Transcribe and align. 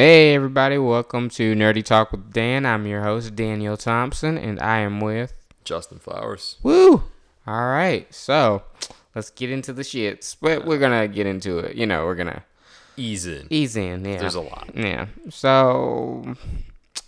Hey, 0.00 0.34
everybody, 0.34 0.78
welcome 0.78 1.28
to 1.28 1.54
Nerdy 1.54 1.84
Talk 1.84 2.10
with 2.10 2.32
Dan. 2.32 2.64
I'm 2.64 2.86
your 2.86 3.02
host, 3.02 3.36
Daniel 3.36 3.76
Thompson, 3.76 4.38
and 4.38 4.58
I 4.58 4.78
am 4.78 4.98
with. 4.98 5.34
Justin 5.62 5.98
Flowers. 5.98 6.56
Woo! 6.62 7.04
All 7.46 7.66
right, 7.68 8.06
so 8.14 8.62
let's 9.14 9.28
get 9.28 9.50
into 9.50 9.74
the 9.74 9.82
shits. 9.82 10.34
But 10.40 10.64
we're 10.64 10.78
gonna 10.78 11.06
get 11.06 11.26
into 11.26 11.58
it. 11.58 11.76
You 11.76 11.84
know, 11.84 12.06
we're 12.06 12.14
gonna 12.14 12.44
Ease 12.96 13.26
in. 13.26 13.46
ease 13.50 13.76
in. 13.76 14.02
Yeah. 14.06 14.16
There's 14.20 14.36
a 14.36 14.40
lot. 14.40 14.70
Yeah. 14.74 15.08
So, 15.28 16.34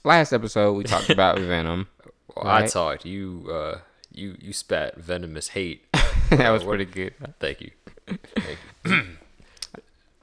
last 0.04 0.34
episode, 0.34 0.74
we 0.74 0.84
talked 0.84 1.08
about 1.08 1.38
Venom. 1.40 1.88
Well, 2.36 2.46
I 2.46 2.60
Right. 2.60 2.70
talked. 2.70 3.06
You, 3.06 3.48
uh, 3.50 3.78
you, 4.12 4.36
you 4.38 4.52
spat 4.52 4.98
venomous 4.98 5.48
hate. 5.48 5.86
that 6.28 6.50
was 6.50 6.62
what- 6.62 6.76
pretty 6.76 6.84
good. 6.84 7.14
Thank 7.40 7.62
you. 7.62 7.70
Thank 8.36 8.58
you. 8.84 9.02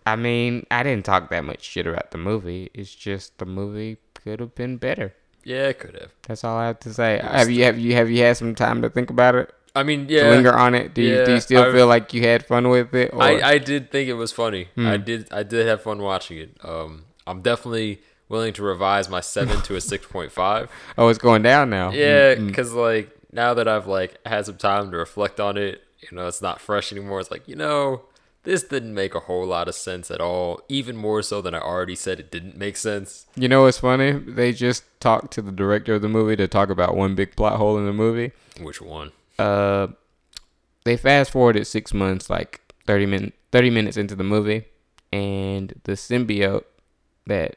I 0.05 0.15
mean, 0.15 0.65
I 0.71 0.83
didn't 0.83 1.05
talk 1.05 1.29
that 1.29 1.43
much 1.45 1.61
shit 1.63 1.85
about 1.87 2.11
the 2.11 2.17
movie. 2.17 2.69
It's 2.73 2.93
just 2.93 3.37
the 3.37 3.45
movie 3.45 3.97
could 4.15 4.39
have 4.39 4.55
been 4.55 4.77
better. 4.77 5.13
Yeah, 5.43 5.67
it 5.69 5.79
could 5.79 5.95
have. 5.99 6.11
That's 6.27 6.43
all 6.43 6.57
I 6.57 6.67
have 6.67 6.79
to 6.81 6.93
say. 6.93 7.19
Have 7.23 7.49
you 7.49 7.63
have 7.63 7.77
you 7.79 7.93
have 7.95 8.09
you 8.09 8.23
had 8.23 8.37
some 8.37 8.55
time 8.55 8.81
to 8.81 8.89
think 8.89 9.09
about 9.09 9.35
it? 9.35 9.53
I 9.75 9.83
mean, 9.83 10.07
yeah. 10.09 10.29
linger 10.29 10.53
on 10.53 10.73
it? 10.75 10.93
Do 10.93 11.01
you 11.01 11.23
do 11.25 11.33
you 11.33 11.39
still 11.39 11.63
I've- 11.63 11.71
feel 11.71 11.87
like 11.87 12.13
you 12.13 12.23
had 12.23 12.45
fun 12.45 12.69
with 12.69 12.93
it? 12.95 13.11
Or? 13.13 13.21
I, 13.23 13.39
I 13.41 13.57
did 13.57 13.91
think 13.91 14.09
it 14.09 14.15
was 14.15 14.31
funny. 14.31 14.67
I 14.77 14.97
Hmm. 14.97 15.03
did. 15.03 15.31
I 15.31 15.43
did 15.43 15.67
have 15.67 15.81
fun 15.83 16.01
watching 16.01 16.37
it. 16.39 16.57
Um, 16.63 17.05
I'm 17.27 17.41
definitely 17.41 18.01
willing 18.27 18.53
to 18.53 18.63
revise 18.63 19.09
my 19.09 19.21
seven 19.21 19.61
to 19.63 19.75
a 19.75 19.81
six 19.81 20.05
point 20.07 20.31
five. 20.31 20.69
oh, 20.97 21.07
it's 21.07 21.19
going 21.19 21.41
down 21.43 21.69
now. 21.69 21.91
Yeah, 21.91 22.35
Mm, 22.35 22.39
mm. 22.39 22.47
because 22.47 22.73
like 22.73 23.11
now 23.31 23.53
that 23.53 23.67
I've 23.67 23.87
like 23.87 24.17
had 24.25 24.45
some 24.47 24.57
time 24.57 24.91
to 24.91 24.97
reflect 24.97 25.39
on 25.39 25.55
it, 25.57 25.81
you 25.99 26.15
know, 26.17 26.27
it's 26.27 26.41
not 26.41 26.59
fresh 26.59 26.91
anymore. 26.91 27.19
It's 27.21 27.31
like 27.31 27.47
you 27.47 27.55
know, 27.55 28.01
this 28.49 28.63
didn't 28.63 28.95
make 28.95 29.13
a 29.13 29.19
whole 29.21 29.45
lot 29.45 29.67
of 29.67 29.75
sense 29.75 30.09
at 30.09 30.19
all. 30.19 30.61
Even 30.69 30.97
more 30.97 31.21
so 31.21 31.39
than 31.41 31.53
I 31.53 31.59
already 31.59 31.95
said 31.95 32.19
it 32.19 32.31
didn't 32.31 32.57
make 32.57 32.77
sense. 32.77 33.27
You 33.35 33.47
know 33.47 33.61
what's 33.63 33.77
funny? 33.77 34.11
They 34.11 34.53
just 34.53 34.83
talked 34.99 35.31
to 35.33 35.41
the 35.43 35.51
director 35.51 35.93
of 35.95 36.01
the 36.01 36.09
movie 36.09 36.35
to 36.37 36.47
talk 36.47 36.69
about 36.69 36.95
one 36.95 37.13
big 37.13 37.35
plot 37.35 37.57
hole 37.57 37.77
in 37.77 37.85
the 37.85 37.93
movie. 37.93 38.31
Which 38.59 38.81
one? 38.81 39.11
Uh, 39.37 39.87
they 40.83 40.97
fast 40.97 41.31
forwarded 41.31 41.67
six 41.67 41.93
months, 41.93 42.29
like 42.29 42.61
thirty 42.87 43.05
min 43.05 43.31
thirty 43.51 43.69
minutes 43.69 43.97
into 43.97 44.15
the 44.15 44.23
movie, 44.23 44.65
and 45.13 45.79
the 45.83 45.91
symbiote 45.93 46.63
that 47.27 47.55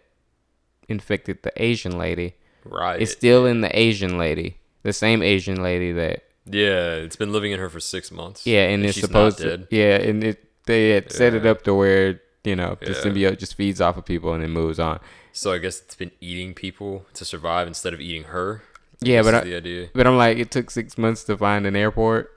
infected 0.88 1.42
the 1.42 1.52
Asian 1.62 1.96
lady 1.98 2.34
Right. 2.64 3.00
is 3.00 3.10
still 3.10 3.46
in 3.46 3.60
the 3.62 3.76
Asian 3.76 4.18
lady, 4.18 4.58
the 4.82 4.92
same 4.92 5.22
Asian 5.22 5.62
lady 5.62 5.90
that 5.92 6.24
yeah, 6.44 6.94
it's 6.94 7.16
been 7.16 7.32
living 7.32 7.52
in 7.52 7.58
her 7.60 7.68
for 7.70 7.80
six 7.80 8.10
months. 8.10 8.46
yeah, 8.46 8.68
and 8.68 8.84
it's 8.84 8.94
she's 8.94 9.04
supposed 9.04 9.38
to 9.38 9.66
yeah, 9.70 9.96
and 9.96 10.22
it 10.22 10.51
they 10.66 10.90
had 10.90 11.10
set 11.12 11.34
it 11.34 11.44
up 11.46 11.62
to 11.64 11.74
where 11.74 12.20
you 12.44 12.56
know 12.56 12.76
the 12.80 12.92
Yeah. 12.92 12.98
symbiote 12.98 13.38
just 13.38 13.54
feeds 13.54 13.80
off 13.80 13.96
of 13.96 14.04
people 14.04 14.32
and 14.34 14.42
then 14.42 14.50
moves 14.50 14.78
on. 14.78 15.00
So 15.32 15.52
I 15.52 15.58
guess 15.58 15.80
it's 15.80 15.94
been 15.94 16.10
eating 16.20 16.52
people 16.54 17.06
to 17.14 17.24
survive 17.24 17.66
instead 17.66 17.94
of 17.94 18.00
eating 18.00 18.24
her. 18.24 18.62
Yeah, 19.00 19.22
but 19.22 19.34
I-. 19.34 19.88
But 19.94 20.06
I'm 20.06 20.16
like, 20.16 20.38
it 20.38 20.50
took 20.50 20.70
six 20.70 20.96
months 20.98 21.24
to 21.24 21.36
find 21.36 21.66
an 21.66 21.74
airport. 21.76 22.30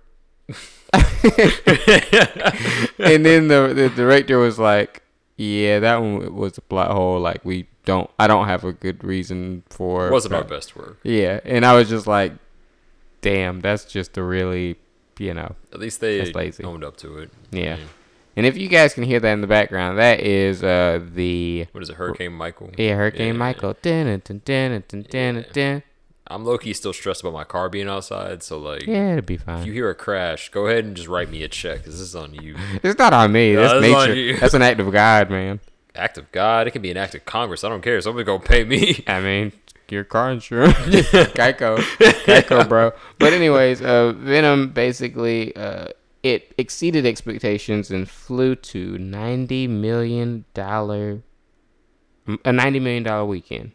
and 3.00 3.26
then 3.26 3.48
the, 3.48 3.74
the 3.76 3.92
director 3.96 4.38
was 4.38 4.60
like, 4.60 5.02
"Yeah, 5.38 5.80
that 5.80 5.98
one 6.02 6.34
was 6.36 6.58
a 6.58 6.62
plot 6.62 6.92
hole. 6.92 7.20
Like 7.20 7.44
we 7.44 7.68
don't, 7.86 8.10
I 8.20 8.28
don't 8.28 8.48
have 8.48 8.64
a 8.64 8.74
good 8.74 9.04
reason 9.04 9.64
for." 9.70 10.08
It 10.08 10.12
wasn't 10.12 10.36
our 10.36 10.44
best 10.44 10.76
work. 10.76 11.00
Yeah, 11.04 11.40
and 11.44 11.66
I 11.66 11.74
was 11.76 11.90
just 11.90 12.08
like, 12.08 12.34
"Damn, 13.22 13.62
that's 13.62 13.86
just 13.86 14.18
a 14.18 14.24
really, 14.24 14.78
you 15.20 15.34
know, 15.34 15.56
At 15.74 15.80
least 15.80 16.00
they 16.02 16.32
lazy. 16.32 16.64
owned 16.64 16.84
up 16.84 16.98
to 16.98 17.18
it. 17.20 17.32
yeah." 17.52 17.74
I 17.74 17.78
mean, 17.78 17.88
And 18.38 18.46
if 18.46 18.58
you 18.58 18.68
guys 18.68 18.94
can 18.94 19.04
hear 19.04 19.20
that 19.20 19.32
in 19.32 19.42
the 19.42 19.48
background, 19.48 19.98
that 19.98 20.20
is 20.20 20.64
uh 20.64 21.00
the 21.14 21.68
what 21.72 21.82
is 21.84 21.90
it? 21.90 21.96
Hurricane 21.96 22.34
Michael. 22.34 22.72
yeah 22.78 22.96
Hurricane 22.96 23.28
Yeah. 23.28 23.34
Michael. 23.34 23.76
Dun, 23.82 24.22
dun, 24.26 24.42
dun, 24.46 24.84
dun, 24.90 25.06
dun, 25.10 25.46
dun. 25.54 25.84
I'm 26.28 26.44
low 26.44 26.58
key 26.58 26.74
still 26.74 26.92
stressed 26.92 27.22
about 27.22 27.34
my 27.34 27.44
car 27.44 27.70
being 27.70 27.88
outside. 27.88 28.42
So 28.44 28.58
like, 28.58 28.88
Yeah, 28.88 29.12
it'll 29.14 29.22
be 29.22 29.38
fine. 29.38 29.60
if 29.60 29.66
you 29.68 29.74
hear 29.74 29.90
a 29.90 29.96
crash, 29.96 30.50
go 30.50 30.66
ahead 30.68 30.84
and 30.84 30.96
just 30.96 31.08
write 31.08 31.30
me 31.30 31.44
a 31.44 31.48
check. 31.48 31.86
'cause 31.86 31.94
this 31.94 32.02
is 32.02 32.16
on 32.16 32.34
you. 32.34 32.56
It's 32.84 32.98
not 32.98 33.14
on 33.14 33.32
me. 33.32 33.54
No, 33.54 33.80
That's 33.80 33.82
nature. 33.82 34.16
you. 34.16 34.38
That's 34.38 34.54
an 34.56 34.62
act 34.64 34.80
of 34.80 34.92
God, 34.92 35.30
man. 35.30 35.60
act 35.96 36.18
of 36.18 36.30
God. 36.32 36.68
It 36.68 36.72
can 36.72 36.82
be 36.82 36.92
an 36.92 36.98
act 36.98 37.16
of 37.16 37.24
Congress. 37.26 37.64
I 37.64 37.70
don't 37.70 37.82
care. 37.82 38.02
Somebody 38.02 38.26
gonna 38.26 38.40
pay 38.44 38.64
me. 38.66 39.04
I 39.08 39.22
mean, 39.22 39.54
your 39.88 40.04
car 40.04 40.32
insurance, 40.32 40.74
Geico, 40.78 41.78
Geico, 41.78 42.68
bro. 42.68 42.92
But 43.20 43.32
anyways, 43.34 43.82
uh, 43.84 44.12
Venom 44.14 44.70
basically 44.72 45.56
uh, 45.56 45.90
it 46.26 46.54
exceeded 46.58 47.06
expectations 47.06 47.92
and 47.92 48.10
flew 48.10 48.56
to 48.56 48.98
ninety 48.98 49.68
million 49.68 50.44
dollar, 50.56 51.22
a 52.44 52.52
ninety 52.52 52.80
million 52.80 53.04
dollar 53.04 53.26
weekend, 53.26 53.72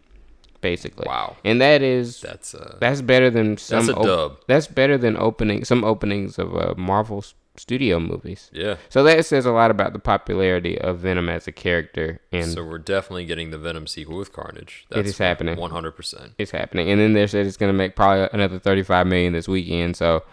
basically. 0.61 1.07
Wow. 1.07 1.37
And 1.45 1.61
that 1.61 1.81
is 1.83 2.21
That's 2.21 2.55
uh. 2.55 2.77
that's 2.81 3.03
better 3.03 3.31
than 3.31 3.57
some. 3.57 3.87
That's 3.87 3.99
a 3.99 4.03
dub. 4.03 4.39
that's 4.49 4.67
better 4.67 4.99
than 4.99 5.17
opening 5.17 5.65
some 5.65 5.85
openings 5.85 6.39
of 6.39 6.55
uh, 6.57 6.75
Marvel 6.77 7.25
studio 7.57 8.01
movies. 8.01 8.51
Yeah. 8.53 8.77
So 8.89 9.03
that 9.05 9.25
says 9.27 9.45
a 9.47 9.53
lot 9.53 9.71
about 9.71 9.93
the 9.93 9.99
popularity 9.99 10.81
of 10.81 10.99
Venom 11.01 11.29
as 11.29 11.47
a 11.47 11.53
character, 11.53 12.21
and 12.33 12.47
So 12.53 12.65
we're 12.65 12.79
definitely 12.79 13.27
getting 13.27 13.51
the 13.51 13.59
Venom 13.59 13.87
sequel 13.87 14.17
with 14.19 14.33
Carnage. 14.33 14.87
It 14.91 15.07
is 15.07 15.19
happening. 15.19 15.57
One 15.57 15.71
hundred 15.71 15.93
percent. 15.93 16.33
it's 16.39 16.51
happening. 16.51 16.91
And 16.91 17.01
then 17.01 17.13
they 17.13 17.27
said 17.29 17.47
it's 17.47 17.57
gonna 17.57 17.73
make 17.73 17.95
probably 17.95 18.29
another 18.33 18.59
thirty-five 18.59 19.07
million 19.07 19.33
this 19.35 19.47
weekend. 19.47 19.97
So 19.97 20.25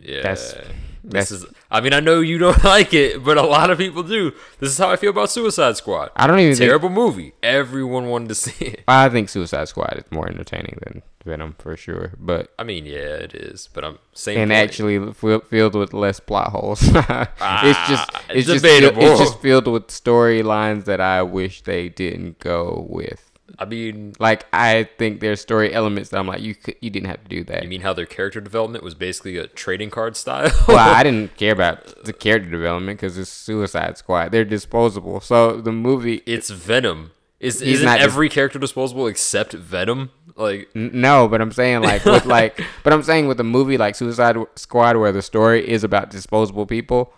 Yeah. 0.00 0.22
That's- 0.22 0.56
this 1.04 1.30
is. 1.30 1.44
I 1.70 1.80
mean, 1.80 1.92
I 1.92 2.00
know 2.00 2.20
you 2.20 2.38
don't 2.38 2.62
like 2.76 2.92
it, 2.94 3.22
but 3.24 3.36
a 3.38 3.42
lot 3.42 3.70
of 3.70 3.78
people 3.78 4.02
do. 4.02 4.32
This 4.60 4.70
is 4.70 4.78
how 4.78 4.90
I 4.90 4.96
feel 4.96 5.10
about 5.10 5.30
Suicide 5.30 5.76
Squad. 5.76 6.10
I 6.16 6.26
don't 6.26 6.38
even 6.38 6.54
think. 6.54 6.68
Terrible 6.68 6.90
movie. 6.90 7.32
Everyone 7.42 8.08
wanted 8.08 8.28
to 8.28 8.34
see 8.46 8.64
it. 8.66 8.84
I 8.86 9.08
think 9.08 9.28
Suicide 9.28 9.68
Squad 9.68 9.94
is 9.98 10.04
more 10.10 10.28
entertaining 10.28 10.78
than 10.84 11.02
Venom 11.24 11.54
for 11.58 11.76
sure, 11.76 12.14
but 12.18 12.52
I 12.58 12.64
mean, 12.64 12.84
yeah, 12.86 13.14
it 13.16 13.34
is. 13.34 13.68
But 13.72 13.84
I'm 13.84 13.98
saying. 14.12 14.38
and 14.38 14.52
actually 14.52 15.12
fi- 15.12 15.40
filled 15.40 15.74
with 15.74 15.92
less 15.92 16.20
plot 16.20 16.50
holes. 16.50 16.82
it's 16.82 16.92
just 16.92 17.30
Ah, 17.40 18.22
it's 18.28 18.38
it's 18.38 18.46
just 18.48 18.62
debatable. 18.64 19.02
it's 19.02 19.20
just 19.20 19.40
filled 19.40 19.66
with 19.68 19.88
storylines 19.88 20.84
that 20.84 21.00
I 21.00 21.22
wish 21.22 21.62
they 21.62 21.88
didn't 21.88 22.38
go 22.38 22.86
with. 22.88 23.30
I 23.58 23.64
mean, 23.64 24.14
Like 24.18 24.46
I 24.52 24.84
think 24.98 25.20
there's 25.20 25.40
story 25.40 25.72
elements 25.72 26.10
that 26.10 26.18
I'm 26.18 26.26
like 26.26 26.40
you 26.40 26.54
could, 26.54 26.76
you 26.80 26.90
didn't 26.90 27.08
have 27.08 27.22
to 27.22 27.28
do 27.28 27.44
that. 27.44 27.62
you 27.62 27.68
mean 27.68 27.82
how 27.82 27.92
their 27.92 28.06
character 28.06 28.40
development 28.40 28.82
was 28.84 28.94
basically 28.94 29.36
a 29.36 29.46
trading 29.46 29.90
card 29.90 30.16
style? 30.16 30.50
well, 30.68 30.78
I 30.78 31.02
didn't 31.08 31.36
care 31.36 31.52
about 31.52 32.04
the 32.04 32.12
character 32.12 32.50
development 32.50 32.98
because 32.98 33.18
it's 33.18 33.30
Suicide 33.30 33.98
Squad. 33.98 34.32
They're 34.32 34.44
disposable. 34.44 35.20
So 35.20 35.60
the 35.60 35.72
movie 35.72 36.22
it's 36.26 36.50
Venom. 36.50 37.12
Is 37.40 37.60
isn't 37.60 37.84
not 37.84 37.98
dis- 37.98 38.06
every 38.06 38.28
character 38.28 38.58
disposable 38.60 39.08
except 39.08 39.52
Venom? 39.52 40.10
Like, 40.36 40.68
N- 40.76 40.92
No, 40.94 41.26
but 41.26 41.40
I'm 41.40 41.50
saying 41.50 41.82
like 41.82 42.04
with 42.04 42.24
like, 42.38 42.60
but 42.84 42.92
I'm 42.92 43.02
saying 43.02 43.26
with 43.26 43.40
a 43.40 43.44
movie 43.44 43.76
like 43.76 43.96
Suicide 43.96 44.36
Squad 44.54 44.96
where 44.96 45.10
the 45.10 45.22
story 45.22 45.68
is 45.68 45.82
about 45.82 46.08
disposable 46.10 46.66
people, 46.66 47.12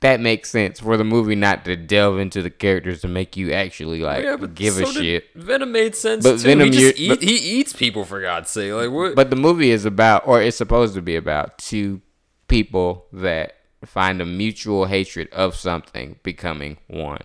that 0.00 0.20
makes 0.20 0.50
sense 0.50 0.78
for 0.80 0.96
the 0.96 1.04
movie 1.04 1.34
not 1.34 1.64
to 1.64 1.74
delve 1.76 2.18
into 2.18 2.42
the 2.42 2.50
characters 2.50 3.00
to 3.00 3.08
make 3.08 3.36
you 3.36 3.52
actually 3.52 4.00
like 4.00 4.24
yeah, 4.24 4.36
give 4.54 4.76
a 4.78 4.86
so 4.86 4.92
did- 4.92 4.94
shit. 4.94 5.24
Venom 5.34 5.72
made 5.72 5.94
sense 5.96 6.22
But 6.24 6.32
too. 6.38 6.38
Venom, 6.44 6.72
he 6.72 6.78
just 6.78 6.98
eat, 6.98 7.08
but- 7.08 7.22
he 7.22 7.34
eats 7.36 7.72
people 7.72 8.04
for 8.04 8.20
God's 8.20 8.50
sake. 8.50 8.72
Like 8.72 8.90
what? 8.90 9.14
But 9.16 9.30
the 9.30 9.36
movie 9.36 9.70
is 9.70 9.84
about, 9.84 10.26
or 10.26 10.40
it's 10.40 10.56
supposed 10.56 10.94
to 10.94 11.02
be 11.02 11.16
about, 11.16 11.58
two 11.58 12.00
people 12.46 13.06
that 13.12 13.54
find 13.84 14.20
a 14.20 14.24
mutual 14.26 14.86
hatred 14.86 15.28
of 15.32 15.54
something 15.54 16.18
becoming 16.22 16.78
one. 16.86 17.20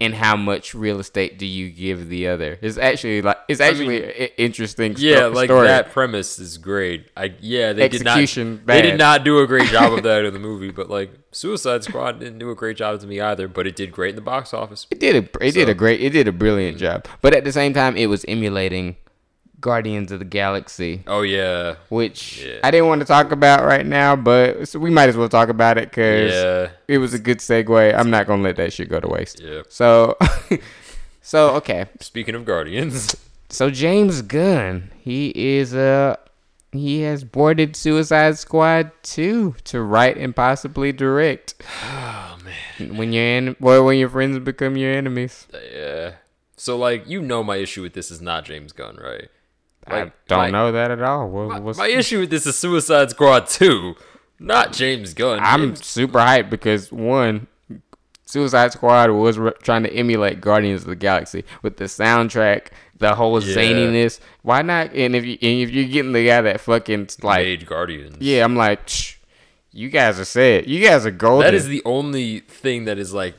And 0.00 0.14
how 0.14 0.36
much 0.36 0.74
real 0.74 0.98
estate 0.98 1.38
do 1.38 1.46
you 1.46 1.70
give 1.70 2.08
the 2.08 2.26
other? 2.26 2.58
It's 2.60 2.78
actually 2.78 3.22
like 3.22 3.38
it's 3.48 3.60
actually 3.60 4.00
mean, 4.00 4.02
an 4.02 4.28
interesting 4.36 4.96
sto- 4.96 5.06
yeah, 5.06 5.26
like 5.26 5.46
story. 5.46 5.68
that 5.68 5.92
premise 5.92 6.40
is 6.40 6.58
great. 6.58 7.10
I 7.16 7.34
yeah, 7.40 7.72
they 7.72 7.82
Execution, 7.84 8.56
did 8.56 8.66
not. 8.66 8.66
They 8.66 8.82
did 8.82 8.98
not 8.98 9.24
do 9.24 9.38
a 9.38 9.46
great 9.46 9.68
job 9.68 9.92
of 9.92 10.02
that 10.02 10.24
in 10.24 10.32
the 10.32 10.40
movie, 10.40 10.72
but 10.72 10.90
like 10.90 11.12
Suicide 11.30 11.84
Squad 11.84 12.18
didn't 12.18 12.40
do 12.40 12.50
a 12.50 12.56
great 12.56 12.76
job 12.76 13.00
to 13.00 13.06
me 13.06 13.20
either. 13.20 13.46
But 13.46 13.68
it 13.68 13.76
did 13.76 13.92
great 13.92 14.10
in 14.10 14.16
the 14.16 14.22
box 14.22 14.52
office. 14.52 14.86
It 14.90 14.98
did 14.98 15.14
a 15.14 15.44
it 15.46 15.52
did 15.52 15.68
a 15.68 15.74
great 15.74 16.00
it 16.00 16.10
did 16.10 16.26
a 16.26 16.32
brilliant 16.32 16.78
job, 16.78 17.06
but 17.20 17.32
at 17.32 17.44
the 17.44 17.52
same 17.52 17.72
time, 17.72 17.96
it 17.96 18.06
was 18.06 18.24
emulating 18.26 18.96
Guardians 19.64 20.12
of 20.12 20.18
the 20.18 20.26
Galaxy, 20.26 21.02
Oh 21.06 21.22
yeah, 21.22 21.76
which 21.88 22.44
Yeah. 22.44 22.60
I 22.62 22.70
didn't 22.70 22.88
want 22.88 23.00
to 23.00 23.06
talk 23.06 23.32
about 23.32 23.64
right 23.64 23.86
now, 23.86 24.14
but 24.14 24.68
so 24.68 24.78
we 24.78 24.90
might 24.90 25.08
as 25.08 25.16
well 25.16 25.30
talk 25.30 25.48
about 25.48 25.78
it 25.78 25.88
because 25.90 26.32
yeah, 26.32 26.68
it 26.86 26.98
was 26.98 27.14
a 27.14 27.18
good 27.18 27.38
segue. 27.38 27.94
I'm 27.98 28.10
not 28.10 28.26
gonna 28.26 28.42
let 28.42 28.56
that 28.56 28.72
shit 28.74 28.90
go 28.90 29.00
to 29.00 29.08
waste. 29.08 29.40
yeah. 29.40 29.62
So, 29.70 30.18
so 31.22 31.54
okay, 31.56 31.86
Speaking 32.00 32.34
of 32.34 32.44
Guardians, 32.44 33.16
so 33.48 33.70
James 33.70 34.20
Gunn, 34.22 34.90
he 35.00 35.32
is 35.34 35.74
uh 35.74 36.16
he 36.72 37.02
has 37.02 37.22
boarded 37.24 37.76
Suicide 37.76 38.36
Squad 38.36 38.90
2 39.04 39.54
to 39.64 39.80
write 39.80 40.16
and 40.18 40.34
possibly 40.34 40.90
direct. 40.92 41.54
oh 41.84 42.36
man, 42.44 42.96
When 42.96 43.12
you're 43.12 43.24
in, 43.38 43.56
well, 43.60 43.84
when 43.84 43.96
your 43.96 44.08
friends 44.10 44.38
become 44.40 44.76
your 44.76 44.92
enemies. 44.92 45.46
yeah. 45.72 46.14
So 46.56 46.76
like 46.76 47.08
you 47.08 47.22
know, 47.22 47.42
my 47.42 47.56
issue 47.56 47.82
with 47.82 47.94
this 47.94 48.10
is 48.10 48.20
not 48.20 48.44
James 48.44 48.72
Gunn, 48.72 48.96
right? 48.96 49.28
I 49.86 50.12
don't 50.28 50.38
my- 50.38 50.50
know 50.50 50.72
that 50.72 50.90
at 50.90 51.02
all. 51.02 51.28
What, 51.28 51.48
My, 51.48 51.58
what's, 51.60 51.78
my 51.78 51.88
issue 51.88 52.20
with 52.20 52.30
this 52.30 52.46
is 52.46 52.56
Suicide 52.56 53.10
Squad 53.10 53.46
2, 53.46 53.94
not 54.38 54.72
James 54.72 55.14
Gunn. 55.14 55.40
I'm 55.42 55.74
James- 55.74 55.86
super 55.86 56.18
hyped 56.18 56.50
because 56.50 56.90
one, 56.92 57.46
Suicide 58.26 58.72
Squad 58.72 59.10
was 59.10 59.38
re- 59.38 59.52
trying 59.62 59.82
to 59.84 59.92
emulate 59.92 60.40
Guardians 60.40 60.82
of 60.82 60.88
the 60.88 60.96
Galaxy 60.96 61.44
with 61.62 61.76
the 61.76 61.84
soundtrack, 61.84 62.68
the 62.98 63.14
whole 63.14 63.40
Yeah. 63.42 63.54
zaniness. 63.56 64.18
Why 64.42 64.62
not? 64.62 64.92
And 64.94 65.14
if 65.14 65.24
you 65.24 65.32
and 65.42 65.60
if 65.60 65.70
you're 65.70 65.88
getting 65.88 66.12
the 66.12 66.26
guy 66.26 66.40
that 66.40 66.60
fucking 66.60 67.08
like, 67.22 67.44
Made 67.44 67.66
Guardians. 67.66 68.16
yeah, 68.20 68.42
I'm 68.44 68.56
like, 68.56 68.88
"Shh, 68.88 69.16
you 69.72 69.88
guys 69.90 70.18
are 70.18 70.24
set. 70.24 70.66
You 70.66 70.84
guys 70.84 71.04
are 71.04 71.10
golden. 71.10 71.44
That 71.46 71.54
is 71.54 71.66
the 71.68 71.82
only 71.84 72.40
thing 72.40 72.86
that 72.86 72.98
is 72.98 73.12
like 73.12 73.34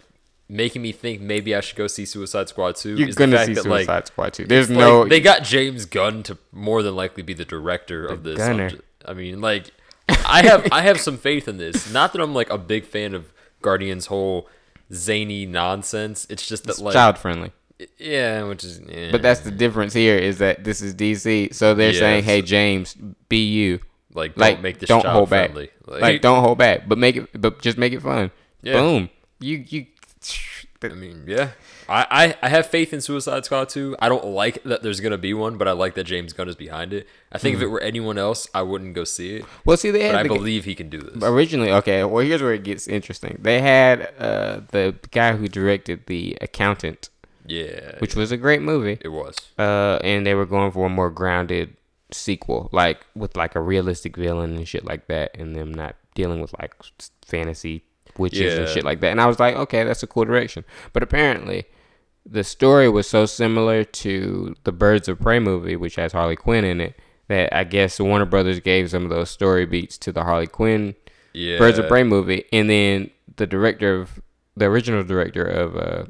making 0.47 0.81
me 0.81 0.91
think 0.91 1.21
maybe 1.21 1.55
I 1.55 1.61
should 1.61 1.77
go 1.77 1.87
see 1.87 2.05
Suicide 2.05 2.49
Squad 2.49 2.75
2. 2.75 2.95
you're 2.95 3.09
is 3.09 3.15
gonna 3.15 3.31
the 3.31 3.37
fact 3.37 3.47
see 3.47 3.53
that, 3.55 3.63
Suicide 3.63 3.93
like, 3.95 4.07
Squad 4.07 4.33
too. 4.33 4.45
There's 4.45 4.69
like, 4.69 4.79
no. 4.79 5.05
they 5.07 5.19
got 5.19 5.43
James 5.43 5.85
Gunn 5.85 6.23
to 6.23 6.37
more 6.51 6.83
than 6.83 6.95
likely 6.95 7.23
be 7.23 7.33
the 7.33 7.45
director 7.45 8.05
of 8.05 8.23
this. 8.23 8.37
Gunner. 8.37 8.71
I 9.05 9.13
mean, 9.13 9.41
like, 9.41 9.71
I 10.09 10.43
have 10.43 10.67
I 10.71 10.81
have 10.81 10.99
some 10.99 11.17
faith 11.17 11.47
in 11.47 11.57
this. 11.57 11.91
Not 11.91 12.13
that 12.13 12.21
I'm 12.21 12.33
like 12.33 12.49
a 12.49 12.57
big 12.57 12.85
fan 12.85 13.13
of 13.13 13.31
Guardians' 13.61 14.07
whole 14.07 14.47
zany 14.93 15.45
nonsense. 15.45 16.27
It's 16.29 16.47
just 16.47 16.63
that 16.65 16.71
it's 16.71 16.79
like, 16.81 16.93
child 16.93 17.17
friendly. 17.17 17.51
yeah, 17.97 18.43
which 18.43 18.63
is. 18.63 18.79
Yeah. 18.87 19.11
But 19.11 19.21
that's 19.21 19.41
the 19.41 19.51
difference 19.51 19.93
here 19.93 20.17
is 20.17 20.37
that 20.37 20.63
this 20.63 20.81
is 20.81 20.93
DC, 20.95 21.53
so 21.53 21.73
they're 21.73 21.91
Yeah, 21.91 21.99
saying, 21.99 22.23
"Hey, 22.23 22.41
James, 22.41 22.95
be 23.29 23.45
you." 23.47 23.79
like 24.13 24.35
don't 24.35 24.41
Like, 24.41 24.61
make 24.61 24.79
this 24.79 24.87
don't 24.87 25.01
child 25.01 25.13
hold 25.13 25.29
back. 25.29 25.47
friendly. 25.51 25.69
Like, 25.87 26.21
don't 26.21 26.41
hold 26.43 26.57
back, 26.57 26.87
but 26.87 26.97
make 26.97 27.17
it, 27.17 27.29
but 27.41 27.61
just 27.61 27.77
make 27.77 27.91
it 27.93 28.01
fun. 28.01 28.31
Yeah. 28.61 28.73
Boom. 28.79 29.09
You 29.39 29.63
you. 29.67 29.85
I 30.91 30.95
mean, 30.95 31.23
yeah. 31.27 31.51
I, 31.87 32.07
I, 32.09 32.35
I 32.43 32.49
have 32.49 32.65
faith 32.67 32.93
in 32.93 33.01
Suicide 33.01 33.45
Squad 33.45 33.69
2. 33.69 33.95
I 33.99 34.09
don't 34.09 34.25
like 34.25 34.63
that 34.63 34.81
there's 34.83 34.99
gonna 34.99 35.17
be 35.17 35.33
one, 35.33 35.57
but 35.57 35.67
I 35.67 35.71
like 35.71 35.93
that 35.95 36.05
James 36.05 36.33
Gunn 36.33 36.49
is 36.49 36.55
behind 36.55 36.93
it. 36.93 37.07
I 37.31 37.37
think 37.37 37.55
if 37.55 37.61
it 37.61 37.67
were 37.67 37.81
anyone 37.81 38.17
else, 38.17 38.47
I 38.53 38.61
wouldn't 38.63 38.93
go 38.95 39.03
see 39.03 39.35
it. 39.37 39.45
Well, 39.65 39.77
see, 39.77 39.91
they 39.91 39.99
But 39.99 40.05
had 40.05 40.15
I 40.15 40.23
the, 40.23 40.29
believe 40.29 40.65
he 40.65 40.73
can 40.75 40.89
do 40.89 40.99
this. 41.01 41.23
originally. 41.23 41.71
Okay, 41.71 42.03
well, 42.03 42.25
here's 42.25 42.41
where 42.41 42.53
it 42.53 42.63
gets 42.63 42.87
interesting. 42.87 43.37
They 43.41 43.61
had 43.61 44.11
uh, 44.19 44.61
the 44.71 44.95
guy 45.11 45.35
who 45.35 45.47
directed 45.47 46.05
the 46.07 46.37
Accountant, 46.41 47.09
Yeah, 47.45 47.97
which 47.99 48.15
was 48.15 48.31
a 48.31 48.37
great 48.37 48.61
movie. 48.61 48.97
it 49.01 49.09
was. 49.09 49.35
uh, 49.59 49.99
and 50.03 50.25
they 50.25 50.33
were 50.33 50.45
going 50.47 50.71
for 50.71 50.87
a 50.87 50.89
more 50.89 51.09
grounded 51.11 51.75
sequel, 52.11 52.69
like 52.71 53.05
with 53.15 53.35
like 53.35 53.55
a 53.55 53.61
realistic 53.61 54.15
villain 54.17 54.55
and 54.55 54.67
shit 54.67 54.85
like 54.85 55.07
that, 55.07 55.35
and 55.37 55.55
them 55.55 55.73
not 55.73 55.95
dealing 56.15 56.39
with 56.41 56.53
like 56.59 56.73
fantasy 57.25 57.83
witches 58.17 58.57
and 58.57 58.67
shit 58.69 58.83
like 58.83 58.99
that. 59.01 59.11
And 59.11 59.21
I 59.21 59.25
was 59.25 59.39
like, 59.39 59.55
okay, 59.55 59.83
that's 59.83 60.03
a 60.03 60.07
cool 60.07 60.25
direction. 60.25 60.63
But 60.93 61.03
apparently, 61.03 61.65
the 62.25 62.43
story 62.43 62.89
was 62.89 63.07
so 63.07 63.25
similar 63.25 63.83
to 63.83 64.55
the 64.63 64.71
Birds 64.71 65.07
of 65.07 65.19
Prey 65.19 65.39
movie, 65.39 65.75
which 65.75 65.95
has 65.95 66.11
Harley 66.11 66.35
Quinn 66.35 66.65
in 66.65 66.81
it, 66.81 66.99
that 67.27 67.55
I 67.55 67.63
guess 67.63 67.99
Warner 67.99 68.25
Brothers 68.25 68.59
gave 68.59 68.89
some 68.89 69.03
of 69.03 69.09
those 69.09 69.29
story 69.29 69.65
beats 69.65 69.97
to 69.99 70.11
the 70.11 70.23
Harley 70.23 70.47
Quinn 70.47 70.95
Yeah, 71.33 71.57
Birds 71.57 71.77
of 71.79 71.87
Prey 71.87 72.03
movie, 72.03 72.45
and 72.51 72.69
then 72.69 73.11
the 73.37 73.45
director 73.47 73.99
of 73.99 74.21
the 74.57 74.65
original 74.65 75.03
director 75.03 75.43
of 75.43 75.75
uh 75.75 76.05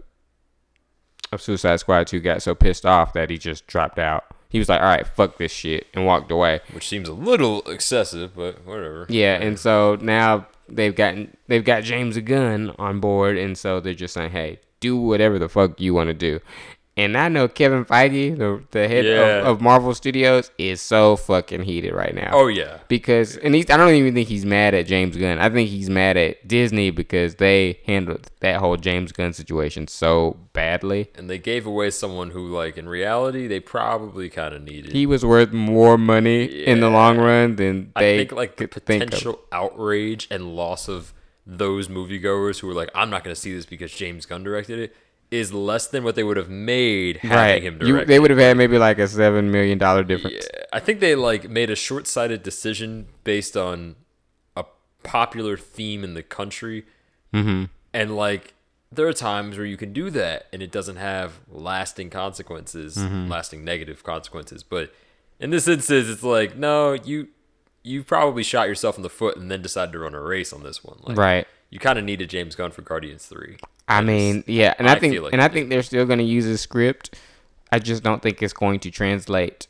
of 1.32 1.42
Suicide 1.42 1.78
Squad 1.80 2.08
2 2.08 2.20
got 2.20 2.42
so 2.44 2.54
pissed 2.56 2.86
off 2.86 3.14
that 3.14 3.30
he 3.30 3.38
just 3.38 3.66
dropped 3.68 3.98
out. 4.00 4.24
He 4.50 4.60
was 4.60 4.70
like, 4.70 4.80
"All 4.80 4.88
right, 4.88 5.06
fuck 5.06 5.38
this 5.38 5.52
shit," 5.52 5.88
and 5.94 6.06
walked 6.06 6.32
away. 6.32 6.62
which 6.72 6.88
seems 6.88 7.10
a 7.10 7.14
little 7.14 7.62
excessive, 7.70 8.36
but 8.36 8.66
whatever. 8.66 9.06
Yeah, 9.10 9.36
and 9.42 9.60
so 9.60 9.98
now 10.00 10.48
they've 10.68 10.96
gotten 10.96 11.36
they've 11.48 11.64
got 11.64 11.84
James 11.84 12.18
Gunn 12.20 12.72
on 12.78 13.00
board, 13.00 13.38
and 13.38 13.58
so 13.58 13.80
they're 13.80 13.94
just 13.94 14.14
saying, 14.14 14.32
"Hey, 14.32 14.60
do 14.80 14.98
whatever 14.98 15.40
the 15.40 15.50
fuck 15.50 15.80
you 15.80 15.94
want 15.94 16.08
to 16.08 16.14
do." 16.14 16.40
And 16.98 17.18
I 17.18 17.28
know 17.28 17.50
Kevin 17.50 17.84
Feige, 17.84 18.38
the 18.38 18.64
the 18.72 18.88
head 18.88 19.04
Yeah. 19.04 19.40
of, 19.40 19.48
of 19.48 19.62
Marvel 19.62 19.94
Studios, 19.94 20.50
is 20.58 20.80
so 20.82 21.18
fucking 21.18 21.64
heated 21.64 21.94
right 21.94 22.16
now. 22.16 22.30
Oh 22.34 22.48
yeah, 22.48 22.78
because 22.88 23.36
and 23.36 23.54
he's 23.54 23.70
I 23.70 23.76
don't 23.76 23.94
even 23.96 24.14
think 24.14 24.30
he's 24.30 24.46
mad 24.46 24.74
at 24.74 24.88
James 24.88 25.18
Gunn. 25.18 25.38
I 25.38 25.50
think 25.50 25.70
he's 25.70 25.90
mad 25.90 26.16
at 26.16 26.48
Disney 26.48 26.92
because 26.92 27.36
they 27.36 27.82
handled 27.86 28.32
that 28.40 28.62
whole 28.62 28.78
James 28.78 29.12
Gunn 29.12 29.34
situation 29.34 29.88
so 29.90 30.38
badly. 30.54 31.10
and 31.16 31.30
they 31.30 31.38
gave 31.38 31.66
away 31.66 31.90
someone 31.90 32.30
who, 32.30 32.48
like, 32.56 32.78
in 32.78 32.88
reality, 32.88 33.46
they 33.48 33.60
probably 33.60 34.30
kind 34.30 34.56
of 34.56 34.62
needed. 34.62 34.94
He 34.94 35.06
was 35.06 35.26
worth 35.26 35.52
more 35.52 35.98
money 35.98 36.46
in 36.46 36.80
the 36.80 36.90
long 36.90 37.18
run 37.18 37.58
than 37.58 37.92
they 38.00 38.14
I 38.16 38.18
think 38.20 38.32
like 38.32 38.56
the 38.56 38.68
could 38.70 38.86
think 38.86 39.04
of. 39.04 39.10
potential 39.10 39.42
outrage 39.52 40.30
and 40.32 40.56
loss 40.56 40.88
of 40.88 41.14
those 41.46 41.88
moviegoers 41.90 42.60
who 42.60 42.68
were 42.68 42.74
like, 42.74 42.90
"I'm 42.96 43.10
not 43.10 43.24
going 43.24 43.36
to 43.36 43.40
see 43.40 43.54
this 43.54 43.66
because 43.66 43.92
James 43.92 44.26
Gunn 44.26 44.44
directed 44.44 44.80
it," 44.80 44.96
is 45.32 45.52
less 45.54 45.88
than 45.88 46.04
what 46.04 46.16
they 46.16 46.24
would 46.24 46.38
have 46.38 46.50
made 46.50 47.18
having 47.18 47.38
Right, 47.38 47.64
him 47.64 47.74
you, 47.82 47.94
direct. 47.94 48.08
they 48.08 48.20
would 48.20 48.30
have 48.30 48.40
had 48.40 48.56
maybe 48.58 48.78
like 48.78 49.00
a 49.00 49.08
seven 49.08 49.52
million 49.52 49.78
dollar 49.78 50.04
difference. 50.04 50.48
Yeah, 50.54 50.64
I 50.72 50.80
think 50.80 51.00
they 51.00 51.16
like 51.16 51.50
made 51.50 51.70
a 51.70 51.76
short-sighted 51.76 52.44
decision 52.44 53.08
based 53.24 53.58
on 53.58 53.96
a 54.56 54.66
popular 55.04 55.58
theme 55.58 56.04
in 56.04 56.14
the 56.14 56.24
country, 56.24 56.86
mm-hmm. 57.34 57.66
and 57.94 58.16
like 58.16 58.54
there 58.92 59.08
are 59.08 59.14
times 59.14 59.58
where 59.58 59.66
you 59.66 59.76
can 59.78 59.92
do 59.92 60.10
that 60.12 60.46
and 60.54 60.62
it 60.62 60.72
doesn't 60.72 60.96
have 60.98 61.40
lasting 61.50 62.10
consequences, 62.10 62.96
Mm-hmm. 62.96 63.28
lasting 63.30 63.66
negative 63.66 64.04
consequences. 64.04 64.64
But 64.64 64.94
in 65.40 65.50
this 65.50 65.68
instance, 65.68 66.08
it's 66.08 66.24
like 66.24 66.56
no, 66.56 66.94
you 66.94 67.30
you 67.84 68.04
probably 68.04 68.42
shot 68.44 68.68
yourself 68.68 68.96
in 68.98 69.04
the 69.04 69.10
foot 69.10 69.38
and 69.38 69.52
then 69.52 69.62
decided 69.62 69.92
to 69.92 70.00
run 70.00 70.14
a 70.16 70.22
race 70.22 70.54
on 70.54 70.64
this 70.64 70.84
one. 70.84 70.98
Like, 71.04 71.18
Right. 71.18 71.48
You 71.76 71.80
kind 71.80 72.00
of 72.00 72.06
needed 72.06 72.30
James 72.30 72.56
Gunn 72.56 72.72
for 72.72 72.84
Guardians 72.84 73.26
Three. 73.26 73.58
I 73.86 74.00
mean, 74.00 74.46
yeah, 74.48 74.76
and 74.80 74.88
I, 74.88 74.94
I 74.94 75.00
think 75.00 75.22
like 75.22 75.34
and 75.34 75.42
I 75.42 75.50
think 75.50 75.68
they're 75.68 75.84
still 75.84 76.06
going 76.06 76.20
to 76.20 76.24
use 76.24 76.46
his 76.46 76.62
script. 76.62 77.20
I 77.70 77.80
just 77.80 78.02
don't 78.02 78.22
think 78.22 78.42
it's 78.42 78.54
going 78.54 78.80
to 78.80 78.90
translate 78.90 79.68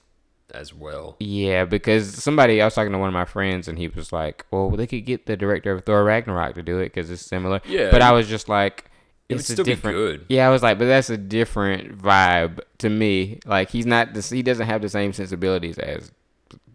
as 0.54 0.72
well. 0.72 1.16
Yeah, 1.20 1.66
because 1.66 2.14
somebody 2.14 2.62
I 2.62 2.66
was 2.66 2.76
talking 2.76 2.92
to 2.92 3.00
one 3.00 3.08
of 3.08 3.14
my 3.16 3.26
friends 3.26 3.68
and 3.68 3.80
he 3.80 3.88
was 3.88 4.14
like, 4.14 4.46
"Well, 4.52 4.70
they 4.70 4.86
could 4.86 5.04
get 5.04 5.26
the 5.26 5.36
director 5.36 5.72
of 5.72 5.84
Thor 5.84 6.04
Ragnarok 6.04 6.54
to 6.54 6.62
do 6.62 6.78
it 6.78 6.94
because 6.94 7.10
it's 7.10 7.24
similar." 7.24 7.60
Yeah, 7.68 7.90
but 7.90 8.04
I 8.04 8.12
was 8.12 8.28
just 8.28 8.48
like, 8.50 8.86
It 9.28 9.38
"It's 9.38 9.50
a 9.50 9.64
different." 9.64 9.98
good. 9.98 10.26
Yeah, 10.30 10.48
I 10.48 10.52
was 10.52 10.62
like, 10.62 10.78
"But 10.78 10.86
that's 10.86 11.10
a 11.10 11.18
different 11.18 11.98
vibe 11.98 12.60
to 12.78 12.90
me. 12.92 13.40
Like 13.48 13.72
he's 13.72 13.88
not 13.88 14.14
the, 14.14 14.22
He 14.22 14.44
doesn't 14.44 14.68
have 14.68 14.84
the 14.84 14.90
same 14.90 15.12
sensibilities 15.12 15.80
as 15.80 16.12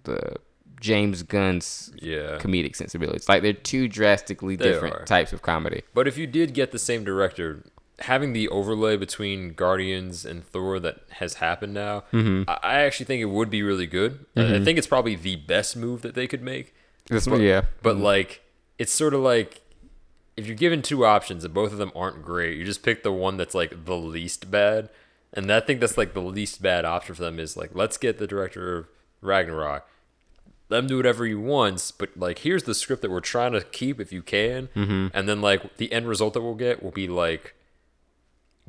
the 0.03 0.39
James 0.81 1.23
Gunn's 1.23 1.93
Yeah. 2.01 2.39
comedic 2.39 2.75
sensibilities. 2.75 3.29
Like 3.29 3.43
they're 3.43 3.53
two 3.53 3.87
drastically 3.87 4.57
They 4.57 4.65
different 4.73 4.95
are. 4.97 5.05
types 5.05 5.33
of 5.33 5.43
comedy. 5.43 5.83
But 5.95 6.09
if 6.09 6.17
you 6.19 6.27
did 6.27 6.55
get 6.55 6.73
the 6.73 6.79
same 6.79 7.05
director, 7.05 7.63
having 8.01 8.33
the 8.33 8.49
overlay 8.49 8.97
between 8.97 9.53
Guardians 9.53 10.25
and 10.25 10.43
Thor 10.45 10.81
that 10.81 11.01
has 11.19 11.35
happened 11.35 11.75
now, 11.75 12.05
Mm-hmm. 12.13 12.49
I, 12.49 12.59
I 12.63 12.75
actually 12.81 13.07
think 13.07 13.21
it 13.21 13.27
would 13.27 13.51
be 13.51 13.63
really 13.63 13.87
good. 13.87 14.25
I- 14.37 14.57
I 14.57 14.65
think 14.65 14.79
it's 14.79 14.87
probably 14.87 15.15
the 15.17 15.37
best 15.37 15.77
move 15.77 16.01
that 16.03 16.15
they 16.15 16.27
could 16.27 16.43
make. 16.43 16.75
This 17.09 17.27
But, 17.27 17.41
yeah, 17.41 17.63
But 17.83 17.97
like, 17.99 18.41
it's 18.79 18.93
sort 18.93 19.13
of 19.15 19.21
like 19.21 19.61
if 20.37 20.47
you're 20.47 20.57
given 20.57 20.81
two 20.81 21.05
options 21.05 21.45
and 21.45 21.53
both 21.53 21.73
of 21.73 21.77
them 21.79 21.93
aren't 21.95 22.23
great, 22.25 22.57
you 22.57 22.65
just 22.65 22.83
pick 22.83 23.03
the 23.03 23.13
one 23.13 23.37
that's 23.37 23.55
like 23.55 23.85
the 23.85 23.97
least 23.97 24.51
bad. 24.51 24.89
And 25.35 25.53
I 25.53 25.61
think 25.61 25.81
that's 25.81 25.99
like 25.99 26.15
the 26.15 26.23
least 26.23 26.63
bad 26.63 26.87
option 26.87 27.15
for 27.15 27.21
them 27.23 27.39
is 27.39 27.57
like, 27.57 27.73
let's 27.75 27.99
get 27.99 28.17
the 28.19 28.27
director 28.27 28.79
of 28.79 28.89
Ragnarok. 29.21 29.87
Let 30.71 30.79
him 30.79 30.87
do 30.87 30.97
whatever 30.97 31.27
he 31.27 31.35
wants, 31.35 31.91
but 31.91 32.17
like, 32.17 32.39
here's 32.41 32.63
the 32.63 32.75
script 32.75 33.03
that 33.03 33.11
we're 33.11 33.21
trying 33.21 33.53
to 33.53 33.61
keep 33.61 34.01
if 34.01 34.13
you 34.13 34.23
can. 34.23 34.69
Mm-hmm. 34.77 35.09
And 35.13 35.29
then 35.29 35.41
like 35.41 35.77
the 35.79 35.93
end 35.93 36.09
result 36.09 36.35
that 36.35 36.43
we'll 36.43 36.55
get 36.55 36.83
will 36.83 36.93
be 36.93 37.09
like 37.09 37.55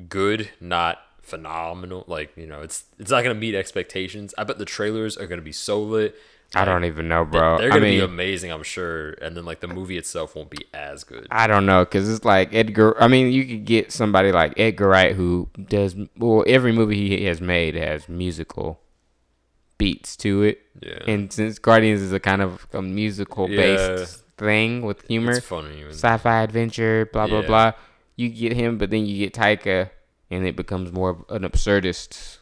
good, 0.08 0.50
not 0.60 0.98
phenomenal. 1.22 2.04
Like 2.06 2.36
you 2.36 2.46
know, 2.46 2.60
it's 2.60 2.84
it's 2.98 3.10
not 3.10 3.22
gonna 3.22 3.34
meet 3.34 3.54
expectations. 3.54 4.34
I 4.36 4.44
bet 4.44 4.58
the 4.58 4.64
trailers 4.64 5.16
are 5.16 5.26
gonna 5.26 5.42
be 5.42 5.52
so 5.52 5.80
lit. 5.80 6.16
I 6.54 6.66
don't 6.66 6.84
even 6.84 7.08
know, 7.08 7.24
bro. 7.24 7.56
They're 7.56 7.70
gonna 7.70 7.82
mean, 7.82 8.00
be 8.00 8.04
amazing, 8.04 8.52
I'm 8.52 8.62
sure. 8.62 9.12
And 9.12 9.34
then 9.36 9.46
like 9.46 9.60
the 9.60 9.68
movie 9.68 9.96
itself 9.96 10.36
won't 10.36 10.50
be 10.50 10.66
as 10.74 11.02
good. 11.02 11.26
I 11.30 11.46
don't 11.46 11.64
know 11.64 11.84
because 11.84 12.12
it's 12.12 12.26
like 12.26 12.52
Edgar. 12.52 13.00
I 13.00 13.08
mean, 13.08 13.32
you 13.32 13.46
could 13.46 13.64
get 13.64 13.90
somebody 13.90 14.32
like 14.32 14.52
Edgar 14.58 14.88
Wright 14.88 15.14
who 15.14 15.48
does 15.68 15.96
well. 16.18 16.44
Every 16.46 16.72
movie 16.72 17.08
he 17.08 17.24
has 17.24 17.40
made 17.40 17.74
has 17.74 18.08
musical 18.08 18.81
beats 19.82 20.16
to 20.24 20.42
it, 20.42 20.56
Yeah, 20.80 21.10
and 21.12 21.32
since 21.32 21.58
Guardians 21.58 22.00
is 22.02 22.12
a 22.12 22.20
kind 22.20 22.42
of 22.42 22.66
a 22.72 22.82
musical 22.82 23.46
based 23.48 24.22
thing 24.36 24.82
with 24.82 25.06
humor, 25.08 25.32
it's 25.32 25.46
funny. 25.46 25.84
sci-fi 25.90 26.42
adventure, 26.42 27.08
blah 27.12 27.26
blah 27.26 27.40
Yeah. 27.40 27.46
blah. 27.46 27.72
You 28.16 28.28
get 28.28 28.52
him, 28.52 28.78
but 28.78 28.90
then 28.90 29.06
you 29.06 29.14
get 29.24 29.32
Taika, 29.34 29.90
and 30.30 30.46
it 30.46 30.56
becomes 30.56 30.92
more 30.92 31.10
of 31.10 31.18
an 31.28 31.42
absurdist 31.42 32.38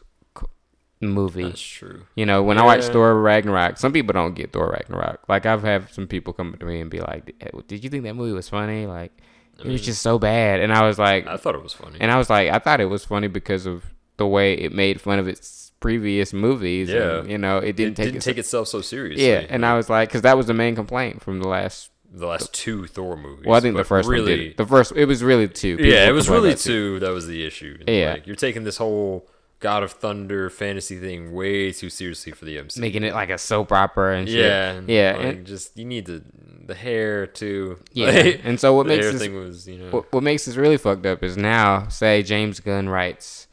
movie. 0.99 1.43
That's 1.43 1.61
true. 1.61 2.03
You 2.15 2.25
know, 2.25 2.43
when 2.43 2.57
I 2.57 2.63
watch 2.63 2.83
Yeah. 2.85 2.93
Thor 2.93 3.21
Ragnarok, 3.21 3.77
some 3.77 3.91
people 3.91 4.13
don't 4.13 4.35
get 4.35 4.53
Thor 4.53 4.69
Ragnarok. 4.69 5.19
Like 5.27 5.45
I've 5.45 5.63
had 5.63 5.89
some 5.89 6.07
people 6.07 6.33
come 6.33 6.55
to 6.59 6.65
me 6.65 6.79
and 6.81 6.89
be 6.89 6.99
like, 6.99 7.35
eh, 7.41 7.49
"Did 7.67 7.83
you 7.83 7.89
think 7.89 8.03
that 8.03 8.15
movie 8.15 8.33
was 8.33 8.49
funny?" 8.49 8.85
Like 8.85 9.11
it 9.59 9.65
was 9.67 9.81
mm. 9.81 9.85
just 9.85 10.01
so 10.01 10.19
bad, 10.19 10.59
and 10.59 10.71
I 10.73 10.85
was 10.85 10.97
like, 10.99 11.27
I 11.27 11.37
thought 11.37 11.55
it 11.55 11.63
was 11.63 11.73
funny. 11.73 11.97
and 11.99 12.11
I 12.11 12.17
was 12.17 12.29
like, 12.29 12.49
I 12.49 12.59
thought 12.59 12.81
it 12.81 12.85
was 12.85 13.05
funny 13.05 13.27
because 13.27 13.65
of 13.65 13.93
the 14.17 14.27
way 14.27 14.53
it 14.53 14.71
made 14.71 15.01
fun 15.01 15.19
of 15.19 15.27
its 15.27 15.60
previous 15.81 16.31
movies. 16.31 16.89
and, 16.89 16.97
Yeah. 17.27 17.31
you 17.31 17.37
know, 17.37 17.57
it 17.57 17.69
it 17.69 17.75
didn't 17.75 17.95
take 17.97 18.05
didn't 18.05 18.17
it. 18.17 18.23
take 18.23 18.37
itself 18.37 18.69
so 18.69 18.79
seriously. 18.79 19.27
yeah, 19.27 19.45
and 19.49 19.65
I 19.65 19.75
was 19.75 19.89
like, 19.89 20.07
because 20.07 20.21
that 20.21 20.37
was 20.37 20.45
the 20.47 20.53
main 20.53 20.75
complaint 20.75 21.21
from 21.21 21.39
the 21.41 21.47
last. 21.49 21.89
the 22.13 22.27
last 22.27 22.53
two 22.53 22.87
Thor 22.87 23.17
movies. 23.17 23.45
Well, 23.45 23.57
I 23.57 23.59
think 23.61 23.75
the 23.75 23.83
first 23.83 24.07
one 24.07 24.13
really, 24.15 24.37
did. 24.37 24.47
it. 24.51 24.57
The 24.57 24.65
first, 24.65 24.93
it 24.95 25.05
was 25.05 25.23
really 25.23 25.47
two. 25.49 25.75
People 25.77 25.91
yeah, 25.91 26.07
it 26.07 26.11
was 26.11 26.29
really 26.29 26.55
two. 26.55 26.99
That 26.99 27.11
was 27.11 27.27
the 27.27 27.45
issue. 27.45 27.77
Yeah. 27.87 28.13
like, 28.13 28.27
you're 28.27 28.35
taking 28.35 28.63
this 28.63 28.77
whole 28.77 29.27
God 29.61 29.81
of 29.83 29.91
Thunder 29.91 30.49
fantasy 30.49 30.97
thing 30.99 31.33
way 31.33 31.71
too 31.71 31.89
seriously 31.89 32.31
for 32.33 32.45
the 32.45 32.57
MCU. 32.57 32.79
making 32.79 33.03
it 33.03 33.13
like 33.13 33.29
a 33.29 33.37
soap 33.37 33.71
opera 33.71 34.17
and 34.17 34.27
shit. 34.27 34.39
yeah, 34.39 34.81
yeah, 34.87 35.15
like, 35.17 35.25
and- 35.37 35.45
just 35.45 35.77
you 35.77 35.85
need 35.85 36.05
to 36.07 36.21
the 36.65 36.73
hair 36.75 37.27
too. 37.27 37.79
Yeah, 37.93 38.07
Like, 38.11 38.41
and 38.43 38.59
so 38.59 38.73
what 38.75 38.87
the 38.87 38.93
makes 38.93 39.05
hair 39.05 39.11
this 39.13 39.21
thing 39.21 39.35
was 39.35 39.67
you 39.67 39.77
know 39.77 39.89
what, 39.91 40.11
what 40.13 40.23
makes 40.23 40.45
this 40.45 40.55
really 40.57 40.77
fucked 40.77 41.05
up 41.05 41.23
is 41.23 41.37
now 41.37 41.87
say 41.89 42.23
James 42.23 42.59
Gunn 42.59 42.89
writes 42.89 43.47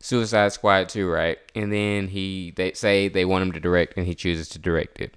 Suicide 0.00 0.52
Squad 0.52 0.88
2, 0.88 1.08
right? 1.08 1.38
And 1.54 1.72
then 1.72 2.08
he 2.08 2.52
they 2.56 2.72
say 2.72 3.08
they 3.08 3.24
want 3.24 3.42
him 3.42 3.52
to 3.52 3.60
direct 3.60 3.96
and 3.96 4.06
he 4.06 4.14
chooses 4.14 4.48
to 4.50 4.58
direct 4.58 5.00
it. 5.00 5.14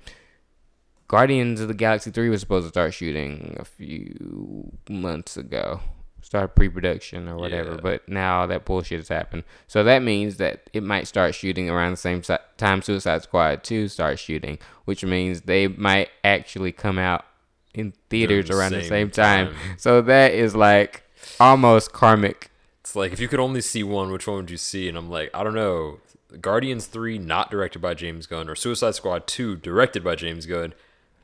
Guardians 1.08 1.62
of 1.62 1.68
the 1.68 1.74
Galaxy 1.74 2.12
3 2.12 2.30
was 2.30 2.40
supposed 2.42 2.66
to 2.66 2.70
start 2.70 2.94
shooting 2.94 3.56
a 3.60 3.66
few 3.66 4.72
months 4.90 5.38
ago. 5.38 5.82
Start 6.22 6.56
pre-production 6.56 7.28
or 7.28 7.36
whatever, 7.36 7.72
Yeah. 7.72 7.80
but 7.84 8.08
now 8.10 8.46
that 8.48 8.66
bullshit 8.66 9.00
has 9.00 9.10
happened. 9.10 9.44
So 9.68 9.84
that 9.84 10.02
means 10.02 10.38
that 10.38 10.70
it 10.72 10.82
might 10.82 11.06
start 11.06 11.36
shooting 11.36 11.70
around 11.70 11.92
the 11.92 11.98
same 11.98 12.22
time 12.58 12.82
Suicide 12.82 13.22
Squad 13.24 13.64
2 13.64 13.90
starts 13.90 14.22
shooting, 14.22 14.58
which 14.86 15.04
means 15.04 15.42
they 15.42 15.68
might 15.68 16.10
actually 16.24 16.72
come 16.72 16.98
out 16.98 17.26
in 17.74 17.94
theaters 18.10 18.48
the 18.48 18.56
around 18.58 18.72
the 18.72 18.82
same 18.82 18.90
same 18.90 19.10
time. 19.12 19.48
time. 19.48 19.56
So 19.78 20.02
that 20.02 20.34
is 20.34 20.56
like 20.56 21.04
almost 21.40 21.92
karmic. 21.92 22.50
It's 22.84 22.98
like 22.98 23.14
if 23.14 23.20
you 23.22 23.30
could 23.30 23.40
only 23.40 23.62
see 23.62 23.82
one, 23.82 24.12
which 24.12 24.28
one 24.28 24.36
would 24.38 24.52
you 24.52 24.58
see? 24.58 24.90
And 24.90 24.98
I'm 24.98 25.10
like, 25.10 25.30
I 25.34 25.42
don't 25.44 25.56
know. 25.56 26.00
Guardians 26.42 26.88
three 26.88 27.18
not 27.18 27.50
directed 27.50 27.80
by 27.80 27.94
James 27.94 28.26
Gunn 28.28 28.50
or 28.50 28.56
Suicide 28.56 28.96
Squad 28.96 29.26
two 29.26 29.56
directed 29.56 30.04
by 30.04 30.16
James 30.16 30.46
Gunn. 30.46 30.74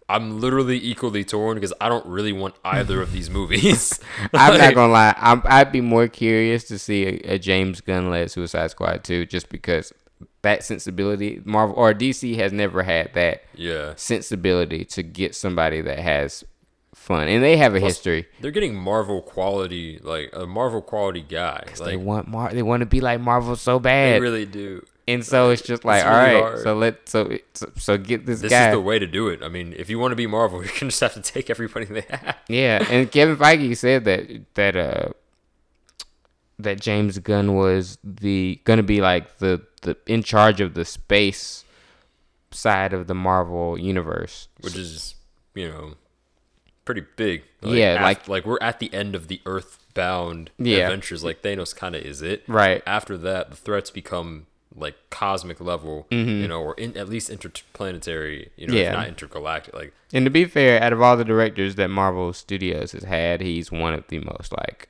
I'm 0.07 0.39
literally 0.39 0.77
equally 0.77 1.23
torn 1.23 1.55
because 1.55 1.73
I 1.81 1.89
don't 1.89 2.05
really 2.05 2.31
want 2.31 2.55
either 2.63 3.01
of 3.01 3.11
these 3.11 3.29
movies. 3.29 3.99
I'm 4.33 4.57
not 4.57 4.73
gonna 4.73 4.91
lie. 4.91 5.13
I'm, 5.17 5.41
I'd 5.45 5.71
be 5.71 5.81
more 5.81 6.07
curious 6.07 6.63
to 6.65 6.79
see 6.79 7.05
a, 7.05 7.33
a 7.35 7.39
James 7.39 7.81
Gunn 7.81 8.09
led 8.09 8.31
Suicide 8.31 8.71
Squad 8.71 9.03
2 9.03 9.25
just 9.27 9.49
because 9.49 9.93
that 10.41 10.63
sensibility, 10.63 11.41
Marvel 11.45 11.75
or 11.75 11.93
DC 11.93 12.35
has 12.37 12.51
never 12.53 12.83
had 12.83 13.13
that 13.13 13.43
Yeah, 13.53 13.93
sensibility 13.97 14.85
to 14.85 15.03
get 15.03 15.35
somebody 15.35 15.81
that 15.81 15.99
has 15.99 16.43
fun, 16.93 17.27
and 17.27 17.43
they 17.43 17.57
have 17.57 17.75
a 17.75 17.79
history. 17.79 18.27
they're 18.41 18.51
getting 18.51 18.75
Marvel 18.75 19.21
quality, 19.21 19.99
like 20.03 20.29
a 20.33 20.45
Marvel 20.45 20.81
quality 20.81 21.21
guy. 21.21 21.63
They 21.77 21.95
Like 21.97 21.99
want 22.05 22.27
Mar- 22.27 22.53
they 22.53 22.63
want 22.63 22.81
to 22.81 22.85
be 22.85 23.01
like 23.01 23.19
Marvel 23.19 23.55
so 23.55 23.79
bad. 23.79 24.15
they 24.15 24.19
really 24.19 24.45
do. 24.45 24.85
and 25.07 25.25
so 25.25 25.49
it's 25.49 25.61
just 25.61 25.83
like, 25.85 25.99
It's 26.01 26.07
all 26.07 26.11
really 26.17 26.35
right, 26.35 26.41
hard. 26.43 26.59
so 26.63 26.75
let 26.75 27.09
so, 27.09 27.37
so 27.53 27.71
so 27.77 27.97
get 27.97 28.25
this, 28.25 28.41
This 28.41 28.51
guy. 28.51 28.69
is 28.69 28.73
the 28.75 28.81
way 28.81 28.99
to 28.99 29.07
do 29.07 29.27
it. 29.29 29.41
I 29.43 29.47
mean, 29.49 29.73
if 29.77 29.89
you 29.89 29.97
want 29.99 30.11
to 30.11 30.15
be 30.15 30.27
Marvel, 30.27 30.59
you're 30.63 30.73
gonna 30.79 30.89
just 30.91 31.01
have 31.01 31.13
to 31.15 31.21
take 31.21 31.49
everybody 31.49 31.85
they 31.85 32.05
have. 32.09 32.35
Yeah, 32.47 32.85
and 32.89 33.11
Kevin 33.11 33.37
Feige 33.37 33.75
said 33.77 34.05
that 34.05 34.27
that 34.55 34.75
uh 34.75 35.09
that 36.57 36.81
James 36.81 37.19
Gunn 37.19 37.55
was 37.55 37.97
the 38.03 38.59
gonna 38.65 38.83
be 38.83 39.01
like 39.01 39.37
the 39.37 39.61
the 39.83 39.95
in 40.07 40.23
charge 40.23 40.59
of 40.59 40.73
the 40.73 40.83
space 40.85 41.63
side 42.51 42.93
of 42.93 43.07
the 43.07 43.13
Marvel 43.13 43.77
universe. 43.79 44.47
which 44.61 44.75
is 44.75 45.15
you 45.55 45.67
know 45.69 45.93
pretty 46.89 47.05
big. 47.17 47.43
Yeah, 47.61 47.95
af- 47.97 48.01
like- 48.01 48.27
like 48.27 48.45
we're 48.47 48.57
at 48.61 48.79
the 48.79 48.91
end 48.93 49.13
of 49.13 49.27
the 49.27 49.41
Earthbound 49.45 50.49
Yeah. 50.57 50.77
adventures. 50.85 51.23
Like 51.23 51.43
Thanos 51.43 51.75
kind 51.75 51.95
of 51.95 52.01
is 52.03 52.23
it. 52.23 52.43
Right. 52.47 52.81
After 52.87 53.15
that, 53.19 53.51
the 53.51 53.55
threats 53.55 53.91
become 53.91 54.47
like 54.75 54.95
cosmic 55.09 55.59
level, 55.59 56.07
you 56.09 56.47
know, 56.47 56.61
or 56.61 56.73
in, 56.75 56.95
at 56.97 57.07
least 57.09 57.29
interplanetary. 57.29 58.49
You 58.55 58.67
know, 58.67 58.73
Mm-hmm. 58.73 58.77
Yeah. 58.81 58.89
if 58.91 58.93
not 58.97 59.07
intergalactic. 59.07 59.73
Like 59.73 59.93
And 60.13 60.25
to 60.25 60.31
be 60.31 60.45
fair, 60.45 60.81
out 60.81 60.93
of 60.93 61.01
all 61.01 61.15
the 61.17 61.23
directors 61.25 61.75
that 61.75 61.89
Marvel 61.89 62.33
Studios 62.33 62.93
has 62.93 63.03
had, 63.03 63.41
he's 63.41 63.71
one 63.71 63.93
of 63.93 64.05
the 64.07 64.19
most 64.19 64.51
like 64.51 64.89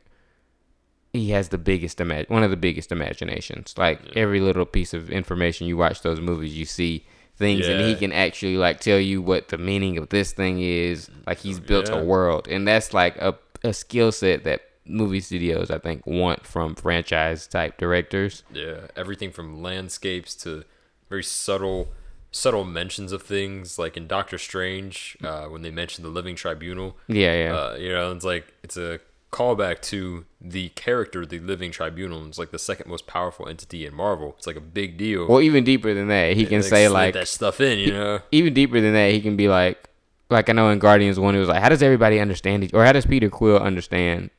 he 1.12 1.32
has 1.32 1.50
the 1.50 1.58
biggest 1.58 1.98
imag- 1.98 2.30
one 2.30 2.44
of 2.44 2.52
the 2.52 2.58
biggest 2.58 2.92
imaginations. 2.92 3.74
Like 3.78 4.00
every 4.16 4.40
little 4.40 4.66
piece 4.66 4.94
of 4.94 5.10
information 5.10 5.66
you 5.68 5.76
watch 5.76 6.02
those 6.02 6.20
movies, 6.22 6.56
you 6.58 6.66
see 6.66 7.06
things, 7.40 7.68
and 7.68 7.82
he 7.82 7.96
can 7.96 8.12
actually 8.12 8.58
like 8.58 8.80
tell 8.80 9.00
you 9.00 9.22
what 9.22 9.48
the 9.48 9.58
meaning 9.58 9.98
of 9.98 10.10
this 10.10 10.32
thing 10.34 10.60
is. 10.62 11.10
Like 11.26 11.40
he's 11.40 11.60
built 11.60 11.90
Yeah. 11.90 11.96
a 12.00 12.04
world, 12.04 12.48
and 12.48 12.68
that's 12.68 12.94
like 12.94 13.16
a 13.18 13.36
a 13.64 13.74
skill 13.74 14.12
set 14.12 14.44
that 14.44 14.62
movie 14.86 15.20
studios 15.20 15.70
I 15.72 15.78
think 15.80 16.06
want 16.08 16.46
from 16.46 16.76
franchise 16.76 17.48
type 17.48 17.78
directors. 17.78 18.44
yeah, 18.54 18.88
everything 18.96 19.32
from 19.32 19.62
landscapes 19.64 20.36
to 20.44 20.64
very 21.10 21.24
subtle. 21.24 21.88
Subtle 22.32 22.64
mentions 22.64 23.12
of 23.12 23.24
things 23.24 23.80
like 23.80 23.98
in 23.98 24.06
Doctor 24.06 24.38
Strange, 24.38 25.18
uh, 25.24 25.46
when 25.46 25.64
they 25.64 25.72
mention 25.72 26.04
the 26.04 26.12
Living 26.12 26.36
Tribunal, 26.36 26.96
Yeah, 27.08 27.34
yeah. 27.34 27.56
uh, 27.56 27.76
you 27.76 27.90
know, 27.90 28.12
it's 28.12 28.24
like 28.24 28.54
it's 28.62 28.78
a 28.78 29.00
callback 29.32 29.82
to 29.82 30.26
the 30.42 30.70
character, 30.70 31.26
the 31.26 31.40
Living 31.40 31.72
Tribunal. 31.72 32.26
It's 32.28 32.40
like 32.40 32.52
the 32.52 32.60
second 32.60 32.90
most 32.90 33.08
powerful 33.08 33.48
entity 33.48 33.86
in 33.86 33.94
Marvel. 33.94 34.36
It's 34.38 34.48
like 34.48 34.56
a 34.56 34.62
big 34.62 34.98
deal. 34.98 35.28
well, 35.28 35.42
even 35.42 35.64
deeper 35.64 35.94
than 35.94 36.08
that, 36.08 36.36
he 36.36 36.46
can 36.46 36.62
Like, 36.62 36.70
say 36.70 36.88
like 36.90 37.14
that 37.14 37.28
stuff 37.28 37.62
in, 37.62 37.80
you 37.80 37.92
know. 37.92 38.20
even 38.32 38.54
deeper 38.54 38.80
than 38.82 38.94
that, 38.94 39.12
he 39.12 39.22
can 39.22 39.36
be 39.36 39.48
like, 39.48 39.90
like 40.30 40.50
I 40.50 40.54
know 40.54 40.70
in 40.70 40.80
Guardians 40.80 41.20
one, 41.20 41.36
it 41.36 41.40
was 41.40 41.50
like, 41.50 41.62
how 41.62 41.70
does 41.70 41.84
everybody 41.84 42.20
understand 42.20 42.64
each, 42.64 42.74
or 42.74 42.86
how 42.86 42.92
does 42.92 43.06
Peter 43.06 43.30
Quill 43.30 43.58
understand 43.58 44.30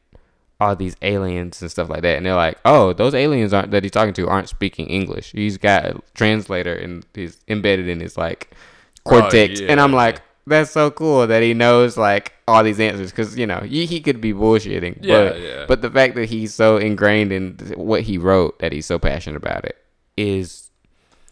all 0.61 0.77
these 0.77 0.97
aliens 1.03 1.63
and 1.63 1.71
stuff 1.71 1.89
like 1.89 2.03
that? 2.03 2.17
And 2.17 2.27
they're 2.27 2.35
like, 2.35 2.59
oh, 2.65 2.93
those 2.93 3.15
aliens 3.15 3.53
aren't 3.53 3.71
that 3.73 3.83
he's 3.83 3.93
talking 3.93 4.15
to 4.15 4.29
aren't 4.29 4.49
speaking 4.49 4.87
English. 4.87 5.33
He's 5.33 5.57
got 5.59 5.85
a 5.85 6.01
translator 6.15 6.75
and 6.75 7.05
he's 7.15 7.39
embedded 7.49 7.89
in 7.89 8.01
his 8.01 8.17
like 8.17 8.51
cortex, 9.05 9.61
and 9.61 9.81
I'm 9.81 9.93
like. 9.93 10.23
That's 10.51 10.71
so 10.71 10.91
cool 10.91 11.27
that 11.27 11.43
he 11.43 11.55
knows 11.55 11.97
like 11.97 12.33
all 12.47 12.63
these 12.63 12.79
answers 12.81 13.11
because 13.11 13.39
you 13.39 13.47
know 13.47 13.61
he, 13.61 13.87
he 13.87 14.01
could 14.01 14.21
be 14.21 14.33
bullshitting, 14.35 14.99
Yeah, 15.01 15.15
but 15.31 15.41
yeah. 15.41 15.65
but 15.67 15.81
the 15.81 15.91
fact 15.91 16.15
that 16.17 16.29
he's 16.29 16.53
so 16.55 16.77
ingrained 16.77 17.33
in 17.33 17.57
what 17.77 18.03
he 18.03 18.19
wrote 18.19 18.59
that 18.59 18.73
he's 18.73 18.87
so 18.87 18.99
passionate 18.99 19.37
about 19.37 19.65
it 19.65 19.77
is 20.17 20.71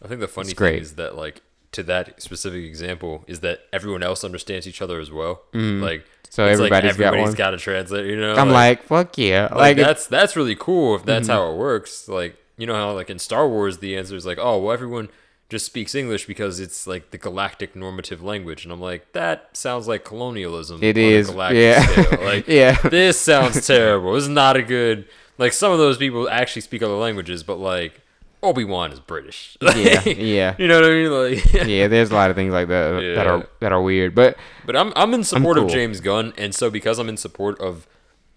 I 0.03 0.07
think 0.07 0.21
the 0.21 0.27
funny 0.27 0.53
thing 0.53 0.75
is 0.81 0.95
that 0.95 1.15
like 1.15 1.41
to 1.73 1.83
that 1.83 2.19
specific 2.21 2.63
example 2.63 3.23
is 3.27 3.41
that 3.41 3.59
everyone 3.71 4.01
else 4.01 4.23
understands 4.23 4.67
each 4.67 4.81
other 4.81 4.99
as 4.99 5.11
well. 5.11 5.41
Like 5.53 5.61
Mm-hmm. 6.01 6.05
So 6.31 6.45
it's 6.45 6.59
like 6.59 6.71
everybody's 6.71 6.97
got 6.97 7.07
everybody's 7.07 7.35
got 7.35 7.53
a 7.55 7.57
translator, 7.57 8.07
you 8.07 8.15
know. 8.19 8.35
I'm 8.35 8.51
like 8.51 8.83
fuck 8.83 9.17
yeah 9.17 9.43
like, 9.51 9.51
like, 9.51 9.77
that's 9.77 10.07
that's 10.07 10.35
really 10.35 10.55
cool 10.55 10.95
if 10.95 11.01
Mm-hmm. 11.01 11.07
that's 11.07 11.27
how 11.27 11.51
it 11.51 11.55
works. 11.57 12.07
Like 12.07 12.37
you 12.57 12.65
know 12.67 12.75
how 12.75 12.93
like 12.93 13.09
in 13.09 13.19
Star 13.19 13.47
Wars 13.47 13.79
the 13.79 13.97
answer 13.97 14.15
is 14.15 14.25
like 14.25 14.37
oh 14.39 14.57
well 14.59 14.71
everyone 14.73 15.09
just 15.49 15.65
speaks 15.65 15.95
English 15.95 16.27
because 16.27 16.59
it's 16.59 16.85
like 16.85 17.09
the 17.09 17.17
galactic 17.17 17.75
normative 17.75 18.23
language, 18.23 18.63
and 18.63 18.71
I'm 18.71 18.79
like 18.79 19.11
that 19.13 19.55
sounds 19.57 19.87
like 19.87 20.05
colonialism. 20.05 20.81
It 20.83 20.97
on 20.97 21.03
a 21.03 21.23
galactic 21.23 21.57
yeah. 21.57 21.81
scale. 21.85 22.19
Like 22.23 22.47
Yeah. 22.47 22.79
this 22.83 23.19
sounds 23.19 23.65
terrible. 23.65 24.15
It's 24.15 24.27
not 24.27 24.55
a 24.55 24.61
good. 24.63 25.07
Like 25.37 25.53
some 25.53 25.71
of 25.71 25.79
those 25.79 25.97
people 25.97 26.29
actually 26.29 26.61
speak 26.61 26.83
other 26.83 26.93
languages, 26.93 27.43
but 27.43 27.55
like 27.55 28.01
Obi 28.43 28.63
Wan 28.63 28.91
is 28.91 28.99
British. 28.99 29.57
Yeah, 29.75 30.07
yeah. 30.07 30.55
You 30.57 30.67
know 30.67 30.81
what 30.81 30.85
I 30.85 30.89
mean? 30.89 31.11
Like 31.11 31.53
yeah, 31.67 31.87
there's 31.87 32.11
a 32.11 32.15
lot 32.15 32.29
of 32.29 32.35
things 32.35 32.53
like 32.53 32.67
that 32.67 33.15
that 33.15 33.27
are 33.27 33.47
that 33.59 33.71
are 33.71 33.81
weird. 33.81 34.13
But 34.13 34.37
But 34.65 34.75
I'm 34.75 34.93
I'm 34.95 35.13
in 35.13 35.23
support 35.23 35.57
cool. 35.57 35.65
of 35.65 35.71
James 35.71 35.99
Gunn, 35.99 36.33
and 36.37 36.53
so 36.53 36.69
because 36.69 36.99
I'm 36.99 37.09
in 37.09 37.17
support 37.17 37.59
of 37.59 37.87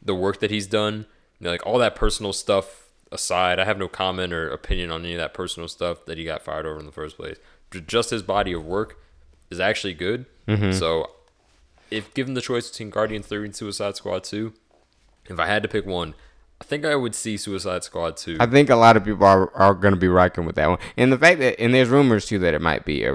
the 0.03 0.15
work 0.15 0.41
that 0.41 0.51
he's 0.51 0.67
done, 0.67 1.07
you 1.39 1.45
know, 1.45 1.51
like 1.51 1.67
all 1.67 1.79
that 1.79 1.95
personal 1.95 2.33
stuff 2.33 2.82
aside, 3.13 3.61
I 3.61 3.65
have 3.65 3.79
no 3.79 3.89
comment 3.89 4.33
or 4.33 4.49
opinion 4.49 4.91
on 4.91 5.05
any 5.05 5.15
of 5.15 5.19
that 5.19 5.35
personal 5.35 5.69
stuff 5.69 6.05
that 6.07 6.19
he 6.19 6.25
got 6.25 6.43
fired 6.43 6.67
over 6.67 6.81
in 6.81 6.87
the 6.87 6.93
first 6.93 7.17
place. 7.17 7.37
Just 7.87 8.11
his 8.11 8.23
body 8.23 8.53
of 8.53 8.65
work 8.65 8.99
is 9.51 9.61
actually 9.61 9.95
good. 9.95 10.27
Mm-hmm. 10.49 10.73
So, 10.73 11.11
if 11.91 12.13
given 12.15 12.35
the 12.35 12.41
choice 12.41 12.71
between 12.71 12.91
Guardians 12.91 13.27
Three 13.27 13.45
and 13.45 13.55
Suicide 13.55 13.97
Squad 13.97 14.25
Two, 14.25 14.55
if 15.27 15.39
I 15.39 15.47
had 15.47 15.63
to 15.63 15.69
pick 15.69 15.87
one, 15.87 16.15
I 16.61 16.65
think 16.65 16.85
I 16.85 16.95
would 16.95 17.15
see 17.15 17.37
Suicide 17.37 17.85
Squad 17.85 18.17
Two. 18.17 18.37
I 18.41 18.47
think 18.47 18.71
a 18.71 18.77
lot 18.77 18.97
of 18.97 19.05
people 19.05 19.27
are, 19.27 19.55
are 19.55 19.75
going 19.75 19.95
to 19.95 20.01
be 20.01 20.09
rocking 20.09 20.45
with 20.45 20.57
that 20.57 20.69
one. 20.69 20.79
And 20.97 21.13
the 21.13 21.19
fact 21.19 21.41
that 21.41 21.61
and 21.61 21.75
there's 21.75 21.89
rumors 21.89 22.27
too 22.27 22.39
that 22.41 22.55
it 22.55 22.61
might 22.61 22.85
be 22.85 23.05
a, 23.05 23.15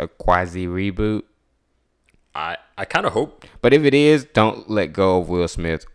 a 0.00 0.08
quasi 0.08 0.66
reboot. 0.66 1.22
I 2.34 2.56
I 2.76 2.84
kind 2.84 3.06
of 3.06 3.12
hope 3.12 3.44
But 3.60 3.72
if 3.72 3.84
it 3.84 3.94
is, 3.94 4.24
don't 4.24 4.70
let 4.70 4.92
go 4.92 5.18
of 5.18 5.28
Will 5.28 5.48
Smith, 5.48 5.86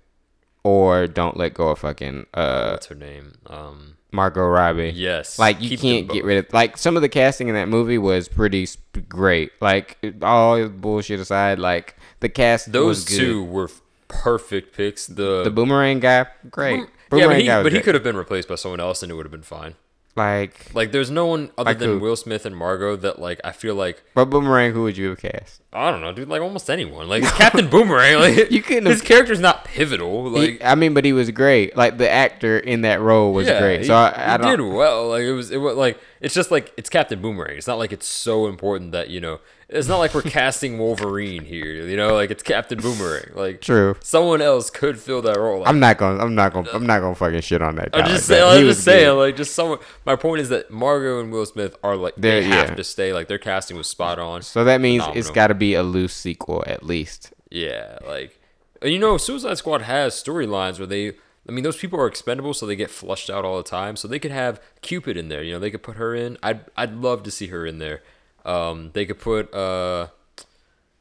or 0.63 1.08
don't 1.08 1.38
let 1.38 1.53
go 1.53 1.70
of 1.70 1.79
fucking 1.79 2.25
uh 2.34 2.70
what's 2.72 2.88
her 2.88 2.96
name. 2.96 3.34
Um, 3.48 3.98
Margot 4.12 4.46
Robbie. 4.46 4.91
yes, 4.96 5.39
Like 5.39 5.60
you 5.62 5.75
can't 5.77 6.08
get 6.08 6.24
rid 6.24 6.38
of 6.46 6.53
like 6.53 6.77
some 6.77 6.96
of 6.96 7.01
the 7.01 7.10
casting 7.10 7.48
in 7.48 7.55
that 7.55 7.67
movie 7.67 7.98
was 7.98 8.27
pretty 8.27 8.65
sp- 8.70 9.10
great. 9.10 9.51
Like 9.60 9.98
all 10.22 10.67
bullshit 10.70 11.20
aside, 11.20 11.58
like 11.60 11.96
the 12.20 12.29
cast 12.29 12.72
Those 12.72 12.86
was 12.88 13.05
good. 13.05 13.17
two 13.17 13.43
were 13.43 13.70
perfect 14.08 14.75
picks. 14.75 15.08
The 15.08 15.43
The 15.43 15.50
boomerang 15.51 16.00
guy, 16.00 16.27
great. 16.51 16.86
yeah, 17.12 17.63
but 17.63 17.72
he, 17.72 17.79
he 17.79 17.84
could 17.84 17.96
have 17.96 18.03
been 18.03 18.15
replaced 18.17 18.48
by 18.48 18.55
someone 18.55 18.79
else, 18.79 19.01
and 19.01 19.12
it 19.12 19.15
would 19.15 19.25
have 19.25 19.32
been 19.32 19.41
fine. 19.41 19.75
Like, 20.15 20.74
Like, 20.75 20.91
there's 20.91 21.10
no 21.10 21.25
one 21.25 21.50
other 21.58 21.72
Like 21.72 21.79
than 21.79 21.89
who? 21.89 22.00
Will 22.00 22.15
Smith 22.15 22.46
and 22.46 22.55
Margot 22.55 22.96
that 22.98 23.20
like 23.20 23.39
I 23.43 23.51
feel 23.51 23.75
like 23.75 24.03
but 24.13 24.25
boomerang, 24.25 24.74
who 24.74 24.84
would 24.84 24.96
you 24.98 25.10
have 25.10 25.20
cast? 25.20 25.62
I 25.74 25.89
don't 25.89 26.01
know, 26.01 26.13
dude. 26.13 26.29
Like 26.29 26.41
almost 26.41 26.70
anyone. 26.70 27.10
Like 27.10 27.24
Captain 27.38 27.67
Boomerang. 27.67 28.20
Like 28.20 28.51
You 28.51 28.62
couldn't 28.62 28.86
His 28.86 29.00
have- 29.00 29.08
character's 29.08 29.39
not 29.39 29.65
pivotal. 29.65 30.29
He- 30.36 30.51
Like 30.51 30.62
I 30.63 30.75
mean, 30.75 30.93
but 30.93 31.03
he 31.03 31.13
was 31.13 31.32
great. 31.32 31.75
Like 31.75 31.98
the 31.98 32.10
actor 32.10 32.60
in 32.60 32.82
that 32.82 33.01
role 33.01 33.34
was 33.34 33.48
yeah, 33.48 33.60
great. 33.60 33.82
he, 33.82 33.88
So 33.88 33.96
I, 33.96 34.13
I 34.15 34.32
he 34.34 34.38
don't. 34.38 34.60
did 34.60 34.63
well. 34.75 35.10
Like 35.10 35.24
it 35.24 35.34
was. 35.34 35.50
It 35.51 35.58
was 35.58 35.75
like 35.75 36.00
it's 36.22 36.36
just 36.36 36.51
like 36.51 36.72
it's 36.77 36.89
Captain 36.89 37.20
Boomerang. 37.22 37.58
It's 37.58 37.67
not 37.67 37.79
like 37.79 37.91
it's 37.91 38.08
so 38.08 38.48
important 38.48 38.91
that 38.91 39.10
you 39.10 39.20
know. 39.20 39.39
It's 39.74 39.88
not 39.88 39.98
like 39.98 40.13
we're 40.13 40.22
casting 40.22 40.77
Wolverine 40.77 41.44
here. 41.44 41.65
You 41.65 41.98
know, 41.98 42.13
like 42.13 42.30
it's 42.32 42.44
Captain 42.44 42.80
Boomerang. 42.80 43.32
Like 43.34 43.60
True. 43.62 43.96
someone 44.01 44.42
else 44.42 44.70
could 44.70 45.00
fill 45.00 45.22
that 45.24 45.38
role. 45.38 45.60
Like, 45.60 45.68
I'm 45.70 45.80
not 45.80 45.98
gonna. 45.98 46.24
I'm 46.24 46.36
not 46.36 46.53
gonna. 46.53 46.70
I'm 46.72 46.86
not 46.86 47.00
gonna 47.01 47.15
fucking 47.15 47.42
shit 47.42 47.62
on 47.62 47.75
that. 47.75 47.92
Guy 47.92 48.00
I'm 48.00 48.06
just 48.06 48.30
like 48.30 48.38
saying. 48.39 48.60
I'm 48.60 48.65
just 48.68 48.84
saying. 48.84 49.06
good. 49.06 49.20
Like, 49.20 49.36
just 49.36 49.56
someone. 49.56 49.80
My 50.06 50.15
point 50.15 50.42
is 50.42 50.50
that 50.50 50.70
Margot 50.72 51.20
and 51.20 51.32
Will 51.32 51.46
Smith 51.46 51.75
are 51.84 51.96
like 51.96 52.15
they 52.15 52.42
They're- 52.42 52.44
have 52.44 52.70
yeah. 52.70 52.75
to 52.75 52.84
stay. 52.84 53.13
Like 53.13 53.27
their 53.27 53.39
casting 53.39 53.75
was 53.75 53.88
spot 53.88 54.20
on. 54.20 54.42
So 54.44 54.63
that 54.63 54.80
means 54.80 55.03
it's 55.15 55.30
got 55.32 55.48
to 55.48 55.56
be 55.56 55.74
a 55.74 55.84
loose 55.84 56.13
sequel 56.13 56.63
at 56.68 56.84
least. 56.84 57.34
Yeah, 57.50 57.98
like 58.08 58.39
you 58.84 59.00
know, 59.00 59.18
Suicide 59.18 59.58
Squad 59.58 59.82
has 59.84 60.13
storylines 60.13 60.77
where 60.77 60.88
they. 60.88 61.13
I 61.48 61.51
mean, 61.51 61.63
those 61.65 61.75
people 61.77 62.00
are 62.00 62.08
expendable, 62.08 62.53
so 62.53 62.65
they 62.65 62.75
get 62.77 62.89
flushed 62.89 63.30
out 63.30 63.44
all 63.44 63.58
the 63.58 63.63
time. 63.63 63.98
So 63.98 64.08
they 64.08 64.18
could 64.20 64.32
have 64.32 64.62
Cupid 64.82 65.18
in 65.18 65.27
there. 65.27 65.44
You 65.44 65.53
know, 65.53 65.60
they 65.60 65.72
could 65.72 65.84
put 65.84 65.98
her 65.98 66.15
in. 66.15 66.38
I'd 66.42 66.62
I'd 66.77 66.94
love 66.94 67.24
to 67.24 67.32
see 67.32 67.48
her 67.48 67.65
in 67.65 67.80
there. 67.80 68.01
Um, 68.46 68.92
they 68.94 69.06
could 69.06 69.20
put 69.20 69.54
uh, 69.54 70.08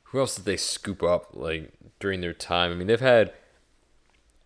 who 0.05 0.21
else 0.21 0.37
did 0.37 0.45
they 0.45 0.57
scoop 0.57 1.03
up 1.03 1.31
like 1.33 1.73
during 2.01 2.21
their 2.21 2.33
time? 2.35 2.71
I 2.71 2.75
mean, 2.75 2.87
they've 2.87 3.01
had. 3.01 3.33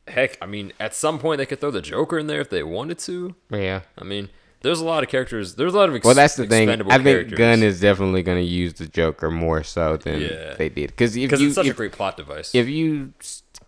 Heck, 0.09 0.39
I 0.41 0.47
mean, 0.47 0.73
at 0.79 0.95
some 0.95 1.19
point 1.19 1.39
they 1.39 1.47
could 1.47 1.61
throw 1.61 1.73
the 1.73 1.83
Joker 1.83 2.17
in 2.17 2.29
there 2.29 2.41
if 2.41 2.49
they 2.49 2.63
wanted 2.63 2.99
to. 3.01 3.35
Yeah. 3.51 3.81
I 3.99 4.05
mean, 4.05 4.29
there's 4.61 4.81
a 4.81 4.85
lot 4.85 5.03
of 5.03 5.09
characters. 5.09 5.57
There's 5.57 5.75
a 5.75 5.77
lot 5.77 5.89
of 5.89 5.97
ex- 5.97 6.05
Well, 6.05 6.15
that's 6.15 6.37
the 6.37 6.47
thing. 6.47 6.69
I 6.71 6.77
think 6.77 7.03
characters. 7.03 7.37
Gunn 7.39 7.63
is 7.65 7.81
definitely 7.81 8.23
going 8.23 8.39
to 8.39 8.49
use 8.49 8.75
the 8.75 8.87
Joker 8.87 9.33
more 9.33 9.65
so 9.65 9.97
than 9.97 10.21
Yeah. 10.21 10.55
they 10.55 10.69
did. 10.69 10.91
Because 10.91 11.17
if 11.17 11.41
you 11.41 11.47
it's 11.49 11.55
such 11.57 11.67
if, 11.67 11.75
a 11.75 11.77
great 11.77 11.91
plot 11.93 12.17
device. 12.17 12.55
if 12.55 12.69
you 12.69 13.15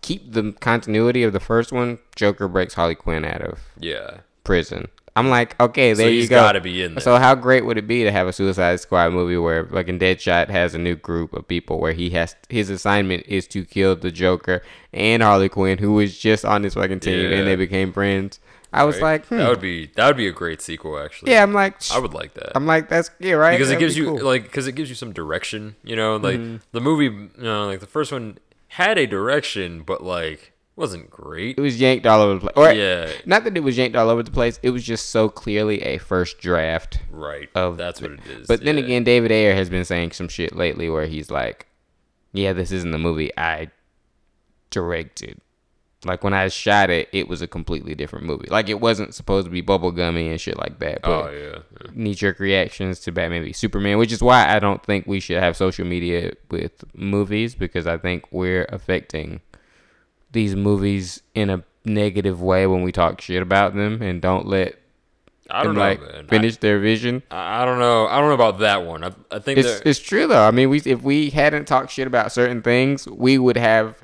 keep 0.01 0.31
the 0.31 0.53
continuity 0.61 1.23
of 1.23 1.33
the 1.33 1.39
first 1.39 1.71
one, 1.73 1.99
Joker 2.15 2.47
breaks 2.47 2.73
Harley 2.75 2.95
Quinn 2.95 3.25
out 3.25 3.41
of 3.41 3.59
yeah, 3.77 4.19
prison. 4.43 4.87
I'm 5.15 5.29
like, 5.29 5.59
okay, 5.59 5.93
there 5.93 6.05
so 6.05 6.09
you 6.09 6.19
he's 6.21 6.29
go. 6.29 6.37
got 6.39 6.53
to 6.53 6.61
be 6.61 6.83
in 6.83 6.95
there. 6.95 7.01
So 7.01 7.17
how 7.17 7.35
great 7.35 7.65
would 7.65 7.77
it 7.77 7.87
be 7.87 8.03
to 8.03 8.11
have 8.11 8.27
a 8.27 8.33
Suicide 8.33 8.79
Squad 8.79 9.11
movie 9.11 9.37
where 9.37 9.65
fucking 9.65 9.99
Deadshot 9.99 10.49
has 10.49 10.73
a 10.75 10.77
new 10.77 10.95
group 10.95 11.33
of 11.33 11.47
people 11.47 11.79
where 11.79 11.93
he 11.93 12.11
has 12.11 12.35
his 12.49 12.69
assignment 12.69 13.25
is 13.27 13.47
to 13.49 13.65
kill 13.65 13.95
the 13.95 14.11
Joker 14.11 14.61
and 14.93 15.21
Harley 15.23 15.49
Quinn 15.49 15.77
who 15.79 15.93
was 15.93 16.17
just 16.17 16.45
on 16.45 16.61
this 16.61 16.75
fucking 16.75 16.99
team 17.01 17.29
Yeah. 17.31 17.37
and 17.37 17.47
they 17.47 17.55
became 17.55 17.91
friends. 17.91 18.39
I 18.71 18.83
was 18.83 19.01
like, 19.01 19.25
hmm. 19.25 19.37
that 19.37 19.49
would 19.49 19.61
be 19.61 19.87
that 19.95 20.05
would 20.05 20.17
be 20.17 20.27
a 20.27 20.31
great 20.31 20.61
sequel 20.61 20.99
actually. 20.99 21.31
yeah, 21.31 21.41
I'm 21.41 21.53
like, 21.53 21.75
I 21.91 21.97
would 21.97 22.13
like 22.13 22.35
that. 22.35 22.51
I'm 22.55 22.67
like, 22.67 22.87
that's 22.87 23.09
yeah, 23.19 23.33
right. 23.33 23.53
because 23.53 23.69
it 23.71 23.73
That'd 23.73 23.79
gives 23.87 23.95
be 23.95 24.01
you 24.01 24.05
cool. 24.09 24.17
Mm-hmm. 24.17 24.25
like 24.27 24.43
because 24.43 24.67
it 24.67 24.73
gives 24.73 24.89
you 24.89 24.95
some 24.95 25.11
direction 25.11 25.75
you 25.83 25.95
know 25.95 26.17
like 26.17 26.39
the 26.71 26.79
movie 26.79 27.05
you 27.05 27.31
know 27.43 27.65
like 27.65 27.79
the 27.79 27.87
first 27.87 28.11
one 28.11 28.37
had 28.67 28.99
a 28.99 29.07
direction 29.07 29.81
but 29.81 30.03
like 30.03 30.53
wasn't 30.79 31.09
great 31.09 31.57
it 31.57 31.61
was 31.61 31.79
yanked 31.79 32.05
all 32.07 32.21
over 32.21 32.33
the 32.35 32.39
place. 32.39 32.53
Or, 32.55 32.71
Yeah. 32.73 33.11
Not 33.25 33.43
that 33.43 33.55
it 33.55 33.59
was 33.61 33.77
yanked 33.77 33.95
all 33.95 34.09
over 34.09 34.23
the 34.23 34.31
place. 34.31 34.59
It 34.63 34.71
was 34.71 34.83
just 34.83 35.09
so 35.09 35.29
clearly 35.29 35.81
a 35.83 35.97
first 35.97 36.39
draft. 36.39 36.99
right 37.11 37.49
Of 37.53 37.77
that's 37.77 38.01
what 38.01 38.11
it 38.11 38.19
is 38.27 38.47
But 38.47 38.63
then 38.63 38.77
again, 38.77 39.03
David 39.03 39.31
Ayer 39.31 39.53
has 39.53 39.69
been 39.69 39.85
saying 39.85 40.13
some 40.13 40.27
shit 40.27 40.55
lately 40.55 40.89
where 40.89 41.05
he's 41.05 41.29
like, 41.29 41.67
"Yeah, 42.33 42.53
this 42.53 42.71
isn't 42.71 42.91
the 42.91 42.97
movie 42.97 43.31
I 43.37 43.69
directed. 44.69 45.41
Like 46.05 46.23
when 46.23 46.33
I 46.33 46.47
shot 46.47 46.89
it, 46.89 47.09
it 47.11 47.27
was 47.27 47.41
a 47.41 47.47
completely 47.47 47.93
different 47.93 48.25
movie. 48.25 48.47
Like 48.49 48.69
it 48.69 48.79
wasn't 48.79 49.13
supposed 49.13 49.45
to 49.45 49.51
be 49.51 49.61
bubblegummy 49.61 50.29
and 50.31 50.39
shit 50.39 50.57
like 50.57 50.79
that. 50.79 51.01
But 51.01 51.09
oh 51.09 51.29
yeah, 51.29 51.59
yeah. 51.81 51.91
knee 51.93 52.15
jerk 52.15 52.39
reactions 52.39 53.01
to 53.01 53.11
Batman 53.11 53.43
v 53.43 53.51
Superman, 53.51 53.97
which 53.97 54.13
is 54.13 54.21
why 54.21 54.47
I 54.55 54.59
don't 54.59 54.81
think 54.85 55.07
we 55.07 55.19
should 55.19 55.43
have 55.43 55.57
social 55.57 55.85
media 55.85 56.33
with 56.49 56.85
movies 56.95 57.53
because 57.53 57.85
I 57.85 57.97
think 57.97 58.25
we're 58.31 58.65
affecting 58.69 59.41
these 60.31 60.55
movies 60.55 61.21
in 61.33 61.49
a 61.49 61.63
negative 61.85 62.41
way 62.41 62.67
when 62.67 62.81
we 62.83 62.91
talk 62.91 63.21
shit 63.21 63.41
about 63.41 63.73
them 63.73 64.01
and 64.01 64.21
don't 64.21 64.45
let 64.45 64.75
I 65.49 65.63
don't 65.63 65.73
them 65.73 65.75
know 65.75 65.81
like 65.89 66.01
man. 66.01 66.27
finish 66.27 66.57
their 66.57 66.79
vision. 66.79 67.23
I, 67.31 67.63
I 67.63 67.65
don't 67.65 67.79
know 67.79 68.05
I 68.07 68.19
don't 68.19 68.27
know 68.29 68.35
about 68.35 68.59
that 68.59 68.85
one 68.85 69.03
I, 69.03 69.11
I 69.31 69.39
think 69.39 69.59
It's 69.59 69.81
it's 69.85 69.99
true 69.99 70.27
though. 70.27 70.43
I 70.47 70.51
mean, 70.51 70.69
we 70.69 70.79
if 70.85 71.01
we 71.01 71.29
hadn't 71.31 71.65
talked 71.65 71.91
shit 71.91 72.05
about 72.07 72.31
certain 72.31 72.61
things, 72.61 73.07
we 73.07 73.37
would 73.37 73.57
have 73.57 73.97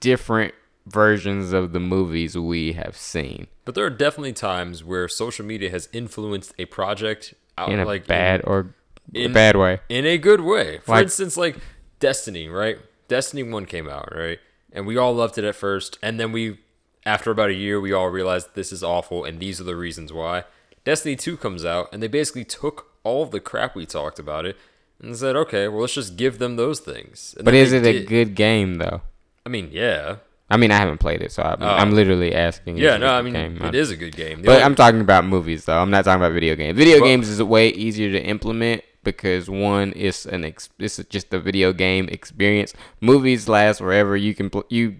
different 0.00 0.54
versions 0.86 1.52
of 1.52 1.72
the 1.72 1.78
movies 1.80 2.36
we 2.36 2.72
have 2.72 2.96
seen 2.96 3.46
but 3.64 3.74
there 3.76 3.84
are 3.84 3.90
definitely 3.90 4.32
times 4.32 4.82
where 4.82 5.06
social 5.08 5.46
media 5.46 5.70
has 5.70 5.88
influenced 5.92 6.52
a 6.58 6.64
project 6.64 7.34
out 7.56 7.70
in 7.70 7.78
a 7.78 7.84
like 7.84 8.06
bad 8.08 8.40
or 8.44 8.74
a 9.14 9.18
in- 9.18 9.32
bad 9.32 9.54
way. 9.56 9.78
in 9.88 10.04
a 10.06 10.18
good 10.18 10.40
way. 10.40 10.78
For 10.78 10.92
Like- 10.92 11.02
instance, 11.04 11.36
like 11.36 11.56
Destiny, 12.00 12.48
right? 12.48 12.78
Destiny 13.06 13.44
1 13.44 13.66
came 13.66 13.88
out, 13.88 14.12
right? 14.16 14.38
And 14.72 14.86
we 14.86 14.96
all 14.96 15.14
loved 15.14 15.36
it 15.38 15.44
at 15.44 15.54
first. 15.54 15.98
And 16.02 16.18
then 16.18 16.32
we, 16.32 16.58
after 17.04 17.30
about 17.30 17.50
a 17.50 17.54
year, 17.54 17.80
we 17.80 17.92
all 17.92 18.08
realized 18.08 18.54
this 18.54 18.72
is 18.72 18.82
awful 18.82 19.24
and 19.24 19.38
these 19.38 19.60
are 19.60 19.64
the 19.64 19.76
reasons 19.76 20.12
why. 20.12 20.44
Destiny 20.84 21.14
2 21.16 21.36
comes 21.36 21.64
out 21.64 21.88
and 21.92 22.02
they 22.02 22.08
basically 22.08 22.44
took 22.44 22.90
all 23.04 23.26
the 23.26 23.40
crap 23.40 23.74
we 23.76 23.86
talked 23.86 24.18
about 24.18 24.46
it 24.46 24.56
and 25.00 25.16
said, 25.16 25.36
okay, 25.36 25.68
well, 25.68 25.80
let's 25.82 25.94
just 25.94 26.16
give 26.16 26.38
them 26.38 26.56
those 26.56 26.80
things. 26.80 27.34
And 27.36 27.44
But 27.44 27.54
is 27.54 27.72
it 27.72 27.84
a 27.84 28.04
good 28.04 28.34
game 28.34 28.76
though? 28.76 29.02
I 29.44 29.48
mean, 29.48 29.68
yeah. 29.72 30.16
I 30.50 30.56
mean, 30.56 30.70
I 30.70 30.76
haven't 30.76 30.98
played 30.98 31.22
it, 31.22 31.32
so 31.32 31.42
I'm, 31.42 31.62
oh. 31.62 31.66
I'm 31.66 31.92
literally 31.92 32.34
asking. 32.34 32.76
Oh. 32.78 32.82
Yeah, 32.82 32.96
no, 32.98 33.08
I 33.14 33.22
mean, 33.22 33.32
game? 33.32 33.62
it 33.62 33.74
is 33.74 33.90
a 33.90 33.96
good 33.96 34.14
game. 34.14 34.42
The 34.42 34.46
But 34.46 34.52
only- 34.54 34.64
I'm 34.64 34.74
talking 34.74 35.00
about 35.00 35.24
movies 35.24 35.64
though. 35.64 35.78
I'm 35.78 35.90
not 35.90 36.04
talking 36.04 36.20
about 36.22 36.32
video 36.32 36.54
games. 36.56 36.76
Video 36.76 36.98
But- 36.98 37.06
games 37.06 37.28
is 37.28 37.42
way 37.42 37.68
easier 37.68 38.12
to 38.12 38.22
implement 38.22 38.82
because 39.04 39.50
one 39.50 39.92
is 39.92 40.26
an 40.26 40.44
ex- 40.44 40.68
it's 40.78 40.96
just 41.08 41.32
a 41.34 41.40
video 41.40 41.72
game 41.72 42.08
experience. 42.08 42.72
Movies 43.00 43.48
last 43.48 43.78
forever. 43.78 44.16
You 44.16 44.34
can 44.34 44.50
pl- 44.50 44.64
you 44.68 44.96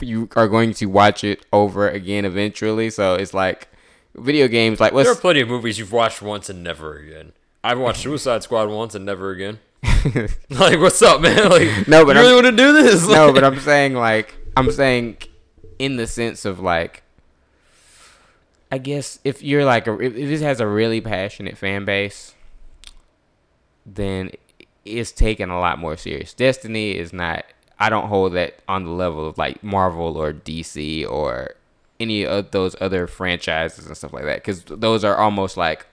you 0.00 0.28
are 0.36 0.48
going 0.48 0.74
to 0.74 0.86
watch 0.86 1.24
it 1.24 1.44
over 1.52 1.88
again 1.88 2.24
eventually. 2.24 2.90
So 2.90 3.14
it's 3.14 3.32
like 3.34 3.68
video 4.14 4.48
games. 4.48 4.80
Like 4.80 4.92
there 4.94 5.10
are 5.10 5.14
plenty 5.14 5.40
of 5.40 5.48
movies 5.48 5.78
you've 5.78 5.92
watched 5.92 6.20
once 6.22 6.48
and 6.50 6.62
never 6.62 6.96
again. 6.96 7.32
I've 7.64 7.78
watched 7.78 8.02
Suicide 8.02 8.42
Squad 8.42 8.68
once 8.70 8.94
and 8.94 9.04
never 9.04 9.30
again. 9.30 9.58
like, 10.50 10.78
what's 10.80 11.00
up, 11.02 11.20
man? 11.20 11.48
Like, 11.50 11.86
No, 11.88 12.04
but 12.04 12.16
you 12.16 12.22
really 12.22 12.34
I'm- 12.34 12.44
want 12.44 12.46
to 12.46 12.52
do 12.62 12.72
this? 12.72 13.06
no, 13.08 13.32
but 13.32 13.44
I'm 13.44 13.58
saying 13.60 13.94
like 13.94 14.34
I'm 14.56 14.70
saying 14.70 15.18
in 15.78 15.96
the 15.96 16.06
sense 16.06 16.44
of 16.44 16.60
like 16.60 17.02
I 18.70 18.78
guess 18.78 19.18
if 19.24 19.42
you're 19.42 19.64
like 19.64 19.86
a, 19.86 19.98
if 19.98 20.14
this 20.14 20.42
has 20.42 20.60
a 20.60 20.66
really 20.66 21.00
passionate 21.00 21.56
fan 21.56 21.84
base, 21.86 22.34
then 23.94 24.30
it's 24.84 25.12
taken 25.12 25.50
a 25.50 25.58
lot 25.58 25.78
more 25.78 25.96
serious. 25.96 26.34
Destiny 26.34 26.96
is 26.96 27.12
not. 27.12 27.44
I 27.78 27.90
don't 27.90 28.08
hold 28.08 28.32
that 28.32 28.58
on 28.68 28.84
the 28.84 28.90
level 28.90 29.28
of 29.28 29.38
like 29.38 29.62
Marvel 29.62 30.16
or 30.16 30.32
DC 30.32 31.08
or 31.08 31.54
any 32.00 32.26
of 32.26 32.50
those 32.50 32.76
other 32.80 33.06
franchises 33.06 33.86
and 33.86 33.96
stuff 33.96 34.12
like 34.12 34.24
that 34.24 34.36
because 34.36 34.64
those 34.64 35.04
are 35.04 35.16
almost 35.16 35.56
like 35.56 35.86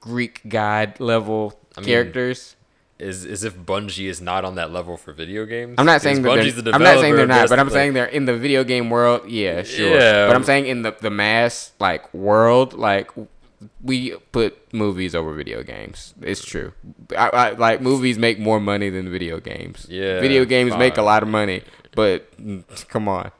Greek 0.00 0.40
god 0.48 0.98
level 0.98 1.58
mean, 1.76 1.86
characters. 1.86 2.56
is 2.98 3.24
is 3.24 3.44
if 3.44 3.56
Bungie 3.56 4.06
is 4.08 4.20
not 4.20 4.44
on 4.44 4.56
that 4.56 4.72
level 4.72 4.96
for 4.96 5.12
video 5.12 5.46
games. 5.46 5.76
I'm 5.78 5.86
not 5.86 6.02
saying 6.02 6.22
that 6.22 6.28
Bungie's 6.28 6.54
they're, 6.54 6.62
the 6.62 6.72
I'm 6.74 6.82
not 6.82 6.98
saying 7.00 7.16
they're 7.16 7.26
not, 7.26 7.48
but 7.48 7.58
I'm 7.58 7.66
Destiny. 7.66 7.82
saying 7.82 7.92
they're 7.94 8.06
in 8.06 8.24
the 8.24 8.36
video 8.36 8.64
game 8.64 8.90
world. 8.90 9.28
Yeah, 9.28 9.62
sure. 9.62 9.98
Yeah. 9.98 10.26
But 10.26 10.36
I'm 10.36 10.44
saying 10.44 10.66
in 10.66 10.82
the 10.82 10.92
the 11.00 11.10
mass 11.10 11.72
like 11.78 12.12
world, 12.12 12.74
like 12.74 13.10
we 13.82 14.16
put 14.32 14.72
movies 14.72 15.14
over 15.14 15.34
video 15.34 15.62
games. 15.62 16.14
It's 16.20 16.44
true. 16.44 16.72
I, 17.16 17.28
I, 17.28 17.50
like 17.50 17.80
movies 17.80 18.18
make 18.18 18.38
more 18.38 18.60
money 18.60 18.90
than 18.90 19.10
video 19.10 19.40
games. 19.40 19.86
Yeah, 19.88 20.20
Video 20.20 20.44
games 20.44 20.76
make 20.76 20.96
a 20.96 21.02
lot 21.02 21.22
of 21.22 21.28
money, 21.28 21.62
but 21.94 22.28
come 22.88 23.08
on, 23.08 23.30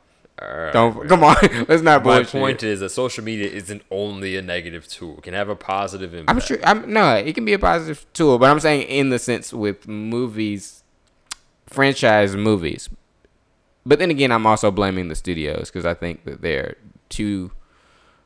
Alright, 0.40 0.72
don't 0.72 0.96
man. 0.96 1.08
come 1.08 1.24
on. 1.24 1.36
Let's 1.68 1.82
not 1.82 2.04
My 2.04 2.16
bullshit. 2.18 2.28
point 2.32 2.62
is 2.62 2.80
that 2.80 2.90
social 2.90 3.22
media 3.24 3.48
isn't 3.48 3.82
only 3.90 4.36
a 4.36 4.42
negative 4.42 4.88
tool; 4.88 5.18
it 5.18 5.22
can 5.22 5.34
have 5.34 5.48
a 5.48 5.56
positive 5.56 6.14
impact. 6.14 6.30
I'm 6.30 6.40
sure. 6.40 6.58
I'm 6.64 6.92
no. 6.92 7.14
It 7.14 7.34
can 7.34 7.44
be 7.44 7.52
a 7.52 7.58
positive 7.58 8.06
tool, 8.12 8.38
but 8.38 8.50
I'm 8.50 8.60
saying 8.60 8.82
in 8.82 9.10
the 9.10 9.18
sense 9.18 9.52
with 9.52 9.86
movies, 9.88 10.82
franchise 11.66 12.34
movies. 12.34 12.88
But 13.84 13.98
then 13.98 14.10
again, 14.10 14.30
I'm 14.30 14.46
also 14.46 14.70
blaming 14.70 15.08
the 15.08 15.16
studios 15.16 15.70
because 15.70 15.84
I 15.84 15.94
think 15.94 16.24
that 16.24 16.42
they're 16.42 16.76
too. 17.08 17.52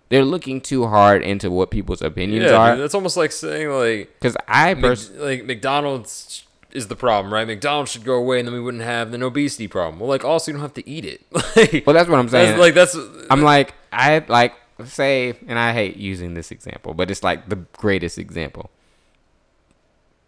They're 0.09 0.25
looking 0.25 0.61
too 0.61 0.87
hard 0.87 1.23
into 1.23 1.51
what 1.51 1.71
people's 1.71 2.01
opinions 2.01 2.51
Yeah, 2.51 2.57
are. 2.57 2.71
dude, 2.77 2.85
that's 2.85 2.95
almost 2.95 3.17
like 3.17 3.33
saying 3.33 3.69
like 3.71 4.15
Because 4.21 4.37
I 4.47 4.75
personally, 4.75 5.39
like 5.39 5.45
McDonald's 5.47 6.45
is 6.73 6.89
the 6.89 6.97
problem, 6.97 7.33
right? 7.33 7.47
McDonald's 7.47 7.91
should 7.91 8.05
go 8.05 8.15
away, 8.15 8.39
and 8.39 8.47
then 8.47 8.55
we 8.55 8.61
wouldn't 8.61 8.83
have 8.85 9.13
an 9.15 9.23
obesity 9.23 9.67
problem. 9.67 9.99
Well, 9.99 10.09
like 10.09 10.25
also 10.25 10.51
you 10.51 10.55
don't 10.55 10.63
have 10.63 10.75
to 10.75 10.89
eat 10.89 11.05
it. 11.05 11.23
like, 11.57 11.85
well, 11.87 11.95
that's 11.95 12.09
what 12.09 12.19
I'm 12.19 12.29
saying. 12.29 12.59
that's, 12.59 12.61
like 12.61 12.75
that's 12.75 12.97
I'm 13.31 13.43
like 13.43 13.75
I 13.93 14.25
like 14.29 14.55
say, 14.85 15.35
and 15.49 15.59
I 15.59 15.73
hate 15.73 15.97
using 15.97 16.35
this 16.35 16.51
example, 16.51 16.95
but 16.95 17.11
it's 17.11 17.23
like 17.23 17.49
the 17.49 17.57
greatest 17.57 18.19
example. 18.19 18.71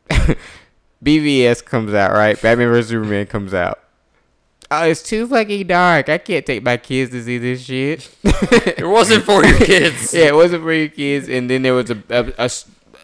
BVS 1.04 1.64
comes 1.64 1.94
out, 1.94 2.12
right? 2.12 2.40
Batman 2.40 2.68
vs 2.68 2.88
Superman 2.88 3.26
comes 3.26 3.54
out. 3.54 3.78
Oh, 4.70 4.84
it's 4.84 5.02
too 5.02 5.26
fucking 5.26 5.66
dark. 5.66 6.08
I 6.10 6.18
can't 6.18 6.44
take 6.44 6.62
my 6.62 6.76
kids 6.76 7.10
to 7.12 7.22
see 7.22 7.38
this 7.38 7.62
shit. 7.62 8.14
it 8.22 8.86
wasn't 8.86 9.24
for 9.24 9.44
your 9.44 9.56
kids. 9.58 10.12
yeah, 10.14 10.26
it 10.26 10.34
wasn't 10.34 10.62
for 10.62 10.72
your 10.72 10.88
kids. 10.88 11.28
And 11.28 11.48
then 11.48 11.62
there 11.62 11.72
was 11.74 11.90
a 11.90 12.50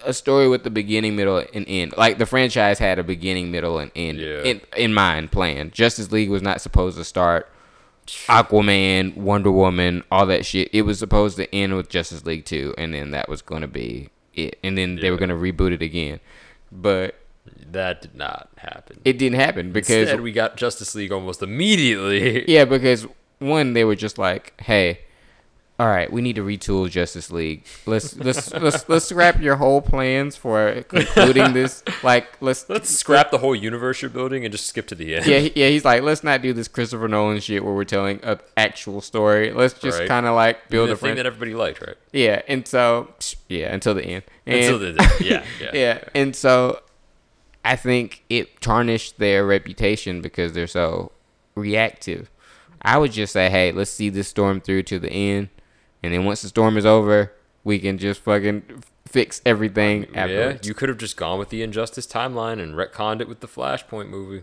a 0.06 0.12
story 0.12 0.48
with 0.48 0.64
the 0.64 0.70
beginning, 0.70 1.16
middle, 1.16 1.42
and 1.54 1.64
end. 1.66 1.94
Like 1.96 2.18
the 2.18 2.26
franchise 2.26 2.78
had 2.78 2.98
a 2.98 3.02
beginning, 3.02 3.50
middle, 3.50 3.78
and 3.78 3.90
end 3.96 4.18
Yeah. 4.18 4.42
in, 4.42 4.60
in 4.76 4.92
mind 4.94 5.32
planned. 5.32 5.72
Justice 5.72 6.12
League 6.12 6.28
was 6.30 6.42
not 6.42 6.60
supposed 6.60 6.98
to 6.98 7.04
start 7.04 7.48
Aquaman, 8.26 9.16
Wonder 9.16 9.50
Woman, 9.50 10.04
all 10.10 10.26
that 10.26 10.44
shit. 10.44 10.68
It 10.72 10.82
was 10.82 10.98
supposed 10.98 11.36
to 11.38 11.52
end 11.54 11.74
with 11.74 11.88
Justice 11.88 12.26
League 12.26 12.44
2, 12.44 12.74
and 12.76 12.92
then 12.92 13.12
that 13.12 13.28
was 13.28 13.40
going 13.42 13.62
to 13.62 13.68
be 13.68 14.10
it. 14.34 14.58
And 14.62 14.76
then 14.76 14.96
they 14.96 15.10
were 15.10 15.16
going 15.16 15.30
to 15.30 15.34
reboot 15.34 15.72
it 15.72 15.80
again. 15.82 16.20
But 16.70 17.14
That 17.74 18.02
did 18.02 18.14
not 18.14 18.48
happen. 18.56 19.00
it 19.04 19.18
didn't 19.18 19.38
happen 19.38 19.70
because 19.72 19.90
Instead, 20.08 20.20
we 20.22 20.32
got 20.32 20.56
Justice 20.56 20.94
League 20.94 21.12
almost 21.12 21.42
immediately. 21.42 22.44
Yeah, 22.48 22.64
because 22.64 23.06
one, 23.38 23.72
they 23.74 23.84
were 23.84 23.96
just 23.96 24.16
like, 24.18 24.58
"Hey, 24.60 25.00
all 25.78 25.88
right, 25.88 26.10
we 26.12 26.22
need 26.22 26.36
to 26.36 26.42
retool 26.44 26.88
Justice 26.88 27.32
League. 27.32 27.64
Let's 27.84 28.16
let's 28.26 28.52
let's 28.54 28.88
let's 28.88 29.06
scrap 29.06 29.40
your 29.40 29.56
whole 29.56 29.82
plans 29.82 30.36
for 30.36 30.82
concluding 30.84 31.52
this. 31.60 31.82
Like 32.04 32.28
let's 32.40 32.68
Let's 32.68 32.88
scrap 32.90 33.30
the 33.32 33.38
whole 33.38 33.56
universe 33.56 34.00
you're 34.00 34.10
building 34.10 34.44
and 34.44 34.52
just 34.52 34.66
skip 34.66 34.86
to 34.88 34.94
the 34.94 35.16
end. 35.16 35.26
yeah, 35.26 35.48
yeah. 35.54 35.68
He's 35.68 35.84
like, 35.84 36.02
let's 36.02 36.22
not 36.22 36.42
do 36.42 36.52
this 36.52 36.68
Christopher 36.68 37.08
Nolan 37.08 37.40
shit 37.40 37.64
where 37.64 37.74
we're 37.74 37.82
telling 37.84 38.20
an 38.22 38.38
actual 38.56 39.00
story. 39.00 39.52
Let's 39.52 39.74
just 39.74 39.98
Right. 39.98 40.08
kind 40.08 40.26
of 40.26 40.34
like 40.36 40.68
build 40.68 40.90
the 40.90 40.92
a 40.92 40.96
thing 40.96 41.16
that 41.16 41.26
everybody 41.26 41.54
liked, 41.54 41.80
right? 41.80 41.96
Yeah, 42.12 42.42
and 42.46 42.66
so 42.68 43.12
yeah, 43.48 43.74
until 43.74 43.94
the 43.94 44.04
end. 44.04 44.22
And, 44.46 44.56
Until 44.60 44.78
the 44.78 45.16
yeah, 45.20 45.42
yeah. 45.60 45.70
yeah, 45.72 45.98
and 46.14 46.36
so 46.36 46.78
I 47.64 47.76
think 47.76 48.24
it 48.28 48.60
tarnished 48.60 49.18
their 49.18 49.46
reputation 49.46 50.20
because 50.20 50.52
they're 50.52 50.66
so 50.66 51.12
reactive. 51.54 52.30
I 52.82 52.98
would 52.98 53.12
just 53.12 53.32
say, 53.32 53.48
hey, 53.48 53.72
let's 53.72 53.90
see 53.90 54.10
this 54.10 54.28
storm 54.28 54.60
through 54.60 54.82
to 54.84 54.98
the 54.98 55.10
end, 55.10 55.48
and 56.02 56.12
then 56.12 56.24
once 56.24 56.42
the 56.42 56.48
storm 56.48 56.76
is 56.76 56.84
over, 56.84 57.32
we 57.64 57.78
can 57.78 57.96
just 57.96 58.20
fucking 58.20 58.84
fix 59.06 59.40
everything 59.46 60.06
Yeah, 60.14 60.58
you 60.62 60.74
could 60.74 60.88
have 60.88 60.98
just 60.98 61.16
gone 61.16 61.38
with 61.38 61.48
the 61.48 61.62
Injustice 61.62 62.06
timeline 62.06 62.60
and 62.60 62.74
retconned 62.74 63.20
it 63.20 63.28
with 63.28 63.40
the 63.40 63.48
Flashpoint 63.48 64.08
movie. 64.08 64.42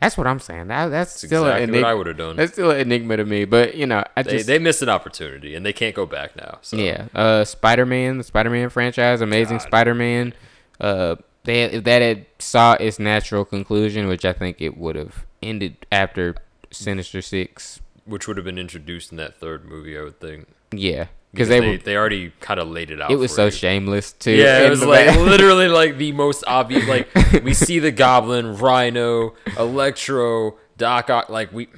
That's 0.00 0.18
what 0.18 0.26
I'm 0.26 0.40
saying. 0.40 0.68
That, 0.68 0.88
that's 0.88 1.12
That's 1.12 1.26
still 1.26 1.46
exactly 1.46 1.78
an 1.78 1.82
what 1.82 1.90
I 1.90 1.94
would 1.94 2.06
have 2.06 2.16
done. 2.16 2.36
That's 2.36 2.52
still 2.52 2.70
an 2.70 2.80
enigma 2.80 3.16
to 3.16 3.24
me. 3.24 3.44
But 3.44 3.76
you 3.76 3.86
know, 3.86 4.04
I 4.16 4.22
They, 4.22 4.32
just 4.32 4.46
they 4.46 4.58
missed 4.58 4.82
an 4.82 4.88
opportunity 4.88 5.54
and 5.54 5.64
they 5.64 5.72
can't 5.72 5.94
go 5.94 6.06
back 6.06 6.36
now. 6.36 6.58
So 6.60 6.76
Yeah, 6.76 7.06
uh, 7.14 7.44
Spider 7.44 7.86
Man, 7.86 8.18
the 8.18 8.24
Spider 8.24 8.50
Man 8.50 8.68
franchise, 8.68 9.20
Amazing. 9.20 9.60
Spider 9.60 9.94
Man. 9.94 10.34
Uh, 10.80 11.16
they 11.46 11.62
if 11.62 11.84
that 11.84 12.02
had 12.02 12.26
saw 12.38 12.74
its 12.74 12.98
natural 12.98 13.44
conclusion, 13.44 14.06
which 14.08 14.24
I 14.24 14.32
think 14.34 14.60
it 14.60 14.76
would 14.76 14.96
have 14.96 15.24
ended 15.42 15.86
after 15.90 16.34
Sinister 16.70 17.22
Six. 17.22 17.80
which 18.04 18.28
would 18.28 18.36
have 18.36 18.44
been 18.44 18.58
introduced 18.58 19.10
in 19.10 19.16
that 19.16 19.36
third 19.40 19.64
movie, 19.64 19.98
I 19.98 20.02
would 20.02 20.20
think. 20.20 20.46
Yeah, 20.72 21.06
Because 21.32 21.48
they, 21.48 21.60
they, 21.60 21.70
were. 21.70 21.76
they 21.78 21.96
already 21.96 22.32
kind 22.40 22.58
of 22.60 22.68
laid 22.68 22.90
it 22.90 23.00
out. 23.00 23.10
It 23.10 23.16
was 23.16 23.34
so 23.34 23.46
you. 23.46 23.50
shameless 23.52 24.12
too. 24.12 24.32
Yeah, 24.32 24.60
it 24.66 24.70
was 24.70 24.84
like 24.84 25.16
literally 25.16 25.68
like 25.68 25.96
the 25.96 26.12
most 26.24 26.44
obvious. 26.46 26.86
Like 26.86 27.08
we 27.44 27.54
see 27.54 27.78
the 27.78 27.90
Goblin, 27.92 28.56
Rhino, 28.58 29.34
Electro, 29.58 30.56
Doc 30.76 31.10
Ock. 31.10 31.28
Like 31.28 31.52
we, 31.52 31.68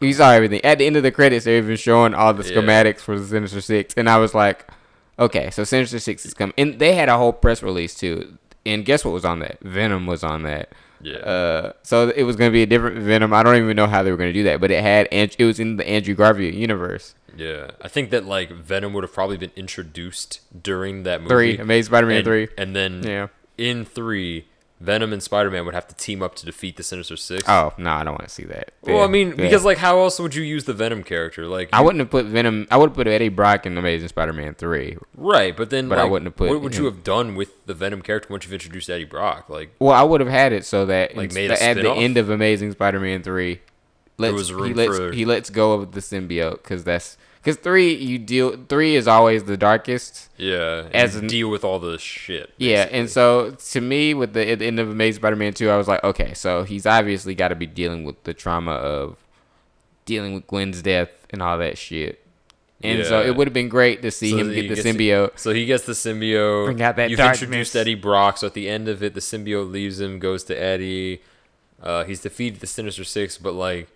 you 0.00 0.12
saw 0.12 0.30
everything 0.30 0.64
at 0.64 0.78
the 0.78 0.86
end 0.86 0.96
of 0.96 1.02
the 1.02 1.10
credits. 1.10 1.44
They're 1.44 1.58
even 1.58 1.76
showing 1.76 2.14
all 2.14 2.32
the 2.34 2.44
Yeah. 2.44 2.56
schematics 2.60 3.00
for 3.00 3.18
the 3.18 3.26
Sinister 3.26 3.60
Six, 3.60 3.94
and 3.96 4.08
I 4.08 4.18
was 4.18 4.34
like, 4.34 4.66
okay, 5.18 5.50
so 5.50 5.64
Sinister 5.64 5.98
Six 5.98 6.24
is 6.24 6.34
coming. 6.34 6.54
And 6.56 6.78
they 6.78 6.94
had 6.94 7.08
a 7.08 7.16
whole 7.18 7.32
press 7.32 7.62
release 7.62 7.94
too. 7.94 8.38
And 8.66 8.84
guess 8.84 9.04
what 9.04 9.12
was 9.12 9.24
on 9.24 9.38
that? 9.40 9.58
Venom 9.60 10.06
was 10.06 10.22
on 10.22 10.42
that. 10.42 10.68
yeah, 11.00 11.16
Uh, 11.16 11.72
so 11.82 12.10
it 12.10 12.24
was 12.24 12.36
going 12.36 12.50
to 12.50 12.52
be 12.52 12.62
a 12.62 12.66
different 12.66 12.98
Venom. 12.98 13.32
I 13.32 13.42
don't 13.42 13.56
even 13.56 13.74
know 13.74 13.86
how 13.86 14.02
they 14.02 14.10
were 14.10 14.16
going 14.18 14.28
to 14.28 14.34
do 14.38 14.44
that, 14.44 14.60
but 14.60 14.70
it 14.70 14.82
had 14.82 15.08
it 15.10 15.42
was 15.44 15.58
in 15.58 15.76
the 15.76 15.88
Andrew 15.88 16.14
Garfield 16.14 16.54
universe. 16.54 17.14
yeah. 17.36 17.70
I 17.80 17.88
think 17.88 18.10
that 18.10 18.26
like 18.26 18.50
Venom 18.52 18.92
would 18.92 19.04
have 19.04 19.12
probably 19.14 19.38
been 19.38 19.52
introduced 19.56 20.40
during 20.62 21.04
that 21.04 21.22
movie. 21.22 21.30
Three, 21.32 21.58
Amazing 21.58 21.88
Spider-Man 21.90 22.16
and, 22.18 22.24
three. 22.24 22.48
and 22.58 22.76
then 22.76 23.02
Yeah. 23.02 23.28
in 23.56 23.84
three, 23.86 24.46
Venom 24.80 25.12
and 25.12 25.22
Spider 25.22 25.50
Man 25.50 25.66
would 25.66 25.74
have 25.74 25.86
to 25.88 25.94
team 25.94 26.22
up 26.22 26.34
to 26.36 26.46
defeat 26.46 26.76
the 26.78 26.82
Sinister 26.82 27.14
Six. 27.16 27.44
Oh 27.46 27.74
no, 27.76 27.90
I 27.90 28.02
don't 28.02 28.14
want 28.14 28.26
to 28.26 28.34
see 28.34 28.44
that. 28.44 28.72
well, 28.82 28.96
Yeah, 28.96 29.04
I 29.04 29.08
mean, 29.08 29.28
yeah. 29.30 29.34
because 29.36 29.62
like, 29.64 29.76
how 29.76 29.98
else 30.00 30.18
would 30.18 30.34
you 30.34 30.42
use 30.42 30.64
the 30.64 30.72
Venom 30.72 31.02
character? 31.02 31.46
Like, 31.46 31.68
I 31.72 31.82
wouldn't 31.82 32.00
have 32.00 32.10
put 32.10 32.24
Venom. 32.24 32.66
I 32.70 32.78
would 32.78 32.88
have 32.90 32.96
put 32.96 33.06
Eddie 33.06 33.28
Brock 33.28 33.66
in 33.66 33.76
Amazing 33.76 34.08
Spider-Man 34.08 34.54
three. 34.54 34.96
right, 35.14 35.54
but 35.54 35.68
then 35.68 35.88
But 35.90 35.98
I 35.98 36.04
wouldn't 36.04 36.26
have 36.28 36.36
put 36.36 36.48
What 36.48 36.62
would 36.62 36.76
you 36.76 36.86
have 36.86 37.04
done 37.04 37.34
with 37.34 37.66
the 37.66 37.74
Venom 37.74 38.00
character 38.00 38.28
once 38.30 38.44
you've 38.44 38.54
introduced 38.54 38.88
Eddie 38.88 39.04
Brock? 39.04 39.50
Like, 39.50 39.74
Well, 39.78 39.92
I 39.92 40.02
would 40.02 40.20
have 40.20 40.30
had 40.30 40.52
it 40.54 40.64
so 40.64 40.86
that 40.86 41.14
Like, 41.14 41.24
ins- 41.26 41.34
made 41.34 41.50
a 41.50 41.62
at 41.62 41.74
the 41.76 41.92
end 41.92 42.16
of 42.16 42.30
Amazing 42.30 42.72
Spider-Man 42.72 43.22
three, 43.22 43.60
lets, 44.16 44.48
he 44.48 44.54
lets 44.74 44.96
for- 44.96 45.12
he 45.12 45.24
lets 45.26 45.50
go 45.50 45.72
of 45.74 45.92
the 45.92 46.00
symbiote 46.00 46.62
because 46.62 46.84
that's 46.84 47.18
because 47.42 47.56
three 47.56 47.94
you 47.94 48.18
deal 48.18 48.56
three 48.68 48.96
is 48.96 49.08
always 49.08 49.44
the 49.44 49.56
darkest. 49.56 50.28
yeah, 50.36 50.88
As 50.92 51.20
deal 51.20 51.48
with 51.50 51.64
all 51.64 51.78
the 51.78 51.98
shit. 51.98 52.52
Yeah, 52.58 52.88
and 52.90 53.08
so 53.10 53.52
to 53.70 53.80
me, 53.80 54.14
with 54.14 54.32
the 54.34 54.50
at 54.50 54.58
the 54.60 54.66
end 54.66 54.78
of 54.80 54.90
Amazing 54.90 55.20
Spider-Man 55.20 55.54
two, 55.54 55.70
I 55.70 55.76
was 55.76 55.88
like, 55.88 56.02
okay, 56.04 56.34
so 56.34 56.64
he's 56.64 56.86
obviously 56.86 57.34
got 57.34 57.48
to 57.48 57.54
be 57.54 57.66
dealing 57.66 58.04
with 58.04 58.22
the 58.24 58.34
trauma 58.34 58.72
of 58.72 59.16
dealing 60.04 60.34
with 60.34 60.46
Gwen's 60.46 60.82
death 60.82 61.10
and 61.30 61.40
all 61.42 61.58
that 61.58 61.78
shit. 61.78 62.24
And 62.82 63.04
so 63.04 63.20
it 63.20 63.36
would 63.36 63.46
have 63.46 63.52
been 63.52 63.68
great 63.68 64.00
to 64.02 64.10
see 64.10 64.30
So 64.30 64.38
him 64.38 64.52
get 64.54 64.68
the 64.70 64.74
to- 64.76 64.82
symbiote. 64.82 65.38
So 65.38 65.52
he 65.52 65.66
gets 65.66 65.84
the 65.84 65.92
symbiote. 65.92 66.64
Bring 66.64 66.80
out 66.82 66.96
that 66.96 67.10
You've 67.10 67.18
darkness. 67.18 67.42
introduced 67.42 67.76
Eddie 67.76 67.94
Brock. 67.94 68.38
So 68.38 68.46
at 68.46 68.54
the 68.54 68.70
end 68.70 68.88
of 68.88 69.02
it, 69.02 69.12
the 69.12 69.20
symbiote 69.20 69.70
leaves 69.70 70.00
him, 70.00 70.18
goes 70.18 70.44
to 70.44 70.54
Eddie. 70.54 71.20
Uh, 71.82 72.04
he's 72.04 72.20
defeated 72.22 72.60
the 72.60 72.66
Sinister 72.66 73.04
Six, 73.04 73.36
but 73.36 73.52
like, 73.52 73.88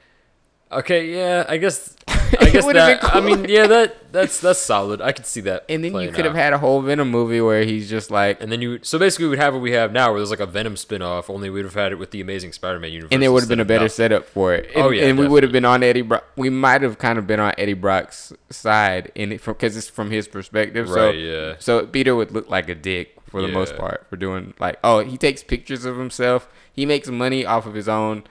okay, 0.71 1.15
yeah, 1.17 1.47
I 1.49 1.57
guess, 1.57 1.97
I 2.41 2.51
guess 2.51 2.65
that. 2.67 3.15
I 3.15 3.21
mean, 3.21 3.47
yeah, 3.49 3.67
that 3.67 4.13
that's 4.13 4.41
that's 4.41 4.61
solid. 4.61 5.01
I 5.01 5.13
could 5.13 5.27
see 5.27 5.41
that. 5.43 5.65
And 5.69 5.83
then 5.85 5.93
you 5.95 6.11
could 6.13 6.25
have 6.25 6.35
had 6.35 6.53
a 6.53 6.59
whole 6.59 6.81
Venom 6.83 7.11
movie 7.11 7.41
where 7.41 7.65
he's 7.65 7.89
just 7.91 8.11
like, 8.11 8.41
And 8.43 8.51
then 8.53 8.61
you, 8.63 8.79
so 8.83 8.99
basically, 8.99 9.27
we'd 9.29 9.39
have 9.39 9.55
what 9.55 9.63
we 9.63 9.73
have 9.73 9.93
now, 9.93 10.11
where 10.11 10.21
there's 10.21 10.31
like 10.31 10.41
a 10.41 10.47
Venom 10.47 10.77
spin-off. 10.77 11.29
Only 11.31 11.51
we'd 11.51 11.65
have 11.65 11.75
had 11.75 11.93
it 11.93 11.97
with 11.97 12.11
the 12.13 12.21
Amazing 12.21 12.53
Spider-Man 12.53 12.93
universe. 12.93 13.09
and 13.13 13.23
there 13.23 13.33
would 13.33 13.43
have 13.43 13.49
been 13.49 13.61
a 13.61 13.65
better 13.65 13.89
setup 13.89 14.25
for 14.27 14.55
it. 14.55 14.71
Oh, 14.75 14.79
and, 14.79 14.87
Oh, 14.87 14.91
yeah, 14.91 15.07
and 15.07 15.19
we 15.19 15.27
would 15.27 15.43
have 15.43 15.53
been 15.53 15.65
on 15.65 15.83
Eddie 15.83 16.03
Brock. 16.03 16.25
We 16.37 16.51
might 16.51 16.83
have 16.83 16.99
kind 16.99 17.19
of 17.19 17.27
been 17.27 17.41
on 17.41 17.55
Eddie 17.59 17.75
Brock's 17.75 18.33
side 18.51 19.11
in 19.15 19.33
it 19.33 19.45
because 19.45 19.77
it's 19.77 19.89
from 19.89 20.11
his 20.11 20.29
perspective. 20.29 20.89
so 20.89 21.07
Right, 21.07 21.19
yeah. 21.19 21.55
So 21.59 21.87
Peter 21.87 22.15
would 22.15 22.31
look 22.33 22.49
like 22.49 22.69
a 22.69 22.75
dick 22.75 23.17
for 23.27 23.43
the 23.43 23.49
most 23.49 23.77
part 23.77 24.07
for 24.09 24.17
doing 24.17 24.55
like, 24.61 24.79
oh, 24.85 25.01
he 25.01 25.19
takes 25.19 25.43
pictures 25.43 25.85
of 25.85 25.97
himself. 25.99 26.47
He 26.73 26.87
makes 26.87 27.09
money 27.09 27.45
off 27.45 27.67
of 27.67 27.75
his 27.75 27.89
own 27.89 28.23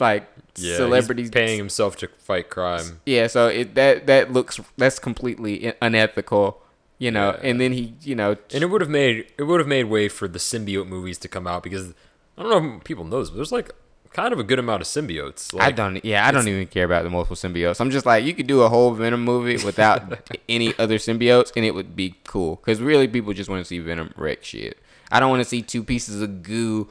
like 0.00 0.28
Yeah, 0.60 0.76
celebrities 0.76 1.26
he's 1.26 1.30
paying 1.30 1.58
himself 1.58 1.96
to 1.96 2.08
fight 2.18 2.50
crime. 2.50 3.00
Yeah, 3.06 3.26
so 3.26 3.48
it 3.48 3.74
that 3.74 4.06
that 4.06 4.32
looks 4.32 4.60
that's 4.76 4.98
completely 4.98 5.72
unethical, 5.80 6.62
you 6.98 7.10
know. 7.10 7.30
Yeah. 7.30 7.48
And 7.50 7.60
then 7.60 7.72
he, 7.72 7.94
you 8.02 8.14
know, 8.14 8.36
And 8.52 8.62
it 8.62 8.66
would 8.66 8.80
have 8.80 8.90
made 8.90 9.26
it 9.36 9.44
would 9.44 9.60
have 9.60 9.68
made 9.68 9.84
way 9.84 10.08
for 10.08 10.28
the 10.28 10.38
symbiote 10.38 10.86
movies 10.86 11.18
to 11.18 11.28
come 11.28 11.46
out 11.46 11.62
because 11.62 11.94
I 12.36 12.42
don't 12.42 12.50
know 12.50 12.76
if 12.78 12.84
people 12.84 13.04
know 13.04 13.20
this, 13.20 13.30
but 13.30 13.36
there's 13.36 13.52
like 13.52 13.72
kind 14.12 14.32
of 14.32 14.38
a 14.38 14.44
good 14.44 14.58
amount 14.58 14.82
of 14.82 14.88
symbiotes. 14.88 15.52
Like, 15.52 15.68
I 15.68 15.70
don't. 15.72 16.04
Yeah, 16.04 16.26
I 16.26 16.30
don't 16.30 16.48
even 16.48 16.66
care 16.66 16.84
about 16.84 17.04
the 17.04 17.10
multiple 17.10 17.36
symbiotes. 17.36 17.80
I'm 17.80 17.90
just 17.90 18.06
like, 18.06 18.24
you 18.24 18.34
could 18.34 18.46
do 18.46 18.62
a 18.62 18.68
whole 18.68 18.92
Venom 18.92 19.24
movie 19.24 19.64
without 19.64 20.28
any 20.48 20.76
other 20.78 20.96
symbiotes, 20.96 21.52
and 21.56 21.64
it 21.64 21.74
would 21.74 21.94
be 21.94 22.16
cool. 22.24 22.56
Because 22.56 22.80
really, 22.80 23.08
people 23.08 23.32
just 23.32 23.50
want 23.50 23.60
to 23.60 23.64
see 23.64 23.78
Venom 23.78 24.12
wreck 24.16 24.44
shit. 24.44 24.78
I 25.10 25.20
don't 25.20 25.30
want 25.30 25.40
to 25.40 25.48
see 25.48 25.62
two 25.62 25.82
pieces 25.82 26.20
of 26.20 26.42
goo 26.42 26.88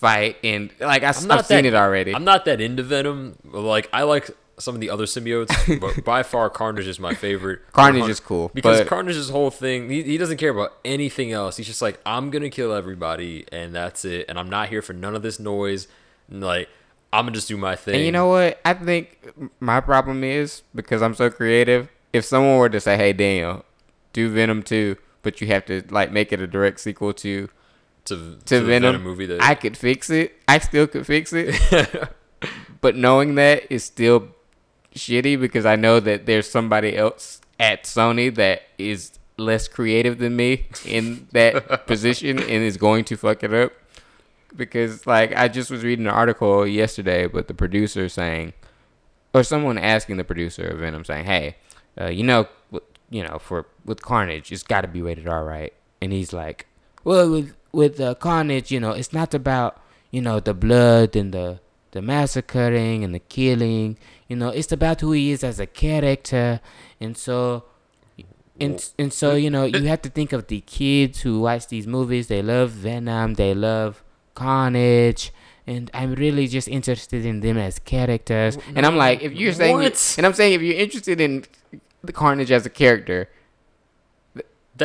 fight, 0.00 0.36
and 0.42 0.72
like 0.80 1.02
I, 1.02 1.08
I'm 1.08 1.14
have 1.14 1.26
not 1.26 1.46
seen 1.46 1.64
that- 1.64 1.66
it 1.66 1.74
already. 1.74 2.14
I'm 2.14 2.24
not 2.24 2.46
that 2.46 2.60
into 2.60 2.82
Venom. 2.82 3.36
Like 3.44 3.88
I 3.92 4.02
like 4.02 4.30
some 4.58 4.74
of 4.74 4.80
the 4.80 4.90
other 4.90 5.04
symbiotes, 5.04 5.80
but 5.80 6.04
by 6.04 6.22
far 6.22 6.50
Carnage 6.50 6.86
is 6.86 6.98
my 6.98 7.14
favorite. 7.14 7.60
Carnage 7.72 8.08
is 8.08 8.20
cool, 8.20 8.50
because 8.54 8.86
Carnage's 8.88 9.30
whole 9.30 9.50
thing, 9.50 9.88
he, 9.88 10.02
he 10.02 10.18
doesn't 10.18 10.36
care 10.38 10.50
about 10.50 10.72
anything 10.84 11.32
else. 11.32 11.56
He's 11.56 11.66
just 11.66 11.82
like, 11.82 12.00
I'm 12.04 12.30
gonna 12.30 12.50
kill 12.50 12.72
everybody, 12.72 13.46
and 13.52 13.74
that's 13.74 14.04
it. 14.04 14.26
And 14.28 14.38
I'm 14.38 14.50
not 14.50 14.68
here 14.68 14.82
for 14.82 14.92
none 14.92 15.14
of 15.14 15.22
this 15.22 15.38
noise. 15.38 15.86
And 16.30 16.42
like, 16.42 16.68
I'm 17.12 17.24
gonna 17.26 17.34
just 17.34 17.48
do 17.48 17.56
my 17.56 17.76
thing. 17.76 17.96
and 17.96 18.04
you 18.04 18.12
know 18.12 18.28
what? 18.28 18.60
I 18.64 18.74
think 18.74 19.32
my 19.60 19.80
problem 19.80 20.24
is 20.24 20.62
because 20.74 21.02
I'm 21.02 21.14
so 21.14 21.30
creative. 21.30 21.88
If 22.12 22.24
someone 22.24 22.58
were 22.58 22.68
to 22.68 22.80
say, 22.80 22.96
"Hey, 22.96 23.12
Daniel, 23.12 23.64
do 24.12 24.28
Venom 24.30 24.62
2, 24.62 24.96
but 25.22 25.40
you 25.40 25.46
have 25.48 25.64
to 25.66 25.82
like 25.90 26.10
make 26.10 26.32
it 26.32 26.40
a 26.40 26.46
direct 26.46 26.80
sequel 26.80 27.12
to 27.14 27.48
to, 28.06 28.16
to, 28.16 28.44
to 28.44 28.60
the 28.60 28.66
Venom, 28.66 29.02
movie 29.02 29.26
that 29.26 29.42
I 29.42 29.54
could 29.54 29.76
fix 29.76 30.10
it. 30.10 30.36
I 30.48 30.58
still 30.58 30.86
could 30.86 31.06
fix 31.06 31.32
it. 31.32 31.54
but 32.80 32.96
knowing 32.96 33.34
that 33.36 33.70
is 33.70 33.84
still 33.84 34.28
shitty 34.94 35.40
because 35.40 35.66
I 35.66 35.76
know 35.76 36.00
that 36.00 36.26
there's 36.26 36.50
somebody 36.50 36.96
else 36.96 37.40
at 37.58 37.84
Sony 37.84 38.34
that 38.34 38.62
is 38.78 39.18
less 39.36 39.68
creative 39.68 40.18
than 40.18 40.36
me 40.36 40.66
in 40.84 41.28
that 41.32 41.86
position 41.86 42.38
and 42.38 42.48
is 42.48 42.76
going 42.76 43.04
to 43.04 43.16
fuck 43.16 43.42
it 43.42 43.52
up. 43.52 43.72
Because 44.56 45.06
like 45.06 45.34
I 45.36 45.48
just 45.48 45.70
was 45.70 45.84
reading 45.84 46.06
an 46.06 46.12
article 46.12 46.66
yesterday, 46.66 47.26
but 47.26 47.46
the 47.46 47.54
producer 47.54 48.08
saying, 48.08 48.52
or 49.32 49.44
someone 49.44 49.78
asking 49.78 50.16
the 50.16 50.24
producer 50.24 50.66
of 50.66 50.80
Venom 50.80 51.04
saying, 51.04 51.24
"Hey, 51.24 51.56
uh, 52.00 52.08
you 52.08 52.24
know, 52.24 52.48
you 53.10 53.22
know, 53.22 53.38
for 53.38 53.66
with 53.84 54.02
Carnage, 54.02 54.50
it's 54.50 54.64
got 54.64 54.80
to 54.80 54.88
be 54.88 55.02
rated 55.02 55.28
R, 55.28 55.44
right?" 55.44 55.72
And 56.02 56.12
he's 56.12 56.32
like, 56.32 56.66
"Well, 57.04 57.30
with 57.30 57.54
with 57.72 58.00
uh, 58.00 58.14
Carnage, 58.16 58.70
you 58.70 58.80
know, 58.80 58.92
it's 58.92 59.12
not 59.12 59.34
about 59.34 59.80
you 60.10 60.20
know 60.20 60.40
the 60.40 60.54
blood 60.54 61.16
and 61.16 61.32
the 61.32 61.60
the 61.92 62.02
massacring 62.02 63.04
and 63.04 63.14
the 63.14 63.20
killing. 63.20 63.98
You 64.28 64.36
know, 64.36 64.48
it's 64.48 64.72
about 64.72 65.00
who 65.00 65.12
he 65.12 65.30
is 65.30 65.42
as 65.44 65.60
a 65.60 65.66
character, 65.66 66.60
and 67.00 67.16
so." 67.16 67.64
And, 68.62 68.86
and 68.98 69.10
so 69.10 69.36
you 69.36 69.48
know 69.48 69.64
you 69.64 69.84
have 69.84 70.02
to 70.02 70.10
think 70.10 70.34
of 70.34 70.48
the 70.48 70.60
kids 70.60 71.22
who 71.22 71.40
watch 71.40 71.68
these 71.68 71.86
movies. 71.86 72.26
They 72.26 72.42
love 72.42 72.70
Venom. 72.72 73.34
They 73.34 73.54
love 73.54 74.04
Carnage. 74.34 75.32
And 75.66 75.90
I'm 75.94 76.14
really 76.14 76.46
just 76.46 76.68
interested 76.68 77.24
in 77.24 77.40
them 77.40 77.56
as 77.56 77.78
characters. 77.78 78.58
And 78.74 78.84
I'm 78.84 78.96
like, 78.96 79.22
if 79.22 79.32
you're 79.32 79.52
saying, 79.52 79.76
What? 79.76 80.14
and 80.18 80.26
I'm 80.26 80.34
saying, 80.34 80.54
if 80.54 80.62
you're 80.62 80.76
interested 80.76 81.20
in 81.20 81.44
the 82.02 82.12
Carnage 82.12 82.50
as 82.50 82.66
a 82.66 82.70
character, 82.70 83.28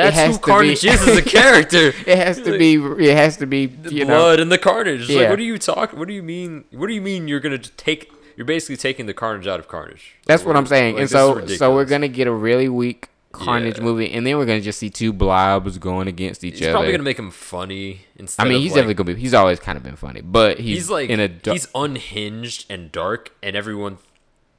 that's 0.02 0.16
has 0.16 0.28
who 0.28 0.34
to 0.34 0.40
be- 0.40 0.52
Carnage 0.52 0.86
is 0.86 1.08
as 1.08 1.18
a 1.18 1.22
character. 1.40 1.88
it 2.06 2.18
has 2.18 2.38
to 2.42 2.58
be, 2.58 2.76
it 2.76 3.16
has 3.18 3.38
to 3.38 3.46
be, 3.46 3.66
the 3.66 3.94
you 3.94 4.06
know, 4.06 4.16
blood 4.18 4.40
and 4.40 4.52
the 4.52 4.58
carnage. 4.58 5.10
Yeah. 5.10 5.22
Like, 5.22 5.30
what 5.32 5.36
do 5.38 5.44
you 5.44 5.58
talk? 5.58 5.94
What 5.94 6.08
do 6.08 6.14
you 6.14 6.24
mean? 6.24 6.66
What 6.72 6.88
do 6.88 6.94
you 6.94 7.02
mean 7.02 7.28
you're 7.28 7.40
gonna 7.40 7.58
take? 7.58 8.12
You're 8.38 8.46
basically 8.46 8.78
taking 8.78 9.06
the 9.06 9.14
carnage 9.14 9.48
out 9.48 9.60
of 9.60 9.68
carnage. 9.68 10.16
That's 10.26 10.42
Like, 10.44 10.48
what 10.48 10.56
I'm 10.58 10.66
saying. 10.68 10.96
like, 10.96 11.02
and 11.02 11.10
so, 11.10 11.46
so 11.48 11.74
we're 11.74 11.86
gonna 11.86 12.08
get 12.10 12.28
a 12.28 12.32
really 12.34 12.68
weak 12.70 13.10
Carnage 13.32 13.80
Yeah. 13.80 13.84
movie, 13.84 14.12
and 14.14 14.26
then 14.26 14.38
we're 14.38 14.46
gonna 14.46 14.62
just 14.62 14.80
see 14.80 14.90
two 14.90 15.12
blobs 15.12 15.78
going 15.78 16.08
against 16.08 16.42
each 16.46 16.54
He's 16.60 16.64
other. 16.68 16.72
probably 16.72 16.92
gonna 16.92 17.04
make 17.04 17.20
him 17.20 17.32
funny 17.32 18.06
instead. 18.16 18.46
I 18.46 18.50
mean, 18.50 18.62
he's 18.62 18.72
like, 18.72 18.76
definitely 18.78 18.94
gonna 18.94 19.14
be. 19.16 19.20
He's 19.22 19.34
always 19.34 19.60
kind 19.60 19.76
of 19.78 19.84
been 19.84 19.98
funny, 19.98 20.22
but 20.22 20.58
he's, 20.60 20.78
he's 20.78 20.90
like 20.90 21.10
in 21.10 21.20
a. 21.20 21.28
dar- 21.28 21.54
he's 21.54 21.68
unhinged 21.76 22.66
and 22.70 22.92
dark, 22.94 23.34
and 23.44 23.56
everyone 23.58 23.98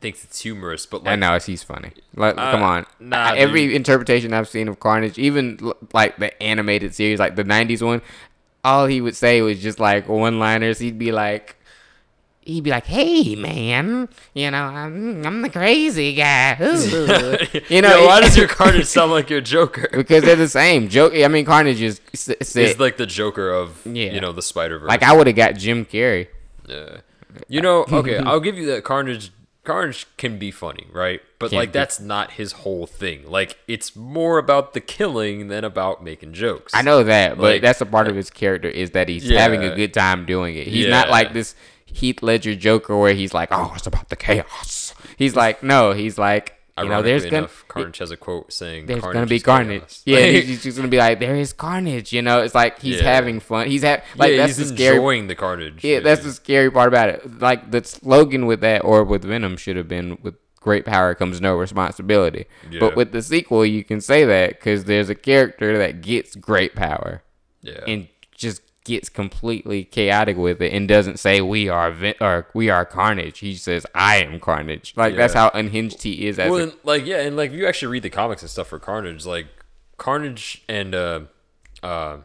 thinks 0.06 0.24
it's 0.24 0.40
humorous. 0.40 0.86
But 0.86 1.02
like, 1.04 1.12
I 1.12 1.16
know 1.16 1.38
he's 1.38 1.62
funny. 1.62 1.90
Like, 2.14 2.34
Uh, 2.38 2.50
come 2.52 2.62
on. 2.62 2.86
nah, 3.00 3.32
Every 3.34 3.66
dude. 3.66 3.76
interpretation 3.76 4.32
I've 4.32 4.48
seen 4.48 4.68
of 4.68 4.78
Carnage, 4.78 5.18
even 5.18 5.58
like 5.92 6.16
the 6.18 6.30
animated 6.42 6.94
series, 6.94 7.18
like 7.18 7.34
the 7.36 7.44
'90s 7.44 7.82
one, 7.82 8.02
all 8.62 8.86
he 8.86 9.00
would 9.00 9.16
say 9.16 9.42
was 9.42 9.60
just 9.60 9.80
like 9.80 10.08
one-liners. 10.08 10.78
He'd 10.78 10.98
be 10.98 11.10
like, 11.12 11.56
he'd 12.42 12.62
be 12.62 12.70
like, 12.70 12.86
"Hey, 12.86 13.34
man, 13.34 14.08
you 14.34 14.50
know, 14.52 14.62
I'm 14.62 15.26
I'm 15.26 15.42
the 15.42 15.48
crazy 15.50 16.14
guy." 16.14 16.54
You 17.68 17.82
know, 17.82 17.96
Yo, 17.98 18.06
why 18.06 18.20
does 18.20 18.36
your 18.36 18.46
Carnage 18.58 18.86
sound 18.86 19.10
like 19.10 19.28
your 19.30 19.40
Joker? 19.40 19.88
because 19.92 20.22
they're 20.22 20.36
the 20.36 20.48
same. 20.48 20.88
Joke. 20.88 21.12
I 21.14 21.26
mean, 21.28 21.44
Carnage 21.44 21.82
is 21.82 22.00
s- 22.14 22.30
s- 22.56 22.78
like 22.78 22.96
the 22.96 23.06
Joker 23.06 23.50
of 23.50 23.84
Yeah. 23.84 24.12
you 24.12 24.20
know 24.20 24.30
the 24.32 24.42
Spider 24.42 24.78
Verse. 24.78 24.88
like 24.88 25.02
I 25.02 25.12
would 25.12 25.26
have 25.26 25.36
got 25.36 25.56
Jim 25.56 25.84
Carrey. 25.84 26.28
Yeah. 26.68 26.98
You 27.48 27.60
know, 27.60 27.84
okay, 27.92 28.16
I'll 28.18 28.40
give 28.40 28.56
you 28.56 28.64
that 28.72 28.82
Carnage 28.84 29.30
Carnage 29.66 30.06
can 30.16 30.38
be 30.38 30.50
funny, 30.50 30.86
right? 30.92 31.20
But 31.38 31.50
Can 31.50 31.58
like 31.58 31.68
be. 31.72 31.78
that's 31.78 32.00
not 32.00 32.32
his 32.32 32.52
whole 32.52 32.86
thing. 32.86 33.28
Like 33.30 33.58
it's 33.68 33.94
more 33.94 34.38
about 34.38 34.72
the 34.72 34.80
killing 34.80 35.48
than 35.48 35.64
about 35.64 36.02
making 36.02 36.32
jokes. 36.32 36.72
I 36.74 36.82
know 36.82 37.04
that, 37.04 37.36
but 37.36 37.42
Like- 37.54 37.62
that's 37.62 37.80
a 37.80 37.86
part 37.86 38.06
of 38.06 38.14
uh, 38.14 38.16
his 38.16 38.30
character 38.30 38.68
is 38.68 38.92
that 38.92 39.08
he's 39.08 39.24
Yeah. 39.28 39.40
having 39.40 39.62
a 39.62 39.74
good 39.76 39.92
time 39.92 40.24
doing 40.24 40.56
it. 40.56 40.66
He's 40.68 40.86
not 40.88 41.10
like 41.10 41.32
this 41.34 41.54
Heath 41.84 42.22
Ledger 42.22 42.54
Joker 42.54 42.96
where 42.98 43.14
he's 43.14 43.32
like, 43.34 43.48
"Oh, 43.52 43.72
it's 43.76 43.86
about 43.86 44.08
the 44.10 44.16
chaos." 44.16 44.94
He's 45.16 45.34
like, 45.36 45.62
no, 45.62 45.92
he's 45.92 46.18
like, 46.18 46.55
you 46.84 46.88
know, 46.88 47.02
there's 47.02 47.24
gonna 47.24 47.38
enough, 47.38 47.64
Carnage 47.68 47.98
has 47.98 48.10
a 48.10 48.16
quote 48.16 48.52
saying 48.52 48.86
there's 48.86 49.00
carnage 49.00 49.14
gonna 49.14 49.26
be 49.26 49.40
carnage. 49.40 49.80
chaos." 49.80 50.02
Yeah, 50.04 50.18
Like, 50.18 50.44
he's 50.44 50.62
just 50.62 50.76
gonna 50.76 50.88
be 50.88 50.98
like, 50.98 51.20
there 51.20 51.34
is 51.36 51.52
carnage. 51.52 52.12
You 52.12 52.22
know, 52.22 52.42
it's 52.42 52.54
like 52.54 52.80
he's 52.80 52.96
Yeah. 52.96 53.04
having 53.14 53.40
fun. 53.40 53.68
He's 53.68 53.82
ha- 53.82 54.02
like 54.16 54.32
yeah, 54.32 54.36
that's 54.38 54.56
he's 54.58 54.70
the 54.70 54.76
scary. 54.76 54.96
enjoying 54.96 55.26
the 55.28 55.34
carnage. 55.34 55.82
Yeah, 55.82 56.00
that's 56.00 56.22
the 56.22 56.32
scary 56.32 56.70
part 56.70 56.88
about 56.88 57.08
it. 57.08 57.40
Like 57.40 57.70
the 57.70 57.82
slogan 57.84 58.46
with 58.46 58.60
that 58.60 58.84
or 58.84 59.04
with 59.04 59.24
Venom 59.24 59.56
should 59.56 59.76
have 59.76 59.88
been 59.88 60.18
with 60.22 60.34
great 60.60 60.84
power 60.84 61.14
comes 61.14 61.40
no 61.40 61.54
responsibility. 61.56 62.46
Yeah. 62.70 62.80
But 62.80 62.96
with 62.96 63.12
the 63.12 63.22
sequel, 63.22 63.64
you 63.64 63.84
can 63.84 64.00
say 64.00 64.24
that 64.24 64.50
because 64.50 64.84
there's 64.84 65.08
a 65.08 65.14
character 65.14 65.78
that 65.78 66.02
gets 66.02 66.34
great 66.34 66.74
power 66.74 67.22
yeah. 67.62 67.80
and 67.86 68.08
just 68.36 68.60
gets 68.86 69.08
completely 69.08 69.84
chaotic 69.84 70.36
with 70.36 70.62
it 70.62 70.72
and 70.72 70.88
doesn't 70.88 71.18
say 71.18 71.40
we 71.40 71.68
are 71.68 71.94
or 72.20 72.46
we 72.54 72.70
are 72.70 72.84
Carnage. 72.84 73.40
He 73.40 73.54
says 73.54 73.84
I 73.94 74.16
am 74.16 74.40
Carnage. 74.40 74.94
Like 74.96 75.16
that's 75.16 75.34
how 75.34 75.50
unhinged 75.52 76.02
he 76.02 76.26
is 76.26 76.38
as 76.38 76.50
well, 76.50 76.60
a 76.60 76.62
and, 76.64 76.72
like 76.84 77.04
yeah, 77.04 77.20
and 77.20 77.36
like 77.36 77.50
if 77.50 77.56
you 77.56 77.66
actually 77.66 77.92
read 77.92 78.02
the 78.04 78.10
comics 78.10 78.42
and 78.42 78.50
stuff 78.50 78.68
for 78.68 78.78
Carnage, 78.78 79.26
like 79.26 79.46
Carnage 79.98 80.62
and 80.68 80.94
uh, 80.94 81.20
uh, 81.82 82.18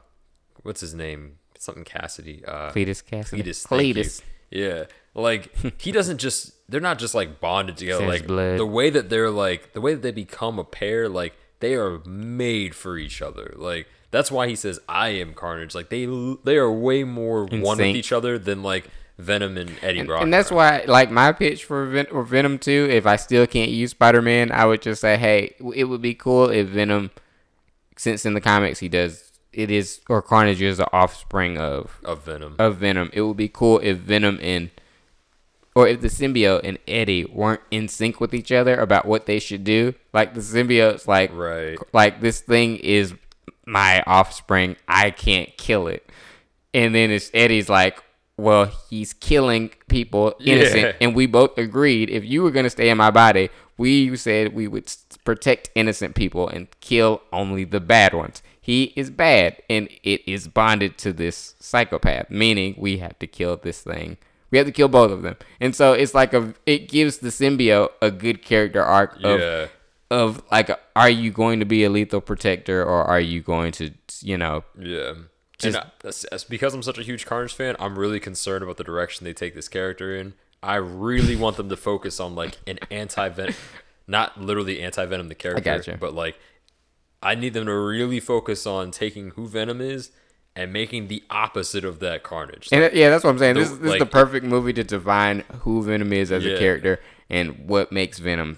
what's 0.64 0.82
his 0.82 0.94
name? 0.94 1.38
Something 1.58 1.84
Kasady. 1.84 2.48
Uh, 2.48 2.72
Cletus 2.72 3.04
Kasady. 3.04 3.44
Cletus. 3.44 3.68
Cletus. 3.68 4.22
Yeah, 4.50 4.86
like 5.14 5.54
he 5.82 5.92
doesn't 5.92 6.18
just. 6.18 6.54
They're 6.70 6.80
not 6.82 7.00
just 7.00 7.14
like 7.14 7.40
bonded 7.42 7.78
together. 7.78 8.02
Says 8.02 8.10
Like 8.10 8.28
blood. 8.28 8.58
the 8.58 8.66
way 8.66 8.90
that 8.90 9.10
they're 9.10 9.30
like 9.30 9.74
the 9.74 9.82
way 9.82 9.94
that 9.94 10.02
they 10.02 10.12
become 10.12 10.58
a 10.58 10.64
pair. 10.64 11.10
Like 11.10 11.36
they 11.60 11.76
are 11.76 12.00
made 12.06 12.76
for 12.76 12.98
each 12.98 13.22
other. 13.22 13.54
Like 13.58 13.88
that's 14.12 14.30
why 14.32 14.48
he 14.48 14.56
says 14.56 14.80
I 14.88 15.10
am 15.10 15.34
Carnage. 15.34 15.74
Like 15.74 15.90
they 15.90 16.06
they 16.44 16.58
are 16.58 16.72
way 16.72 17.04
more 17.04 17.46
one 17.46 17.78
with 17.78 17.96
each 17.96 18.12
other 18.12 18.38
than 18.38 18.62
like 18.64 18.90
Venom 19.18 19.58
and 19.58 19.72
Eddie 19.82 20.00
And, 20.00 20.08
Brock. 20.08 20.24
and 20.24 20.34
that's 20.34 20.50
why, 20.52 20.84
like, 20.88 21.12
my 21.12 21.32
pitch 21.32 21.64
for 21.66 21.86
Ven- 21.86 22.08
or 22.12 22.24
Venom 22.24 22.58
2, 22.58 22.88
if 22.90 23.06
I 23.06 23.18
still 23.18 23.46
can't 23.46 23.70
use 23.70 23.92
Spider 23.92 24.20
Man, 24.22 24.52
I 24.52 24.66
would 24.66 24.82
just 24.82 25.00
say, 25.02 25.16
hey, 25.16 25.54
it 25.76 25.84
would 25.84 26.02
be 26.02 26.16
cool 26.16 26.50
if 26.50 26.70
Venom, 26.70 27.12
since 27.98 28.26
in 28.26 28.34
the 28.34 28.42
comics 28.42 28.80
he 28.80 28.90
does, 28.90 29.32
it 29.54 29.70
is, 29.70 30.00
or 30.10 30.24
Carnage 30.24 30.62
is 30.62 30.78
the 30.78 30.92
offspring 30.92 31.58
of 31.60 32.00
of 32.04 32.24
Venom. 32.24 32.56
of 32.58 32.78
Venom. 32.78 33.12
It 33.14 33.22
would 33.22 33.38
be 33.38 33.50
cool 33.50 33.80
if 33.84 33.98
Venom 33.98 34.40
and 34.42 34.72
or 35.76 35.88
if 35.88 36.02
the 36.02 36.08
symbiote 36.08 36.62
and 36.64 36.80
Eddie 36.88 37.26
weren't 37.26 37.62
in 37.70 37.88
sync 37.88 38.20
with 38.20 38.34
each 38.34 38.52
other 38.52 38.76
about 38.76 39.06
what 39.06 39.26
they 39.26 39.40
should 39.40 39.64
do. 39.64 39.94
Like 40.14 40.34
the 40.34 40.42
symbiote's 40.42 41.08
like 41.08 41.32
Right. 41.34 41.78
like 41.94 42.22
this 42.22 42.42
thing 42.42 42.78
is 42.78 43.14
my 43.66 44.04
offspring. 44.08 44.76
I 44.88 45.12
can't 45.12 45.56
kill 45.58 45.88
it. 45.88 46.10
And 46.74 46.96
then 46.96 47.12
it's 47.12 47.30
Eddie's 47.34 47.70
like, 47.70 48.02
well, 48.38 48.72
he's 48.90 49.14
killing 49.14 49.70
people 49.88 50.34
innocent, 50.40 50.82
Yeah. 50.82 50.92
and 51.02 51.16
we 51.16 51.26
both 51.28 51.58
agreed 51.58 52.10
if 52.10 52.24
you 52.24 52.42
were 52.44 52.52
gonna 52.52 52.70
stay 52.70 52.90
in 52.90 52.98
my 52.98 53.12
body, 53.12 53.50
we 53.78 54.16
said 54.16 54.56
we 54.56 54.68
would 54.68 54.92
protect 55.26 55.70
innocent 55.76 56.16
people 56.16 56.48
and 56.48 56.68
kill 56.80 57.22
only 57.32 57.64
the 57.66 57.80
bad 57.80 58.14
ones. 58.14 58.42
He 58.60 58.94
is 58.96 59.10
bad, 59.10 59.58
and 59.70 59.90
it 60.04 60.22
is 60.28 60.48
bonded 60.48 60.98
to 61.00 61.14
this 61.14 61.56
psychopath, 61.60 62.30
meaning 62.30 62.76
we 62.78 62.98
have 62.98 63.18
to 63.20 63.28
kill 63.28 63.58
this 63.58 63.82
thing. 63.82 64.18
We 64.50 64.58
have 64.58 64.68
to 64.68 64.74
kill 64.74 64.88
both 64.88 65.12
of 65.12 65.22
them, 65.24 65.36
and 65.60 65.76
so 65.76 65.94
it's 65.94 66.14
like 66.14 66.34
a. 66.34 66.54
It 66.66 66.88
gives 66.90 67.18
the 67.20 67.30
symbiote 67.30 67.90
a 68.02 68.12
good 68.12 68.44
character 68.44 68.84
arc 68.84 69.16
of 69.24 69.40
Yeah. 69.40 69.68
Of 70.12 70.44
like, 70.52 70.70
are 70.96 71.10
you 71.10 71.32
going 71.32 71.60
to 71.60 71.66
be 71.66 71.84
a 71.84 71.90
lethal 71.90 72.22
protector, 72.22 72.84
or 72.84 73.04
are 73.04 73.20
you 73.20 73.42
going 73.42 73.72
to, 73.74 73.92
you 74.22 74.38
know, 74.38 74.64
Yeah. 74.78 75.14
Just- 75.58 75.78
and 75.78 75.78
I, 75.78 76.38
because 76.50 76.74
I'm 76.74 76.82
such 76.84 76.98
a 76.98 77.04
huge 77.04 77.26
Carnage 77.26 77.54
fan. 77.54 77.76
I'm 77.80 77.98
really 77.98 78.20
concerned 78.20 78.64
about 78.64 78.78
the 78.78 78.84
direction 78.84 79.26
they 79.26 79.34
take 79.34 79.54
this 79.56 79.68
character 79.68 80.16
in. 80.16 80.34
I 80.64 80.76
really 80.76 81.36
want 81.36 81.58
them 81.58 81.70
to 81.70 81.78
focus 81.78 82.20
on 82.20 82.36
like 82.36 82.58
an 82.68 82.80
anti 82.92 83.30
venom, 83.30 83.56
not 84.08 84.40
literally 84.42 84.82
anti 84.82 85.06
venom 85.06 85.28
the 85.30 85.36
character, 85.36 85.62
but 86.00 86.14
like 86.14 86.38
I 87.24 87.36
need 87.36 87.54
them 87.54 87.66
to 87.68 87.74
really 87.76 88.20
focus 88.20 88.66
on 88.66 88.90
taking 88.92 89.32
who 89.32 89.48
Venom 89.48 89.80
is 89.82 90.12
and 90.56 90.74
making 90.74 91.08
the 91.08 91.24
opposite 91.30 91.86
of 91.86 92.00
that 92.00 92.24
Carnage. 92.24 92.68
And 92.72 92.82
Like, 92.82 92.94
uh, 92.94 92.96
yeah, 92.96 93.10
that's 93.12 93.24
what 93.24 93.30
I'm 93.30 93.38
saying. 93.40 93.54
the- 93.56 93.60
This, 93.62 93.70
this 93.70 93.94
is 93.94 94.00
the 94.00 94.06
perfect 94.08 94.46
movie 94.46 94.74
to 94.74 94.84
define 94.84 95.42
who 95.62 95.84
Venom 95.84 96.12
is 96.12 96.32
as 96.32 96.44
a 96.44 96.58
character 96.58 97.00
and 97.30 97.68
what 97.70 97.92
makes 97.92 98.18
Venom 98.20 98.58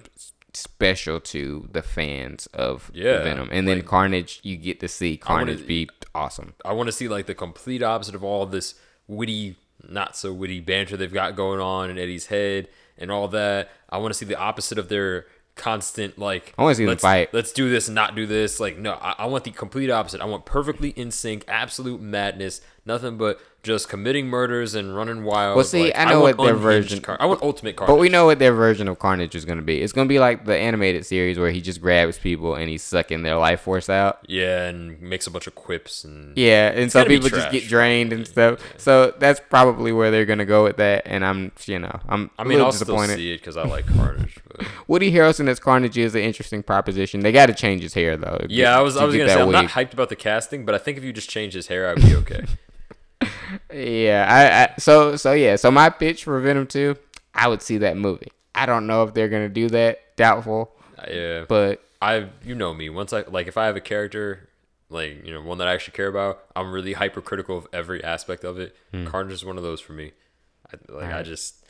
special 0.55 1.19
to 1.19 1.67
the 1.71 1.81
fans 1.81 2.47
of 2.53 2.91
Yeah, 2.93 3.23
Venom. 3.23 3.49
And 3.51 3.67
then 3.67 3.77
like- 3.79 3.85
Carnage, 3.85 4.39
you 4.43 4.57
get 4.57 4.79
to 4.81 4.87
see 4.87 5.19
wanna- 5.27 5.45
Carnage 5.45 5.67
be 5.67 5.89
awesome. 6.13 6.53
I 6.63 6.73
want 6.73 6.87
to 6.87 6.91
see 6.91 7.07
like 7.07 7.25
the 7.25 7.35
complete 7.35 7.81
opposite 7.83 8.15
of 8.15 8.23
all 8.23 8.45
this 8.45 8.75
witty, 9.07 9.55
not 9.87 10.15
so 10.15 10.31
witty 10.31 10.59
banter 10.59 10.95
they've 10.97 11.13
got 11.13 11.35
going 11.35 11.59
on 11.59 11.89
in 11.89 11.97
Eddie's 11.97 12.27
head 12.27 12.67
and 12.97 13.11
all 13.11 13.27
that. 13.29 13.71
I 13.89 13.97
want 13.97 14.13
to 14.13 14.17
see 14.17 14.25
the 14.25 14.37
opposite 14.37 14.77
of 14.77 14.89
their 14.89 15.25
constant 15.55 16.17
like. 16.17 16.53
I 16.57 16.63
wanna 16.63 16.75
see 16.75 16.83
them 16.83 16.89
let's, 16.89 17.01
fight. 17.01 17.33
Let's 17.33 17.51
do 17.51 17.69
this 17.69 17.87
and 17.87 17.95
not 17.95 18.15
do 18.15 18.25
this. 18.25 18.59
Like 18.59 18.77
no, 18.77 18.93
I, 18.93 19.15
I 19.19 19.25
want 19.25 19.43
the 19.43 19.51
complete 19.51 19.89
opposite. 19.89 20.21
I 20.21 20.25
want 20.25 20.45
perfectly 20.45 20.89
in 20.89 21.11
sync, 21.11 21.43
absolute 21.47 22.01
madness, 22.01 22.61
nothing 22.85 23.17
but 23.17 23.39
just 23.63 23.87
committing 23.87 24.27
murders 24.27 24.75
and 24.75 24.93
running 24.95 25.23
wild. 25.23 25.55
Well, 25.55 25.63
see, 25.63 25.85
Like, 25.85 25.97
I 25.97 26.05
know 26.05 26.19
want 26.21 26.37
what 26.37 26.45
their 26.45 26.55
version- 26.55 26.99
Car- 26.99 27.15
I 27.19 27.25
want 27.25 27.41
ultimate 27.41 27.77
Carnage. 27.77 27.93
But 27.95 27.99
we 27.99 28.09
know 28.09 28.25
what 28.25 28.37
their 28.37 28.51
version 28.51 28.89
of 28.89 28.99
Carnage 28.99 29.35
is 29.35 29.45
going 29.45 29.57
to 29.57 29.63
be. 29.63 29.81
It's 29.81 29.93
going 29.93 30.05
to 30.05 30.09
be 30.09 30.19
like 30.19 30.45
the 30.45 30.57
animated 30.57 31.05
series 31.05 31.39
where 31.39 31.49
he 31.49 31.61
just 31.61 31.81
grabs 31.81 32.17
people 32.19 32.55
and 32.55 32.69
he's 32.69 32.83
sucking 32.83 33.23
their 33.23 33.37
life 33.37 33.61
force 33.61 33.89
out. 33.89 34.19
Yeah, 34.27 34.67
and 34.67 35.01
makes 35.01 35.27
a 35.27 35.31
bunch 35.31 35.47
of 35.47 35.55
quips 35.55 36.03
and 36.03 36.37
Yeah, 36.37 36.71
and 36.75 36.91
some 36.91 37.07
people 37.07 37.29
just 37.29 37.51
get 37.51 37.67
drained 37.67 38.11
and 38.11 38.27
stuff. 38.27 38.59
So 38.77 39.13
that's 39.17 39.39
probably 39.49 39.93
where 39.93 40.11
they're 40.11 40.25
going 40.25 40.39
to 40.39 40.45
go 40.45 40.63
with 40.65 40.75
that. 40.77 41.03
And 41.05 41.25
I'm, 41.25 41.53
you 41.65 41.79
know, 41.79 42.01
I'm 42.09 42.29
I 42.37 42.43
mean, 42.43 42.59
I'll 42.59 42.71
still 42.73 42.85
disappointed. 42.97 43.15
see 43.15 43.31
it 43.31 43.37
because 43.37 43.55
I 43.55 43.63
like 43.63 43.87
Carnage. 43.87 44.39
But. 44.47 44.67
Woody 44.89 45.11
Harrelson 45.13 45.47
as 45.47 45.59
Carnage 45.61 45.97
is 45.97 46.15
an 46.15 46.21
interesting 46.21 46.63
proposition. 46.63 47.21
They 47.21 47.31
got 47.31 47.45
to 47.45 47.53
change 47.53 47.81
his 47.81 47.93
hair 47.93 48.17
though. 48.17 48.45
Yeah, 48.49 48.77
I 48.77 48.81
was. 48.81 48.97
I 48.97 49.01
to 49.01 49.05
was 49.07 49.15
gonna 49.15 49.29
say 49.29 49.41
I'm 49.41 49.51
not 49.51 49.65
hyped 49.67 49.93
about 49.93 50.09
the 50.09 50.15
casting, 50.17 50.65
but 50.65 50.75
I 50.75 50.77
think 50.77 50.97
if 50.97 51.03
you 51.05 51.13
just 51.13 51.29
change 51.29 51.53
his 51.53 51.67
hair, 51.67 51.89
I'd 51.89 51.95
be 52.01 52.13
okay. 52.15 52.43
Yeah, 53.73 54.25
I, 54.29 54.63
I 54.63 54.75
so 54.77 55.15
so 55.15 55.33
yeah. 55.33 55.55
So 55.55 55.71
my 55.71 55.89
pitch 55.89 56.23
for 56.23 56.39
Venom 56.39 56.67
Two, 56.67 56.95
I 57.33 57.47
would 57.47 57.61
see 57.61 57.79
that 57.79 57.97
movie. 57.97 58.31
I 58.55 58.65
don't 58.65 58.87
know 58.87 59.03
if 59.03 59.13
they're 59.13 59.29
gonna 59.29 59.49
do 59.49 59.69
that. 59.69 60.15
Doubtful, 60.15 60.71
uh, 60.99 61.05
yeah, 61.09 61.45
but 61.47 61.83
I. 62.01 62.27
You 62.43 62.55
know 62.55 62.73
me. 62.73 62.89
Once 62.89 63.13
I 63.13 63.21
like, 63.21 63.47
if 63.47 63.57
I 63.57 63.65
have 63.65 63.75
a 63.75 63.81
character, 63.81 64.49
like 64.89 65.25
you 65.25 65.33
know, 65.33 65.41
one 65.41 65.57
that 65.57 65.67
I 65.67 65.73
actually 65.73 65.95
care 65.95 66.07
about, 66.07 66.43
I'm 66.55 66.71
really 66.71 66.93
hypercritical 66.93 67.57
of 67.57 67.67
every 67.73 68.03
aspect 68.03 68.43
of 68.43 68.59
it. 68.59 68.75
Hmm. 68.91 69.05
Carnage 69.05 69.33
is 69.33 69.45
one 69.45 69.57
of 69.57 69.63
those 69.63 69.81
for 69.81 69.93
me. 69.93 70.11
I, 70.71 70.93
like 70.93 71.13
I 71.13 71.23
just. 71.23 71.62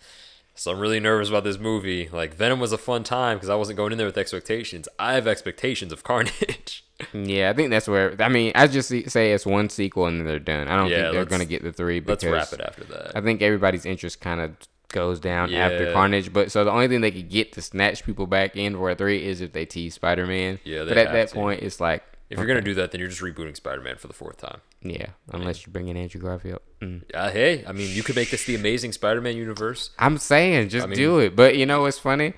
So 0.56 0.72
I'm 0.72 0.80
really 0.80 1.00
nervous 1.00 1.30
about 1.30 1.44
this 1.44 1.58
movie. 1.60 2.10
Like 2.12 2.36
Venom 2.36 2.60
was 2.60 2.72
a 2.72 2.78
fun 2.78 3.04
time 3.04 3.38
because 3.38 3.50
I 3.50 3.56
wasn't 3.56 3.78
going 3.78 3.92
in 3.92 3.98
there 3.98 4.08
with 4.08 4.18
expectations. 4.18 4.88
I 5.00 5.14
have 5.14 5.28
expectations 5.28 5.92
of 5.92 6.04
Carnage. 6.04 6.86
yeah, 7.14 7.50
I 7.50 7.54
think 7.54 7.70
that's 7.72 7.88
where. 7.88 8.16
I 8.22 8.30
mean, 8.30 8.52
I 8.56 8.68
just 8.68 8.90
say 9.10 9.34
it's 9.34 9.46
one 9.46 9.70
sequel 9.70 10.06
and 10.06 10.20
then 10.20 10.28
they're 10.28 10.40
done. 10.40 10.68
I 10.68 10.76
don't 10.78 10.90
Yeah, 10.90 11.04
think 11.04 11.14
they're 11.14 11.26
gonna 11.26 11.46
get 11.46 11.64
the 11.64 11.74
three 11.74 12.00
because 12.00 12.24
Let's 12.24 12.52
wrap 12.52 12.60
it 12.60 12.66
after 12.66 12.84
that. 12.86 13.18
I 13.18 13.22
think 13.22 13.42
everybody's 13.42 13.86
interest 13.86 14.22
kind 14.22 14.40
of 14.42 14.52
goes 14.90 15.20
down 15.20 15.52
after 15.54 15.92
Carnage. 15.92 16.32
But 16.32 16.52
so 16.52 16.64
the 16.64 16.72
only 16.72 16.88
thing 16.88 17.02
they 17.02 17.10
could 17.12 17.30
get 17.30 17.52
to 17.54 17.62
snatch 17.64 18.06
people 18.06 18.28
back 18.28 18.56
in 18.56 18.76
for 18.76 18.92
a 18.92 18.96
three 18.96 19.26
is 19.26 19.42
if 19.42 19.54
they 19.54 19.66
tease 19.66 19.96
Spider 19.96 20.28
Man. 20.28 20.60
Yeah, 20.64 20.84
they 20.84 20.90
but 20.90 20.98
at 21.00 21.12
that 21.14 21.30
to. 21.30 21.34
point, 21.34 21.64
it's 21.64 21.80
like 21.80 22.04
if 22.30 22.38
you're 22.38 22.48
gonna 22.48 22.62
do 22.62 22.74
that, 22.76 22.92
then 22.92 23.00
you're 23.00 23.10
just 23.10 23.22
rebooting 23.22 23.56
Spider-Man 23.56 23.98
for 23.98 24.08
the 24.08 24.14
fourth 24.14 24.38
time. 24.38 24.62
yeah, 24.82 25.08
unless 25.32 25.66
you 25.66 25.72
bring 25.72 25.88
in 25.88 25.98
Andrew 25.98 26.20
Garfield. 26.22 26.60
Mm. 26.82 27.04
Uh, 27.14 27.30
hey, 27.32 27.64
I 27.68 27.72
mean, 27.72 27.96
you 27.96 28.04
could 28.04 28.16
make 28.16 28.32
this 28.32 28.44
the 28.46 28.56
Amazing 28.56 28.92
Spider-Man 28.94 29.38
universe. 29.38 29.92
I'm 30.00 30.18
saying 30.18 30.70
just 30.70 30.86
I 30.86 30.90
mean- 30.90 30.98
do 30.98 31.20
it. 31.20 31.36
But 31.36 31.56
you 31.58 31.66
know 31.66 31.82
what's 31.82 32.00
funny? 32.00 32.34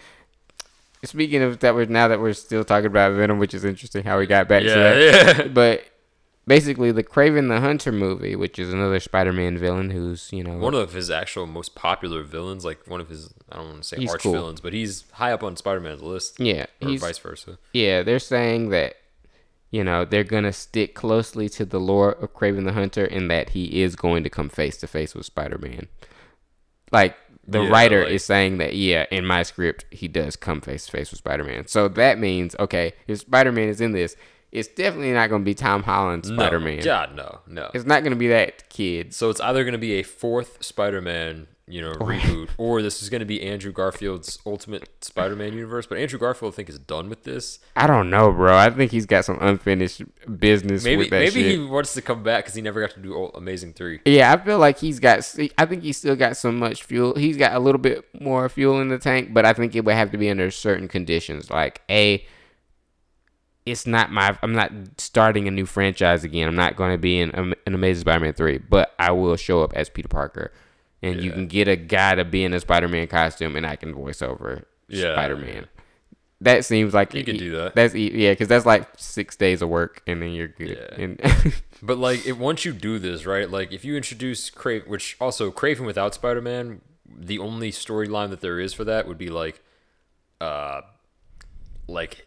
speaking 1.03 1.41
of 1.43 1.59
that, 1.59 1.75
we're 1.75 1.85
now 1.85 2.07
that 2.07 2.19
we're 2.19 2.33
still 2.33 2.63
talking 2.63 2.87
about 2.87 3.13
Venom, 3.13 3.37
which 3.37 3.53
is 3.53 3.63
interesting 3.63 4.03
how 4.03 4.17
we 4.17 4.25
got 4.25 4.47
back 4.47 4.63
to 4.63 4.69
Yeah, 4.69 4.75
that. 4.75 5.37
yeah. 5.37 5.47
But 5.53 5.83
basically, 6.47 6.91
the 6.91 7.03
Kraven 7.03 7.47
the 7.47 7.59
Hunter 7.61 7.91
movie, 7.91 8.35
which 8.35 8.57
is 8.57 8.73
another 8.73 8.99
Spider-Man 8.99 9.57
villain 9.59 9.91
who's 9.91 10.29
you 10.33 10.43
know 10.43 10.57
One 10.57 10.73
of 10.73 10.93
his 10.93 11.11
actual 11.11 11.45
most 11.45 11.75
popular 11.75 12.23
villains, 12.23 12.65
like 12.65 12.87
one 12.87 13.01
of 13.01 13.09
his, 13.09 13.31
I 13.51 13.57
don't 13.57 13.67
want 13.67 13.83
to 13.83 13.87
say 13.87 14.05
arch 14.07 14.21
cool. 14.23 14.31
villains, 14.33 14.61
but 14.61 14.73
he's 14.73 15.05
high 15.11 15.31
up 15.31 15.43
on 15.43 15.55
Spider 15.57 15.79
Man's 15.79 16.01
list. 16.01 16.39
yeah 16.39 16.65
Or 16.81 16.89
he's 16.89 17.01
vice 17.01 17.19
versa. 17.19 17.59
yeah 17.71 18.01
they're 18.01 18.17
saying 18.19 18.69
that 18.69 18.95
you 19.75 19.83
know 19.83 19.99
they're 20.05 20.23
gonna 20.35 20.53
stick 20.53 20.95
closely 20.95 21.47
to 21.49 21.63
the 21.65 21.79
lore 21.79 22.11
of 22.23 22.33
Kraven 22.33 22.63
the 22.65 22.73
Hunter 22.73 23.05
in 23.17 23.27
that 23.27 23.49
he 23.49 23.63
is 23.83 23.95
going 23.95 24.23
to 24.23 24.29
come 24.29 24.49
face 24.49 24.77
to 24.77 24.87
face 24.87 25.13
with 25.15 25.25
Spider-Man. 25.25 25.87
Like 26.91 27.15
the 27.47 27.61
Yeah, 27.63 27.69
writer 27.69 28.03
like- 28.03 28.11
is 28.13 28.23
saying 28.23 28.57
that 28.59 28.73
yeah, 28.75 29.05
in 29.11 29.25
my 29.25 29.43
script 29.43 29.85
he 29.91 30.07
does 30.07 30.35
come 30.35 30.61
face 30.61 30.85
to 30.85 30.91
face 30.91 31.11
with 31.11 31.19
Spider-Man. 31.19 31.67
So 31.67 31.87
that 31.89 32.19
means 32.19 32.55
okay, 32.59 32.93
if 33.07 33.19
Spider-Man 33.19 33.69
is 33.69 33.81
in 33.81 33.91
this, 33.91 34.15
it's 34.51 34.69
definitely 34.69 35.11
not 35.11 35.29
gonna 35.29 35.43
be 35.43 35.53
Tom 35.53 35.83
Holland's 35.83 36.29
Spider-Man. 36.29 36.77
No, 36.79 36.83
God, 36.85 37.15
no, 37.15 37.39
no. 37.47 37.69
It's 37.73 37.85
not 37.85 38.03
gonna 38.03 38.15
be 38.15 38.29
that 38.29 38.69
kid. 38.69 39.13
So 39.13 39.29
it's 39.29 39.41
either 39.41 39.63
going 39.63 39.73
to 39.73 39.77
be 39.77 39.93
a 39.93 40.03
fourth 40.03 40.63
Spider 40.63 41.01
Man, 41.01 41.47
you 41.67 41.81
know, 41.81 41.93
reboot, 41.93 42.49
or 42.59 42.83
this 42.83 43.01
is 43.01 43.09
going 43.09 43.21
to 43.21 43.25
be 43.25 43.41
Andrew 43.41 43.71
Garfield's 43.71 44.37
Ultimate 44.45 45.03
Spider 45.03 45.35
Man 45.35 45.53
universe. 45.53 45.87
But 45.87 45.97
Andrew 45.97 46.19
Garfield, 46.19 46.53
I 46.53 46.55
think, 46.55 46.69
is 46.69 46.77
done 46.77 47.09
with 47.09 47.23
this. 47.23 47.59
I 47.75 47.87
don't 47.87 48.11
know, 48.11 48.31
bro. 48.31 48.55
I 48.55 48.69
think 48.69 48.91
he's 48.91 49.07
got 49.07 49.25
some 49.25 49.39
unfinished 49.41 50.03
business 50.39 50.83
Maybe 50.83 51.09
maybe 51.09 51.31
shit. 51.31 51.51
he 51.51 51.57
wants 51.57 51.95
to 51.95 52.03
come 52.03 52.21
back 52.21 52.43
because 52.43 52.53
he 52.53 52.61
never 52.61 52.81
got 52.81 52.91
to 52.91 52.99
do 52.99 53.15
Amazing 53.33 53.73
Three. 53.73 53.99
Yeah, 54.05 54.31
I 54.31 54.37
feel 54.37 54.59
like 54.59 54.77
he's 54.77 54.99
got. 54.99 55.27
I 55.57 55.65
think 55.65 55.81
he's 55.81 55.97
still 55.97 56.15
got 56.15 56.37
so 56.37 56.51
much 56.51 56.83
fuel. 56.83 57.15
He's 57.15 57.37
got 57.37 57.53
a 57.53 57.59
little 57.59 57.81
bit 57.81 58.05
more 58.21 58.47
fuel 58.47 58.79
in 58.79 58.89
the 58.89 58.99
tank, 58.99 59.33
but 59.33 59.45
I 59.45 59.53
think 59.53 59.75
it 59.75 59.83
would 59.85 59.95
have 59.95 60.11
to 60.11 60.17
be 60.19 60.29
under 60.29 60.51
certain 60.51 60.87
conditions. 60.87 61.49
Like 61.49 61.81
a, 61.89 62.23
it's 63.65 63.87
not 63.87 64.11
my. 64.11 64.37
I'm 64.43 64.53
not 64.53 64.71
starting 64.99 65.47
a 65.47 65.51
new 65.51 65.65
franchise 65.65 66.23
again. 66.23 66.47
I'm 66.47 66.55
not 66.55 66.75
going 66.75 66.91
to 66.91 66.99
be 66.99 67.19
in 67.19 67.31
an 67.31 67.55
Amazing 67.65 68.01
Spider-Man 68.01 68.33
three, 68.33 68.59
but 68.59 68.93
I 68.99 69.09
will 69.11 69.35
show 69.35 69.63
up 69.63 69.73
as 69.73 69.89
Peter 69.89 70.07
Parker, 70.07 70.53
and 71.05 71.23
you 71.23 71.31
can 71.31 71.47
get 71.47 71.67
a 71.67 71.75
guy 71.75 72.15
to 72.15 72.25
be 72.25 72.43
in 72.43 72.53
a 72.53 72.59
Spider-Man 72.59 73.07
costume, 73.07 73.55
and 73.55 73.65
I 73.65 73.75
can 73.75 73.93
voice 73.93 74.21
over 74.21 74.67
Yeah, 74.87 75.13
Spider-Man. 75.13 75.67
That 76.41 76.65
seems 76.65 76.93
like 76.93 77.13
You 77.13 77.23
could 77.23 77.37
do 77.37 77.55
that. 77.55 77.75
That's 77.75 77.95
e- 77.95 78.11
yeah, 78.23 78.31
because 78.31 78.47
that's 78.47 78.65
like 78.65 78.87
six 78.97 79.35
days 79.35 79.61
of 79.61 79.69
work, 79.69 80.01
and 80.05 80.21
then 80.21 80.31
you're 80.31 80.49
good. 80.49 80.77
Yeah. 80.77 81.03
And 81.03 81.53
But 81.81 81.97
like, 81.97 82.21
once 82.37 82.65
you 82.65 82.73
do 82.73 82.99
this, 82.99 83.25
right? 83.25 83.49
Like, 83.49 83.71
if 83.71 83.85
you 83.85 83.95
introduce 83.95 84.49
Kraven, 84.49 84.87
which 84.87 85.17
also 85.19 85.51
Kraven 85.51 85.85
without 85.85 86.13
Spider 86.13 86.41
Man, 86.41 86.81
the 87.07 87.39
only 87.39 87.71
storyline 87.71 88.29
that 88.31 88.41
there 88.41 88.59
is 88.59 88.73
for 88.73 88.83
that 88.83 89.07
would 89.07 89.17
be 89.17 89.29
like, 89.29 89.61
uh, 90.41 90.81
like 91.87 92.24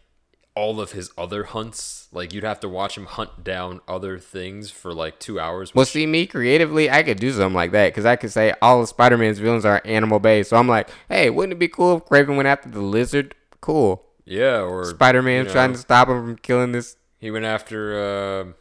all 0.59 0.81
of 0.81 0.91
his 0.91 1.09
other 1.17 1.45
hunts. 1.45 2.09
Like, 2.11 2.33
you'd 2.33 2.43
have 2.43 2.59
to 2.59 2.69
watch 2.69 2.97
him 2.97 3.05
hunt 3.05 3.45
down 3.45 3.79
other 3.87 4.19
things 4.19 4.69
for 4.69 4.93
like 4.93 5.17
two 5.17 5.39
hours. 5.39 5.73
Well, 5.73 5.85
see, 5.85 6.05
me 6.05 6.25
creatively, 6.27 6.89
I 6.89 7.01
could 7.03 7.17
do 7.17 7.31
something 7.31 7.55
like 7.55 7.71
that 7.71 7.87
because 7.89 8.05
I 8.05 8.17
could 8.17 8.31
say 8.31 8.53
all 8.61 8.81
of 8.81 8.89
Spider 8.89 9.17
Man's 9.17 9.39
villains 9.39 9.63
are 9.63 9.81
animal 9.85 10.19
based. 10.19 10.49
So 10.49 10.57
I'm 10.57 10.67
like, 10.67 10.89
hey, 11.07 11.29
wouldn't 11.29 11.53
it 11.53 11.59
be 11.59 11.69
cool 11.69 11.97
if 11.97 12.05
Kraven 12.05 12.35
went 12.35 12.47
after 12.47 12.67
the 12.67 12.81
lizard? 12.81 13.35
Cool. 13.61 14.03
yeah, 14.25 14.61
or 14.61 14.85
Spider-Man 14.85 15.37
you 15.37 15.43
know, 15.45 15.51
trying 15.51 15.73
to 15.73 15.79
stop 15.79 16.09
him 16.09 16.23
from 16.23 16.37
killing 16.37 16.71
this. 16.73 16.97
He 17.19 17.31
went 17.31 17.45
after. 17.45 17.99
Uh, 17.99 18.53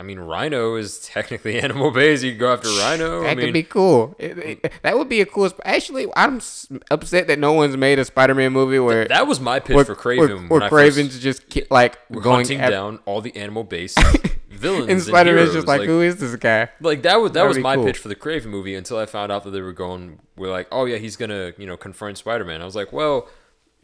I 0.00 0.02
mean, 0.02 0.18
Rhino 0.18 0.76
is 0.76 0.98
technically 1.00 1.60
animal 1.62 1.90
based. 1.90 2.24
You 2.24 2.30
could 2.32 2.40
go 2.40 2.52
after 2.54 2.68
Rhino. 2.70 3.20
That 3.22 3.30
I 3.30 3.34
mean, 3.34 3.46
could 3.48 3.52
be 3.52 3.62
cool. 3.62 4.14
It- 4.18 4.38
it- 4.38 4.62
mm. 4.62 4.70
that 4.82 4.96
would 4.96 5.10
be 5.10 5.20
a 5.20 5.26
cool. 5.26 5.48
Sp- 5.52 5.60
Actually, 5.66 6.06
I'm 6.16 6.36
s- 6.38 6.66
upset 6.90 7.26
that 7.26 7.38
no 7.38 7.52
one's 7.52 7.76
made 7.76 7.98
a 7.98 8.04
Spider 8.06 8.34
Man 8.34 8.52
movie 8.52 8.78
where 8.78 9.06
that 9.06 9.26
was 9.26 9.40
my 9.40 9.60
pitch 9.60 9.76
where, 9.76 9.84
for 9.84 9.94
Kraven. 9.94 10.48
where, 10.48 10.60
where 10.60 10.70
Kraven's 10.70 11.18
just 11.20 11.48
ki- 11.50 11.66
like 11.70 11.98
going 12.10 12.36
hunting 12.46 12.60
after, 12.60 12.70
down 12.70 12.98
all 13.04 13.20
the 13.20 13.36
animal 13.36 13.62
based 13.62 13.98
villains. 14.50 14.88
and 14.88 15.02
Spider 15.02 15.34
Man's 15.34 15.50
heroes. 15.50 15.54
just 15.54 15.66
like, 15.68 15.82
who 15.82 16.00
is 16.00 16.16
this 16.16 16.34
guy? 16.36 16.70
Like 16.80 17.02
that 17.02 17.16
was 17.20 17.32
that 17.32 17.40
That'd 17.40 17.48
was 17.56 17.58
my 17.58 17.74
cool. 17.76 17.84
pitch 17.84 17.98
for 17.98 18.08
the 18.08 18.16
Kraven 18.16 18.46
movie 18.46 18.74
until 18.74 18.96
I 18.98 19.04
found 19.06 19.30
out 19.30 19.44
that 19.44 19.50
they 19.50 19.60
were 19.60 19.72
going. 19.74 20.18
We're 20.36 20.50
like, 20.50 20.68
oh 20.72 20.86
yeah, 20.86 20.96
he's 20.96 21.16
gonna 21.16 21.52
you 21.58 21.66
know 21.66 21.76
confront 21.76 22.16
Spider 22.16 22.46
Man. 22.46 22.62
I 22.62 22.64
was 22.64 22.74
like, 22.74 22.90
well, 22.90 23.28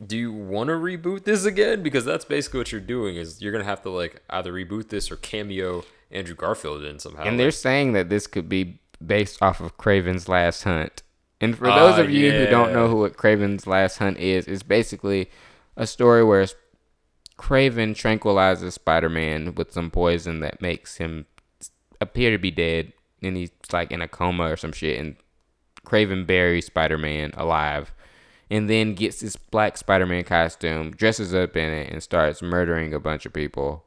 do 0.04 0.16
you 0.16 0.32
want 0.32 0.68
to 0.68 0.74
reboot 0.74 1.24
this 1.24 1.44
again? 1.44 1.82
Because 1.82 2.04
that's 2.04 2.24
basically 2.24 2.60
what 2.60 2.72
you're 2.72 2.80
doing. 2.80 3.16
Is 3.16 3.40
you're 3.42 3.52
gonna 3.52 3.64
have 3.64 3.82
to 3.82 3.90
like 3.90 4.22
either 4.30 4.52
reboot 4.52 4.88
this 4.88 5.10
or 5.10 5.16
cameo 5.16 5.84
Andrew 6.10 6.34
Garfield 6.34 6.84
in 6.84 6.98
somehow. 6.98 7.24
And 7.24 7.38
they're 7.38 7.50
saying 7.50 7.92
that 7.92 8.08
this 8.08 8.26
could 8.26 8.48
be 8.48 8.80
based 9.04 9.42
off 9.42 9.60
of 9.60 9.76
Kraven's 9.76 10.28
Last 10.28 10.64
Hunt. 10.64 11.02
And 11.40 11.56
for 11.56 11.66
those 11.66 11.98
Ah, 11.98 12.02
of 12.02 12.10
you 12.10 12.32
who 12.32 12.46
don't 12.46 12.72
know 12.72 12.88
who 12.88 12.96
what 12.96 13.16
Kraven's 13.16 13.66
Last 13.66 13.98
Hunt 13.98 14.18
is, 14.18 14.46
it's 14.46 14.62
basically 14.62 15.30
a 15.76 15.86
story 15.86 16.24
where 16.24 16.46
Kraven 17.38 17.94
tranquilizes 17.94 18.72
Spider-Man 18.72 19.54
with 19.54 19.72
some 19.72 19.90
poison 19.90 20.40
that 20.40 20.62
makes 20.62 20.96
him 20.96 21.26
appear 22.00 22.30
to 22.30 22.38
be 22.38 22.50
dead, 22.50 22.92
and 23.22 23.36
he's 23.36 23.50
like 23.72 23.90
in 23.90 24.00
a 24.00 24.08
coma 24.08 24.52
or 24.52 24.56
some 24.56 24.72
shit. 24.72 24.98
And 24.98 25.16
Kraven 25.84 26.26
buries 26.26 26.66
Spider-Man 26.66 27.32
alive, 27.36 27.92
and 28.50 28.70
then 28.70 28.94
gets 28.94 29.20
this 29.20 29.36
black 29.36 29.76
Spider-Man 29.76 30.24
costume, 30.24 30.92
dresses 30.92 31.34
up 31.34 31.56
in 31.56 31.70
it, 31.70 31.92
and 31.92 32.02
starts 32.02 32.40
murdering 32.40 32.94
a 32.94 33.00
bunch 33.00 33.26
of 33.26 33.34
people 33.34 33.84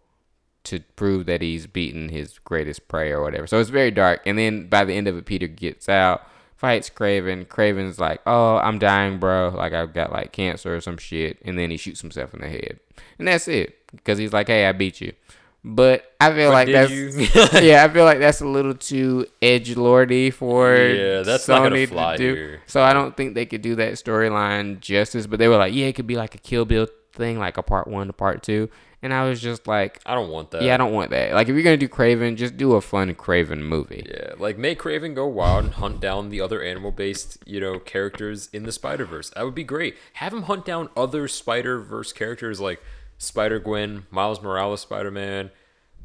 to 0.69 0.79
prove 0.95 1.25
that 1.27 1.41
he's 1.41 1.67
beaten 1.67 2.09
his 2.09 2.39
greatest 2.39 2.87
prey 2.87 3.11
or 3.11 3.21
whatever. 3.21 3.45
So 3.47 3.59
it's 3.59 3.69
very 3.69 3.91
dark. 3.91 4.21
And 4.25 4.37
then 4.37 4.67
by 4.67 4.85
the 4.85 4.93
end 4.93 5.07
of 5.07 5.17
it, 5.17 5.25
Peter 5.25 5.47
gets 5.47 5.89
out, 5.89 6.25
fights 6.55 6.89
Kraven. 6.89 7.45
Kraven's 7.47 7.99
like, 7.99 8.21
"Oh, 8.25 8.57
I'm 8.57 8.79
dying, 8.79 9.19
bro. 9.19 9.49
Like 9.49 9.73
I've 9.73 9.93
got 9.93 10.11
like 10.11 10.31
cancer 10.31 10.75
or 10.75 10.81
some 10.81 10.97
shit." 10.97 11.37
And 11.43 11.57
then 11.57 11.69
he 11.71 11.77
shoots 11.77 12.01
himself 12.01 12.33
in 12.33 12.41
the 12.41 12.49
head, 12.49 12.79
and 13.17 13.27
that's 13.27 13.47
it. 13.47 13.75
Because 13.91 14.17
he's 14.17 14.33
like, 14.33 14.47
"Hey, 14.47 14.65
I 14.65 14.71
beat 14.71 15.01
you." 15.01 15.13
But 15.61 16.13
I 16.21 16.33
feel 16.33 16.51
like 16.51 16.69
that's 16.71 16.89
yeah, 17.61 17.83
I 17.83 17.89
feel 17.89 18.05
like 18.05 18.19
that's 18.19 18.39
a 18.39 18.47
little 18.47 18.73
too 18.73 19.25
edge 19.41 19.75
lordy 19.75 20.31
for 20.31 20.73
Yeah, 20.73 21.21
that's 21.23 21.49
not 21.49 21.63
gonna 21.63 21.75
Sony 21.75 21.89
fly 21.89 22.15
to 22.15 22.23
do. 22.23 22.33
here. 22.33 22.61
So 22.65 22.81
I 22.81 22.93
don't 22.93 23.15
think 23.17 23.35
they 23.35 23.45
could 23.45 23.61
do 23.61 23.75
that 23.75 23.93
storyline 23.95 24.79
justice. 24.79 25.27
But 25.27 25.39
they 25.39 25.49
were 25.49 25.57
like, 25.57 25.73
yeah, 25.73 25.87
it 25.87 25.95
could 25.95 26.07
be 26.07 26.15
like 26.15 26.33
a 26.33 26.37
Kill 26.37 26.63
Bill 26.63 26.87
thing, 27.11 27.39
like 27.39 27.57
a 27.57 27.61
part 27.63 27.87
one 27.87 28.07
to 28.07 28.13
part 28.13 28.41
two. 28.41 28.69
And 29.01 29.13
I 29.13 29.29
was 29.29 29.39
just 29.39 29.65
like, 29.65 30.01
I 30.05 30.13
don't 30.13 30.29
want 30.29 30.51
that. 30.51 30.61
yeah, 30.61 30.73
I 30.73 30.77
don't 30.77 30.91
want 30.91 31.11
that. 31.11 31.33
Like, 31.33 31.47
if 31.47 31.53
you're 31.53 31.63
gonna 31.63 31.77
do 31.77 31.87
Kraven, 31.87 32.35
just 32.35 32.57
do 32.57 32.73
a 32.73 32.81
fun 32.81 33.13
Kraven 33.15 33.59
movie. 33.59 34.05
Yeah, 34.09 34.33
like 34.37 34.57
make 34.57 34.79
Kraven 34.79 35.15
go 35.15 35.25
wild 35.25 35.63
and 35.65 35.73
hunt 35.73 36.01
down 36.01 36.29
the 36.29 36.41
other 36.41 36.61
animal-based, 36.61 37.37
you 37.45 37.61
know, 37.61 37.79
characters 37.79 38.49
in 38.51 38.63
the 38.63 38.73
Spider-Verse. 38.73 39.29
That 39.31 39.45
would 39.45 39.55
be 39.55 39.63
great. 39.63 39.95
Have 40.13 40.33
him 40.33 40.43
hunt 40.43 40.65
down 40.65 40.89
other 40.97 41.29
Spider-Verse 41.29 42.11
characters 42.11 42.59
like 42.59 42.81
Spider-Gwen, 43.17 44.07
Miles 44.11 44.41
Morales 44.41 44.81
Spider-Man. 44.81 45.51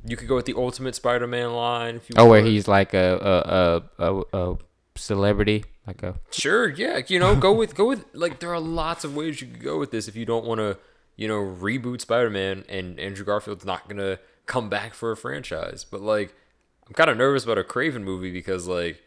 You 0.07 0.17
could 0.17 0.29
go 0.29 0.37
with 0.37 0.45
the 0.47 0.55
Ultimate 0.55 0.95
Spider-Man 0.95 1.53
line 1.53 1.97
if 1.97 2.09
you 2.11 2.15
Oh, 2.19 2.29
where 2.29 2.43
he's 2.43 2.69
like 2.69 2.93
a 2.95 3.83
a 3.99 4.05
a, 4.05 4.13
a, 4.13 4.53
a 4.53 4.59
celebrity, 4.97 5.65
like 5.87 6.03
a 6.03 6.15
Sure, 6.31 6.69
yeah, 6.69 7.01
you 7.09 7.19
know, 7.19 7.35
go 7.35 7.53
with 7.53 7.75
go 7.75 7.87
with 7.87 8.05
like 8.13 8.39
there 8.41 8.53
are 8.53 8.61
lots 8.61 9.03
of 9.05 9.17
ways 9.17 9.41
you 9.41 9.49
could 9.49 9.63
go 9.63 9.79
with 9.79 9.91
this 9.91 10.07
if 10.07 10.15
you 10.15 10.27
don't 10.27 10.45
want 10.45 10.59
to, 10.59 10.77
you 11.16 11.29
know, 11.29 11.40
reboot 11.40 12.00
Spider-Man 12.00 12.64
and 12.68 12.98
Andrew 12.98 13.24
Garfield's 13.24 13.64
not 13.64 13.88
going 13.88 13.98
to 13.98 14.18
come 14.46 14.68
back 14.68 14.94
for 14.94 15.11
a 15.12 15.16
franchise. 15.16 15.85
But 15.85 16.00
like 16.00 16.35
I'm 16.87 16.94
kind 16.94 17.11
of 17.11 17.16
nervous 17.16 17.44
about 17.44 17.59
a 17.59 17.64
Kraven 17.64 18.03
movie 18.03 18.33
because 18.33 18.66
like 18.66 19.03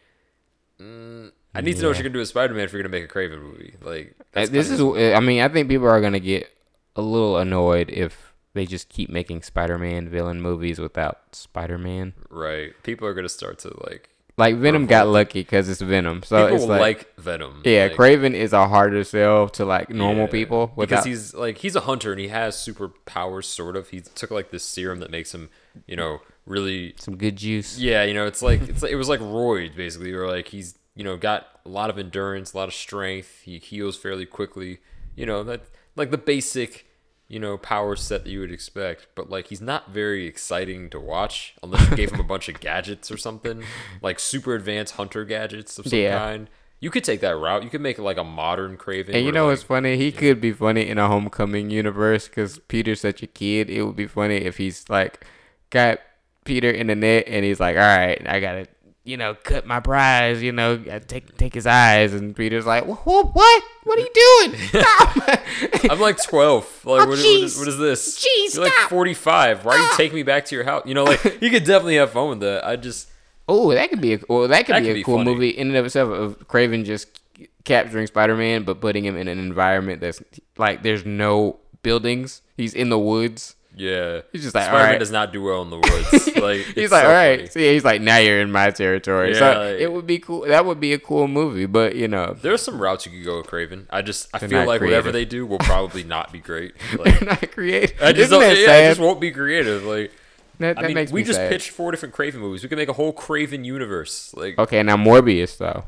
mm, 0.80 1.32
I 1.54 1.62
need 1.62 1.76
to 1.76 1.82
know 1.82 1.90
what 1.90 1.98
you're 1.98 2.04
to 2.04 2.10
do 2.10 2.20
with 2.20 2.28
Spider-Man 2.28 2.64
if 2.64 2.74
you're 2.74 2.82
going 2.82 2.92
to 2.92 3.00
make 3.00 3.10
a 3.10 3.14
Kraven 3.14 3.42
movie. 3.42 3.76
Like 3.82 4.16
that's 4.32 4.50
this 4.50 4.70
is. 4.70 4.82
I 4.82 5.20
mean, 5.20 5.42
I 5.42 5.48
think 5.48 5.70
people 5.70 5.88
are 5.88 6.02
gonna 6.02 6.20
get 6.20 6.52
a 6.96 7.02
little 7.02 7.38
annoyed 7.38 7.90
if 7.90 8.34
they 8.54 8.66
just 8.66 8.90
keep 8.90 9.10
making 9.10 9.44
Spider-Man 9.44 10.10
villain 10.10 10.42
movies 10.42 10.80
without 10.80 11.36
Spider-Man. 11.36 12.14
right. 12.30 12.74
People 12.84 13.08
are 13.08 13.14
going 13.14 13.26
to 13.26 13.30
start 13.30 13.60
to 13.60 13.68
like 13.88 14.10
Like 14.38 14.58
Venom 14.58 14.86
got 14.86 15.08
lucky 15.08 15.42
because 15.42 15.68
it's 15.68 15.82
Venom, 15.82 16.22
so 16.22 16.44
people 16.44 16.56
it's 16.58 16.66
like, 16.66 16.80
like, 16.80 17.16
Venom. 17.18 17.64
yeah, 17.66 17.86
like, 17.86 17.94
Kraven 17.94 18.36
is 18.36 18.54
a 18.54 18.68
harder 18.68 19.04
sell 19.04 19.50
to 19.50 19.66
like 19.66 19.90
normal 19.90 20.26
Yeah, 20.26 20.32
people 20.32 20.72
because 20.78 21.06
he's 21.06 21.34
like 21.34 21.58
he's 21.58 21.76
a 21.76 21.82
hunter 21.82 22.12
and 22.12 22.22
he 22.22 22.28
has 22.28 22.56
superpowers 22.56 23.46
sort 23.46 23.76
of. 23.76 23.90
He 23.90 24.02
took 24.02 24.30
like 24.30 24.52
this 24.52 24.64
serum 24.64 25.00
that 25.00 25.10
makes 25.10 25.34
him, 25.34 25.50
you 25.88 25.96
know, 25.96 26.22
really 26.46 26.94
some 26.98 27.18
good 27.18 27.36
juice. 27.36 27.80
Yeah, 27.80 28.04
you 28.04 28.14
know, 28.14 28.28
it's 28.28 28.44
like 28.44 28.62
it's 28.70 28.84
like, 28.84 28.92
it 28.92 28.96
was 28.96 29.10
like 29.10 29.20
roids 29.22 29.76
basically, 29.76 30.14
or 30.14 30.28
like 30.28 30.50
he's 30.50 30.76
you 30.94 31.04
know 31.04 31.18
got 31.18 31.48
a 31.66 31.70
lot 31.70 31.90
of 31.90 31.98
endurance, 31.98 32.54
a 32.54 32.58
lot 32.58 32.68
of 32.68 32.76
strength. 32.76 33.42
He 33.42 33.58
heals 33.58 33.98
fairly 33.98 34.28
quickly. 34.28 34.80
You 35.16 35.26
know 35.26 35.44
that 35.46 35.62
like 35.96 36.12
the 36.12 36.18
basic 36.20 36.87
you 37.28 37.40
know 37.40 37.58
power 37.58 37.96
set 37.96 38.24
that 38.24 38.30
you 38.30 38.40
would 38.40 38.52
expect, 38.52 39.08
but 39.16 39.30
like 39.30 39.48
he's 39.48 39.62
not 39.62 39.92
very 39.92 40.26
exciting 40.28 40.90
to 40.92 41.00
watch 41.00 41.56
unless 41.62 41.90
you 41.90 41.96
gave 41.98 42.12
him 42.12 42.20
a 42.20 42.24
bunch 42.34 42.48
of 42.50 42.60
gadgets 42.60 43.12
or 43.12 43.18
something 43.18 43.64
like 44.02 44.20
super 44.20 44.56
advanced 44.56 44.96
hunter 44.96 45.26
gadgets 45.26 45.78
of 45.78 45.88
some 45.88 46.00
Yeah. 46.00 46.18
kind. 46.18 46.50
You 46.80 46.92
could 46.92 47.04
take 47.04 47.22
that 47.22 47.36
route. 47.36 47.64
You 47.64 47.70
could 47.72 47.82
make 47.82 47.98
it 47.98 48.04
like 48.04 48.18
a 48.18 48.24
modern 48.24 48.78
Kraven. 48.78 49.16
And 49.16 49.26
you 49.26 49.32
know 49.32 49.46
like, 49.48 49.54
what's 49.54 49.64
funny? 49.64 49.98
He 49.98 50.12
could 50.12 50.40
be 50.40 50.52
funny 50.54 50.88
in 50.88 51.00
a 51.00 51.08
homecoming 51.08 51.72
universe 51.72 52.28
because 52.28 52.60
Peter's 52.68 53.02
such 53.02 53.24
a 53.24 53.28
kid. 53.28 53.70
It 53.72 53.82
would 53.84 53.96
be 53.96 54.06
funny 54.06 54.36
if 54.38 54.58
he's 54.58 54.88
like 54.88 55.26
got 55.72 56.00
Peter 56.46 56.70
in 56.70 56.88
the 56.88 56.96
net 56.96 57.24
and 57.28 57.44
he's 57.44 57.60
like, 57.60 57.76
"All 57.76 57.82
right, 57.82 58.22
I 58.28 58.40
gotta, 58.40 58.68
you 59.08 59.18
know, 59.18 59.34
cut 59.36 59.66
my 59.66 59.80
prize. 59.80 60.44
You 60.44 60.52
know, 60.52 60.78
take 61.08 61.38
take 61.38 61.54
his 61.54 61.66
eyes." 61.66 62.14
And 62.14 62.36
Peter's 62.36 62.66
like, 62.66 62.86
"What? 62.86 63.06
What? 63.06 63.64
What 63.84 63.98
are 63.98 64.02
you 64.02 64.12
doing? 64.14 64.60
I'm 65.90 66.00
like 66.00 66.22
12. 66.22 66.86
Like, 66.86 66.86
Oh, 66.86 66.98
what, 66.98 67.08
what, 67.10 67.20
is, 67.20 67.58
what 67.58 67.68
is 67.68 67.78
this? 67.78 68.20
Jeez, 68.26 68.56
You're 68.56 68.66
like 68.66 68.74
stop. 68.74 68.90
45. 68.90 69.64
Why 69.66 69.74
are 69.76 69.78
you 69.78 69.84
Ah. 69.90 69.94
taking 69.98 70.16
me 70.16 70.24
back 70.24 70.46
to 70.46 70.56
your 70.56 70.66
house? 70.66 70.84
You 70.86 70.94
know, 70.94 71.06
like 71.06 71.24
you 71.42 71.50
could 71.50 71.64
definitely 71.64 71.96
have 71.96 72.12
fun 72.12 72.30
with 72.30 72.40
that. 72.42 72.66
I 72.68 72.76
just 72.76 73.10
oh, 73.48 73.74
that 73.74 73.90
could 73.90 74.02
be 74.02 74.14
a 74.16 74.20
well, 74.28 74.48
that 74.48 74.66
could 74.66 74.76
That 74.76 74.80
be 74.82 74.86
could 74.88 74.92
a 74.92 74.96
be 74.96 75.04
cool 75.04 75.18
funny. 75.20 75.32
movie 75.34 75.50
in 75.50 75.68
and 75.70 75.78
of 75.78 75.86
itself 75.86 76.10
of 76.12 76.48
Kraven 76.48 76.84
just 76.86 77.20
capturing 77.64 78.08
Spider-Man, 78.08 78.64
but 78.64 78.82
putting 78.82 79.06
him 79.06 79.16
in 79.18 79.28
an 79.28 79.40
environment 79.40 80.02
that's 80.02 80.22
like 80.58 80.84
there's 80.84 81.06
no 81.06 81.60
buildings. 81.82 82.42
He's 82.58 82.74
in 82.74 82.90
the 82.90 83.00
woods. 83.00 83.56
Yeah. 83.78 84.22
He's 84.32 84.44
just 84.44 84.56
like, 84.56 84.66
Spider-Man 84.66 85.00
does 85.00 85.12
not 85.12 85.32
do 85.32 85.42
well 85.44 85.62
in 85.62 85.70
the 85.70 85.78
woods. 85.78 86.30
Like 86.38 86.62
he's 86.76 86.92
like, 86.92 87.02
so 87.02 87.08
all 87.08 87.14
right. 87.14 87.38
funny. 87.40 87.50
So 87.50 87.60
yeah, 87.60 87.72
he's 87.72 87.84
like, 87.84 88.00
now 88.02 88.18
you're 88.18 88.40
in 88.40 88.52
my 88.52 88.70
territory. 88.70 89.34
Yeah, 89.34 89.40
so 89.40 89.46
like- 89.60 89.80
it 89.82 89.92
would 89.92 90.06
be 90.06 90.20
cool. 90.20 90.42
That 90.42 90.66
would 90.66 90.80
be 90.80 90.94
a 90.94 91.00
cool 91.00 91.28
movie, 91.28 91.66
but 91.66 91.96
you 91.96 92.08
know, 92.08 92.36
There's 92.40 92.62
some 92.62 92.80
routes 92.80 93.06
you 93.06 93.12
could 93.12 93.26
go 93.26 93.38
with 93.38 93.48
Kraven. 93.48 93.86
I 93.90 94.02
just 94.04 94.30
I 94.34 94.40
feel 94.40 94.66
like 94.66 94.80
whatever 94.82 95.12
they 95.12 95.26
do 95.26 95.46
will 95.48 95.58
probably 95.72 96.04
not 96.04 96.32
be 96.32 96.40
great. 96.40 96.74
they're 96.96 97.06
Like 97.06 97.22
not 97.26 97.52
creative. 97.52 97.98
I 98.02 98.12
just 98.14 98.26
Isn't 98.32 98.40
don't, 98.40 98.50
that 98.50 98.58
yeah, 98.58 98.66
sad? 98.68 98.86
it 98.86 98.90
just 98.90 99.02
won't 99.02 99.20
be 99.20 99.32
creative. 99.32 99.84
Like 99.84 100.12
that 100.60 100.78
I 100.80 100.88
mean, 100.94 101.08
we 101.12 101.24
just 101.24 101.38
sad. 101.40 101.50
pitched 101.52 101.72
four 101.72 101.92
different 101.92 102.14
Kraven 102.16 102.36
movies. 102.36 102.62
We 102.64 102.70
could 102.70 102.78
make 102.78 102.90
a 102.90 102.94
whole 102.94 103.14
Kraven 103.14 103.66
universe. 103.66 104.34
Like 104.36 104.58
Okay, 104.60 104.82
now 104.84 104.96
Morbius 104.98 105.58
though. 105.58 105.86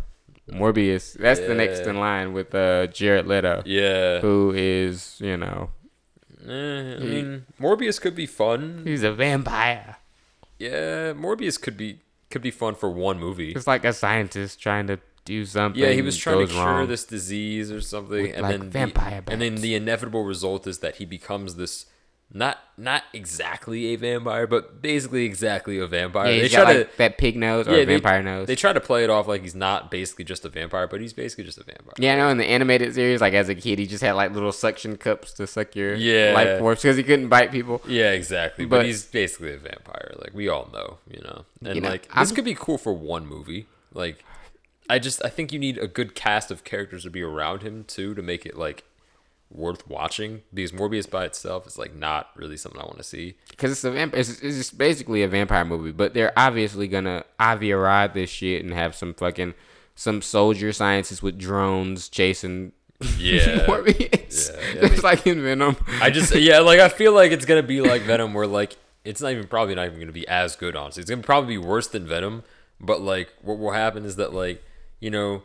Morbius. 0.52 1.14
That's 1.14 1.40
the 1.40 1.54
next 1.54 1.82
in 1.82 1.98
line 2.00 2.34
with 2.34 2.54
uh, 2.56 2.88
Jared 2.88 3.28
Leto, 3.28 3.62
yeah. 3.66 4.20
who 4.20 4.52
is 4.56 5.16
you 5.20 5.38
know 5.38 5.70
Eh, 6.50 6.96
I 6.96 7.00
mean, 7.00 7.46
Morbius 7.60 8.02
could 8.02 8.16
be 8.16 8.26
fun. 8.26 8.82
he's 8.84 9.04
a 9.04 9.12
vampire. 9.12 9.98
Yeah, 10.58 11.14
Morbius 11.14 11.62
could 11.62 11.78
be 11.78 12.00
could 12.32 12.42
be 12.42 12.52
fun 12.52 12.76
for 12.76 12.90
one 12.90 13.20
movie. 13.20 13.52
It's 13.52 13.68
like 13.68 13.86
a 13.86 13.94
scientist 13.94 14.60
trying 14.60 14.88
to 14.88 15.00
do 15.26 15.46
something. 15.46 15.82
Yeah, 15.82 15.92
he 15.92 16.02
was 16.02 16.18
trying 16.18 16.48
to 16.48 16.52
cure 16.52 16.66
wrong. 16.66 16.88
this 16.88 17.06
disease 17.06 17.72
or 17.72 17.82
something, 17.82 18.24
With, 18.24 18.34
and 18.34 18.42
like, 18.42 18.60
then 18.60 18.70
vampire 18.70 19.22
the, 19.22 19.32
and 19.32 19.42
then 19.42 19.56
the 19.56 19.76
inevitable 19.76 20.24
result 20.24 20.66
is 20.66 20.80
that 20.80 20.96
he 20.96 21.06
becomes 21.06 21.56
this 21.56 21.86
not 22.32 22.60
not 22.78 23.04
exactly 23.12 23.88
a 23.88 23.96
vampire, 23.96 24.46
but 24.46 24.82
basically 24.82 25.26
exactly 25.26 25.80
a 25.80 25.88
vampire. 25.88 26.32
Yeah, 26.32 26.42
they 26.44 26.48
try 26.50 26.64
got 26.64 26.74
to 26.74 26.98
that 26.98 27.18
pig 27.18 27.36
nose 27.36 27.68
or 27.68 27.76
yeah, 27.76 27.86
vampire 27.86 28.20
they, 28.20 28.30
nose. 28.30 28.48
They 28.48 28.56
try 28.56 28.72
to 28.72 28.80
play 28.80 29.04
it 29.04 29.10
off 29.10 29.28
like 29.28 29.42
he's 29.42 29.56
not 29.56 29.90
basically 29.90 30.26
just 30.26 30.46
a 30.46 30.50
vampire, 30.50 30.88
but 30.88 31.02
he's 31.02 31.12
basically 31.12 31.44
just 31.46 31.58
a 31.58 31.64
vampire. 31.64 31.94
yeah, 31.98 32.14
I 32.14 32.18
know 32.18 32.30
in 32.30 32.38
the 32.38 32.46
animated 32.46 32.94
series, 32.94 33.20
like 33.20 33.34
as 33.34 33.50
a 33.50 33.56
kid, 33.56 33.80
he 33.80 33.88
just 33.88 34.04
had 34.04 34.12
like 34.14 34.32
little 34.32 34.52
suction 34.52 34.96
cups 34.96 35.34
to 35.34 35.48
suck 35.48 35.76
your 35.76 35.96
Yeah. 35.96 36.34
life 36.36 36.60
force 36.60 36.82
because 36.84 36.98
he 36.98 37.04
couldn't 37.04 37.30
bite 37.30 37.52
people. 37.52 37.82
Yeah, 37.88 38.12
exactly. 38.12 38.66
But, 38.66 38.78
But- 38.78 38.86
he's 38.86 39.06
basically 39.06 39.54
a 39.54 39.58
vampire. 39.58 40.14
Like 40.20 40.34
we 40.36 40.48
all 40.48 40.70
know, 40.72 41.00
you 41.10 41.22
know. 41.22 41.46
And 41.66 41.76
You 41.76 41.82
know, 41.82 41.90
like 41.90 42.08
I'm- 42.12 42.24
this 42.24 42.32
could 42.32 42.46
be 42.46 42.54
cool 42.56 42.78
for 42.78 42.94
one 42.94 43.26
movie. 43.26 43.66
Like 43.92 44.24
I 44.88 45.00
just 45.00 45.24
I 45.26 45.30
think 45.30 45.52
you 45.52 45.58
need 45.60 45.78
a 45.80 45.88
good 45.88 46.14
cast 46.16 46.52
of 46.52 46.64
characters 46.64 47.04
to 47.04 47.10
be 47.10 47.22
around 47.24 47.64
him 47.64 47.84
too 47.86 48.14
to 48.14 48.22
make 48.22 48.46
it 48.46 48.56
like 48.56 48.84
worth 49.52 49.88
watching 49.88 50.42
because 50.54 50.72
Morbius 50.72 51.10
by 51.10 51.26
itself 51.26 51.66
is 51.66 51.78
like 51.78 51.96
not 51.96 52.30
really 52.36 52.56
something 52.58 52.80
I 52.80 52.86
want 52.86 52.98
to 52.98 53.04
see. 53.04 53.36
Because 53.50 53.72
it's 53.72 53.84
a 53.84 53.92
vamp- 53.92 54.16
it's, 54.16 54.30
it's 54.42 54.58
just 54.58 54.78
basically 54.78 55.24
a 55.24 55.28
vampire 55.28 55.66
movie, 55.66 55.92
but 55.92 56.14
they're 56.14 56.34
obviously 56.38 56.88
gonna 56.88 57.24
Avi 57.40 57.74
ride 57.74 58.14
this 58.14 58.30
shit 58.30 58.64
and 58.64 58.74
have 58.74 58.96
some 58.96 59.14
fucking 59.14 59.54
some 59.96 60.22
soldier 60.22 60.72
scientists 60.72 61.22
with 61.24 61.38
drones 61.40 62.10
chasing. 62.10 62.72
Yeah. 63.18 63.66
Morbius. 63.66 64.52
Yeah, 64.54 64.82
yeah, 64.82 64.88
they- 64.90 64.98
like 64.98 65.26
in 65.26 65.42
Venom. 65.42 65.78
I 66.02 66.10
just 66.10 66.36
yeah, 66.36 66.60
like 66.60 66.80
I 66.80 66.90
feel 66.90 67.14
like 67.14 67.32
it's 67.32 67.46
gonna 67.46 67.64
be 67.64 67.82
like 67.82 68.02
Venom, 68.04 68.34
where 68.34 68.46
like 68.48 68.76
it's 69.06 69.22
not 69.22 69.32
even 69.32 69.48
probably 69.48 69.74
not 69.76 69.86
even 69.88 70.00
gonna 70.00 70.12
be 70.12 70.28
as 70.28 70.56
good. 70.58 70.76
Honestly, 70.76 71.02
it's 71.02 71.10
gonna 71.10 71.24
probably 71.24 71.56
be 71.58 71.66
worse 71.66 71.88
than 71.88 72.06
Venom. 72.06 72.44
But 72.82 73.02
like, 73.02 73.34
what 73.42 73.58
will 73.58 73.72
happen 73.72 74.04
is 74.06 74.18
that 74.18 74.34
like 74.34 74.62
you 75.00 75.10
know, 75.10 75.44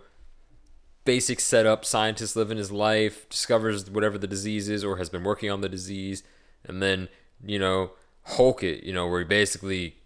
basic 1.05 1.41
setup, 1.41 1.85
scientist 1.85 2.35
living 2.37 2.59
his 2.59 2.73
life, 2.73 3.29
discovers 3.29 3.91
whatever 3.91 4.19
the 4.19 4.27
disease 4.27 4.69
is, 4.69 4.83
or 4.85 4.97
has 4.97 5.09
been 5.11 5.25
working 5.25 5.51
on 5.51 5.61
the 5.61 5.69
disease, 5.69 6.23
and 6.65 6.83
then 6.83 7.09
you 7.45 7.59
know, 7.59 7.91
Hulk 8.25 8.63
it, 8.63 8.85
you 8.85 8.93
know, 8.93 9.07
where 9.07 9.21
he 9.21 9.25
basically 9.27 9.97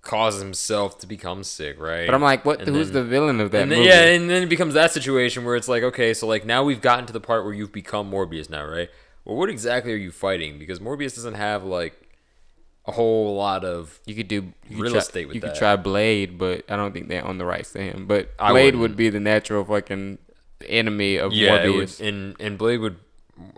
causes 0.00 0.40
himself 0.40 0.98
to 1.00 1.06
become 1.06 1.42
sick, 1.44 1.78
right? 1.80 2.06
But 2.06 2.14
I'm 2.14 2.22
like, 2.22 2.44
what? 2.44 2.60
And 2.60 2.68
who's 2.74 2.90
then- 2.92 3.02
the 3.02 3.08
villain 3.08 3.40
of 3.40 3.50
that 3.50 3.58
then, 3.58 3.68
movie? 3.70 3.82
yeah, 3.88 4.04
and 4.06 4.30
then 4.30 4.42
it 4.42 4.48
becomes 4.48 4.74
that 4.74 4.92
situation 4.92 5.44
where 5.44 5.56
it's 5.56 5.68
like, 5.68 5.82
okay, 5.82 6.14
so 6.14 6.26
like 6.26 6.46
now 6.46 6.62
we've 6.64 6.80
gotten 6.80 7.06
to 7.06 7.12
the 7.12 7.20
part 7.20 7.44
where 7.44 7.52
you've 7.52 7.72
become 7.72 8.10
Morbius 8.10 8.48
now, 8.48 8.64
right? 8.64 8.88
Well, 9.24 9.36
what 9.36 9.50
exactly 9.50 9.92
are 9.92 9.96
you 9.96 10.12
fighting? 10.12 10.58
Because 10.58 10.78
Morbius 10.78 11.16
doesn't 11.16 11.34
have 11.34 11.64
like 11.64 12.00
a 12.86 12.92
whole 12.92 13.34
lot 13.34 13.64
of. 13.64 14.00
You 14.06 14.14
could 14.14 14.28
do 14.28 14.36
you 14.36 14.76
could 14.76 14.78
Real 14.78 14.92
try, 14.92 14.98
estate 15.00 15.26
with 15.26 15.34
You 15.34 15.40
that. 15.40 15.48
could 15.54 15.58
try 15.58 15.74
Blade, 15.76 16.38
but 16.38 16.64
I 16.70 16.76
don't 16.76 16.92
think 16.92 17.08
they 17.08 17.20
own 17.20 17.36
the 17.38 17.44
rights 17.44 17.72
to 17.72 17.80
him. 17.82 18.06
But 18.06 18.36
Blade 18.38 18.76
would 18.76 18.96
be 18.96 19.08
the 19.10 19.18
natural 19.20 19.64
fucking 19.64 20.18
enemy 20.66 21.16
of 21.16 21.32
Yeah, 21.32 21.56
it 21.62 21.68
would, 21.74 21.88
Morbius. 21.88 22.06
and 22.06 22.36
and 22.40 22.56
Blade 22.58 22.78
would 22.80 22.96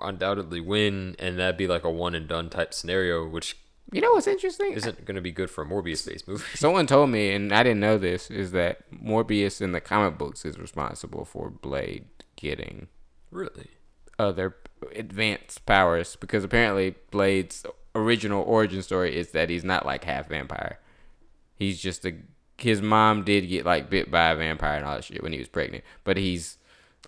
undoubtedly 0.03 0.61
win, 0.61 1.15
and 1.19 1.39
that'd 1.39 1.57
be 1.57 1.67
like 1.69 1.85
a 1.85 1.91
one 1.91 2.15
and 2.15 2.27
done 2.29 2.51
type 2.51 2.75
scenario, 2.75 3.27
which 3.29 3.57
You 3.93 4.01
know 4.01 4.13
what's 4.13 4.27
interesting? 4.27 4.73
isn't 4.73 5.05
going 5.05 5.15
to 5.15 5.21
be 5.23 5.31
good 5.31 5.51
for 5.51 5.63
a 5.63 5.67
Morbius-based 5.67 6.27
movie. 6.27 6.45
Someone 6.55 6.87
told 6.87 7.11
me, 7.11 7.31
and 7.33 7.53
I 7.53 7.63
didn't 7.63 7.81
know 7.81 7.97
this, 7.99 8.31
is 8.31 8.51
that 8.53 8.91
Morbius 8.91 9.61
in 9.61 9.73
the 9.73 9.81
comic 9.81 10.19
books 10.19 10.45
is 10.45 10.59
responsible 10.59 11.25
for 11.25 11.49
Blade 11.51 12.07
getting 12.37 12.89
really? 13.31 13.71
other 14.19 14.57
advanced 14.95 15.65
powers 15.67 16.17
because 16.17 16.43
apparently 16.45 16.95
Blade's 17.11 17.65
original 17.95 18.43
origin 18.45 18.83
story 18.83 19.17
is 19.17 19.31
that 19.33 19.49
he's 19.51 19.65
not 19.65 19.87
like 19.87 20.05
half 20.05 20.29
vampire. 20.29 20.79
He's 21.57 21.81
just 21.81 22.05
a 22.05 22.15
his 22.59 22.83
mom 22.83 23.23
did 23.25 23.49
get 23.49 23.65
like 23.65 23.89
bit 23.89 24.11
by 24.11 24.31
a 24.31 24.37
vampire 24.37 24.77
and 24.77 24.85
all 24.85 24.97
that 24.97 25.05
shit 25.05 25.23
when 25.23 25.33
he 25.33 25.39
was 25.39 25.49
pregnant, 25.49 25.85
but 26.05 26.17
he's 26.17 26.58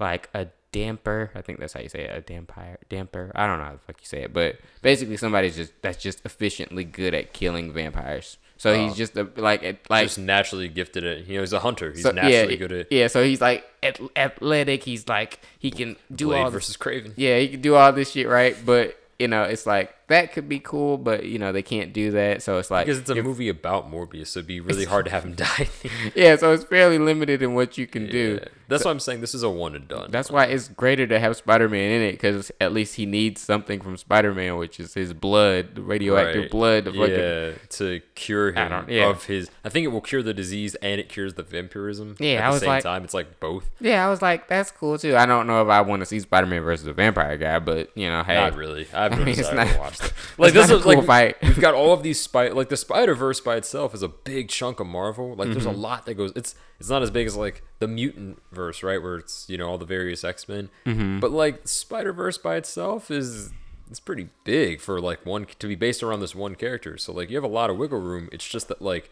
like 0.01 0.29
a 0.35 0.49
damper. 0.73 1.31
I 1.35 1.43
think 1.43 1.59
that's 1.59 1.73
how 1.73 1.81
you 1.81 1.89
say 1.89 2.05
it. 2.05 2.17
A 2.17 2.21
damper, 2.21 2.79
damper. 2.89 3.33
I 3.35 3.47
don't 3.47 3.59
know 3.59 3.65
how 3.65 3.73
the 3.73 3.79
fuck 3.79 3.97
you 4.01 4.07
say 4.07 4.23
it, 4.23 4.33
but 4.33 4.57
basically 4.83 5.17
somebody's 5.17 5.57
just 5.57 5.73
that's 5.83 6.03
just 6.03 6.25
efficiently 6.25 6.85
good 6.85 7.15
at 7.15 7.33
killing 7.33 7.73
vampires. 7.73 8.39
So 8.57 8.79
he's 8.79 8.93
oh. 8.93 8.95
just 8.95 9.17
a, 9.17 9.27
like 9.37 9.63
at- 9.63 9.89
like 9.89 10.05
Just 10.05 10.19
naturally 10.19 10.69
gifted 10.69 11.03
at 11.05 11.27
you 11.27 11.37
know 11.37 11.41
he's 11.41 11.55
a 11.55 11.61
hunter. 11.61 11.93
He's 11.93 12.03
so- 12.03 12.11
naturally 12.11 12.53
yeah, 12.53 12.59
good 12.59 12.73
at 12.73 12.93
yeah. 12.93 13.07
So 13.07 13.25
he's 13.25 13.41
like 13.41 13.65
at- 13.83 14.01
athletic. 14.17 14.85
He's 14.85 15.09
like 15.09 15.41
he 15.59 15.71
can 15.71 15.97
do 16.15 16.27
Blade 16.27 16.43
all 16.43 16.51
versus 16.51 16.77
Kraven. 16.77 17.15
yeah, 17.17 17.39
he 17.39 17.49
can 17.49 17.61
do 17.63 17.75
all 17.75 17.93
this 17.93 18.11
shit, 18.11 18.29
right? 18.29 18.57
But 18.65 18.99
you 19.19 19.29
know, 19.29 19.45
it's 19.45 19.67
like 19.67 19.95
that 20.11 20.33
could 20.33 20.49
be 20.49 20.61
cool, 20.61 20.99
but 20.99 21.25
you 21.25 21.39
know, 21.39 21.51
they 21.51 21.63
can't 21.63 21.93
do 21.93 22.11
that. 22.13 22.43
So 22.43 22.59
it's 22.59 22.71
like 22.71 22.87
Because 22.87 23.01
it's 23.01 23.11
a 23.11 23.17
if- 23.17 23.25
movie 23.25 23.49
about 23.49 23.91
Morbius, 23.91 24.29
so 24.29 24.39
it'd 24.41 24.47
be 24.47 24.61
really 24.61 24.85
hard 24.85 25.07
to 25.07 25.11
have 25.11 25.25
him 25.25 25.35
die. 25.37 25.69
yeah, 26.15 26.37
so 26.37 26.53
it's 26.53 26.65
fairly 26.65 26.99
limited 26.99 27.43
in 27.43 27.55
what 27.55 27.79
you 27.79 27.87
can 27.87 28.07
do. 28.09 28.39
Yeah. 28.43 28.49
That's 28.69 28.85
why 28.85 28.93
I'm 28.93 29.01
saying 29.01 29.21
this 29.21 29.35
is 29.35 29.43
a 29.43 29.51
one 29.51 29.75
and 29.75 29.89
done. 29.89 30.13
That's 30.13 30.31
why 30.31 30.45
it's 30.45 30.69
greater 30.69 31.05
to 31.09 31.19
have 31.19 31.35
Spider-Man 31.37 31.91
in 31.91 32.03
it 32.03 32.13
because 32.13 32.53
at 32.61 32.73
least 32.73 32.95
he 32.95 33.05
needs 33.05 33.41
something 33.41 33.81
from 33.81 33.97
Spider-Man, 33.97 34.59
which 34.59 34.79
is 34.79 34.95
his 34.95 35.13
blood, 35.13 35.75
the 35.75 35.83
radioactive 35.83 36.43
Right. 36.43 36.51
blood. 36.53 36.85
To 36.85 36.93
yeah, 36.93 37.59
to 37.71 38.01
cure 38.15 38.53
him 38.53 38.85
yeah. 38.89 39.09
of 39.11 39.25
his. 39.25 39.51
I 39.65 39.71
think 39.71 39.87
it 39.87 39.89
will 39.89 40.01
cure 40.01 40.23
the 40.23 40.33
disease 40.33 40.77
and 40.77 41.01
it 41.01 41.09
cures 41.09 41.35
the 41.35 41.43
vampirism. 41.43 42.15
Yeah, 42.21 42.35
at 42.35 42.43
I 42.45 42.47
the 42.47 42.53
was 42.53 42.61
same 42.61 42.69
like- 42.69 42.83
time. 42.85 43.03
It's 43.03 43.13
like 43.15 43.41
both. 43.41 43.69
yeah, 43.81 44.07
I 44.07 44.09
was 44.09 44.23
like, 44.23 44.47
that's 44.47 44.71
cool 44.71 44.99
too. 44.99 45.17
I 45.17 45.27
don't 45.27 45.49
know 45.49 45.63
if 45.63 45.69
I 45.69 45.81
want 45.81 46.01
to 46.03 46.07
see 46.07 46.21
Spider-Man 46.21 46.63
versus 46.63 46.87
a 46.87 46.93
vampire 46.93 47.37
guy, 47.39 47.59
but 47.59 47.91
you 47.97 48.09
know, 48.09 48.23
hey, 48.23 48.35
Not 48.37 48.55
really. 48.55 48.87
I 48.95 49.03
have 49.05 49.13
I 49.15 49.17
mean, 49.17 49.29
it's 49.37 49.49
to 49.49 49.55
not- 49.57 49.79
watch 49.81 49.99
that. 49.99 50.00
it's 50.00 50.00
Like 50.39 50.55
this 50.55 50.71
is 50.71 50.87
like 50.87 51.05
fight. 51.05 51.37
we've 51.43 51.61
got 51.61 51.75
all 51.75 51.93
of 51.93 52.03
these 52.09 52.19
spider 52.19 52.55
like 52.55 52.71
the 52.71 52.77
Spider 52.77 53.15
Verse 53.15 53.41
by 53.41 53.57
itself 53.57 53.95
is 53.95 54.03
a 54.03 54.09
big 54.09 54.49
chunk 54.49 54.81
of 54.81 54.87
Marvel. 54.87 55.35
Like 55.35 55.51
there's 55.51 55.67
a 55.67 55.71
Mm-hmm. 55.71 55.81
lot 55.81 56.07
that 56.07 56.15
goes. 56.15 56.33
It's 56.35 56.55
it's 56.79 56.89
not 56.89 57.03
as 57.03 57.11
big 57.11 57.27
as 57.27 57.37
like 57.37 57.63
the 57.79 57.87
mutant 57.89 58.41
verse, 58.51 58.83
right? 58.83 59.03
Where 59.03 59.17
it's 59.17 59.49
you 59.51 59.59
know 59.59 59.69
all 59.69 59.77
the 59.79 59.85
various 59.85 60.25
X 60.25 60.49
Men. 60.49 60.71
Mm-hmm. 60.87 61.21
But 61.21 61.31
like 61.33 61.69
Spider 61.69 62.13
Verse 62.15 62.39
by 62.39 62.57
itself 62.57 63.11
is 63.11 63.53
it's 63.91 64.01
pretty 64.01 64.29
big 64.45 64.81
for 64.81 65.01
like 65.01 65.27
one 65.27 65.47
to 65.59 65.67
be 65.67 65.75
based 65.75 66.03
around 66.03 66.21
this 66.21 66.35
one 66.35 66.55
character. 66.55 66.97
So 66.97 67.13
like 67.13 67.29
you 67.29 67.37
have 67.37 67.45
a 67.45 67.49
lot 67.49 67.69
of 67.69 67.77
wiggle 67.77 68.01
room. 68.01 68.31
It's 68.33 68.49
just 68.49 68.69
that 68.69 68.81
like 68.81 69.11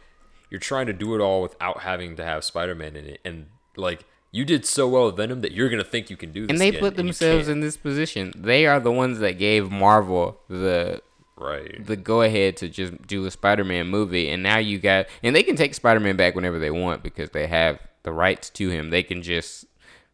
you're 0.50 0.60
trying 0.60 0.86
to 0.86 0.94
do 0.94 1.14
it 1.14 1.20
all 1.20 1.42
without 1.42 1.80
having 1.80 2.16
to 2.16 2.24
have 2.24 2.42
Spider 2.44 2.74
Man 2.74 2.96
in 2.96 3.04
it, 3.04 3.20
and 3.24 3.46
like. 3.76 4.04
You 4.30 4.44
did 4.44 4.66
so 4.66 4.88
well 4.88 5.06
with 5.06 5.16
Venom 5.16 5.40
that 5.40 5.52
you're 5.52 5.68
gonna 5.68 5.84
think 5.84 6.10
you 6.10 6.16
can 6.16 6.32
do 6.32 6.42
this. 6.42 6.50
and 6.50 6.60
they 6.60 6.68
again, 6.68 6.80
put 6.80 6.96
themselves 6.96 7.48
in 7.48 7.60
this 7.60 7.76
position. 7.76 8.32
They 8.36 8.66
are 8.66 8.78
the 8.78 8.92
ones 8.92 9.20
that 9.20 9.38
gave 9.38 9.70
Marvel 9.70 10.38
the 10.48 11.00
right. 11.36 11.84
the 11.84 11.96
go 11.96 12.22
ahead 12.22 12.56
to 12.58 12.68
just 12.68 13.06
do 13.06 13.24
a 13.24 13.30
Spider-Man 13.30 13.86
movie, 13.86 14.28
and 14.28 14.42
now 14.42 14.58
you 14.58 14.78
got 14.78 15.06
and 15.22 15.34
they 15.34 15.42
can 15.42 15.56
take 15.56 15.74
Spider-Man 15.74 16.16
back 16.16 16.34
whenever 16.34 16.58
they 16.58 16.70
want 16.70 17.02
because 17.02 17.30
they 17.30 17.46
have 17.46 17.80
the 18.02 18.12
rights 18.12 18.50
to 18.50 18.68
him. 18.68 18.90
They 18.90 19.02
can 19.02 19.22
just 19.22 19.64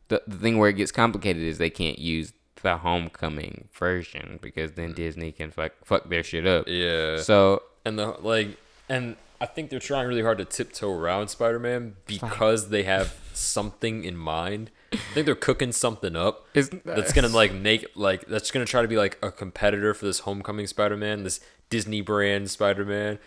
the, 0.08 0.22
the 0.26 0.36
thing 0.36 0.58
where 0.58 0.68
it 0.68 0.74
gets 0.74 0.92
complicated 0.92 1.42
is 1.42 1.58
they 1.58 1.70
can't 1.70 1.98
use 1.98 2.32
the 2.62 2.78
Homecoming 2.78 3.68
version 3.72 4.38
because 4.40 4.72
then 4.72 4.92
mm. 4.92 4.96
Disney 4.96 5.32
can 5.32 5.50
fuck 5.50 5.72
fuck 5.84 6.08
their 6.08 6.22
shit 6.22 6.46
up. 6.46 6.66
Yeah. 6.68 7.18
So 7.18 7.62
and 7.84 7.98
the 7.98 8.16
like 8.20 8.56
and 8.88 9.16
I 9.40 9.46
think 9.46 9.70
they're 9.70 9.80
trying 9.80 10.08
really 10.08 10.22
hard 10.22 10.38
to 10.38 10.44
tiptoe 10.44 10.92
around 10.92 11.28
Spider-Man 11.28 11.96
because 12.06 12.68
they 12.68 12.84
have 12.84 13.14
something 13.36 14.04
in 14.04 14.16
mind. 14.16 14.70
I 14.92 14.96
think 15.12 15.26
they're 15.26 15.34
cooking 15.34 15.72
something 15.72 16.14
up 16.16 16.46
It's- 16.54 16.80
that's 16.84 17.12
gonna 17.12 17.28
like 17.28 17.52
make 17.52 17.86
like 17.94 18.26
that's 18.26 18.50
gonna 18.50 18.64
try 18.66 18.82
to 18.82 18.88
be 18.88 18.96
like 18.96 19.18
a 19.22 19.30
competitor 19.32 19.92
for 19.94 20.04
this 20.06 20.20
Homecoming 20.20 20.66
Spider-Man, 20.66 21.24
this 21.24 21.40
Disney 21.70 22.00
brand 22.00 22.50
Spider-Man. 22.50 23.18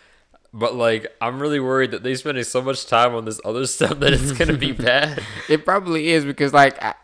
But 0.54 0.74
like, 0.74 1.14
I'm 1.20 1.40
really 1.40 1.60
worried 1.60 1.90
that 1.90 2.02
they're 2.02 2.14
spending 2.14 2.42
so 2.44 2.62
much 2.62 2.86
time 2.86 3.14
on 3.14 3.26
this 3.26 3.38
other 3.44 3.66
stuff 3.76 3.98
that 4.00 4.12
it's 4.14 4.32
gonna 4.32 4.56
be 4.56 4.72
bad. 4.90 5.22
it 5.48 5.64
probably 5.64 6.08
is 6.08 6.24
because 6.24 6.52
like 6.54 6.82
I, 6.82 6.94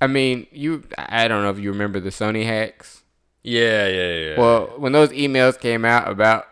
I 0.00 0.06
mean, 0.06 0.46
you. 0.50 0.84
I 0.98 1.28
don't 1.28 1.42
know 1.42 1.50
if 1.50 1.58
you 1.58 1.70
remember 1.72 2.00
the 2.00 2.08
Sony 2.10 2.46
hacks. 2.46 3.02
Yeah, 3.42 3.86
yeah, 3.88 4.12
yeah. 4.14 4.38
Well, 4.38 4.66
when 4.78 4.92
those 4.92 5.10
emails 5.10 5.58
came 5.60 5.84
out 5.84 6.08
about 6.10 6.46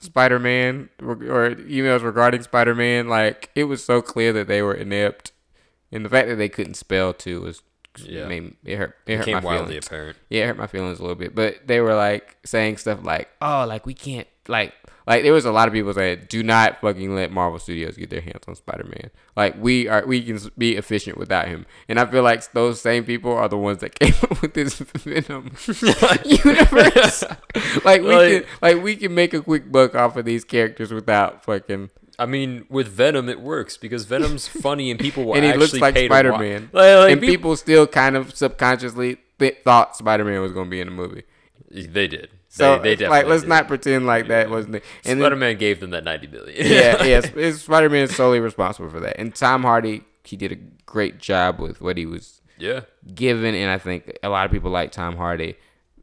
Spider 0.00 0.38
Man 0.38 0.88
or, 1.00 1.16
emails 1.16 2.02
regarding 2.02 2.42
Spider 2.42 2.74
Man, 2.74 3.08
like 3.08 3.50
it 3.54 3.64
was 3.64 3.84
so 3.84 4.00
clear 4.00 4.32
that 4.32 4.46
they 4.46 4.62
were 4.62 4.74
inept, 4.74 5.32
and 5.90 6.04
the 6.04 6.08
fact 6.08 6.28
that 6.28 6.36
they 6.36 6.48
couldn't 6.48 6.74
spell 6.74 7.12
too 7.12 7.42
was. 7.42 7.62
Yeah. 8.06 8.24
I 8.24 8.28
mean, 8.28 8.56
it 8.64 8.76
hurt. 8.76 8.96
It 9.06 9.16
hurt 9.16 9.24
became 9.26 9.42
my 9.42 9.44
wildly 9.44 9.66
feelings. 9.68 9.86
apparent. 9.86 10.16
Yeah, 10.30 10.44
it 10.44 10.46
hurt 10.48 10.58
my 10.58 10.66
feelings 10.66 10.98
a 10.98 11.02
little 11.02 11.16
bit. 11.16 11.34
But 11.34 11.66
they 11.66 11.80
were 11.80 11.94
like 11.94 12.36
saying 12.44 12.76
stuff 12.78 13.00
like, 13.02 13.28
"Oh, 13.40 13.64
like 13.66 13.86
we 13.86 13.94
can't 13.94 14.26
like 14.48 14.74
like 15.06 15.22
there 15.22 15.32
was 15.32 15.44
a 15.46 15.52
lot 15.52 15.68
of 15.68 15.74
people 15.74 15.92
saying, 15.94 16.26
"Do 16.28 16.42
not 16.42 16.80
fucking 16.80 17.14
let 17.14 17.32
Marvel 17.32 17.58
Studios 17.58 17.96
get 17.96 18.10
their 18.10 18.20
hands 18.20 18.44
on 18.46 18.54
Spider-Man. 18.54 19.10
Like 19.36 19.56
we 19.58 19.88
are 19.88 20.04
we 20.06 20.22
can 20.22 20.38
be 20.58 20.76
efficient 20.76 21.16
without 21.18 21.48
him." 21.48 21.64
And 21.88 21.98
I 21.98 22.06
feel 22.06 22.22
like 22.22 22.50
those 22.52 22.80
same 22.80 23.04
people 23.04 23.32
are 23.32 23.48
the 23.48 23.56
ones 23.58 23.78
that 23.80 23.94
came 23.98 24.14
up 24.22 24.42
with 24.42 24.54
this 24.54 24.74
Venom 24.78 25.52
universe. 26.24 27.24
like 27.84 28.02
we 28.02 28.14
Like- 28.14 28.32
can 28.32 28.44
like 28.62 28.82
we 28.82 28.96
can 28.96 29.14
make 29.14 29.34
a 29.34 29.42
quick 29.42 29.70
buck 29.70 29.94
off 29.94 30.16
of 30.16 30.24
these 30.24 30.44
characters 30.44 30.92
without 30.92 31.44
fucking 31.44 31.90
I 32.18 32.26
mean, 32.26 32.66
with 32.68 32.88
Venom, 32.88 33.28
it 33.28 33.40
works 33.40 33.76
because 33.76 34.04
Venom's 34.04 34.48
funny 34.62 34.90
and 34.90 34.98
people 34.98 35.24
will 35.24 35.34
and 35.34 35.44
he 35.44 35.50
actually 35.50 35.60
looks 35.60 35.80
like 35.80 35.94
wa- 35.94 36.06
Spider-Man. 36.06 36.70
Like, 36.72 36.96
like, 36.96 37.12
and 37.12 37.20
peop- 37.20 37.30
people 37.30 37.56
still 37.56 37.86
kind 37.86 38.16
of 38.16 38.34
subconsciously 38.34 39.18
th- 39.38 39.58
thought 39.64 39.96
Spider-Man 39.96 40.40
was 40.40 40.52
going 40.52 40.66
to 40.66 40.70
be 40.70 40.80
in 40.80 40.88
the 40.88 40.94
movie. 40.94 41.22
they 41.70 42.08
did. 42.08 42.30
So 42.48 42.76
they, 42.76 42.82
they 42.82 42.96
definitely 42.96 43.18
like, 43.18 43.26
let's 43.26 43.42
did. 43.42 43.48
not 43.48 43.68
pretend 43.68 44.06
like 44.06 44.28
that 44.28 44.50
wasn't 44.50 44.82
Spider 45.02 45.36
Man 45.36 45.58
gave 45.58 45.80
them 45.80 45.90
that 45.90 46.02
ninety 46.02 46.26
billion. 46.26 46.66
yeah, 46.66 47.04
yeah, 47.04 47.20
Sp- 47.20 47.60
Spider 47.60 47.90
Man 47.90 48.04
is 48.04 48.16
solely 48.16 48.40
responsible 48.40 48.88
for 48.88 49.00
that. 49.00 49.20
And 49.20 49.34
Tom 49.34 49.62
Hardy, 49.62 50.02
he 50.24 50.36
did 50.36 50.52
a 50.52 50.56
great 50.86 51.18
job 51.18 51.60
with 51.60 51.80
what 51.80 51.98
he 51.98 52.06
was 52.06 52.40
yeah. 52.58 52.80
given, 53.14 53.54
and 53.54 53.70
I 53.70 53.78
think 53.78 54.18
a 54.22 54.28
lot 54.28 54.46
of 54.46 54.50
people 54.50 54.70
like 54.70 54.92
Tom 54.92 55.16
Hardy. 55.16 55.56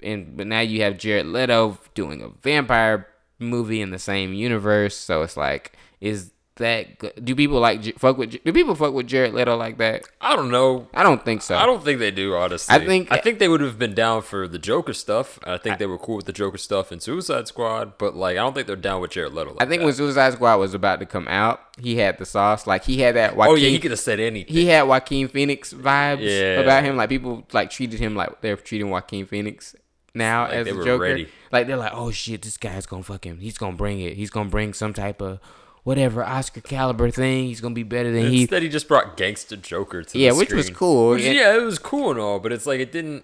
And 0.03 0.37
but 0.37 0.45
now 0.45 0.59
you 0.59 0.83
have 0.83 0.97
Jared 0.97 1.25
Leto 1.25 1.79
doing 1.95 2.21
a 2.21 2.29
vampire 2.29 3.07
movie 3.39 3.81
in 3.81 3.89
the 3.89 3.99
same 3.99 4.33
universe, 4.33 4.95
so 4.95 5.23
it's 5.23 5.35
like, 5.35 5.73
is 6.01 6.31
that 6.57 6.97
good? 6.99 7.11
do 7.25 7.35
people 7.35 7.59
like 7.59 7.83
fuck 7.99 8.17
with 8.17 8.41
do 8.41 8.53
people 8.53 8.75
fuck 8.75 8.93
with 8.93 9.07
Jared 9.07 9.33
Leto 9.33 9.57
like 9.57 9.77
that? 9.79 10.03
I 10.21 10.37
don't 10.37 10.49
know. 10.49 10.87
I 10.93 11.03
don't 11.03 11.23
think 11.25 11.41
so. 11.41 11.57
I 11.57 11.65
don't 11.65 11.83
think 11.83 11.99
they 11.99 12.11
do, 12.11 12.33
honestly. 12.33 12.73
I 12.73 12.85
think- 12.85 13.11
I 13.11 13.17
think 13.17 13.39
they 13.39 13.49
would 13.49 13.59
have 13.59 13.77
been 13.77 13.93
down 13.93 14.21
for 14.21 14.47
the 14.47 14.57
Joker 14.57 14.93
stuff. 14.93 15.37
I 15.43 15.57
think 15.57 15.79
they 15.79 15.85
were 15.85 15.97
cool 15.97 16.15
with 16.15 16.25
the 16.27 16.31
Joker 16.31 16.57
stuff 16.57 16.93
in 16.93 17.01
Suicide 17.01 17.49
Squad, 17.49 17.97
but 17.97 18.15
like 18.15 18.33
I 18.37 18.39
don't 18.39 18.53
think 18.53 18.67
they're 18.67 18.77
down 18.77 19.01
with 19.01 19.11
Jared 19.11 19.33
Leto. 19.33 19.49
Like 19.51 19.63
I 19.63 19.65
think 19.65 19.81
that. 19.81 19.85
when 19.85 19.93
Suicide 19.95 20.31
Squad 20.33 20.55
was 20.57 20.73
about 20.73 20.99
to 21.01 21.05
come 21.05 21.27
out, 21.27 21.59
he 21.77 21.97
had 21.97 22.17
the 22.19 22.25
sauce. 22.25 22.65
Like 22.65 22.85
he 22.85 23.01
had 23.01 23.15
that. 23.15 23.35
Joaquin, 23.35 23.51
oh 23.51 23.55
yeah, 23.57 23.69
he 23.69 23.79
could 23.79 23.91
have 23.91 23.99
said 23.99 24.21
anything. 24.21 24.53
he 24.53 24.67
had 24.67 24.83
Joaquin 24.83 25.27
Phoenix 25.27 25.73
vibes 25.73 26.19
Yeah. 26.21 26.61
about 26.61 26.85
him. 26.85 26.95
Like 26.95 27.09
people 27.09 27.45
like 27.51 27.69
treated 27.69 27.99
him 27.99 28.15
like 28.15 28.39
they're 28.39 28.55
treating 28.55 28.89
Joaquin 28.89 29.25
Phoenix 29.25 29.75
now 30.13 30.43
Like 30.43 30.53
as 30.53 30.65
they 30.67 30.71
a 30.71 30.75
were 30.75 30.85
Joker. 30.85 31.03
ready. 31.03 31.27
Like 31.51 31.67
they're 31.67 31.75
like, 31.75 31.91
oh 31.93 32.11
shit, 32.11 32.43
this 32.43 32.55
guy's 32.55 32.85
gonna 32.85 33.03
fuck 33.03 33.25
him. 33.25 33.39
he's 33.39 33.57
gonna 33.57 33.75
bring 33.75 33.99
it. 33.99 34.15
He's 34.15 34.29
gonna 34.29 34.49
bring 34.49 34.73
some 34.73 34.93
type 34.93 35.21
of 35.21 35.39
whatever 35.85 36.21
Oscar 36.23 36.59
caliber 36.59 37.09
thing. 37.09 37.45
He's 37.45 37.61
gonna 37.61 37.73
be 37.73 37.83
better 37.83 38.11
than 38.11 38.29
he. 38.29 38.41
Instead, 38.41 38.63
he 38.63 38.67
just 38.67 38.89
brought 38.89 39.15
Gangster 39.15 39.55
Joker 39.55 40.03
to 40.03 40.11
the 40.11 40.19
Yeah, 40.19 40.33
which 40.33 40.51
was 40.51 40.69
cool. 40.69 41.11
Which, 41.11 41.23
yeah, 41.23 41.55
it 41.55 41.61
was 41.61 41.79
cool 41.79 42.11
and 42.11 42.19
all, 42.19 42.39
but 42.39 42.51
it's 42.51 42.65
like 42.65 42.81
it 42.81 42.91
didn't. 42.91 43.23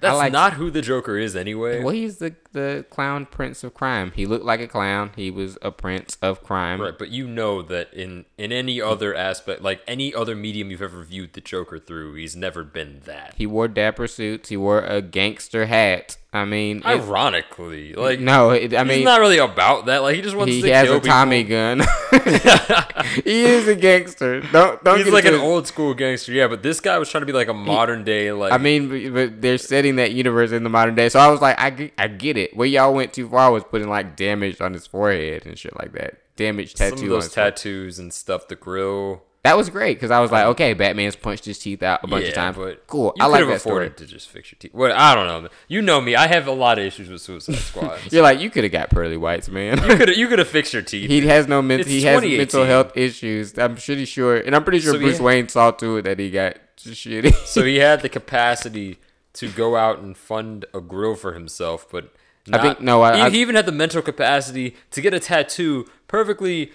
That's 0.00 0.16
like- 0.16 0.32
not 0.32 0.54
who 0.54 0.70
the 0.70 0.82
Joker 0.82 1.16
is 1.16 1.34
anyway. 1.34 1.82
Well, 1.82 1.94
he's 1.94 2.18
the 2.18 2.34
the 2.52 2.84
clown 2.90 3.26
prince 3.26 3.62
of 3.64 3.74
crime. 3.74 4.12
He 4.14 4.26
looked 4.26 4.44
like 4.44 4.60
a 4.60 4.68
clown. 4.68 5.10
He 5.16 5.30
was 5.30 5.58
a 5.62 5.70
prince 5.70 6.16
of 6.22 6.42
crime. 6.42 6.80
Right, 6.80 6.98
but 6.98 7.10
you 7.10 7.26
know 7.26 7.62
that 7.62 7.92
in 7.92 8.24
in 8.36 8.52
any 8.52 8.80
other 8.80 9.14
aspect, 9.14 9.62
like 9.62 9.80
any 9.86 10.14
other 10.14 10.34
medium 10.34 10.70
you've 10.70 10.82
ever 10.82 11.02
viewed 11.02 11.32
the 11.34 11.40
Joker 11.40 11.78
through, 11.78 12.14
he's 12.14 12.36
never 12.36 12.64
been 12.64 13.00
that. 13.04 13.34
He 13.36 13.46
wore 13.46 13.68
dapper 13.68 14.06
suits. 14.06 14.48
He 14.48 14.56
wore 14.56 14.80
a 14.80 15.00
gangster 15.02 15.66
hat. 15.66 16.16
I 16.30 16.44
mean, 16.44 16.82
Ironically, 16.84 17.94
like 17.94 18.20
no, 18.20 18.50
it, 18.50 18.74
I 18.74 18.84
mean, 18.84 18.98
he's 18.98 19.04
not 19.04 19.20
really 19.20 19.38
about 19.38 19.86
that. 19.86 20.02
Like 20.02 20.14
he 20.14 20.20
just 20.20 20.36
wants 20.36 20.52
he 20.52 20.60
to. 20.60 20.66
He 20.66 20.72
has 20.72 20.90
a 20.90 21.00
Tommy 21.00 21.42
people. 21.42 21.56
gun. 21.56 21.86
he 23.24 23.44
is 23.44 23.66
a 23.66 23.74
gangster. 23.74 24.40
Don't 24.42 24.84
don't 24.84 24.98
He's 24.98 25.10
like 25.10 25.24
an 25.24 25.34
old 25.36 25.66
school 25.66 25.94
gangster, 25.94 26.32
yeah. 26.32 26.46
But 26.46 26.62
this 26.62 26.80
guy 26.80 26.98
was 26.98 27.08
trying 27.08 27.22
to 27.22 27.26
be 27.26 27.32
like 27.32 27.48
a 27.48 27.54
modern 27.54 28.04
day, 28.04 28.30
like 28.32 28.52
I 28.52 28.58
mean, 28.58 28.88
but- 28.90 29.14
but 29.14 29.40
they're 29.40 29.56
setting 29.56 29.96
that 29.96 30.12
universe 30.12 30.52
in 30.52 30.64
the 30.64 30.70
modern 30.70 30.94
day. 30.94 31.08
So 31.08 31.18
I 31.18 31.28
was 31.28 31.40
like, 31.40 31.58
I 31.58 31.90
I 31.96 32.08
get 32.08 32.36
it. 32.36 32.47
Where 32.54 32.66
y'all 32.68 32.94
went 32.94 33.12
too 33.12 33.28
far 33.28 33.50
was 33.52 33.64
putting 33.64 33.88
like 33.88 34.16
damage 34.16 34.60
on 34.60 34.72
his 34.72 34.86
forehead 34.86 35.46
and 35.46 35.58
shit 35.58 35.76
like 35.78 35.92
that. 35.92 36.18
Damage 36.36 36.76
some 36.76 36.90
tattoo 36.90 36.96
of 36.96 37.02
on 37.04 37.08
those 37.10 37.24
his 37.24 37.34
forehead. 37.34 37.56
tattoos 37.56 37.98
and 37.98 38.12
stuff. 38.12 38.46
The 38.48 38.54
grill, 38.54 39.22
That 39.42 39.56
was 39.56 39.70
great 39.70 39.94
because 39.96 40.12
I 40.12 40.20
was 40.20 40.30
like, 40.30 40.44
um, 40.44 40.50
okay, 40.50 40.72
Batman's 40.72 41.16
punched 41.16 41.44
his 41.44 41.58
teeth 41.58 41.82
out 41.82 42.04
a 42.04 42.06
bunch 42.06 42.24
yeah, 42.24 42.28
of 42.28 42.34
times. 42.36 42.56
But 42.56 42.86
cool. 42.86 43.12
You 43.16 43.22
I 43.22 43.26
could 43.26 43.30
like 43.32 43.40
have 43.40 43.48
that 43.48 43.60
story. 43.60 43.90
to 43.90 44.06
just 44.06 44.28
fix 44.28 44.52
your 44.52 44.56
teeth. 44.60 44.72
Well, 44.72 44.92
I 44.96 45.14
don't 45.16 45.26
know. 45.44 45.48
You 45.66 45.82
know 45.82 46.00
me. 46.00 46.14
I 46.14 46.28
have 46.28 46.46
a 46.46 46.52
lot 46.52 46.78
of 46.78 46.84
issues 46.84 47.08
with 47.08 47.20
Suicide 47.22 47.56
Squad. 47.70 47.98
You're 48.12 48.22
like, 48.22 48.38
you 48.40 48.50
could 48.50 48.62
have 48.62 48.72
got 48.72 48.88
pearly 48.90 49.16
whites, 49.16 49.48
man. 49.48 49.78
you 49.88 49.96
could 49.96 50.16
you 50.16 50.28
could 50.28 50.38
have 50.38 50.48
fixed 50.48 50.72
your 50.72 50.82
teeth. 50.82 51.10
he 51.10 51.26
has 51.26 51.48
no 51.48 51.60
mental. 51.60 51.88
He 51.88 52.02
has 52.02 52.22
mental 52.22 52.64
health 52.64 52.96
issues. 52.96 53.58
I'm 53.58 53.74
pretty 53.76 54.04
sure, 54.04 54.36
and 54.36 54.54
I'm 54.54 54.62
pretty 54.62 54.78
sure 54.80 54.92
So 54.92 54.98
Bruce 55.00 55.16
had- 55.16 55.24
Wayne 55.24 55.48
saw 55.48 55.72
to 55.72 55.96
it 55.96 56.02
that 56.02 56.18
he 56.20 56.30
got 56.30 56.56
shitty. 56.76 57.34
so 57.46 57.64
he 57.64 57.76
had 57.80 58.02
the 58.02 58.08
capacity 58.08 58.98
to 59.34 59.48
go 59.48 59.74
out 59.76 59.98
and 59.98 60.16
fund 60.16 60.66
a 60.72 60.80
grill 60.80 61.14
for 61.16 61.32
himself, 61.32 61.88
but 61.90 62.12
I 62.56 62.58
think- 62.62 62.80
no, 62.80 63.02
I- 63.02 63.16
he, 63.16 63.22
I- 63.22 63.30
he 63.30 63.40
even 63.40 63.54
had 63.54 63.66
the 63.66 63.72
mental 63.72 64.02
capacity 64.02 64.76
to 64.92 65.00
get 65.00 65.12
a 65.14 65.20
tattoo 65.20 65.86
perfectly 66.06 66.72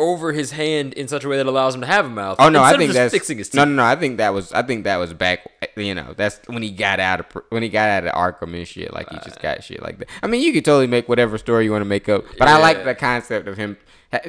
over 0.00 0.32
his 0.32 0.52
hand 0.52 0.92
in 0.94 1.08
such 1.08 1.24
a 1.24 1.28
way 1.28 1.36
that 1.36 1.46
allows 1.46 1.74
him 1.74 1.80
to 1.80 1.86
have 1.88 2.06
a 2.06 2.08
mouth. 2.08 2.36
Oh 2.38 2.48
no, 2.48 2.62
I 2.62 2.76
think 2.76 2.90
just 2.90 2.94
that's 2.94 3.12
fixing 3.12 3.38
his 3.38 3.48
teeth. 3.48 3.58
no, 3.58 3.64
no, 3.64 3.72
no. 3.74 3.82
I 3.84 3.96
think 3.96 4.18
that 4.18 4.32
was, 4.32 4.52
I 4.52 4.62
think 4.62 4.84
that 4.84 4.96
was 4.98 5.12
back. 5.12 5.40
You 5.76 5.92
know, 5.94 6.14
that's 6.16 6.38
when 6.46 6.62
he 6.62 6.70
got 6.70 7.00
out 7.00 7.18
of 7.20 7.42
when 7.48 7.64
he 7.64 7.68
got 7.68 7.88
out 7.88 8.06
of 8.06 8.12
Arkham 8.14 8.54
and 8.56 8.66
shit. 8.66 8.92
Like 8.94 9.10
he 9.10 9.18
just 9.24 9.40
got 9.42 9.64
shit 9.64 9.82
like 9.82 9.98
that. 9.98 10.08
I 10.22 10.28
mean, 10.28 10.40
you 10.42 10.52
could 10.52 10.64
totally 10.64 10.86
make 10.86 11.08
whatever 11.08 11.36
story 11.36 11.64
you 11.64 11.72
want 11.72 11.82
to 11.82 11.88
make 11.88 12.08
up, 12.08 12.24
but 12.38 12.46
I 12.46 12.58
like 12.60 12.84
the 12.84 12.94
concept 12.94 13.48
of 13.48 13.56
him 13.56 13.76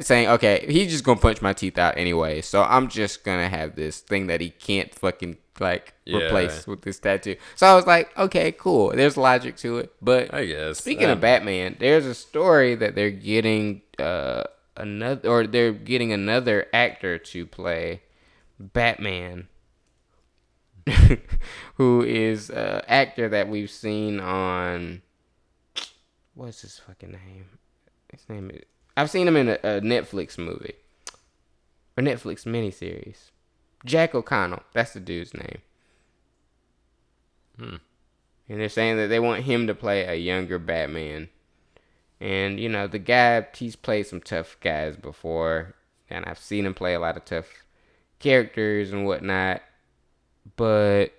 saying, 0.00 0.28
"Okay, 0.28 0.66
he's 0.68 0.90
just 0.90 1.04
gonna 1.04 1.20
punch 1.20 1.40
my 1.40 1.52
teeth 1.52 1.78
out 1.78 1.96
anyway, 1.96 2.40
so 2.40 2.62
I'm 2.64 2.88
just 2.88 3.22
gonna 3.22 3.48
have 3.48 3.76
this 3.76 4.00
thing 4.00 4.26
that 4.26 4.40
he 4.40 4.50
can't 4.50 4.92
fucking 4.92 5.36
like 5.60 5.94
replace 6.08 6.64
Yeah. 6.66 6.70
with 6.70 6.82
this 6.82 6.98
tattoo." 6.98 7.36
So 7.54 7.66
I 7.66 7.74
was 7.74 7.86
like, 7.86 8.16
"Okay, 8.18 8.52
cool. 8.52 8.90
There's 8.94 9.16
logic 9.16 9.56
to 9.58 9.78
it." 9.78 9.92
But 10.02 10.32
I 10.34 10.46
guess. 10.46 10.78
Speaking 10.78 11.06
Um, 11.06 11.12
of 11.12 11.20
Batman, 11.20 11.76
there's 11.78 12.06
a 12.06 12.14
story 12.14 12.74
that 12.76 12.94
they're 12.94 13.10
getting 13.10 13.82
uh 13.98 14.44
another 14.76 15.28
or 15.28 15.46
they're 15.46 15.72
getting 15.72 16.12
another 16.12 16.66
actor 16.72 17.18
to 17.18 17.44
play 17.46 18.02
Batman 18.58 19.48
who 21.74 22.02
is 22.02 22.50
a 22.50 22.82
actor 22.90 23.28
that 23.28 23.48
we've 23.48 23.70
seen 23.70 24.18
on 24.20 25.02
what's 26.34 26.62
his 26.62 26.78
fucking 26.78 27.10
name? 27.12 27.46
His 28.12 28.28
name 28.28 28.50
is 28.50 28.62
I've 28.96 29.10
seen 29.10 29.28
him 29.28 29.36
in 29.36 29.48
a, 29.48 29.52
a 29.62 29.80
Netflix 29.80 30.36
movie. 30.38 30.74
Or 31.96 32.02
Netflix 32.02 32.44
miniseries. 32.44 33.30
Jack 33.84 34.14
O'Connell, 34.14 34.62
that's 34.72 34.92
the 34.92 35.00
dude's 35.00 35.34
name. 35.34 35.58
Hmm. 37.58 37.76
And 38.48 38.60
they're 38.60 38.68
saying 38.68 38.96
that 38.96 39.08
they 39.08 39.20
want 39.20 39.44
him 39.44 39.66
to 39.68 39.74
play 39.74 40.04
a 40.04 40.14
younger 40.14 40.58
Batman. 40.58 41.28
And, 42.20 42.58
you 42.58 42.68
know, 42.68 42.86
the 42.86 42.98
guy, 42.98 43.46
he's 43.54 43.76
played 43.76 44.06
some 44.06 44.20
tough 44.20 44.56
guys 44.60 44.96
before. 44.96 45.74
And 46.08 46.24
I've 46.24 46.38
seen 46.38 46.66
him 46.66 46.74
play 46.74 46.94
a 46.94 47.00
lot 47.00 47.16
of 47.16 47.24
tough 47.24 47.46
characters 48.18 48.92
and 48.92 49.06
whatnot. 49.06 49.62
But 50.56 51.12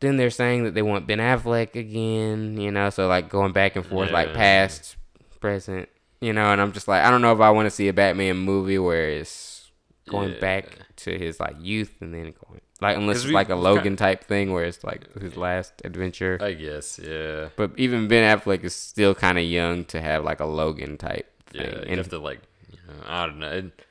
then 0.00 0.18
they're 0.18 0.30
saying 0.30 0.64
that 0.64 0.74
they 0.74 0.82
want 0.82 1.06
Ben 1.06 1.18
Affleck 1.18 1.74
again, 1.74 2.58
you 2.60 2.70
know, 2.70 2.90
so 2.90 3.08
like 3.08 3.30
going 3.30 3.52
back 3.52 3.74
and 3.76 3.86
forth, 3.86 4.10
like 4.10 4.34
past, 4.34 4.96
present, 5.40 5.88
you 6.20 6.32
know. 6.34 6.52
And 6.52 6.60
I'm 6.60 6.72
just 6.72 6.88
like, 6.88 7.02
I 7.02 7.10
don't 7.10 7.22
know 7.22 7.32
if 7.32 7.40
I 7.40 7.50
want 7.50 7.66
to 7.66 7.70
see 7.70 7.88
a 7.88 7.92
Batman 7.94 8.36
movie 8.36 8.78
where 8.78 9.08
it's 9.08 9.70
going 10.08 10.34
Yeah. 10.34 10.40
back 10.40 10.78
to 10.96 11.18
his 11.18 11.38
like 11.40 11.56
youth 11.60 11.92
and 12.00 12.12
then 12.14 12.32
going 12.46 12.60
like 12.80 12.96
unless 12.96 13.18
it's 13.18 13.26
we- 13.26 13.32
like 13.32 13.48
a 13.48 13.54
Logan 13.54 13.96
type 13.96 14.24
thing 14.24 14.52
where 14.52 14.64
it's 14.64 14.82
like 14.84 15.12
his 15.20 15.36
last 15.36 15.72
adventure. 15.84 16.38
I 16.40 16.52
guess, 16.54 16.98
yeah. 17.02 17.48
But 17.56 17.72
even 17.76 18.08
Ben 18.08 18.38
Affleck 18.38 18.64
is 18.64 18.74
still 18.74 19.14
kind 19.14 19.38
of 19.38 19.44
young 19.44 19.84
to 19.86 20.00
have 20.00 20.24
like 20.24 20.40
a 20.40 20.44
Logan 20.46 20.98
type 20.98 21.30
thing. 21.46 21.62
Yeah, 21.62 21.70
you 21.70 21.84
and 21.88 21.96
have 21.98 22.08
to 22.10 22.18
like, 22.18 22.40
you 22.70 22.78
know, 22.86 22.94
I 23.06 23.26
don't 23.26 23.38
know. 23.38 23.50
It- 23.50 23.82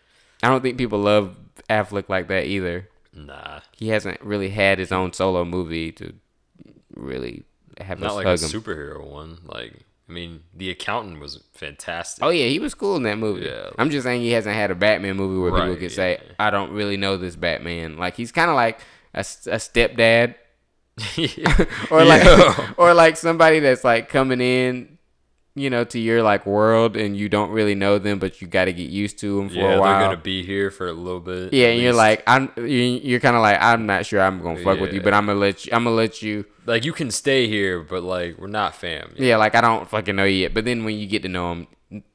I 0.44 0.50
don't 0.50 0.62
think 0.62 0.78
people 0.78 1.00
love 1.00 1.36
Affleck 1.70 2.10
like 2.10 2.28
that 2.28 2.46
either. 2.46 2.88
nah, 3.14 3.62
He 3.76 3.88
hasn't 3.88 4.22
really 4.22 4.50
had 4.50 4.78
his 4.78 4.92
own 4.92 5.14
solo 5.14 5.44
movie 5.46 5.92
to 5.94 6.14
really 6.96 7.44
have 7.80 8.00
not 8.00 8.16
like 8.16 8.26
a 8.28 8.32
him. 8.32 8.38
superhero 8.38 9.04
one. 9.06 9.40
Like, 9.46 9.74
I 10.08 10.12
mean, 10.12 10.42
The 10.54 10.70
Accountant 10.70 11.20
was 11.20 11.44
fantastic. 11.54 12.24
Oh 12.24 12.30
yeah, 12.30 12.46
he 12.48 12.60
was 12.60 12.76
cool 12.76 12.96
in 12.96 13.04
that 13.04 13.18
movie. 13.18 13.46
Yeah. 13.48 13.70
I'm 13.78 13.90
just 13.90 14.04
saying 14.06 14.22
he 14.22 14.32
hasn't 14.32 14.56
had 14.56 14.70
a 14.72 14.76
Batman 14.76 15.16
movie 15.16 15.40
where 15.42 15.52
people 15.52 15.70
Right, 15.70 15.80
could 15.80 15.92
say, 15.92 16.20
"I 16.38 16.52
don't 16.52 16.72
really 16.72 16.96
know 16.98 17.18
this 17.18 17.36
Batman." 17.36 17.98
Like 17.98 18.16
he's 18.16 18.32
kind 18.32 18.50
of 18.50 18.56
like 18.56 18.80
a, 19.16 19.20
a 19.22 19.58
stepdad, 19.58 20.36
or 21.92 22.04
like 22.06 22.24
Yeah. 22.24 22.74
or 22.78 22.94
like 22.94 23.18
somebody 23.18 23.60
that's 23.60 23.84
like 23.84 24.10
coming 24.10 24.42
in 24.42 24.95
you 25.56 25.70
know, 25.70 25.84
to 25.86 25.98
your 26.00 26.22
like 26.22 26.46
world, 26.46 26.96
and 26.98 27.16
you 27.16 27.30
don't 27.30 27.50
really 27.50 27.76
know 27.76 27.98
them, 27.98 28.20
but 28.20 28.42
you 28.42 28.48
got 28.48 28.66
to 28.66 28.74
get 28.74 28.90
used 28.90 29.18
to 29.20 29.38
them 29.40 29.50
for 29.50 29.56
yeah, 29.56 29.76
a 29.76 29.80
while. 29.80 30.00
they're 30.00 30.08
gonna 30.10 30.22
be 30.22 30.44
here 30.44 30.70
for 30.70 30.88
a 30.88 30.94
little 30.94 31.22
bit. 31.22 31.54
yeah, 31.54 31.68
and 31.68 31.82
you're 31.82 31.94
like, 31.94 32.24
I'm. 32.28 32.52
you- 32.58 33.00
You're 33.04 33.20
kind 33.22 33.36
of 33.36 33.42
like, 33.42 33.58
I'm 33.62 33.86
not 33.86 34.06
sure 34.06 34.22
I'm 34.22 34.42
gonna 34.42 34.62
fuck 34.64 34.80
with 34.80 34.94
you, 34.94 35.02
but 35.02 35.14
I'm 35.14 35.26
gonna 35.28 35.40
let 35.40 35.66
you. 35.66 35.72
I'm 35.74 35.86
gonna 35.86 35.96
let 35.96 36.22
you. 36.22 36.46
like 36.66 36.84
you 36.86 36.92
can 36.94 37.10
stay 37.12 37.48
here, 37.48 37.82
but 37.82 38.04
like 38.04 38.38
we're 38.38 38.48
not 38.48 38.76
fam. 38.76 39.14
Yeah, 39.18 39.38
like 39.38 39.56
I 39.56 39.62
don't 39.62 39.90
fucking 39.90 40.16
know 40.16 40.26
you 40.26 40.40
yet. 40.44 40.54
But 40.54 40.66
then 40.66 40.84
when 40.84 40.98
you 40.98 41.08
get 41.08 41.22
to 41.24 41.30
know 41.30 41.50
them, 41.50 41.68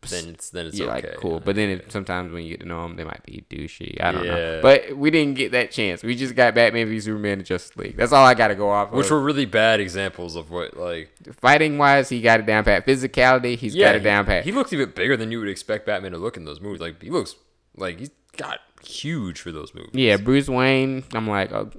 Then 0.09 0.29
it's 0.29 0.51
then 0.51 0.67
it's 0.67 0.81
okay. 0.81 0.89
like 0.89 1.17
cool. 1.17 1.41
But 1.41 1.57
then 1.57 1.71
if, 1.71 1.91
sometimes 1.91 2.33
when 2.33 2.45
you 2.45 2.51
get 2.51 2.61
to 2.61 2.67
know 2.67 2.83
them, 2.83 2.97
they 2.97 3.05
might 3.05 3.23
be 3.25 3.45
douchey. 3.51 4.03
I 4.03 4.13
don't 4.13 4.27
know. 4.27 4.61
But 4.63 4.97
we 4.97 5.11
didn't 5.11 5.35
get 5.35 5.53
that 5.53 5.71
chance. 5.71 6.03
We 6.03 6.15
just 6.15 6.35
got 6.35 6.55
Batman 6.55 6.89
v 6.89 7.01
Superman 7.01 7.39
and 7.39 7.47
Justice 7.47 7.77
League. 7.77 7.97
That's 7.97 8.13
all 8.13 8.25
I 8.25 8.35
got 8.35 8.49
to 8.49 8.55
go 8.55 8.71
off. 8.71 8.89
Of. 8.89 8.95
Which 8.95 9.07
of. 9.07 9.13
were 9.13 9.21
really 9.21 9.47
bad 9.47 9.81
examples 9.81 10.37
of 10.37 10.51
what 10.51 10.77
like 10.77 11.11
fighting 11.41 11.79
wise, 11.79 12.09
he 12.09 12.21
got 12.21 12.41
it 12.41 12.47
down 12.47 12.65
pat. 12.65 12.87
Physicality, 12.87 13.57
he's 13.57 13.75
got 13.75 13.95
it 13.95 14.01
down 14.01 14.27
pat. 14.27 14.45
He 14.45 14.53
looks 14.53 14.73
even 14.73 14.91
bigger 14.91 15.17
than 15.17 15.31
you 15.31 15.41
would 15.41 15.49
expect 15.49 15.87
Batman 15.87 16.13
to 16.13 16.19
look 16.19 16.37
in 16.37 16.45
those 16.45 16.61
movies. 16.61 16.81
Like 16.81 17.03
he 17.03 17.11
looks 17.11 17.37
like 17.77 17.99
he's 17.99 18.11
got 18.37 18.61
huge 18.83 19.41
for 19.41 19.53
those 19.53 19.75
movies. 19.75 19.91
yeah, 19.95 20.17
Bruce 20.17 20.49
Wayne. 20.49 21.05
I'm 21.13 21.29
like, 21.29 21.53
oh, 21.53 21.71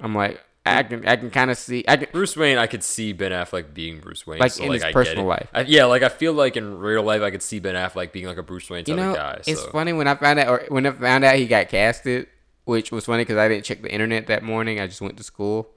I'm 0.00 0.14
like, 0.14 0.40
I 0.64 0.84
can, 0.84 1.06
I 1.08 1.16
can 1.16 1.30
kind 1.30 1.50
of 1.50 1.58
see. 1.58 1.84
I 1.88 1.96
can. 1.96 2.08
Bruce 2.12 2.36
Wayne, 2.36 2.56
I 2.56 2.68
could 2.68 2.84
see 2.84 3.12
Ben 3.12 3.32
Affleck 3.32 3.74
being 3.74 3.98
Bruce 3.98 4.26
Wayne. 4.26 4.38
Like, 4.38 4.52
so, 4.52 4.62
in 4.62 4.68
like 4.68 4.76
his 4.76 4.84
I 4.84 4.92
personal 4.92 5.24
life. 5.24 5.48
I, 5.52 5.62
yeah, 5.62 5.86
like 5.86 6.02
I 6.04 6.08
feel 6.08 6.32
like 6.34 6.56
in 6.56 6.78
real 6.78 7.02
life, 7.02 7.20
I 7.20 7.32
could 7.32 7.42
see 7.42 7.58
Ben 7.58 7.74
Affleck 7.74 8.12
being 8.12 8.26
like 8.26 8.36
a 8.36 8.44
Bruce 8.44 8.70
Wayne 8.70 8.84
type 8.84 8.88
You 8.88 8.96
know, 8.96 9.10
of 9.10 9.16
guy. 9.16 9.40
it's 9.44 9.60
so. 9.60 9.70
funny 9.70 9.92
when 9.92 10.06
I 10.06 10.14
found 10.14 10.38
out, 10.38 10.48
or 10.48 10.64
when 10.68 10.86
I 10.86 10.92
found 10.92 11.24
out 11.24 11.34
he 11.34 11.46
got 11.46 11.68
casted, 11.68 12.28
which 12.64 12.92
was 12.92 13.06
funny 13.06 13.22
because 13.22 13.38
I 13.38 13.48
didn't 13.48 13.64
check 13.64 13.82
the 13.82 13.92
internet 13.92 14.28
that 14.28 14.44
morning. 14.44 14.78
I 14.78 14.86
just 14.86 15.00
went 15.00 15.16
to 15.16 15.24
school, 15.24 15.68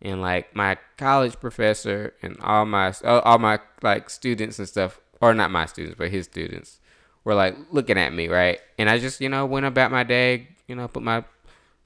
and 0.00 0.22
like 0.22 0.54
my 0.54 0.76
college 0.96 1.40
professor 1.40 2.14
and 2.22 2.38
all 2.40 2.64
my 2.64 2.92
all 3.04 3.38
my 3.40 3.58
like 3.82 4.08
students 4.08 4.60
and 4.60 4.68
stuff, 4.68 5.00
or 5.20 5.34
not 5.34 5.50
my 5.50 5.66
students, 5.66 5.98
but 5.98 6.10
his 6.10 6.26
students, 6.26 6.78
were 7.24 7.34
like 7.34 7.56
looking 7.72 7.98
at 7.98 8.12
me, 8.12 8.28
right? 8.28 8.60
And 8.78 8.88
I 8.88 8.98
just 8.98 9.20
you 9.20 9.28
know 9.28 9.46
went 9.46 9.66
about 9.66 9.90
my 9.90 10.04
day, 10.04 10.48
you 10.68 10.76
know, 10.76 10.86
put 10.86 11.02
my 11.02 11.24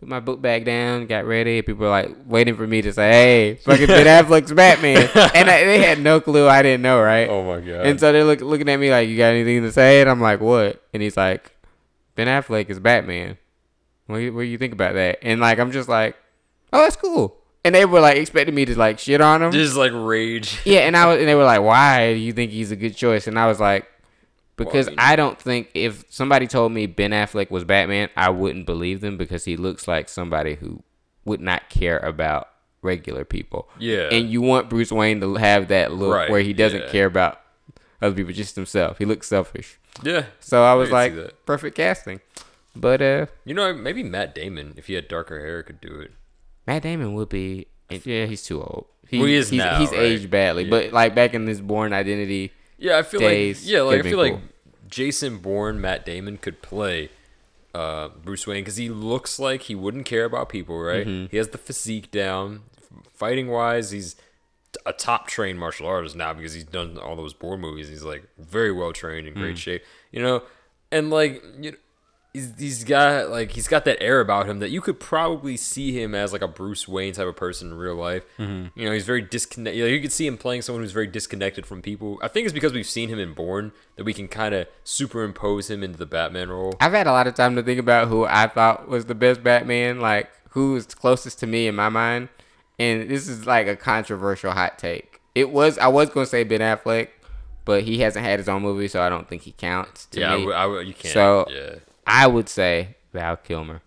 put 0.02 0.08
my 0.08 0.18
book 0.18 0.42
bag 0.42 0.64
down, 0.64 1.06
got 1.06 1.24
ready. 1.26 1.62
People 1.62 1.82
were 1.84 1.90
like 1.90 2.10
waiting 2.26 2.56
for 2.56 2.66
me 2.66 2.82
to 2.82 2.92
say, 2.92 3.10
"Hey, 3.10 3.54
fucking 3.54 3.86
Ben 3.86 4.06
Affleck's 4.06 4.52
Batman," 4.52 5.08
and 5.32 5.48
I, 5.48 5.64
they 5.64 5.80
had 5.80 6.00
no 6.00 6.20
clue. 6.20 6.48
I 6.48 6.60
didn't 6.62 6.82
know, 6.82 7.00
right? 7.00 7.28
Oh 7.28 7.44
my 7.44 7.60
god. 7.60 7.86
And 7.86 8.00
so 8.00 8.10
they're 8.10 8.24
look, 8.24 8.40
looking 8.40 8.68
at 8.68 8.80
me 8.80 8.90
like, 8.90 9.08
"You 9.08 9.16
got 9.16 9.28
anything 9.28 9.62
to 9.62 9.70
say?" 9.70 10.00
And 10.00 10.10
I'm 10.10 10.20
like, 10.20 10.40
"What?" 10.40 10.82
And 10.92 11.04
he's 11.04 11.16
like, 11.16 11.56
"Ben 12.16 12.26
Affleck 12.26 12.68
is 12.68 12.80
Batman. 12.80 13.38
What 14.06 14.16
do 14.16 14.22
you, 14.22 14.34
what 14.34 14.40
do 14.40 14.46
you 14.48 14.58
think 14.58 14.72
about 14.72 14.94
that?" 14.94 15.20
And 15.22 15.40
like, 15.40 15.60
I'm 15.60 15.70
just 15.70 15.88
like, 15.88 16.16
"Oh, 16.72 16.80
that's 16.82 16.96
cool." 16.96 17.36
And 17.64 17.72
they 17.72 17.84
were 17.84 18.00
like 18.00 18.16
expecting 18.16 18.56
me 18.56 18.64
to 18.64 18.76
like 18.76 18.98
shit 18.98 19.20
on 19.20 19.40
him. 19.40 19.52
just 19.52 19.76
like 19.76 19.92
rage. 19.94 20.58
yeah, 20.64 20.80
and 20.80 20.96
I 20.96 21.06
was, 21.06 21.20
and 21.20 21.28
they 21.28 21.36
were 21.36 21.44
like, 21.44 21.62
"Why 21.62 22.12
do 22.12 22.18
you 22.18 22.32
think 22.32 22.50
he's 22.50 22.72
a 22.72 22.76
good 22.76 22.96
choice?" 22.96 23.28
And 23.28 23.38
I 23.38 23.46
was 23.46 23.60
like, 23.60 23.86
"Because 24.64 24.86
mean- 24.88 24.96
I 24.98 25.16
don't 25.16 25.40
think 25.40 25.70
if 25.74 26.04
somebody 26.08 26.46
told 26.46 26.72
me 26.72 26.86
Ben 26.86 27.10
Affleck 27.10 27.50
was 27.50 27.64
Batman, 27.64 28.08
I 28.16 28.30
wouldn't 28.30 28.66
believe 28.66 29.00
them 29.00 29.16
because 29.16 29.44
he 29.44 29.56
looks 29.56 29.86
like 29.88 30.08
somebody 30.08 30.54
who 30.56 30.82
would 31.24 31.40
not 31.40 31.68
care 31.70 31.98
about 31.98 32.48
regular 32.82 33.24
people." 33.24 33.68
Yeah. 33.78 34.08
and 34.10 34.28
you 34.30 34.40
want 34.42 34.68
Bruce 34.68 34.90
Wayne 34.92 35.20
to 35.20 35.34
have 35.36 35.68
that 35.68 35.92
look 35.92 36.14
Right, 36.14 36.30
where 36.30 36.40
he 36.42 36.52
doesn't 36.52 36.82
yeah. 36.82 36.90
care 36.90 37.06
about 37.06 37.40
other 38.00 38.14
people, 38.14 38.32
just 38.32 38.56
himself. 38.56 38.98
He 38.98 39.04
looks 39.04 39.28
selfish. 39.28 39.78
yeah. 40.02 40.24
So 40.40 40.62
I 40.64 40.74
was 40.74 40.88
see 40.88 40.94
like, 40.94 41.46
perfect 41.46 41.76
casting. 41.76 42.20
But 42.74 43.02
uh, 43.02 43.26
You 43.44 43.54
know, 43.54 43.72
maybe 43.74 44.02
Matt 44.02 44.34
Damon, 44.34 44.74
if 44.76 44.86
he 44.86 44.94
had 44.94 45.06
darker 45.06 45.38
hair, 45.40 45.62
could 45.62 45.80
do 45.80 46.00
it. 46.00 46.10
Matt 46.66 46.82
Damon 46.82 47.12
would 47.14 47.28
be. 47.28 47.66
Yeah, 47.90 48.24
he's 48.24 48.42
too 48.42 48.60
old. 48.62 48.86
He, 49.08 49.18
Well, 49.18 49.26
he 49.28 49.34
is 49.34 49.50
he's, 49.50 49.58
now, 49.58 49.78
he's 49.78 49.90
right? 49.90 50.00
aged 50.00 50.30
badly. 50.30 50.64
Yeah. 50.64 50.70
But 50.70 50.92
like 50.92 51.14
back 51.14 51.34
in 51.34 51.46
his 51.46 51.60
Bourne 51.60 51.92
Identity, 51.92 52.50
Yeah, 52.78 52.96
I 52.98 53.02
feel 53.02 53.20
Days 53.20 53.62
like 53.64 53.70
yeah, 53.72 53.82
like 53.82 53.98
I 53.98 54.02
feel 54.02 54.10
been 54.12 54.18
like 54.18 54.32
cool. 54.32 54.51
Jason 54.92 55.38
Bourne, 55.38 55.80
Matt 55.80 56.04
Damon 56.04 56.36
could 56.36 56.60
play 56.60 57.08
uh, 57.74 58.08
Bruce 58.22 58.46
Wayne 58.46 58.60
because 58.62 58.76
he 58.76 58.90
looks 58.90 59.38
like 59.38 59.62
he 59.62 59.74
wouldn't 59.74 60.04
care 60.04 60.26
about 60.26 60.50
people, 60.50 60.78
right? 60.78 61.06
Mm-hmm. 61.06 61.30
He 61.30 61.38
has 61.38 61.48
the 61.48 61.58
physique 61.58 62.10
down. 62.10 62.60
Fighting 63.14 63.48
wise, 63.48 63.90
he's 63.92 64.14
a 64.84 64.92
top 64.92 65.26
trained 65.28 65.58
martial 65.58 65.86
artist 65.86 66.14
now 66.14 66.34
because 66.34 66.52
he's 66.52 66.64
done 66.64 66.98
all 66.98 67.16
those 67.16 67.32
Bourne 67.32 67.60
movies. 67.60 67.88
He's 67.88 68.02
like 68.02 68.24
very 68.38 68.70
well 68.70 68.92
trained 68.92 69.26
in 69.26 69.32
Mm. 69.34 69.38
great 69.38 69.58
shape, 69.58 69.82
you 70.10 70.20
know, 70.22 70.42
and 70.90 71.08
like 71.08 71.42
you 71.58 71.70
know, 71.72 71.76
he's 72.32 72.52
he's 72.58 72.84
got 72.84 73.28
like 73.28 73.52
he's 73.52 73.68
got 73.68 73.84
that 73.84 74.02
air 74.02 74.20
about 74.20 74.48
him 74.48 74.58
that 74.60 74.70
you 74.70 74.80
could 74.80 74.98
probably 74.98 75.56
see 75.56 75.92
him 75.92 76.14
as 76.14 76.32
like 76.32 76.42
a 76.42 76.48
Bruce 76.48 76.88
Wayne 76.88 77.12
type 77.12 77.26
of 77.26 77.36
person 77.36 77.68
in 77.68 77.74
real 77.76 77.94
life. 77.94 78.24
Mm-hmm. 78.38 78.78
You 78.78 78.86
know, 78.86 78.92
he's 78.92 79.04
very 79.04 79.22
disconnected. 79.22 79.78
You, 79.78 79.84
know, 79.84 79.90
you 79.90 80.00
could 80.00 80.12
see 80.12 80.26
him 80.26 80.38
playing 80.38 80.62
someone 80.62 80.82
who's 80.82 80.92
very 80.92 81.06
disconnected 81.06 81.66
from 81.66 81.82
people. 81.82 82.18
I 82.22 82.28
think 82.28 82.44
it's 82.46 82.54
because 82.54 82.72
we've 82.72 82.86
seen 82.86 83.08
him 83.08 83.18
in 83.18 83.34
Bourne 83.34 83.72
that 83.96 84.04
we 84.04 84.14
can 84.14 84.28
kind 84.28 84.54
of 84.54 84.66
superimpose 84.84 85.70
him 85.70 85.82
into 85.82 85.98
the 85.98 86.06
Batman 86.06 86.48
role. 86.48 86.74
I've 86.80 86.92
had 86.92 87.06
a 87.06 87.12
lot 87.12 87.26
of 87.26 87.34
time 87.34 87.56
to 87.56 87.62
think 87.62 87.78
about 87.80 88.08
who 88.08 88.24
I 88.24 88.46
thought 88.46 88.88
was 88.88 89.06
the 89.06 89.14
best 89.14 89.42
Batman, 89.42 90.00
like 90.00 90.30
who 90.50 90.72
was 90.72 90.86
closest 90.86 91.38
to 91.40 91.46
me 91.46 91.66
in 91.66 91.74
my 91.74 91.88
mind. 91.88 92.28
And 92.78 93.08
this 93.10 93.28
is 93.28 93.46
like 93.46 93.66
a 93.66 93.76
controversial 93.76 94.52
hot 94.52 94.78
take. 94.78 95.20
It 95.34 95.50
was 95.50 95.78
I 95.78 95.88
was 95.88 96.10
gonna 96.10 96.26
say 96.26 96.44
Ben 96.44 96.60
Affleck, 96.60 97.08
but 97.64 97.84
he 97.84 98.00
hasn't 98.00 98.24
had 98.24 98.38
his 98.38 98.48
own 98.48 98.62
movie, 98.62 98.88
so 98.88 99.02
I 99.02 99.08
don't 99.08 99.28
think 99.28 99.42
he 99.42 99.52
counts. 99.52 100.06
To 100.06 100.20
yeah, 100.20 100.32
I 100.32 100.36
me. 100.36 100.40
w- 100.42 100.56
I 100.56 100.62
w- 100.62 100.80
you 100.88 100.94
can't. 100.94 101.14
So- 101.14 101.46
yeah, 101.50 101.74
I 102.06 102.26
would 102.26 102.48
say 102.48 102.96
Val 103.12 103.36
Kilmer. 103.36 103.82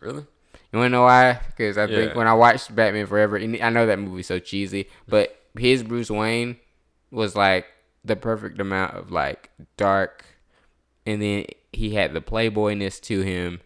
really. 0.00 0.24
You 0.72 0.80
wanna 0.80 0.90
know 0.90 1.02
why? 1.04 1.40
Because 1.48 1.78
I 1.78 1.86
think 1.86 2.14
when 2.14 2.26
I 2.26 2.34
watched 2.34 2.74
Batman 2.74 3.06
Forever, 3.06 3.38
I 3.38 3.70
know 3.70 3.86
that 3.86 3.98
movie's 3.98 4.26
so 4.26 4.38
cheesy, 4.38 4.88
but 5.08 5.38
his 5.56 5.82
Bruce 5.82 6.10
Wayne 6.10 6.56
was 7.10 7.34
like 7.34 7.66
the 8.04 8.16
perfect 8.16 8.60
amount 8.60 8.94
of 8.94 9.10
like 9.10 9.50
dark, 9.76 10.24
and 11.06 11.22
then 11.22 11.46
he 11.72 11.94
had 11.94 12.12
the 12.12 12.20
playboyness 12.20 13.00
to 13.02 13.20
him, 13.22 13.60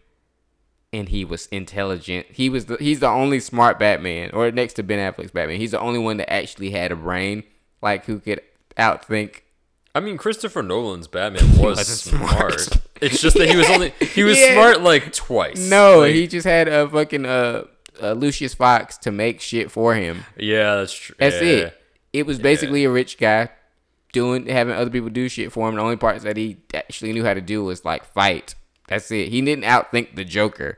and 0.93 1.09
he 1.09 1.25
was 1.25 1.47
intelligent. 1.47 2.27
He 2.31 2.49
was 2.49 2.65
the, 2.67 2.77
he's 2.77 2.99
the 3.01 3.09
only 3.09 3.39
smart 3.41 3.77
Batman, 3.77 4.29
or 4.31 4.49
next 4.51 4.73
to 4.75 4.83
Ben 4.83 4.99
Affleck's 4.99 5.31
Batman, 5.31 5.59
he's 5.59 5.71
the 5.71 5.79
only 5.81 5.99
one 5.99 6.17
that 6.17 6.31
actually 6.31 6.71
had 6.71 6.91
a 6.93 6.95
brain, 6.95 7.43
like 7.81 8.05
who 8.05 8.19
could 8.19 8.41
outthink. 8.77 9.41
I 9.93 9.99
mean, 9.99 10.17
Christopher 10.17 10.61
Nolan's 10.63 11.07
Batman 11.07 11.57
was 11.57 11.85
smart. 12.01 12.59
smart. 12.61 12.77
It's 13.01 13.21
just 13.21 13.37
that 13.37 13.49
he 13.49 13.55
was 13.57 13.69
only 13.69 13.89
he 13.99 14.23
was 14.23 14.39
Yeah. 14.39 14.53
smart 14.53 14.81
like 14.81 15.11
twice. 15.13 15.69
No, 15.69 15.99
Like, 15.99 16.13
he 16.13 16.27
just 16.27 16.45
had 16.45 16.67
a 16.67 16.87
fucking 16.87 17.25
uh, 17.25 17.63
uh 18.01 18.13
Lucius 18.13 18.53
Fox 18.53 18.97
to 18.99 19.11
make 19.11 19.41
shit 19.41 19.71
for 19.71 19.95
him. 19.95 20.25
yeah, 20.37 20.75
that's 20.75 20.93
true. 20.93 21.15
That's 21.19 21.35
yeah. 21.35 21.47
it. 21.47 21.77
It 22.13 22.25
was 22.25 22.39
basically 22.39 22.83
a 22.83 22.89
rich 22.91 23.17
guy 23.17 23.49
doing 24.13 24.45
having 24.47 24.75
other 24.75 24.89
people 24.91 25.09
do 25.09 25.29
shit 25.29 25.51
for 25.51 25.67
him. 25.69 25.75
The 25.75 25.81
only 25.81 25.95
parts 25.97 26.23
that 26.23 26.35
he 26.37 26.57
actually 26.73 27.13
knew 27.13 27.23
how 27.23 27.33
to 27.33 27.41
do 27.41 27.63
was 27.63 27.85
like 27.85 28.03
fight. 28.13 28.55
That's 28.87 29.09
it. 29.11 29.29
He 29.29 29.41
didn't 29.41 29.63
outthink 29.63 30.15
the 30.15 30.25
Joker. 30.25 30.77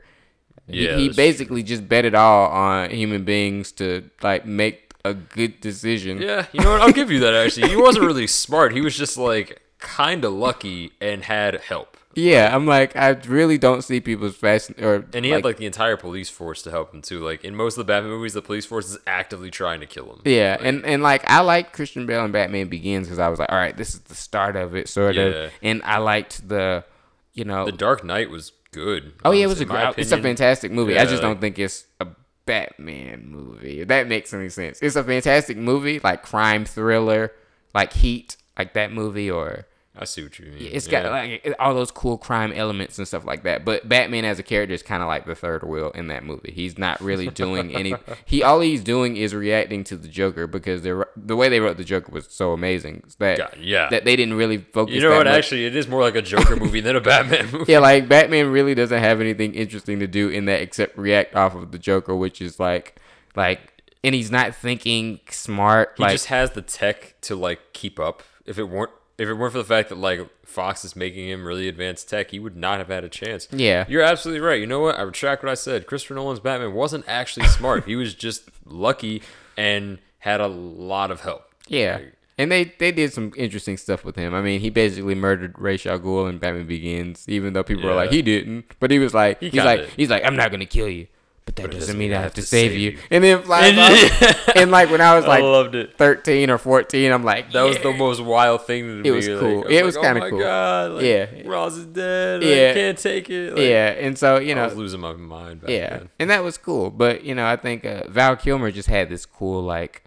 He- 0.68 0.86
Yeah, 0.86 0.96
he, 0.96 1.06
that's 1.08 1.16
basically 1.16 1.62
just 1.62 1.88
bet 1.88 2.04
it 2.04 2.14
all 2.14 2.46
on 2.48 2.90
human 2.90 3.24
beings 3.24 3.72
to 3.72 4.08
like 4.22 4.46
make 4.46 4.92
a 5.04 5.12
good 5.12 5.60
decision. 5.60 6.22
Yeah, 6.22 6.46
you 6.52 6.60
know 6.60 6.70
what? 6.70 6.80
I'll 6.80 6.92
give 6.92 7.10
you 7.10 7.20
that. 7.20 7.34
Actually, 7.34 7.68
he 7.68 7.76
wasn't 7.76 8.06
really 8.06 8.26
smart. 8.28 8.72
He 8.72 8.80
was 8.80 8.96
just 8.96 9.18
like 9.18 9.60
kind 9.78 10.24
of 10.24 10.32
lucky 10.32 10.92
and 11.00 11.24
had 11.24 11.60
help. 11.60 11.96
Yeah, 12.16 12.54
I'm 12.54 12.66
like 12.66 12.94
I 12.96 13.10
really 13.26 13.58
don't 13.58 13.82
see 13.82 14.00
people's 14.00 14.36
fashion 14.36 14.74
or 14.80 15.04
And 15.14 15.24
he 15.24 15.30
had 15.30 15.44
like 15.44 15.56
the 15.56 15.66
entire 15.66 15.96
police 15.96 16.30
force 16.30 16.62
to 16.62 16.70
help 16.70 16.94
him 16.94 17.02
too. 17.02 17.20
Like 17.20 17.44
in 17.44 17.54
most 17.56 17.74
of 17.78 17.86
the 17.86 17.92
Batman 17.92 18.12
movies, 18.12 18.34
the 18.34 18.42
police 18.42 18.66
force 18.66 18.90
is 18.90 18.98
actively 19.06 19.50
trying 19.50 19.80
to 19.80 19.86
kill 19.86 20.12
him. 20.12 20.20
Yeah, 20.24 20.56
and 20.60 20.84
and 20.84 21.02
like 21.02 21.28
I 21.30 21.40
like 21.40 21.72
Christian 21.72 22.06
Bale 22.06 22.24
and 22.24 22.32
Batman 22.32 22.68
Begins 22.68 23.06
because 23.06 23.18
I 23.18 23.28
was 23.28 23.38
like, 23.38 23.50
all 23.52 23.58
right, 23.58 23.76
this 23.76 23.94
is 23.94 24.00
the 24.00 24.14
start 24.14 24.56
of 24.56 24.74
it, 24.76 24.88
sort 24.88 25.16
Yeah. 25.16 25.22
of. 25.22 25.52
And 25.62 25.82
I 25.84 25.98
liked 25.98 26.48
the, 26.48 26.84
you 27.32 27.44
know, 27.44 27.64
The 27.66 27.72
Dark 27.72 28.04
Knight 28.04 28.30
was 28.30 28.52
good. 28.72 29.12
oh 29.24 29.30
yeah, 29.32 29.44
it 29.44 29.46
was 29.48 29.60
a 29.60 29.64
honestly, 29.68 29.92
great, 29.94 29.98
it's 29.98 30.12
a 30.12 30.20
fantastic 30.22 30.72
movie. 30.72 30.94
I 30.98 31.02
Yeah, 31.02 31.10
just 31.10 31.22
don't 31.22 31.40
think 31.40 31.58
it's 31.58 31.84
a 32.00 32.06
Batman 32.46 33.26
movie. 33.28 33.80
If 33.80 33.88
that 33.88 34.06
makes 34.06 34.32
any 34.34 34.48
sense. 34.50 34.78
It's 34.82 34.96
a 34.96 35.04
fantastic 35.04 35.56
movie, 35.56 36.00
like 36.02 36.22
crime 36.22 36.64
thriller, 36.64 37.32
like 37.74 37.92
Heat, 37.94 38.36
like 38.58 38.74
that 38.74 38.92
movie, 38.92 39.30
or 39.30 39.66
I 39.96 40.06
see 40.06 40.24
what 40.24 40.36
you 40.40 40.46
mean. 40.46 40.70
it's 40.72 40.88
got 40.88 41.04
Yeah. 41.04 41.10
like 41.10 41.54
all 41.60 41.72
those 41.72 41.92
cool 41.92 42.18
crime 42.18 42.52
elements 42.52 42.98
and 42.98 43.06
stuff 43.06 43.24
like 43.24 43.44
that. 43.44 43.64
But 43.64 43.88
Batman 43.88 44.24
as 44.24 44.40
a 44.40 44.42
character 44.42 44.74
is 44.74 44.82
kind 44.82 45.02
of 45.02 45.08
like 45.08 45.24
the 45.24 45.36
third 45.36 45.62
wheel 45.62 45.90
in 45.92 46.08
that 46.08 46.24
movie. 46.24 46.50
He's 46.52 46.76
not 46.76 47.00
really 47.00 47.28
doing 47.28 47.74
any. 47.74 47.94
He 48.26 48.42
all 48.42 48.60
he's 48.60 48.82
doing 48.82 49.16
is 49.16 49.34
reacting 49.34 49.84
to 49.84 49.96
the 49.96 50.08
Joker 50.08 50.46
because 50.48 50.82
the 50.82 51.06
the 51.16 51.36
way 51.36 51.48
they 51.48 51.60
wrote 51.60 51.76
the 51.76 51.84
Joker 51.84 52.10
was 52.10 52.26
so 52.28 52.52
amazing 52.52 53.04
that 53.18 53.38
God, 53.38 53.56
yeah. 53.60 53.88
that 53.90 54.04
they 54.04 54.16
didn't 54.16 54.34
really 54.34 54.58
focus. 54.58 54.90
On 54.92 54.94
it. 54.94 54.94
You 54.94 55.00
know 55.02 55.16
what? 55.16 55.26
much. 55.26 55.34
Actually, 55.36 55.66
it 55.66 55.76
is 55.76 55.86
more 55.86 56.00
like 56.02 56.16
a 56.16 56.22
Joker 56.22 56.56
movie 56.56 56.80
than 56.80 56.96
a 56.96 57.00
Batman 57.12 57.50
movie. 57.52 57.70
Yeah, 57.72 57.78
like 57.78 58.08
Batman 58.08 58.50
really 58.50 58.74
doesn't 58.74 58.98
have 58.98 59.20
anything 59.20 59.54
interesting 59.54 60.00
to 60.00 60.06
do 60.08 60.28
in 60.28 60.46
that 60.46 60.60
except 60.60 60.98
react 60.98 61.36
off 61.36 61.54
of 61.54 61.70
the 61.70 61.78
Joker, 61.78 62.16
which 62.16 62.40
is 62.42 62.58
like, 62.58 63.00
like, 63.36 63.60
and 64.02 64.14
he's 64.14 64.30
not 64.30 64.54
thinking 64.56 65.20
smart. 65.30 65.92
He 65.98 66.02
like, 66.02 66.12
just 66.12 66.26
has 66.26 66.50
the 66.50 66.62
tech 66.62 67.14
to 67.22 67.36
like 67.36 67.60
keep 67.72 68.00
up. 68.00 68.22
If 68.44 68.58
it 68.58 68.64
weren't 68.64 68.90
if 69.18 69.28
it 69.28 69.34
weren't 69.34 69.52
for 69.52 69.58
the 69.58 69.64
fact 69.64 69.88
that 69.90 69.98
like 69.98 70.20
Fox 70.44 70.84
is 70.84 70.96
making 70.96 71.28
him 71.28 71.46
really 71.46 71.68
advanced 71.68 72.08
tech, 72.08 72.30
he 72.30 72.38
would 72.38 72.56
not 72.56 72.78
have 72.78 72.88
had 72.88 73.04
a 73.04 73.08
chance. 73.08 73.48
Yeah. 73.52 73.84
You're 73.88 74.02
absolutely 74.02 74.40
right. 74.40 74.60
You 74.60 74.66
know 74.66 74.80
what? 74.80 74.98
I 74.98 75.02
retract 75.02 75.42
what 75.42 75.50
I 75.50 75.54
said. 75.54 75.86
Christopher 75.86 76.14
Nolan's 76.14 76.40
Batman 76.40 76.74
wasn't 76.74 77.04
actually 77.06 77.46
smart. 77.46 77.84
he 77.84 77.96
was 77.96 78.14
just 78.14 78.48
lucky 78.64 79.22
and 79.56 79.98
had 80.18 80.40
a 80.40 80.46
lot 80.48 81.10
of 81.10 81.20
help. 81.20 81.54
yeah, 81.68 81.96
Like, 81.96 82.12
And 82.38 82.50
they, 82.50 82.64
they 82.78 82.90
did 82.90 83.12
some 83.12 83.32
interesting 83.36 83.76
stuff 83.76 84.04
with 84.04 84.16
him. 84.16 84.34
I 84.34 84.40
mean, 84.40 84.60
he 84.60 84.70
basically 84.70 85.14
murdered 85.14 85.56
Ra's 85.58 85.86
al 85.86 86.00
Ghul 86.00 86.28
in 86.28 86.38
Batman 86.38 86.66
Begins, 86.66 87.24
even 87.28 87.52
though 87.52 87.62
people 87.62 87.84
were 87.84 87.94
like 87.94 88.10
he 88.10 88.22
didn't. 88.22 88.64
But 88.80 88.90
he 88.90 88.98
was 88.98 89.14
like 89.14 89.38
He 89.38 89.50
he's 89.50 89.64
like 89.64 89.88
he's 89.90 90.10
like 90.10 90.24
I'm 90.24 90.34
not 90.34 90.50
gonna 90.50 90.66
kill 90.66 90.88
you, 90.88 91.06
but 91.46 91.56
that 91.56 91.70
doesn't 91.70 91.98
mean 91.98 92.12
I 92.14 92.22
have 92.22 92.34
to 92.34 92.42
save 92.42 92.72
you. 92.72 92.98
And 93.10 93.22
then 93.22 93.42
flies 93.42 93.70
And- 93.76 93.78
off. 93.78 94.48
and 94.56 94.70
like 94.70 94.90
when 94.90 95.00
I 95.00 95.14
was 95.14 95.24
I 95.26 95.28
like 95.28 95.42
loved 95.42 95.74
it. 95.74 95.96
13 95.98 96.48
or 96.50 96.56
14, 96.58 97.12
I'm 97.12 97.22
like 97.24 97.52
That 97.52 97.62
was 97.64 97.76
the 97.78 97.92
most 97.92 98.20
wild 98.22 98.66
thing 98.66 99.02
to. 99.02 99.08
It 99.08 99.10
was 99.12 99.28
like, 99.28 99.40
cool. 99.40 99.64
I 99.68 99.72
It 99.72 99.84
was 99.84 99.96
like, 99.96 100.04
kinda 100.06 100.24
oh 100.26 100.30
cool. 100.30 100.38
God, 100.38 100.90
like, 100.92 101.04
Yeah. 101.04 101.26
Ross 101.44 101.76
is 101.76 101.84
dead. 101.86 102.40
Like, 102.42 102.50
Yeah. 102.50 102.72
can't 102.74 102.98
take 102.98 103.28
it. 103.30 103.50
Like, 103.54 103.62
yeah. 103.62 103.88
And 103.90 104.16
so 104.18 104.38
you 104.38 104.54
know, 104.54 104.62
I 104.62 104.66
was 104.66 104.76
losing 104.76 105.00
my 105.00 105.12
mind. 105.12 105.60
Back 105.60 105.70
Yeah, 105.70 105.90
then. 105.98 106.08
and 106.18 106.30
that 106.30 106.42
was 106.42 106.56
cool. 106.56 106.90
But 106.90 107.24
you 107.24 107.34
know, 107.34 107.46
I 107.46 107.56
think 107.56 107.84
uh, 107.84 108.04
Val 108.08 108.36
Kilmer 108.36 108.70
just 108.70 108.88
had 108.88 109.10
this 109.10 109.26
cool 109.26 109.62
like 109.62 110.04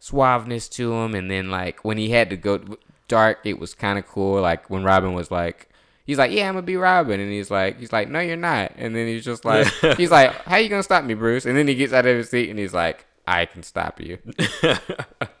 suaveness 0.00 0.70
to 0.72 0.92
him, 0.94 1.14
and 1.14 1.30
then 1.30 1.50
like 1.50 1.84
when 1.84 1.98
he 1.98 2.10
had 2.10 2.30
to 2.30 2.36
go 2.36 2.60
dark, 3.08 3.38
it 3.44 3.58
was 3.58 3.74
kind 3.74 3.98
of 3.98 4.06
cool. 4.06 4.40
Like 4.40 4.68
when 4.70 4.84
Robin 4.84 5.12
was 5.12 5.30
like, 5.30 5.67
he's 6.08 6.18
like, 6.18 6.32
"Yeah, 6.32 6.48
I'm 6.48 6.54
gonna 6.54 6.62
be 6.62 6.76
Robin," 6.76 7.20
and 7.20 7.30
he's 7.30 7.50
like, 7.52 7.78
he's 7.78 7.92
like, 7.92 8.08
"No, 8.08 8.18
you're 8.18 8.36
not," 8.36 8.72
and 8.76 8.96
then 8.96 9.06
he's 9.06 9.24
just 9.24 9.44
like, 9.44 9.68
he's 9.96 10.10
like, 10.10 10.32
"How 10.46 10.56
you 10.56 10.68
gonna 10.68 10.82
stop 10.82 11.04
me, 11.04 11.14
Bruce?" 11.14 11.46
And 11.46 11.56
then 11.56 11.68
he 11.68 11.76
gets 11.76 11.92
out 11.92 12.04
of 12.06 12.16
his 12.16 12.28
seat 12.30 12.50
and 12.50 12.58
he's 12.58 12.74
like, 12.74 13.06
"I 13.28 13.46
can 13.46 13.62
stop 13.62 14.00
you." 14.00 14.18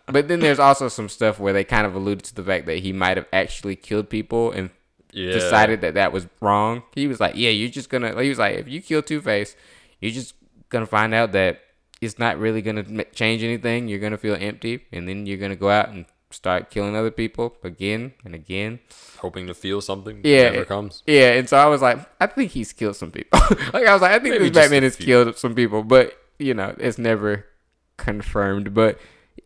but 0.06 0.28
then 0.28 0.40
there's 0.40 0.58
also 0.58 0.88
some 0.88 1.08
stuff 1.08 1.38
where 1.40 1.52
they 1.52 1.64
kind 1.64 1.86
of 1.86 1.94
alluded 1.94 2.24
to 2.26 2.34
the 2.34 2.44
fact 2.44 2.66
that 2.66 2.78
he 2.78 2.92
might 2.92 3.16
have 3.16 3.26
actually 3.32 3.76
killed 3.76 4.08
people 4.10 4.52
and 4.52 4.70
Yeah. 5.12 5.32
decided 5.32 5.80
that 5.80 5.94
that 5.94 6.12
was 6.12 6.26
wrong. 6.40 6.82
He 6.94 7.06
was 7.06 7.18
like, 7.20 7.34
"Yeah, 7.34 7.50
you're 7.50 7.70
just 7.70 7.90
gonna." 7.90 8.20
He 8.22 8.28
was 8.28 8.38
like, 8.38 8.56
"If 8.56 8.68
you 8.68 8.80
kill 8.82 9.02
Two 9.02 9.20
Face, 9.20 9.56
you're 10.00 10.12
just 10.12 10.34
gonna 10.68 10.86
find 10.86 11.14
out 11.14 11.32
that 11.32 11.60
it's 12.00 12.18
not 12.18 12.38
really 12.38 12.62
gonna 12.62 12.84
change 13.12 13.42
anything. 13.42 13.88
You're 13.88 13.98
gonna 14.00 14.18
feel 14.18 14.36
empty, 14.38 14.84
and 14.92 15.08
then 15.08 15.26
you're 15.26 15.38
gonna 15.38 15.56
go 15.56 15.70
out 15.70 15.88
and 15.88 16.04
start 16.30 16.70
killing 16.70 16.96
other 16.96 17.10
people 17.10 17.56
again 17.62 18.12
and 18.24 18.34
again." 18.34 18.80
hoping 19.18 19.46
to 19.48 19.54
feel 19.54 19.80
something. 19.80 20.20
Yeah, 20.24 20.50
Never 20.50 20.64
comes. 20.64 21.02
Yeah, 21.06 21.32
and 21.32 21.48
so 21.48 21.56
I 21.56 21.66
was 21.66 21.82
like, 21.82 21.98
I 22.20 22.26
think 22.26 22.52
he's 22.52 22.72
killed 22.72 22.96
some 22.96 23.10
people. 23.10 23.40
like 23.72 23.86
I 23.86 23.92
was 23.92 24.02
like, 24.02 24.12
I 24.12 24.18
think 24.18 24.34
Maybe 24.34 24.48
this 24.48 24.62
Batman 24.64 24.84
has 24.84 24.96
killed 24.96 25.36
some 25.36 25.54
people, 25.54 25.82
but 25.82 26.16
you 26.38 26.54
know, 26.54 26.74
it's 26.78 26.98
never 26.98 27.44
confirmed. 27.96 28.74
But 28.74 28.98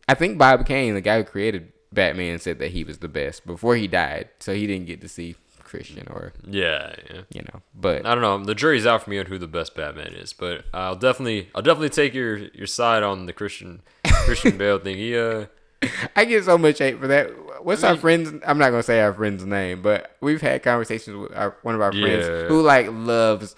I 0.07 0.13
think 0.13 0.37
Bob 0.37 0.65
Kane, 0.65 0.93
the 0.93 1.01
guy 1.01 1.17
who 1.17 1.23
created 1.23 1.73
Batman, 1.91 2.39
said 2.39 2.59
that 2.59 2.71
he 2.71 2.83
was 2.83 2.99
the 2.99 3.07
best 3.07 3.45
before 3.45 3.75
he 3.75 3.87
died, 3.87 4.29
so 4.39 4.53
he 4.53 4.67
didn't 4.67 4.85
get 4.85 5.01
to 5.01 5.07
see 5.09 5.35
Christian 5.63 6.07
or 6.07 6.33
Yeah, 6.47 6.95
yeah. 7.11 7.21
you 7.33 7.41
know. 7.41 7.61
But 7.73 8.05
I 8.05 8.13
don't 8.13 8.21
know. 8.21 8.43
The 8.43 8.55
jury's 8.55 8.85
out 8.85 9.03
for 9.03 9.09
me 9.09 9.17
on 9.19 9.25
who 9.25 9.39
the 9.39 9.47
best 9.47 9.75
Batman 9.75 10.13
is, 10.13 10.33
but 10.33 10.65
I'll 10.73 10.95
definitely, 10.95 11.49
I'll 11.55 11.63
definitely 11.63 11.89
take 11.89 12.13
your 12.13 12.37
your 12.37 12.67
side 12.67 13.01
on 13.01 13.25
the 13.25 13.33
Christian 13.33 13.81
Christian 14.25 14.57
Bale 14.59 14.77
thing. 14.77 14.97
He, 14.97 15.17
uh, 15.17 15.45
I 16.15 16.25
get 16.25 16.43
so 16.43 16.57
much 16.57 16.79
hate 16.79 16.99
for 16.99 17.07
that. 17.07 17.29
What's 17.63 17.83
I 17.83 17.89
our 17.89 17.97
friend's? 17.97 18.29
I'm 18.45 18.57
not 18.57 18.71
gonna 18.71 18.83
say 18.83 19.01
our 19.01 19.13
friend's 19.13 19.45
name, 19.45 19.81
but 19.81 20.15
we've 20.21 20.41
had 20.41 20.61
conversations 20.63 21.15
with 21.15 21.35
our, 21.35 21.55
one 21.63 21.75
of 21.75 21.81
our 21.81 21.91
friends 21.91 22.49
who 22.49 22.61
like 22.61 22.87
loves 22.91 23.55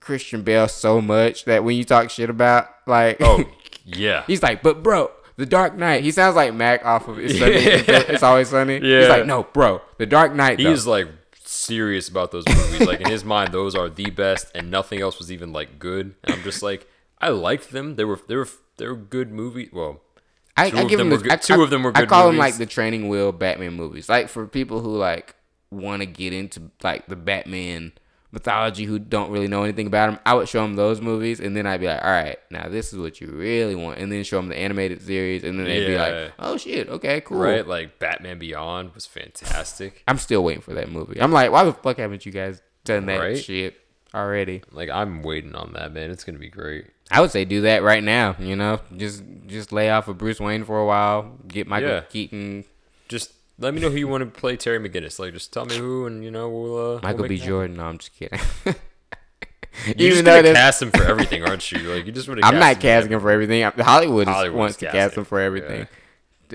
Christian 0.00 0.42
Bale 0.42 0.68
so 0.68 1.00
much 1.00 1.44
that 1.46 1.64
when 1.64 1.76
you 1.76 1.84
talk 1.84 2.10
shit 2.10 2.30
about 2.30 2.68
like, 2.86 3.16
oh 3.20 3.44
yeah, 3.84 4.24
he's 4.26 4.42
like, 4.42 4.62
but 4.62 4.82
bro, 4.82 5.10
The 5.36 5.46
Dark 5.46 5.76
Knight. 5.76 6.04
He 6.04 6.10
sounds 6.10 6.36
like 6.36 6.54
Mac 6.54 6.84
off 6.84 7.08
of 7.08 7.18
It's, 7.18 7.38
Sunny, 7.38 7.52
it's 7.54 8.22
Always 8.22 8.48
Sunny. 8.50 8.78
Yeah, 8.78 9.00
He's 9.00 9.08
like, 9.08 9.26
no, 9.26 9.44
bro, 9.44 9.80
The 9.98 10.06
Dark 10.06 10.34
Knight. 10.34 10.58
though." 10.58 10.70
he's 10.70 10.86
like 10.86 11.08
serious 11.44 12.08
about 12.08 12.30
those 12.32 12.44
movies. 12.48 12.86
like 12.86 13.00
in 13.00 13.08
his 13.10 13.24
mind, 13.24 13.52
those 13.52 13.74
are 13.74 13.88
the 13.88 14.10
best, 14.10 14.50
and 14.54 14.70
nothing 14.70 15.00
else 15.00 15.18
was 15.18 15.32
even 15.32 15.52
like 15.52 15.78
good. 15.78 16.14
And 16.24 16.34
I'm 16.36 16.42
just 16.42 16.62
like, 16.62 16.86
I 17.18 17.28
liked 17.28 17.70
them. 17.72 17.96
They 17.96 18.04
were 18.04 18.20
they 18.28 18.36
were 18.36 18.48
they 18.76 18.86
were 18.86 18.96
good 18.96 19.32
movies. 19.32 19.70
Well, 19.72 20.02
I, 20.56 20.70
Two 20.70 20.78
I 20.78 20.84
give 20.84 20.98
them 20.98 21.10
him 21.12 21.20
were 21.22 21.32
I- 21.32 21.36
two 21.36 21.62
of 21.62 21.70
them 21.70 21.82
were 21.82 21.92
I 21.94 22.06
call 22.06 22.28
them 22.28 22.36
like 22.36 22.56
the 22.56 22.66
training 22.66 23.08
wheel 23.08 23.32
Batman 23.32 23.74
movies. 23.74 24.08
Like 24.08 24.28
for 24.28 24.46
people 24.46 24.80
who 24.80 24.96
like 24.96 25.34
want 25.70 26.00
to 26.02 26.06
get 26.06 26.32
into 26.32 26.70
like 26.82 27.06
the 27.06 27.16
Batman 27.16 27.92
mythology 28.30 28.84
who 28.84 28.98
don't 28.98 29.30
really 29.30 29.46
know 29.48 29.62
anything 29.62 29.86
about 29.86 30.08
him, 30.10 30.18
I 30.26 30.34
would 30.34 30.48
show 30.48 30.62
them 30.62 30.74
those 30.74 31.00
movies, 31.00 31.38
and 31.40 31.56
then 31.56 31.66
I'd 31.66 31.80
be 31.80 31.86
like, 31.86 32.02
all 32.02 32.10
right, 32.10 32.36
now 32.50 32.68
this 32.68 32.92
is 32.92 32.98
what 32.98 33.20
you 33.20 33.28
really 33.28 33.74
want, 33.76 33.98
and 33.98 34.10
then 34.10 34.24
show 34.24 34.36
them 34.38 34.48
the 34.48 34.58
animated 34.58 35.02
series, 35.02 35.44
and 35.44 35.56
then 35.58 35.66
they'd 35.66 35.86
be 35.86 35.96
like, 35.98 36.32
oh 36.40 36.56
shit, 36.56 36.88
okay, 36.88 37.20
cool. 37.20 37.38
right? 37.38 37.66
Like 37.66 37.98
Batman 37.98 38.38
Beyond 38.38 38.92
was 38.94 39.06
fantastic. 39.06 40.02
I'm 40.08 40.18
still 40.18 40.42
waiting 40.44 40.62
for 40.62 40.74
that 40.74 40.90
movie. 40.90 41.20
I'm 41.20 41.32
like, 41.32 41.50
why 41.52 41.64
the 41.64 41.72
fuck 41.72 41.98
haven't 41.98 42.26
you 42.26 42.32
guys 42.32 42.60
done 42.84 43.06
that 43.06 43.18
Right? 43.20 43.38
shit 43.38 43.76
already? 44.14 44.62
Like 44.72 44.90
I'm 44.90 45.22
waiting 45.22 45.54
on 45.54 45.72
that 45.74 45.92
man. 45.92 46.10
It's 46.10 46.24
gonna 46.24 46.38
be 46.38 46.50
great. 46.50 46.86
I 47.10 47.20
would 47.20 47.30
say 47.30 47.44
do 47.44 47.62
that 47.62 47.82
right 47.82 48.02
now. 48.02 48.36
You 48.38 48.56
know, 48.56 48.80
just 48.96 49.22
just 49.46 49.72
lay 49.72 49.90
off 49.90 50.08
of 50.08 50.18
Bruce 50.18 50.40
Wayne 50.40 50.64
for 50.64 50.80
a 50.80 50.86
while, 50.86 51.32
get 51.46 51.66
Michael 51.66 51.88
Yeah. 51.90 52.00
Keaton, 52.02 52.64
Just 53.08 53.32
let 53.58 53.74
me 53.74 53.80
know 53.80 53.90
who 53.90 53.96
you 53.98 54.08
want 54.08 54.22
to 54.22 54.40
play 54.40 54.56
Terry 54.56 54.78
McGinnis. 54.78 55.18
Like 55.18 55.32
just 55.32 55.52
tell 55.52 55.64
me 55.66 55.76
who, 55.76 56.06
and 56.06 56.24
you 56.24 56.30
know 56.30 56.48
we'll. 56.48 56.96
Uh, 56.96 57.00
Michael 57.02 57.20
we'll 57.20 57.28
B. 57.28 57.38
Jordan. 57.38 57.76
No, 57.76 57.84
I'm 57.84 57.98
just 57.98 58.14
kidding. 58.14 58.38
You're 58.64 58.74
just 60.12 60.24
gonna 60.24 60.42
cast 60.54 60.82
him 60.82 60.90
for 60.90 61.04
everything, 61.04 61.44
aren't 61.44 61.70
you? 61.70 61.78
Like 61.94 62.06
you 62.06 62.12
just 62.12 62.28
want 62.28 62.40
to. 62.40 62.46
I'm 62.46 62.58
not 62.58 62.80
casting 62.80 63.12
him 63.12 63.20
for 63.20 63.30
everything. 63.30 63.62
Hollywood, 63.62 64.28
Hollywood 64.28 64.58
wants 64.58 64.76
to 64.78 64.90
cast 64.90 65.16
him 65.16 65.24
for 65.24 65.40
everything. 65.40 65.86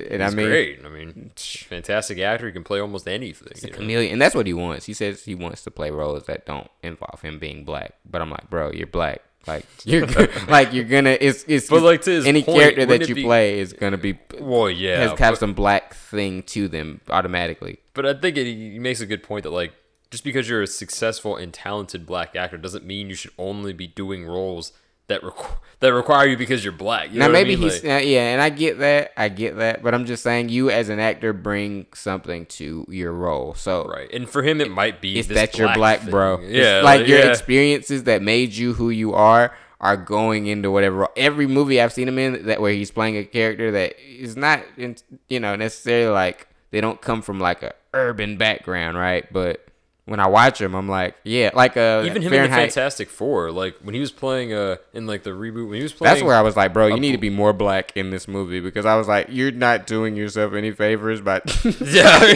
And 0.09 0.23
I 0.23 0.29
mean, 0.29 0.47
great. 0.47 0.85
I 0.85 0.89
mean, 0.89 1.31
fantastic 1.35 2.19
actor. 2.19 2.45
He 2.47 2.53
can 2.53 2.63
play 2.63 2.79
almost 2.79 3.07
anything. 3.07 3.51
you 3.61 3.71
know? 3.71 3.77
chameleon, 3.77 4.13
and 4.13 4.21
that's 4.21 4.35
what 4.35 4.47
he 4.47 4.53
wants. 4.53 4.85
He 4.85 4.93
says 4.93 5.23
he 5.23 5.35
wants 5.35 5.63
to 5.63 5.71
play 5.71 5.91
roles 5.91 6.25
that 6.27 6.45
don't 6.45 6.69
involve 6.83 7.21
him 7.21 7.39
being 7.39 7.65
black. 7.65 7.95
But 8.09 8.21
I'm 8.21 8.29
like, 8.29 8.49
bro, 8.49 8.71
you're 8.71 8.87
black. 8.87 9.21
Like 9.49 9.65
you're 9.83 10.05
like 10.47 10.73
you're 10.73 10.85
gonna. 10.85 11.17
It's 11.19 11.43
it's. 11.47 11.69
But, 11.69 11.81
like, 11.81 12.01
to 12.03 12.11
his 12.11 12.25
any 12.25 12.43
point, 12.43 12.59
character 12.59 12.85
that 12.85 13.09
you 13.09 13.15
be- 13.15 13.23
play 13.23 13.59
is 13.59 13.73
gonna 13.73 13.97
be 13.97 14.19
Well, 14.39 14.69
yeah, 14.69 15.09
has 15.09 15.19
have 15.19 15.37
some 15.37 15.53
black 15.53 15.93
thing 15.93 16.43
to 16.43 16.67
them 16.67 17.01
automatically. 17.09 17.79
but 17.93 18.05
I 18.05 18.13
think 18.13 18.37
it, 18.37 18.45
he 18.45 18.79
makes 18.79 19.01
a 19.01 19.05
good 19.05 19.23
point 19.23 19.43
that 19.43 19.51
like 19.51 19.73
just 20.11 20.23
because 20.23 20.49
you're 20.49 20.61
a 20.61 20.67
successful 20.67 21.35
and 21.35 21.53
talented 21.53 22.05
black 22.05 22.35
actor 22.35 22.57
doesn't 22.57 22.85
mean 22.85 23.09
you 23.09 23.15
should 23.15 23.31
only 23.37 23.73
be 23.73 23.87
doing 23.87 24.25
roles 24.25 24.71
that 25.09 25.21
requ- 25.21 25.57
that 25.81 25.93
require 25.93 26.27
you 26.27 26.37
because 26.37 26.63
you're 26.63 26.73
black. 26.73 27.11
You 27.11 27.19
now 27.19 27.27
know 27.27 27.33
what 27.33 27.39
I 27.39 27.43
maybe 27.43 27.55
mean? 27.57 27.69
he's 27.69 27.83
Like- 27.83 28.01
uh, 28.03 28.05
yeah, 28.05 28.31
and 28.33 28.41
I 28.41 28.49
get 28.49 28.79
that, 28.79 29.11
I 29.17 29.29
get 29.29 29.57
that, 29.57 29.83
but 29.83 29.93
I'm 29.93 30.05
just 30.05 30.23
saying 30.23 30.49
you 30.49 30.69
as 30.69 30.89
an 30.89 30.99
actor 30.99 31.33
bring 31.33 31.85
something 31.93 32.45
to 32.47 32.85
your 32.89 33.11
role. 33.11 33.53
So 33.53 33.85
right, 33.85 34.09
and 34.13 34.27
for 34.29 34.41
him 34.43 34.61
it 34.61 34.71
might 34.71 35.01
be 35.01 35.19
it's 35.19 35.27
this 35.27 35.35
that 35.35 35.57
you're 35.57 35.73
black, 35.73 36.01
thing. 36.01 36.11
bro. 36.11 36.39
Yeah, 36.41 36.77
it's 36.77 36.85
like 36.85 37.07
your 37.07 37.19
yeah. 37.19 37.29
experiences 37.29 38.05
that 38.05 38.21
made 38.21 38.53
you 38.53 38.73
who 38.73 38.89
you 38.89 39.13
are 39.13 39.53
are 39.81 39.95
going 39.95 40.47
into 40.47 40.69
whatever. 40.71 40.97
role. 40.97 41.11
Every 41.15 41.47
movie 41.47 41.79
I've 41.79 41.93
seen 41.93 42.07
him 42.07 42.19
in 42.19 42.45
that 42.47 42.59
where 42.59 42.73
he's 42.73 42.91
playing 42.91 43.15
a 43.15 43.23
character 43.23 43.71
that 43.71 43.93
is 44.01 44.35
not, 44.35 44.61
in, 44.77 44.97
you 45.29 45.39
know, 45.39 45.55
necessarily 45.55 46.11
like 46.11 46.47
they 46.71 46.81
don't 46.81 46.99
come 46.99 47.21
from 47.21 47.39
like 47.39 47.63
a 47.63 47.73
urban 47.93 48.35
background, 48.37 48.97
right? 48.97 49.31
But 49.31 49.65
when 50.09 50.19
I 50.19 50.27
watch 50.27 50.59
him, 50.59 50.73
I'm 50.75 50.89
like, 50.89 51.15
yeah, 51.23 51.51
like 51.53 51.77
uh, 51.77 52.03
even 52.05 52.21
him 52.21 52.33
in 52.33 52.43
the 52.43 52.49
Fantastic 52.49 53.09
Four, 53.09 53.51
like 53.51 53.75
when 53.81 53.93
he 53.93 54.01
was 54.01 54.11
playing 54.11 54.53
uh 54.53 54.77
in 54.93 55.07
like 55.07 55.23
the 55.23 55.29
reboot 55.29 55.67
when 55.69 55.77
he 55.77 55.83
was 55.83 55.93
playing 55.93 56.13
That's 56.13 56.23
where 56.23 56.35
I 56.35 56.41
was 56.41 56.55
like, 56.57 56.73
bro, 56.73 56.87
you 56.87 56.99
need 56.99 57.11
to 57.13 57.17
be 57.17 57.29
more 57.29 57.53
black 57.53 57.95
in 57.95 58.09
this 58.09 58.27
movie 58.27 58.59
because 58.59 58.85
I 58.85 58.95
was 58.95 59.07
like, 59.07 59.27
you're 59.29 59.51
not 59.51 59.87
doing 59.87 60.15
yourself 60.15 60.53
any 60.53 60.71
favors 60.71 61.21
by. 61.21 61.41
yeah. 61.81 62.35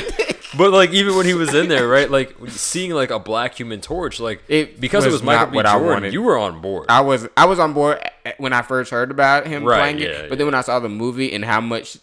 But 0.55 0.71
like 0.71 0.91
even 0.91 1.15
when 1.15 1.25
he 1.25 1.33
was 1.33 1.53
in 1.55 1.67
there, 1.67 1.87
right? 1.87 2.09
Like 2.09 2.35
seeing 2.49 2.91
like 2.91 3.09
a 3.09 3.17
black 3.17 3.55
Human 3.59 3.81
Torch, 3.81 4.19
like 4.19 4.43
It 4.47 4.79
because 4.79 5.03
it 5.03 5.07
was 5.07 5.15
was 5.15 5.23
Michael 5.23 5.45
not 5.47 5.51
B. 5.51 5.55
what 5.55 5.65
I 5.65 5.71
Jordan, 5.73 5.89
wanted. 5.89 6.13
you 6.13 6.21
were 6.21 6.37
on 6.37 6.61
board. 6.61 6.85
I 6.89 7.01
was 7.01 7.27
I 7.35 7.45
was 7.45 7.57
on 7.57 7.73
board 7.73 7.99
when 8.37 8.53
I 8.53 8.61
first 8.61 8.91
heard 8.91 9.09
about 9.09 9.47
him 9.47 9.63
Right, 9.63 9.79
playing 9.79 9.97
yeah, 9.97 10.07
it, 10.09 10.29
but 10.29 10.37
then 10.37 10.45
when 10.45 10.53
I 10.53 10.61
saw 10.61 10.79
the 10.79 10.89
movie 10.89 11.33
and 11.33 11.43
how 11.43 11.59
much 11.59 11.97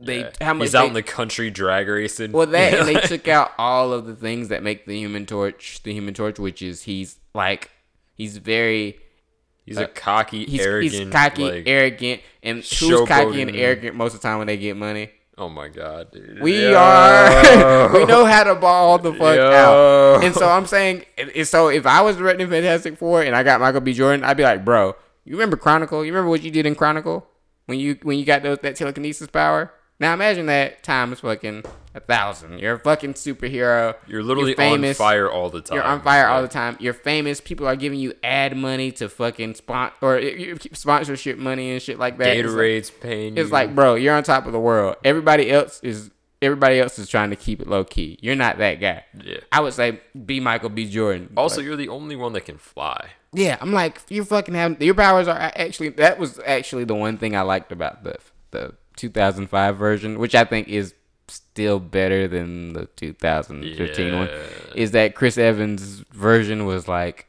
they 0.00 0.20
Yeah. 0.20 0.30
how 0.40 0.54
much 0.54 0.68
he's 0.68 0.74
out 0.74 0.86
in 0.88 0.94
the 0.94 1.02
country 1.02 1.50
drag 1.50 1.88
racing. 1.88 2.32
well 2.32 2.46
that 2.46 2.74
and 2.78 2.88
they 2.88 3.00
took 3.00 3.28
out 3.28 3.52
all 3.58 3.92
of 3.92 4.06
the 4.06 4.14
things 4.14 4.48
that 4.48 4.62
make 4.62 4.86
the 4.86 4.98
Human 4.98 5.26
Torch 5.26 5.82
the 5.82 5.92
Human 5.92 6.14
Torch, 6.14 6.38
which 6.38 6.62
is 6.62 6.82
he's 6.84 7.18
like 7.34 7.70
he's 8.14 8.38
very 8.38 8.98
he's 9.64 9.78
a 9.78 9.84
uh, 9.84 9.92
cocky, 9.94 10.44
he's 10.44 10.60
arrogant, 10.60 10.92
he's 10.92 11.10
cocky, 11.10 11.44
like, 11.44 11.64
arrogant, 11.66 12.20
and 12.42 12.58
who's 12.58 13.08
cocky 13.08 13.42
and 13.42 13.54
arrogant 13.54 13.96
most 13.96 14.14
of 14.14 14.20
the 14.20 14.28
time 14.28 14.38
when 14.38 14.46
they 14.46 14.56
get 14.56 14.76
money. 14.76 15.10
Oh 15.40 15.48
my 15.48 15.68
god, 15.68 16.12
dude. 16.12 16.42
We 16.42 16.60
Yo. 16.68 16.76
are. 16.76 17.92
we 17.94 18.04
know 18.04 18.26
how 18.26 18.44
to 18.44 18.54
ball 18.54 18.98
the 18.98 19.12
fuck 19.12 19.36
Yo. 19.36 19.50
out. 19.50 20.22
And 20.22 20.34
so 20.34 20.46
I'm 20.46 20.66
saying, 20.66 21.06
so 21.44 21.68
if 21.68 21.86
I 21.86 22.02
was 22.02 22.18
directing 22.18 22.50
Fantastic 22.50 22.98
Four 22.98 23.22
and 23.22 23.34
I 23.34 23.42
got 23.42 23.58
Michael 23.58 23.80
B. 23.80 23.94
Jordan, 23.94 24.22
I'd 24.22 24.36
be 24.36 24.42
like, 24.42 24.66
bro, 24.66 24.94
you 25.24 25.32
remember 25.32 25.56
Chronicle? 25.56 26.04
You 26.04 26.12
remember 26.12 26.28
what 26.28 26.42
you 26.42 26.50
did 26.50 26.66
in 26.66 26.74
Chronicle 26.74 27.26
when 27.64 27.78
you 27.78 27.98
when 28.02 28.18
you 28.18 28.26
got 28.26 28.42
those, 28.42 28.58
that 28.58 28.76
telekinesis 28.76 29.28
power? 29.28 29.72
Now 30.00 30.14
imagine 30.14 30.46
that 30.46 30.82
times 30.82 31.20
fucking 31.20 31.62
a 31.94 32.00
thousand. 32.00 32.58
You're 32.58 32.74
a 32.74 32.78
fucking 32.78 33.14
superhero. 33.14 33.94
You're 34.06 34.22
literally 34.22 34.54
famous. 34.54 34.98
on 34.98 35.06
fire 35.06 35.30
all 35.30 35.50
the 35.50 35.60
time. 35.60 35.76
You're 35.76 35.84
on 35.84 36.00
fire 36.00 36.26
all 36.26 36.40
the 36.42 36.48
time. 36.48 36.76
You're 36.80 36.94
famous. 36.94 37.40
People 37.40 37.66
are 37.68 37.76
giving 37.76 37.98
you 37.98 38.14
ad 38.24 38.56
money 38.56 38.92
to 38.92 39.08
fucking 39.08 39.54
spon 39.56 39.92
or 40.00 40.20
sponsorship 40.72 41.38
money 41.38 41.72
and 41.72 41.82
shit 41.82 41.98
like 41.98 42.18
that. 42.18 42.36
It's 42.36 42.48
like- 42.48 42.56
Gatorade's 42.56 42.90
paying 42.90 43.36
it's 43.36 43.48
you. 43.48 43.52
like, 43.52 43.74
bro, 43.74 43.94
you're 43.94 44.14
on 44.14 44.22
top 44.22 44.46
of 44.46 44.52
the 44.52 44.60
world. 44.60 44.96
Everybody 45.04 45.50
else 45.50 45.80
is 45.82 46.10
everybody 46.42 46.80
else 46.80 46.98
is 46.98 47.06
trying 47.08 47.28
to 47.30 47.36
keep 47.36 47.60
it 47.60 47.68
low 47.68 47.84
key. 47.84 48.18
You're 48.22 48.36
not 48.36 48.56
that 48.58 48.76
guy. 48.80 49.04
Yeah. 49.22 49.38
I 49.52 49.60
would 49.60 49.74
say 49.74 50.00
be 50.24 50.40
Michael 50.40 50.70
B. 50.70 50.88
Jordan. 50.88 51.30
Also, 51.36 51.56
Like, 51.58 51.66
you're 51.66 51.76
the 51.76 51.88
only 51.90 52.16
one 52.16 52.32
that 52.32 52.46
can 52.46 52.56
fly. 52.56 53.10
yeah, 53.34 53.58
I'm 53.60 53.72
like, 53.74 54.00
you 54.08 54.24
fucking 54.24 54.54
have 54.54 54.80
your 54.82 54.94
powers 54.94 55.28
are 55.28 55.36
actually 55.38 55.90
that 55.90 56.18
was 56.18 56.40
actually 56.46 56.84
the 56.84 56.94
one 56.94 57.18
thing 57.18 57.36
I 57.36 57.42
liked 57.42 57.70
about 57.72 58.04
the 58.04 58.16
the 58.52 58.74
2005 59.00 59.76
version, 59.76 60.18
which 60.18 60.34
I 60.34 60.44
think 60.44 60.68
is 60.68 60.94
still 61.28 61.78
better 61.80 62.28
than 62.28 62.72
the 62.74 62.86
2015 62.96 64.16
one, 64.18 64.28
is 64.74 64.90
that 64.92 65.14
Chris 65.14 65.38
Evans' 65.38 66.04
version 66.12 66.66
was 66.66 66.86
like 66.88 67.26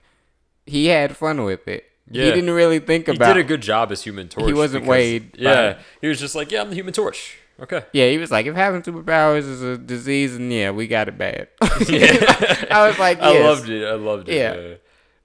he 0.66 0.88
had 0.88 1.16
fun 1.18 1.44
with 1.44 1.68
it. 1.68 1.86
Yeah. 2.10 2.26
He 2.26 2.32
didn't 2.32 2.50
really 2.52 2.80
think 2.80 3.08
about. 3.08 3.28
He 3.30 3.34
did 3.36 3.46
a 3.46 3.48
good 3.48 3.62
job 3.62 3.92
as 3.92 4.04
Human 4.04 4.28
Torch. 4.28 4.46
He 4.48 4.54
wasn't 4.54 4.84
because- 4.84 4.90
weighed 4.90 5.36
Yeah, 5.38 5.78
he 6.02 6.08
was 6.08 6.20
just 6.20 6.36
like, 6.36 6.52
yeah, 6.52 6.62
I'm 6.62 6.70
the 6.70 6.76
Human 6.76 6.94
Torch. 6.94 7.38
Okay. 7.60 7.84
yeah, 7.94 8.10
he 8.10 8.18
was 8.18 8.32
like, 8.32 8.48
if 8.48 8.56
having 8.56 8.82
superpowers 8.82 9.48
is 9.48 9.62
a 9.62 9.78
disease, 9.78 10.36
and 10.36 10.52
yeah, 10.52 10.72
we 10.72 10.88
got 10.88 11.08
it 11.08 11.18
bad. 11.18 11.48
Yeah. 11.88 12.66
I 12.72 12.88
was 12.88 12.98
like, 12.98 13.20
I 13.22 13.40
loved 13.44 13.70
it. 13.70 13.86
I 13.86 13.94
loved 13.94 14.30
it. 14.30 14.36
Yeah. 14.36 14.56
Yeah. 14.56 14.76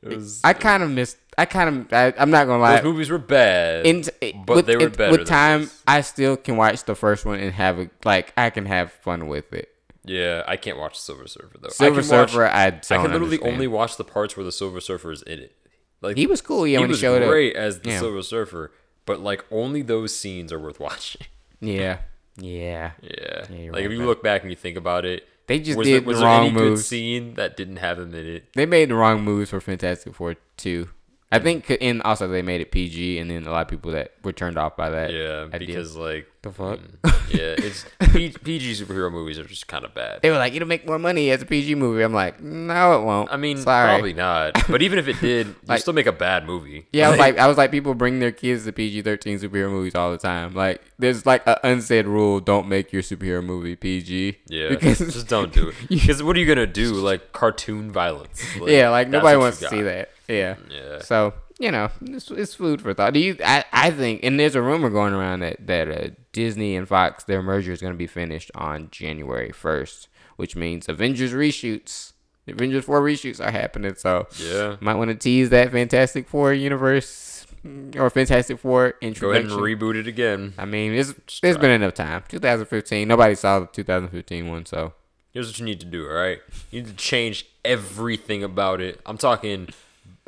It 0.07 0.17
was. 0.17 0.41
I 0.45 0.53
kind 0.53 0.83
of 0.83 0.91
missed. 0.91 1.17
I 1.39 1.45
kind 1.45 1.69
of. 1.69 1.93
I, 1.93 2.13
I'm 2.19 2.31
not 2.31 2.47
gonna 2.47 2.63
lie. 2.63 2.77
those 2.77 2.85
movies 2.85 3.11
were 3.11 3.19
bad. 3.19 3.85
in, 3.87 4.05
but 4.47 4.57
with, 4.57 4.67
they 4.67 4.77
were 4.77 4.85
in- 4.87 4.93
better 4.93 5.11
with 5.13 5.27
time 5.27 5.63
this. 5.63 5.83
i 5.87 6.01
still 6.01 6.37
can 6.37 6.57
watch 6.57 6.85
the 6.85 6.95
first 6.95 7.25
one 7.27 7.39
and 7.41 7.53
have 7.53 7.79
a 7.79 7.91
like 8.05 8.33
i 8.37 8.49
can 8.51 8.65
have 8.67 8.91
fun 8.93 9.27
with 9.29 9.53
it 9.53 9.71
yeah, 10.09 10.45
I 10.47 10.57
can't 10.57 10.79
watch 10.79 10.97
Silver 11.01 11.27
Surfer 11.27 11.59
though. 11.61 11.69
silver 11.69 11.99
I 11.99 12.03
can 12.03 12.11
watch- 12.19 12.31
surfer 12.31 12.47
i 12.47 12.67
I 12.67 12.71
can 12.71 13.03
literally 13.03 13.25
understand. 13.39 13.53
only 13.55 13.67
watch 13.67 13.97
the 13.97 14.05
parts 14.05 14.37
where 14.37 14.45
the 14.45 14.53
Silver 14.53 14.81
Surfer 14.81 15.11
is 15.11 15.23
in 15.23 15.41
it. 15.41 15.57
Like 16.01 16.17
he 16.17 16.29
was 16.29 16.41
cool 16.41 16.65
yeah 16.65 16.79
he 16.79 16.83
when 16.85 16.91
was 16.91 16.99
he 17.01 17.03
showed 17.07 17.27
great 17.29 17.57
up 17.57 17.63
as 17.63 17.81
the 17.81 17.91
Yeah. 17.91 17.99
Silver 17.99 18.23
Surfer, 18.23 18.71
but 19.05 19.19
like 19.21 19.45
only 19.51 19.83
those 19.83 20.17
scenes 20.17 20.53
are 20.53 20.61
worth 20.61 20.79
watching. 20.89 21.23
yeah 21.61 21.99
yeah 22.39 22.93
Yeah, 23.03 23.47
Yeah, 23.51 23.71
like 23.73 23.85
if 23.85 23.91
you 23.91 23.99
man. 23.99 24.07
look 24.07 24.23
back 24.23 24.43
and 24.43 24.51
you 24.53 24.57
think 24.57 24.77
about 24.77 25.05
it, 25.05 25.27
they 25.47 25.61
just 25.61 25.79
was 25.79 25.87
did 25.87 26.03
there, 26.03 26.07
was 26.07 26.19
the 26.19 26.25
there 26.25 26.33
wrong 26.33 26.47
any 26.47 26.55
good 26.55 26.79
scene 26.79 27.35
that 27.35 27.57
didn't 27.57 27.77
have 27.77 27.99
him 27.99 28.15
in 28.15 28.27
it? 28.27 28.53
they 28.55 28.67
made 28.67 28.91
the 28.91 28.95
wrong 28.95 29.23
moves 29.23 29.51
for 29.51 29.61
fantastic 29.61 30.15
four 30.15 30.37
2 30.57 30.89
i 31.33 31.39
think 31.39 31.77
and 31.81 32.01
also 32.03 32.29
they 32.29 32.43
made 32.43 32.61
it 32.61 32.71
pg 32.71 33.19
and 33.19 33.31
then 33.31 33.47
a 33.47 33.51
lot 33.51 33.63
of 33.63 33.69
people 33.69 33.91
that 33.93 34.13
were 34.23 34.33
turned 34.33 34.57
off 34.57 34.77
by 34.77 34.91
that 34.91 35.13
Yeah, 35.13 35.47
idea. 35.53 35.67
because 35.67 35.97
like 35.97 36.27
the 36.43 36.53
fuck 36.53 36.79
mm, 36.79 37.13
yeah, 37.29 37.57
it's 37.59 37.85
PG 38.45 38.73
superhero 38.81 39.11
movies 39.11 39.37
are 39.37 39.43
just 39.45 39.67
kind 39.67 39.85
of 39.85 39.93
bad. 39.95 40.23
they 40.23 40.31
were 40.31 40.37
like 40.39 40.55
it'll 40.55 40.69
make 40.69 40.87
more 40.87 40.99
money 41.01 41.31
as 41.33 41.43
a 41.43 41.47
pg 41.47 41.75
movie 41.75 42.03
i'm 42.03 42.13
like 42.15 42.41
no 42.41 43.01
it 43.01 43.05
won't 43.05 43.33
I 43.33 43.37
mean, 43.37 43.57
Sorry. 43.57 43.89
probably 43.89 44.13
not. 44.13 44.55
But 44.69 44.83
even 44.83 44.99
if 45.01 45.09
it 45.09 45.21
did, 45.21 45.55
you 45.69 45.79
still 45.79 45.93
make 45.93 46.07
a 46.07 46.13
bad 46.13 46.47
movie. 46.47 46.87
Yeah, 46.93 47.09
I 47.09 47.11
was 47.11 47.19
like, 47.19 47.39
I 47.39 47.47
was 47.49 47.57
like, 47.57 47.71
people 47.73 47.95
bring 47.95 48.21
their 48.21 48.31
kids 48.33 48.65
to 48.65 48.73
PG 48.73 49.03
thirteen 49.03 49.39
superhero 49.39 49.71
movies 49.71 49.95
all 49.97 50.11
the 50.13 50.19
time. 50.19 50.55
Like, 50.55 50.81
there's 50.99 51.27
like 51.27 51.43
an 51.47 51.57
unsaid 51.65 52.07
rule: 52.07 52.39
don't 52.41 52.69
make 52.69 52.93
your 52.93 53.03
superhero 53.03 53.45
movie 53.45 53.75
PG. 53.77 54.39
yeah, 54.49 54.69
because 54.71 54.99
just 54.99 55.29
don't 55.29 55.53
do 55.53 55.69
it. 55.71 55.75
Because 55.89 56.23
what 56.23 56.37
are 56.37 56.39
you 56.41 56.47
gonna 56.47 56.67
do? 56.67 56.95
Like 56.95 57.33
cartoon 57.33 57.91
violence? 57.93 58.43
Like, 58.61 58.71
yeah, 58.71 58.91
like 58.91 59.09
nobody 59.09 59.37
wants 59.37 59.59
to 59.61 59.69
see 59.69 59.83
that. 59.83 60.11
Yeah. 60.29 60.57
Yeah. 60.71 61.01
So 61.01 61.35
you 61.59 61.71
know, 61.71 61.89
it's, 62.03 62.31
it's 62.31 62.55
food 62.55 62.83
for 62.83 62.93
thought. 62.93 63.15
Do 63.15 63.21
you? 63.21 63.37
I, 63.45 63.65
I 63.73 63.91
think, 63.91 64.21
and 64.23 64.39
there's 64.39 64.55
a 64.55 64.61
rumor 64.63 64.91
going 64.91 65.15
around 65.15 65.41
that 65.41 65.67
that 65.67 65.89
uh, 65.91 66.09
Disney 66.33 66.77
and 66.77 66.87
Fox 66.87 67.25
their 67.25 67.43
merger 67.43 67.73
is 67.73 67.81
going 67.81 67.95
to 67.95 67.99
be 67.99 68.07
finished 68.07 68.51
on 68.55 68.89
January 68.91 69.53
first, 69.53 70.09
which 70.37 70.55
means 70.55 70.89
Avengers 70.89 71.33
reshoots, 71.33 72.13
Avengers 72.47 72.85
four 72.85 73.01
reshoots 73.01 73.45
are 73.45 73.51
happening. 73.51 73.95
So 73.97 74.27
Yeah. 74.39 74.77
might 74.81 74.97
want 74.97 75.09
to 75.11 75.17
tease 75.17 75.49
that 75.51 75.73
Fantastic 75.73 76.29
Four 76.29 76.53
universe 76.53 77.47
mm, 77.67 77.97
or 77.97 78.11
Fantastic 78.11 78.59
Four 78.59 78.91
Go 78.91 78.97
introduction. 79.01 79.51
ahead 79.51 79.59
and 79.59 79.81
reboot 79.81 79.97
it 79.97 80.07
again. 80.07 80.53
I 80.59 80.67
mean, 80.67 80.93
it's, 80.93 81.15
there's 81.41 81.57
been 81.57 81.71
enough 81.71 81.95
time. 81.95 82.23
2015. 82.29 83.09
Nobody 83.09 83.35
saw 83.35 83.61
the 83.61 83.67
2015 83.67 84.49
one, 84.51 84.67
so 84.67 84.93
Here's 85.33 85.49
what 85.49 85.59
you 85.59 85.65
need 85.67 85.81
to 85.81 85.87
do, 85.87 86.07
all 86.07 86.15
right? 86.15 86.39
You 86.71 86.81
need 86.83 86.89
to 86.89 86.95
change 86.97 87.47
everything 87.65 88.43
about 88.43 88.81
it. 88.81 89.01
I'm 89.05 89.19
talking 89.19 89.69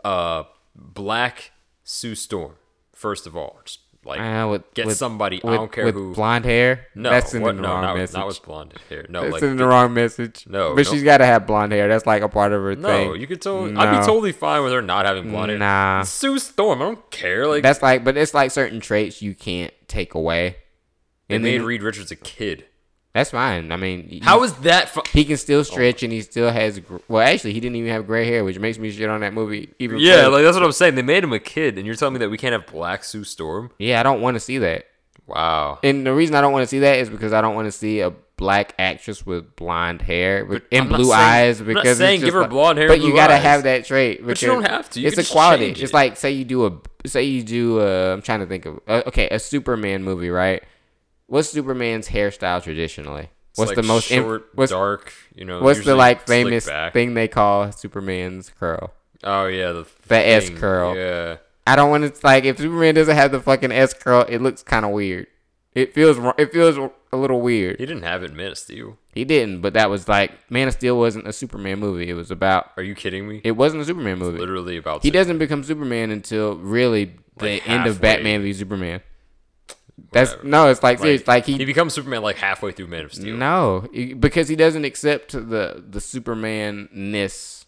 uh 0.05 0.45
Black 0.75 1.53
Sue 1.85 2.15
Storm, 2.15 2.55
first 2.95 3.27
of 3.27 3.37
all. 3.37 3.61
Just 3.65 3.81
like 4.05 4.21
uh, 4.21 4.49
with, 4.49 4.75
get 4.75 4.87
with, 4.87 4.97
somebody, 4.97 5.41
with, 5.43 5.53
I 5.53 5.57
don't 5.57 5.71
care 5.73 5.85
with 5.85 5.95
who. 5.95 6.15
blonde 6.15 6.45
hair. 6.45 6.87
no, 6.95 7.11
that's 7.11 7.35
in 7.35 7.43
what? 7.43 7.57
the 7.57 7.63
no, 7.63 7.69
wrong 7.69 7.83
not, 7.83 7.97
message. 7.97 8.17
not 8.17 8.27
with 8.27 8.43
blonde 8.43 8.75
hair. 8.89 9.07
No, 9.09 9.23
that's 9.23 9.33
like 9.35 9.43
in 9.43 9.57
the 9.57 9.67
wrong 9.67 9.93
message. 9.93 10.47
No, 10.49 10.75
but 10.75 10.87
no. 10.87 10.93
she's 10.93 11.03
got 11.03 11.19
to 11.19 11.27
have 11.27 11.47
blonde 11.47 11.73
hair. 11.73 11.89
That's 11.89 12.07
like 12.07 12.23
a 12.23 12.29
part 12.29 12.53
of 12.53 12.63
her 12.63 12.75
no, 12.77 12.89
thing. 12.89 13.21
you 13.21 13.27
could 13.27 13.43
totally. 13.43 13.77
I'd 13.77 14.01
be 14.01 14.07
totally 14.07 14.33
fine 14.33 14.63
with 14.65 14.73
her 14.73 14.81
not 14.81 15.05
having 15.05 15.31
blonde 15.31 15.51
hair. 15.51 15.59
Nah. 15.59 16.03
Sue 16.05 16.39
Storm, 16.39 16.81
I 16.81 16.87
don't 16.87 17.11
care. 17.11 17.47
Like 17.47 17.63
That's 17.63 17.83
like, 17.83 18.05
but 18.05 18.17
it's 18.17 18.35
like 18.35 18.51
certain 18.51 18.81
traits 18.81 19.21
you 19.21 19.35
can't 19.35 19.75
take 19.89 20.15
away. 20.15 20.57
they 21.29 21.35
And 21.35 21.45
made 21.45 21.59
then, 21.59 21.67
Reed 21.67 21.83
Richards 21.83 22.11
a 22.11 22.17
kid. 22.17 22.67
That's 23.15 23.31
fine. 23.31 23.73
I 23.73 23.77
mean, 23.77 24.09
he- 24.09 24.19
How 24.21 24.43
is 24.45 24.53
that? 24.59 24.91
Fu- 24.91 25.03
he 25.13 25.25
can 25.25 25.37
still 25.37 25.65
stretch 25.65 26.03
and 26.03 26.13
he 26.13 26.21
still 26.23 26.51
has. 26.51 26.79
gr- 26.81 26.99
Well, 27.09 27.27
actually, 27.27 27.53
he 27.55 27.61
didn't 27.61 27.77
even 27.77 27.91
have 27.91 28.07
gray 28.07 28.27
hair, 28.27 28.45
which 28.45 28.59
makes 28.59 28.79
me 28.79 28.91
shit 28.91 29.09
on 29.09 29.21
that 29.23 29.33
movie 29.35 29.73
even. 29.79 29.99
yeah, 29.99 30.17
further. 30.17 30.29
like 30.31 30.45
that's 30.45 30.57
what 30.57 30.65
I'm 30.65 30.73
saying. 30.73 30.95
They 30.95 31.03
made 31.03 31.25
him 31.25 31.33
a 31.33 31.39
kid, 31.41 31.79
and 31.79 31.87
you're 31.87 31.97
telling 31.97 32.15
me 32.15 32.19
that 32.21 32.31
we 32.31 32.39
can't 32.39 32.53
have 32.53 32.67
Black 32.67 33.03
Sue 33.05 33.25
Storm? 33.25 33.71
yeah, 33.79 33.99
I 33.99 34.03
don't 34.03 34.21
want 34.21 34.37
to 34.37 34.41
see 34.41 34.59
that. 34.59 34.85
Wow. 35.27 35.79
And 35.83 36.07
the 36.07 36.15
reason 36.15 36.35
I 36.37 36.41
don't 36.41 36.53
want 36.53 36.63
to 36.63 36.67
see 36.69 36.79
that 36.79 36.99
is 36.99 37.11
because 37.11 37.33
I 37.35 37.41
don't 37.43 37.55
want 37.55 37.67
to 37.67 37.73
see 37.73 38.01
a 38.01 38.13
black 38.39 38.75
actress 38.79 39.27
with 39.27 39.57
blonde 39.57 40.01
hair 40.01 40.45
with, 40.47 40.63
and 40.73 40.89
blue 40.89 41.05
saying- 41.05 41.13
eyes. 41.19 41.61
I'm 41.61 41.67
not 41.67 41.83
Because 41.83 41.99
saying 41.99 42.21
give 42.21 42.33
her 42.35 42.43
like- 42.43 42.51
blonde 42.51 42.79
hair 42.79 42.89
but 42.89 43.01
you 43.03 43.15
gotta 43.15 43.35
eyes. 43.35 43.43
have 43.43 43.63
that 43.65 43.85
trait. 43.85 44.25
But 44.25 44.41
you 44.41 44.49
don't 44.49 44.63
have 44.67 44.89
to. 44.91 45.01
You 45.01 45.09
it's 45.09 45.19
a 45.19 45.25
quality. 45.25 45.67
change 45.67 45.83
It's 45.83 45.93
like 45.93 46.17
say 46.17 46.31
you 46.33 46.45
do 46.45 46.67
a 46.67 46.73
say 47.07 47.25
you 47.25 47.43
do 47.43 47.81
a. 47.81 48.13
I'm 48.15 48.23
trying 48.23 48.41
to 48.41 48.47
think 48.47 48.65
of 48.65 48.81
uh, 48.89 49.03
okay 49.09 49.29
a 49.29 49.39
Superman 49.39 50.03
movie, 50.03 50.31
right? 50.31 50.63
What's 51.29 51.51
Superman's 51.51 52.09
hairstyle 52.09 52.63
traditionally? 52.63 53.29
It's 53.51 53.59
What's 53.59 53.69
like 53.71 53.77
the 53.77 53.83
most 53.83 54.05
short, 54.05 54.49
what's 54.55 54.73
dark? 54.73 55.13
You 55.35 55.45
know, 55.45 55.61
what's 55.63 55.85
the 55.85 55.95
like 55.95 56.27
famous 56.27 56.67
back. 56.67 56.93
thing 56.93 57.15
they 57.15 57.29
call 57.29 57.71
Superman's 57.71 58.51
curl? 58.59 58.93
Oh 59.25 59.47
yeah, 59.47 59.73
the 59.73 59.87
The 60.09 60.17
S 60.17 60.49
curl. 60.51 60.97
Yeah, 60.97 61.37
I 61.67 61.77
don't 61.77 61.91
want 61.91 62.15
to 62.15 62.21
like 62.27 62.45
if 62.45 62.59
Superman 62.59 62.95
doesn't 62.95 63.15
have 63.17 63.31
the 63.33 63.41
fucking 63.41 63.73
S 63.73 63.95
curl, 63.95 64.23
it 64.29 64.41
looks 64.43 64.63
kind 64.63 64.85
of 64.85 64.91
weird. 64.93 65.27
It 65.75 65.95
feels 65.95 66.17
it 66.39 66.53
feels 66.53 66.77
a 67.13 67.17
little 67.17 67.41
weird. 67.41 67.79
he 67.79 67.87
didn't 67.87 68.03
have 68.03 68.23
it 68.23 68.31
in 68.31 68.37
Man 68.37 68.53
of 68.53 68.59
Steel. 68.59 68.97
He 69.13 69.25
didn't, 69.25 69.61
but 69.61 69.75
that 69.75 69.91
was 69.91 70.09
like 70.09 70.33
Man 70.51 70.69
of 70.69 70.75
Steel 70.75 70.99
wasn't 70.99 71.27
a 71.29 71.33
Superman 71.33 71.79
movie. 71.79 72.09
It 72.09 72.15
was 72.15 72.31
about 72.31 72.71
Are 72.77 72.83
you 72.83 72.95
kidding 72.95 73.29
me? 73.29 73.41
it 73.45 73.53
wasn't 73.53 73.83
a 73.83 73.85
Superman 73.85 74.19
movie. 74.19 74.39
Literally 74.39 74.77
about 74.79 75.03
He 75.03 75.11
to- 75.11 75.19
doesn't 75.19 75.39
become 75.39 75.63
Superman 75.65 76.11
until 76.11 76.57
really 76.57 77.17
the 77.37 77.55
Like 77.55 77.69
end 77.69 77.87
of. 77.87 78.01
Batman 78.01 78.43
v 78.43 78.53
Superman. 78.55 79.01
That's 80.13 80.31
Whatever. 80.33 80.49
no, 80.49 80.69
it's 80.71 80.83
like, 80.83 80.99
Like, 81.01 81.05
serious. 81.07 81.27
Like 81.27 81.45
he 81.47 81.57
he, 81.59 81.65
becomes 81.65 81.93
Superman 81.95 82.23
like 82.23 82.37
halfway 82.37 82.73
through 82.73 82.87
Man 82.87 83.05
of 83.05 83.13
Steel. 83.13 83.37
no, 83.37 83.87
because 84.19 84.49
he 84.49 84.57
doesn't 84.57 84.85
accept 84.85 85.33
the 85.33 85.83
the 85.89 86.01
Superman 86.01 86.89
ness. 86.93 87.67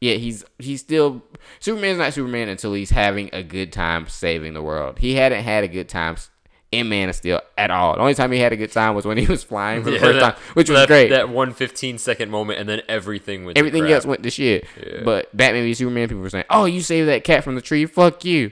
Yeah, 0.00 0.14
he's 0.14 0.44
he's 0.58 0.80
still 0.80 1.22
Superman's 1.60 1.98
not 1.98 2.12
Superman 2.12 2.48
until 2.48 2.72
he's 2.74 2.90
having 2.90 3.30
a 3.32 3.42
good 3.42 3.72
time 3.72 4.08
saving 4.08 4.54
the 4.54 4.62
world. 4.62 4.98
He 4.98 5.14
hadn't 5.14 5.44
had 5.44 5.62
a 5.64 5.68
good 5.68 5.88
time 5.88 6.16
in 6.72 6.88
Man 6.88 7.08
of 7.08 7.14
Steel 7.14 7.40
at 7.56 7.70
all. 7.70 7.94
The 7.94 8.00
only 8.00 8.14
time 8.14 8.32
he 8.32 8.38
had 8.40 8.52
a 8.52 8.56
good 8.56 8.72
time 8.72 8.94
was 8.94 9.04
when 9.04 9.16
he 9.18 9.26
was 9.26 9.44
flying 9.44 9.82
for 9.84 9.90
the 9.90 9.96
Yeah, 9.96 10.02
first 10.02 10.20
that- 10.20 10.36
time, 10.36 10.42
which 10.54 10.68
was 10.70 10.80
that, 10.80 10.88
great. 10.88 11.10
That 11.10 11.28
one 11.28 11.52
15 11.52 11.98
second 11.98 12.30
moment, 12.30 12.58
and 12.58 12.68
then 12.68 12.82
everything 12.88 13.44
went. 13.44 13.54
to 13.56 13.58
Everything 13.60 13.86
else 13.92 14.04
went 14.04 14.22
to 14.24 14.30
shit. 14.30 14.66
Yeah. 14.84 15.02
But 15.04 15.34
Batman 15.36 15.62
v 15.64 15.74
Superman, 15.74 16.08
people 16.08 16.22
were 16.22 16.30
saying, 16.30 16.44
"Oh, 16.50 16.64
you 16.64 16.80
saved 16.82 17.08
that 17.08 17.24
cat 17.24 17.44
from 17.44 17.54
the 17.54 17.60
tree. 17.62 17.86
Fuck 17.86 18.24
you." 18.24 18.50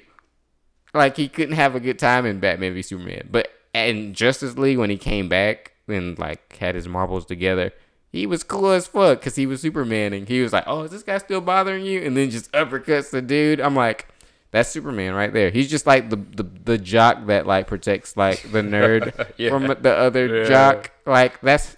Like 0.94 1.16
he 1.16 1.28
couldn't 1.28 1.54
have 1.56 1.74
a 1.74 1.80
good 1.80 1.98
time 1.98 2.26
in 2.26 2.40
Batman 2.40 2.74
v 2.74 2.82
Superman. 2.82 3.28
But 3.30 3.50
in 3.74 4.14
Justice 4.14 4.56
League, 4.58 4.78
when 4.78 4.90
he 4.90 4.98
came 4.98 5.28
back 5.28 5.72
and 5.88 6.18
like 6.18 6.56
had 6.56 6.74
his 6.74 6.88
marbles 6.88 7.24
together, 7.26 7.72
he 8.12 8.26
was 8.26 8.42
cool 8.42 8.70
as 8.70 8.86
fuck 8.88 9.20
because 9.20 9.36
he 9.36 9.46
was 9.46 9.60
Superman 9.60 10.12
and 10.12 10.28
he 10.28 10.40
was 10.42 10.52
like, 10.52 10.64
"Oh, 10.66 10.82
is 10.82 10.90
this 10.90 11.02
guy 11.04 11.18
still 11.18 11.40
bothering 11.40 11.84
you?" 11.84 12.00
And 12.02 12.16
then 12.16 12.30
just 12.30 12.50
uppercuts 12.52 13.10
the 13.10 13.22
dude. 13.22 13.60
I'm 13.60 13.74
like. 13.76 14.06
That's 14.52 14.68
Superman 14.68 15.14
right 15.14 15.32
there. 15.32 15.50
He's 15.50 15.70
just 15.70 15.86
like 15.86 16.10
the, 16.10 16.16
the, 16.16 16.42
the 16.42 16.76
jock 16.76 17.26
that 17.26 17.46
like 17.46 17.68
protects 17.68 18.16
like 18.16 18.42
the 18.50 18.62
nerd 18.62 19.30
Yeah. 19.38 19.50
from 19.50 19.68
the 19.68 19.96
other 19.96 20.38
Yeah. 20.42 20.48
jock. 20.48 20.90
Like 21.06 21.40
that's 21.40 21.76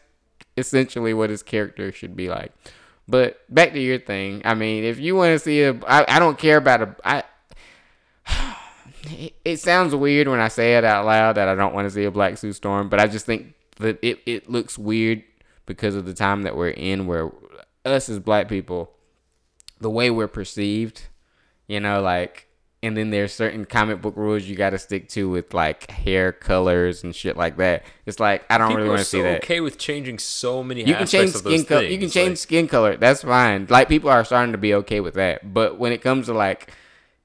essentially 0.56 1.12
what 1.14 1.28
his 1.30 1.42
character 1.42 1.92
should 1.92 2.16
be 2.16 2.28
like. 2.30 2.50
But 3.06 3.40
back 3.54 3.72
to 3.72 3.78
your 3.78 3.98
thing. 3.98 4.40
I 4.46 4.54
mean, 4.54 4.84
if 4.84 4.98
you 4.98 5.14
want 5.16 5.32
to 5.34 5.38
see 5.38 5.62
a, 5.64 5.74
I, 5.86 6.16
I 6.16 6.18
don't 6.18 6.38
care 6.38 6.56
about 6.56 6.80
a. 6.82 6.96
I. 7.04 7.24
It, 9.44 9.58
sounds 9.58 9.94
weird 9.94 10.28
when 10.28 10.40
I 10.40 10.48
say 10.48 10.76
it 10.76 10.84
out 10.84 11.04
loud 11.04 11.36
that 11.36 11.48
I 11.48 11.54
don't 11.54 11.74
want 11.74 11.86
to 11.86 11.90
see 11.90 12.04
a 12.04 12.10
Black 12.10 12.38
Sue 12.38 12.52
Storm, 12.52 12.88
but 12.88 13.00
I 13.00 13.06
just 13.06 13.26
think 13.26 13.54
that 13.78 13.98
it, 14.02 14.20
it 14.26 14.50
looks 14.50 14.78
weird 14.78 15.22
because 15.66 15.94
of 15.94 16.04
the 16.04 16.14
time 16.14 16.42
that 16.42 16.56
we're 16.56 16.68
in, 16.70 17.06
where 17.06 17.30
us 17.84 18.08
as 18.08 18.18
black 18.18 18.48
people, 18.48 18.92
the 19.80 19.90
way 19.90 20.10
we're 20.10 20.28
perceived, 20.28 21.02
you 21.66 21.80
know, 21.80 22.00
like, 22.00 22.48
and 22.84 22.96
then 22.96 23.10
there's 23.10 23.32
certain 23.32 23.64
comic 23.64 24.02
book 24.02 24.16
rules 24.16 24.44
you 24.44 24.56
got 24.56 24.70
to 24.70 24.78
stick 24.78 25.08
to 25.10 25.28
with 25.30 25.54
like 25.54 25.88
hair 25.90 26.32
colors 26.32 27.04
and 27.04 27.14
shit 27.14 27.36
like 27.36 27.56
that. 27.58 27.84
It's 28.06 28.18
like 28.18 28.44
I 28.50 28.58
don't 28.58 28.68
People 28.68 28.78
really 28.78 28.88
want 28.88 28.98
to 29.00 29.04
so 29.04 29.18
see 29.18 29.22
that. 29.22 29.44
okay 29.44 29.60
with 29.60 29.78
changing 29.78 30.18
so 30.18 30.64
many. 30.64 30.80
You 30.80 30.94
can 30.96 31.06
change 31.06 31.28
aspects 31.28 31.36
of 31.36 31.44
those 31.44 31.60
skin 31.60 31.66
color. 31.66 31.82
You 31.84 31.98
can 31.98 32.10
change 32.10 32.30
Like, 32.30 32.38
skin 32.38 32.68
color. 32.68 32.96
That's 32.96 33.22
fine. 33.22 33.66
Like 33.70 33.88
people 33.88 34.10
are 34.10 34.24
starting 34.24 34.50
to 34.52 34.58
be 34.58 34.74
okay 34.74 34.98
with 35.00 35.14
that. 35.14 35.54
But 35.54 35.78
when 35.78 35.92
it 35.92 36.02
comes 36.02 36.26
to 36.26 36.34
like 36.34 36.72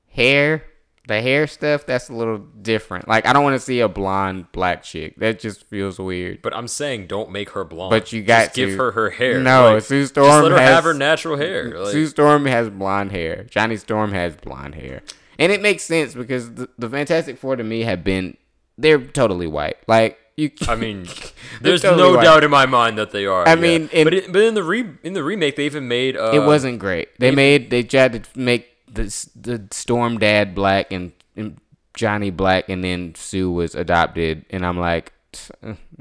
hair, 0.10 0.64
the 1.08 1.22
hair 1.22 1.47
stuff, 1.47 1.86
that's 1.86 2.10
a 2.10 2.14
little 2.14 2.38
different. 2.38 3.08
Like 3.08 3.26
I 3.26 3.34
don't 3.34 3.43
want 3.43 3.55
to 3.55 3.60
see 3.60 3.80
a 3.80 3.88
blonde 3.88 4.51
black 4.51 4.84
chick. 4.84 5.16
That 5.18 5.39
just 5.39 5.64
feels 5.66 5.97
weird. 5.99 6.41
But 6.41 6.55
I'm 6.55 6.68
saying, 6.68 7.08
don't 7.08 7.32
make 7.32 7.51
her 7.51 7.64
blonde. 7.64 7.91
But 7.91 8.12
you 8.12 8.22
got 8.22 8.45
just 8.45 8.55
give 8.55 8.78
her 8.78 8.91
her 8.91 9.10
hair. 9.10 9.39
No, 9.39 9.74
Like, 9.76 9.84
Sue 9.84 10.05
Storm 10.05 10.28
just 10.28 10.43
let 10.43 10.51
her 10.51 10.60
has 10.60 10.70
have 10.70 10.84
her 10.84 10.93
natural 10.93 11.38
hair. 11.38 11.78
Like, 11.80 11.91
Sue 11.93 12.08
Storm 12.08 12.45
has 12.45 12.70
blonde 12.70 13.12
hair. 13.12 13.45
Johnny 13.49 13.78
Storm 13.78 14.12
has 14.12 14.36
blonde 14.36 14.76
hair, 14.76 15.01
and 15.39 15.51
it 15.51 15.62
makes 15.62 15.84
sense 15.84 16.14
because 16.14 16.53
the, 16.53 16.70
the 16.78 16.89
Fantastic 16.89 17.38
Four 17.38 17.55
to 17.55 17.64
me 17.64 17.82
have 17.84 18.03
been 18.03 18.36
they're 18.78 18.99
totally 18.99 19.47
white. 19.47 19.78
Like 19.88 20.20
You, 20.36 20.51
I 20.68 20.76
mean, 20.76 21.08
there's 21.62 21.82
totally 21.82 22.03
no 22.03 22.18
white. 22.18 22.24
doubt 22.26 22.43
in 22.43 22.51
my 22.51 22.66
mind 22.66 22.97
that 22.97 23.12
they 23.12 23.26
are. 23.26 23.47
I 23.47 23.51
yeah. 23.53 23.55
mean, 23.55 23.89
in- 23.93 24.03
but 24.03 24.14
it, 24.14 24.32
but 24.32 24.41
in 24.41 24.53
the 24.55 24.64
re 24.64 24.86
in 25.03 25.14
the 25.14 25.24
remake, 25.24 25.55
they 25.55 25.66
even 25.66 25.88
made 25.88 26.18
uh, 26.18 26.32
it 26.34 26.39
wasn't 26.45 26.80
great. 26.80 27.18
They 27.20 27.32
made 27.32 27.70
they 27.70 27.82
tried 27.84 28.24
to 28.24 28.39
make 28.39 28.68
the 28.98 29.30
the 29.39 29.68
Storm 29.72 30.18
dad 30.20 30.54
black 30.54 30.91
and, 30.91 31.12
and 31.36 31.58
Johnny 31.93 32.30
black, 32.30 32.70
and 32.70 32.84
then 32.84 33.16
Sue 33.16 33.50
was 33.52 33.74
adopted, 33.76 34.45
and 34.50 34.66
I'm 34.66 34.78
like, 34.80 35.14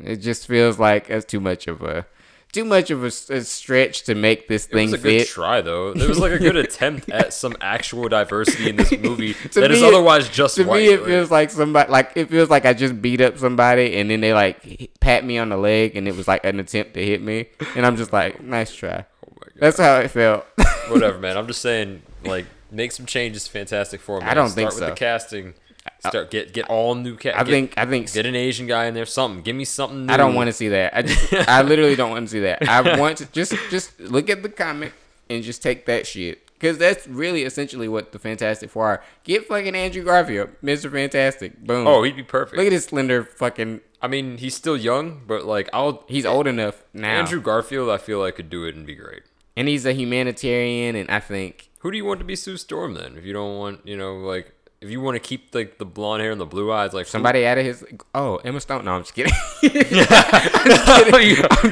it 0.03 0.17
just 0.17 0.47
feels 0.47 0.79
like 0.79 1.09
that's 1.09 1.25
too 1.25 1.41
much 1.41 1.67
of 1.69 1.83
a 1.83 2.07
too 2.53 2.65
much 2.65 2.91
of 2.91 3.03
a, 3.03 3.07
a 3.09 3.41
stretch 3.43 4.05
to 4.05 4.15
make 4.15 4.49
this 4.49 4.65
It 4.67 4.73
thing 4.73 4.91
was 4.91 5.01
a 5.01 5.03
good 5.03 5.19
fit. 5.21 5.29
try 5.29 5.61
though. 5.61 5.93
There 5.93 6.09
was 6.09 6.19
like 6.19 6.33
a 6.33 6.39
good 6.39 6.57
attempt 6.67 7.11
at 7.11 7.35
some 7.35 7.55
actual 7.61 8.09
diversity 8.09 8.71
in 8.71 8.77
this 8.77 8.93
movie 8.99 9.33
that 9.55 9.71
is 9.71 9.83
it- 9.83 9.85
otherwise 9.85 10.29
just 10.31 10.57
to 10.57 10.65
white. 10.65 10.79
me, 10.79 10.89
it 10.89 11.05
feels 11.05 11.31
like 11.31 11.51
somebody 11.51 11.91
like 11.91 12.13
it 12.15 12.31
feels 12.31 12.49
like 12.49 12.65
I 12.65 12.73
just 12.73 13.03
beat 13.03 13.21
up 13.21 13.37
somebody, 13.39 13.97
and 13.97 14.09
then 14.11 14.21
they 14.21 14.33
like 14.33 14.91
pat 15.01 15.25
me 15.25 15.39
on 15.39 15.51
the 15.51 15.57
leg, 15.59 15.97
and 15.97 16.09
it 16.09 16.17
was 16.17 16.27
like 16.29 16.45
an 16.45 16.59
attempt 16.61 16.95
to 16.95 17.05
hit 17.05 17.21
me, 17.21 17.47
and 17.75 17.85
I'm 17.85 17.97
just 17.97 18.13
like, 18.13 18.41
nice 18.43 18.75
try. 18.75 19.05
oh 19.27 19.33
my 19.33 19.47
God. 19.47 19.53
That's 19.57 19.79
how 19.79 19.97
it 20.01 20.09
felt. 20.11 20.47
Whatever, 20.89 21.19
man. 21.25 21.37
I'm 21.37 21.47
just 21.49 21.61
saying, 21.61 22.01
like, 22.25 22.47
make 22.77 22.93
some 22.93 23.07
changes. 23.07 23.45
to 23.45 23.51
Fantastic 23.51 24.01
Four. 24.01 24.21
Man. 24.21 24.29
I 24.29 24.35
don't 24.35 24.49
Start 24.49 24.55
think 24.57 24.69
with 24.71 24.79
so. 24.79 24.87
the 24.87 24.93
casting. 24.95 25.55
Start 26.01 26.31
get 26.31 26.53
get 26.53 26.69
all 26.69 26.95
new 26.95 27.17
cast. 27.17 27.39
I 27.39 27.45
think 27.45 27.75
I 27.77 27.87
think 27.87 28.13
get 28.13 28.27
an 28.27 28.35
Asian 28.37 28.67
guy 28.67 28.87
in 28.87 28.95
there. 28.95 29.07
Something. 29.07 29.43
Give 29.43 29.57
me 29.57 29.65
something. 29.65 30.07
New. 30.07 30.13
I 30.13 30.17
don't 30.17 30.35
want 30.35 30.49
to 30.49 30.53
see 30.53 30.69
that. 30.69 30.97
I 30.97 31.03
just, 31.03 31.33
I 31.49 31.63
literally 31.63 31.97
don't 31.97 32.11
want 32.11 32.27
to 32.27 32.31
see 32.31 32.41
that. 32.41 32.69
I 32.69 32.99
want 32.99 33.19
to 33.19 33.27
just 33.33 33.55
just 33.71 33.99
look 34.01 34.29
at 34.31 34.43
the 34.43 34.49
comic 34.49 34.93
and 35.31 35.43
just 35.43 35.63
take 35.63 35.87
that 35.87 36.07
shit. 36.07 36.43
Cause 36.59 36.79
that's 36.79 37.07
really 37.07 37.43
essentially 37.43 37.87
what 37.87 38.13
the 38.13 38.19
Fantastic 38.19 38.71
Four 38.71 38.87
are. 38.87 39.05
Get 39.25 39.47
fucking 39.47 39.75
Andrew 39.75 40.03
Garfield, 40.03 40.49
Mr. 40.65 40.91
Fantastic. 40.91 41.61
Boom. 41.63 41.87
Oh, 41.87 42.03
he'd 42.03 42.17
be 42.17 42.23
perfect. 42.23 42.57
look 42.57 42.67
at 42.67 42.73
his 42.73 42.85
slender 42.87 43.25
fucking. 43.25 43.81
I 44.01 44.09
mean, 44.09 44.39
he's 44.39 44.55
still 44.55 44.77
young, 44.77 45.21
but 45.27 45.45
like, 45.45 45.69
I'll. 45.75 46.05
He's 46.09 46.25
old 46.25 46.47
enough 46.47 46.83
now, 46.95 47.19
Andrew 47.19 47.41
Garfield, 47.43 47.91
I 47.91 47.99
feel 47.99 48.21
like 48.21 48.37
could 48.37 48.49
do 48.51 48.65
it 48.65 48.75
and 48.75 48.87
be 48.87 48.95
great. 48.95 49.23
and 49.57 49.69
he's 49.69 49.85
a 49.85 49.93
humanitarian. 49.93 50.97
And 50.97 51.11
I 51.11 51.21
think 51.21 51.66
Who 51.81 51.91
do 51.91 51.97
you 51.97 52.05
want 52.05 52.21
to 52.21 52.25
be 52.27 52.37
Sue 52.37 52.57
Storm 52.57 52.95
then? 52.95 53.17
If 53.17 53.25
you 53.25 53.33
don't 53.33 53.57
want, 53.59 53.87
you 53.87 53.97
know, 53.97 54.17
like, 54.17 54.53
if 54.81 54.91
you 54.91 55.01
want 55.01 55.15
to 55.15 55.21
keep 55.21 55.55
like 55.55 55.79
the 55.79 55.85
blonde 55.87 56.21
hair 56.23 56.31
and 56.33 56.41
the 56.41 56.45
blue 56.47 56.71
eyes, 56.73 56.93
like 56.93 57.07
who- 57.07 57.11
somebody 57.11 57.47
out 57.47 57.59
of 57.59 57.65
his. 57.65 57.85
Oh, 58.15 58.37
Emma 58.37 58.61
Stone. 58.61 58.85
No, 58.85 58.93
I'm 58.93 59.03
just 59.03 59.15
kidding. 59.15 59.33
You- 59.63 59.71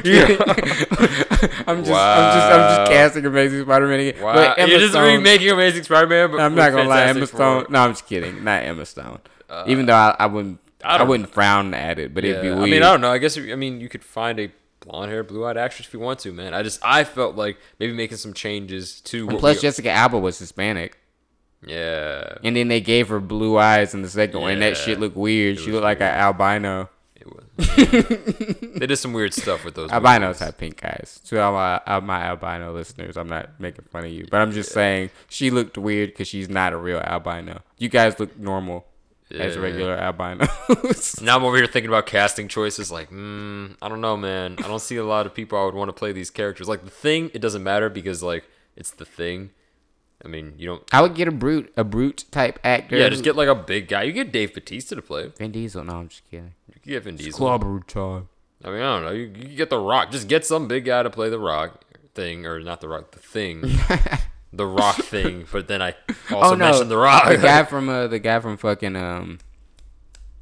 you- 0.03 0.35
I'm 1.67 1.83
just, 1.83 1.91
I'm 1.91 2.33
just, 2.33 2.51
I'm 2.51 2.77
just 2.77 2.91
casting 2.91 3.25
Amazing 3.25 3.63
Spider-Man 3.63 3.99
again. 3.99 4.23
Wow, 4.23 4.33
But 4.33 4.59
Emma 4.59 4.69
you're 4.71 4.79
just 4.79 4.93
Stone- 4.93 5.15
remaking 5.17 5.49
Amazing 5.51 5.83
Spider-Man. 5.83 6.31
But 6.31 6.39
I'm 6.41 6.55
not 6.55 6.71
gonna 6.71 6.89
lie, 6.89 7.03
Emma. 7.05 7.25
Stone. 7.27 7.65
No, 7.69 7.79
I'm 7.79 7.91
just 7.91 8.07
kidding. 8.07 8.43
Not 8.43 8.63
Emma 8.63 8.85
Stone. 8.85 9.19
Uh, 9.49 9.63
Even 9.67 9.85
though 9.85 9.93
I, 9.95 10.15
I 10.19 10.25
wouldn't, 10.25 10.59
I 10.83 10.97
I, 10.97 11.03
wouldn't 11.03 11.29
frown 11.31 11.73
at 11.73 11.99
it, 11.99 12.13
but 12.13 12.23
it'd 12.25 12.41
be 12.41 12.47
Yeah, 12.47 12.55
weird. 12.55 12.67
I 12.67 12.71
mean, 12.71 12.83
I 12.83 12.91
don't 12.91 13.01
know. 13.01 13.11
I 13.11 13.17
guess 13.19 13.37
I 13.37 13.41
mean 13.55 13.79
you 13.79 13.89
could 13.89 14.03
find 14.03 14.39
a 14.39 14.51
blonde 14.85 15.11
hair, 15.11 15.23
blue 15.23 15.45
eyed 15.45 15.57
actress 15.57 15.87
if 15.87 15.93
you 15.93 15.99
want 15.99 16.19
to, 16.19 16.31
man. 16.31 16.53
I 16.53 16.63
just 16.63 16.79
I 16.83 17.03
felt 17.03 17.35
like 17.35 17.57
maybe 17.79 17.93
making 17.93 18.17
some 18.17 18.33
changes 18.33 19.01
to. 19.01 19.27
Plus, 19.27 19.57
we- 19.57 19.61
Jessica 19.61 19.89
Alba 19.91 20.19
was 20.19 20.39
Hispanic, 20.39 20.97
yeah, 21.65 22.37
and 22.43 22.55
then 22.55 22.67
they 22.67 22.81
gave 22.81 23.07
her 23.09 23.19
blue 23.19 23.57
eyes 23.57 23.93
in 23.93 24.01
the 24.01 24.09
second 24.09 24.41
one, 24.41 24.51
and 24.53 24.61
that 24.61 24.77
shit 24.77 24.99
looked 24.99 25.15
weird. 25.17 25.57
She 25.57 25.65
was 25.71 25.75
looked 25.75 25.83
like 25.83 26.01
an 26.01 26.13
albino. 26.13 26.89
it 27.15 27.27
was. 27.27 27.43
they 28.77 28.85
did 28.85 28.97
some 28.97 29.13
weird 29.13 29.33
stuff 29.33 29.65
with 29.65 29.73
those. 29.75 29.89
Albinos 29.89 30.21
movies. 30.21 30.39
have 30.39 30.57
pink 30.57 30.83
eyes. 30.85 31.19
To 31.25 31.41
all 31.41 31.53
my, 31.53 31.81
all 31.87 32.01
my 32.01 32.21
albino 32.23 32.73
listeners, 32.73 33.17
I'm 33.17 33.29
not 33.29 33.59
making 33.59 33.85
fun 33.85 34.05
of 34.05 34.11
you, 34.11 34.27
but 34.29 34.41
I'm 34.41 34.51
just 34.51 34.71
saying 34.71 35.09
she 35.29 35.49
looked 35.49 35.77
weird 35.77 36.09
because 36.09 36.27
she's 36.27 36.49
not 36.49 36.73
a 36.73 36.77
real 36.77 36.99
albino. 36.99 37.61
You 37.77 37.89
guys 37.89 38.19
look 38.19 38.37
normal 38.37 38.85
as 39.31 39.55
Yeah. 39.55 39.61
regular 39.61 39.95
albinos. 39.97 41.19
Now 41.21 41.37
I'm 41.37 41.43
over 41.43 41.57
here 41.57 41.67
thinking 41.67 41.89
about 41.89 42.05
casting 42.05 42.47
choices. 42.47 42.91
Like, 42.91 43.09
mm, 43.09 43.75
I 43.81 43.89
don't 43.89 44.01
know, 44.01 44.15
man. 44.17 44.55
I 44.59 44.67
don't 44.67 44.81
see 44.81 44.95
a 44.97 45.03
lot 45.05 45.25
of 45.25 45.33
people 45.33 45.57
I 45.59 45.65
would 45.65 45.73
want 45.75 45.89
to 45.89 45.93
play 45.93 46.11
these 46.11 46.29
characters. 46.29 46.67
Like 46.67 46.83
the 46.83 46.91
thing, 46.91 47.31
it 47.33 47.39
doesn't 47.39 47.63
matter 47.63 47.89
because 47.89 48.21
like 48.23 48.43
it's 48.75 48.91
the 48.91 49.05
thing. 49.05 49.51
I 50.23 50.27
mean, 50.27 50.53
you 50.57 50.65
don't. 50.67 50.81
I 50.93 51.01
would 51.01 51.13
get 51.13 51.27
a 51.27 51.31
brute, 51.31 51.71
a 51.77 51.83
brute 51.83 52.25
type 52.31 52.57
actor. 52.63 52.97
Yeah, 52.97 53.09
just 53.09 53.23
get 53.23 53.35
like 53.35 53.49
a 53.49 53.53
big 53.55 53.87
guy. 53.87 54.03
You 54.03 54.11
get 54.13 54.31
Dave 54.31 54.53
Batista 54.53 54.95
to 54.95 55.01
play. 55.01 55.27
Vin 55.37 55.51
Diesel. 55.51 55.83
No, 55.83 55.97
I'm 55.97 56.07
just 56.07 56.23
kidding. 56.31 56.53
You 56.67 56.73
could 56.73 56.83
get 56.83 57.03
Vin 57.03 57.15
Diesel. 57.17 57.37
Clobber 57.37 57.81
time. 57.81 58.29
I 58.63 58.69
mean, 58.69 58.81
I 58.81 58.95
don't 58.95 59.03
know. 59.05 59.11
You, 59.11 59.25
you 59.25 59.55
get 59.55 59.69
The 59.69 59.77
Rock. 59.77 60.11
Just 60.11 60.27
get 60.27 60.45
some 60.45 60.67
big 60.67 60.85
guy 60.85 61.03
to 61.03 61.09
play 61.09 61.29
The 61.29 61.37
Rock 61.37 61.83
thing, 62.15 62.45
or 62.47 62.59
not 62.61 62.79
The 62.81 62.87
Rock, 62.87 63.11
the 63.11 63.19
thing, 63.19 63.61
the 64.55 64.65
Rock 64.65 64.95
thing. 64.97 65.45
But 65.51 65.67
then 65.67 65.81
I 65.81 65.95
also 66.31 66.53
oh 66.53 66.55
no, 66.55 66.65
mentioned 66.65 66.91
The 66.91 66.97
Rock. 66.97 67.27
the 67.29 67.37
guy 67.37 67.63
from 67.71 67.89
uh, 67.89 68.07
the 68.07 68.19
guy 68.19 68.39
from 68.39 68.57
fucking 68.57 68.95
um, 68.95 69.39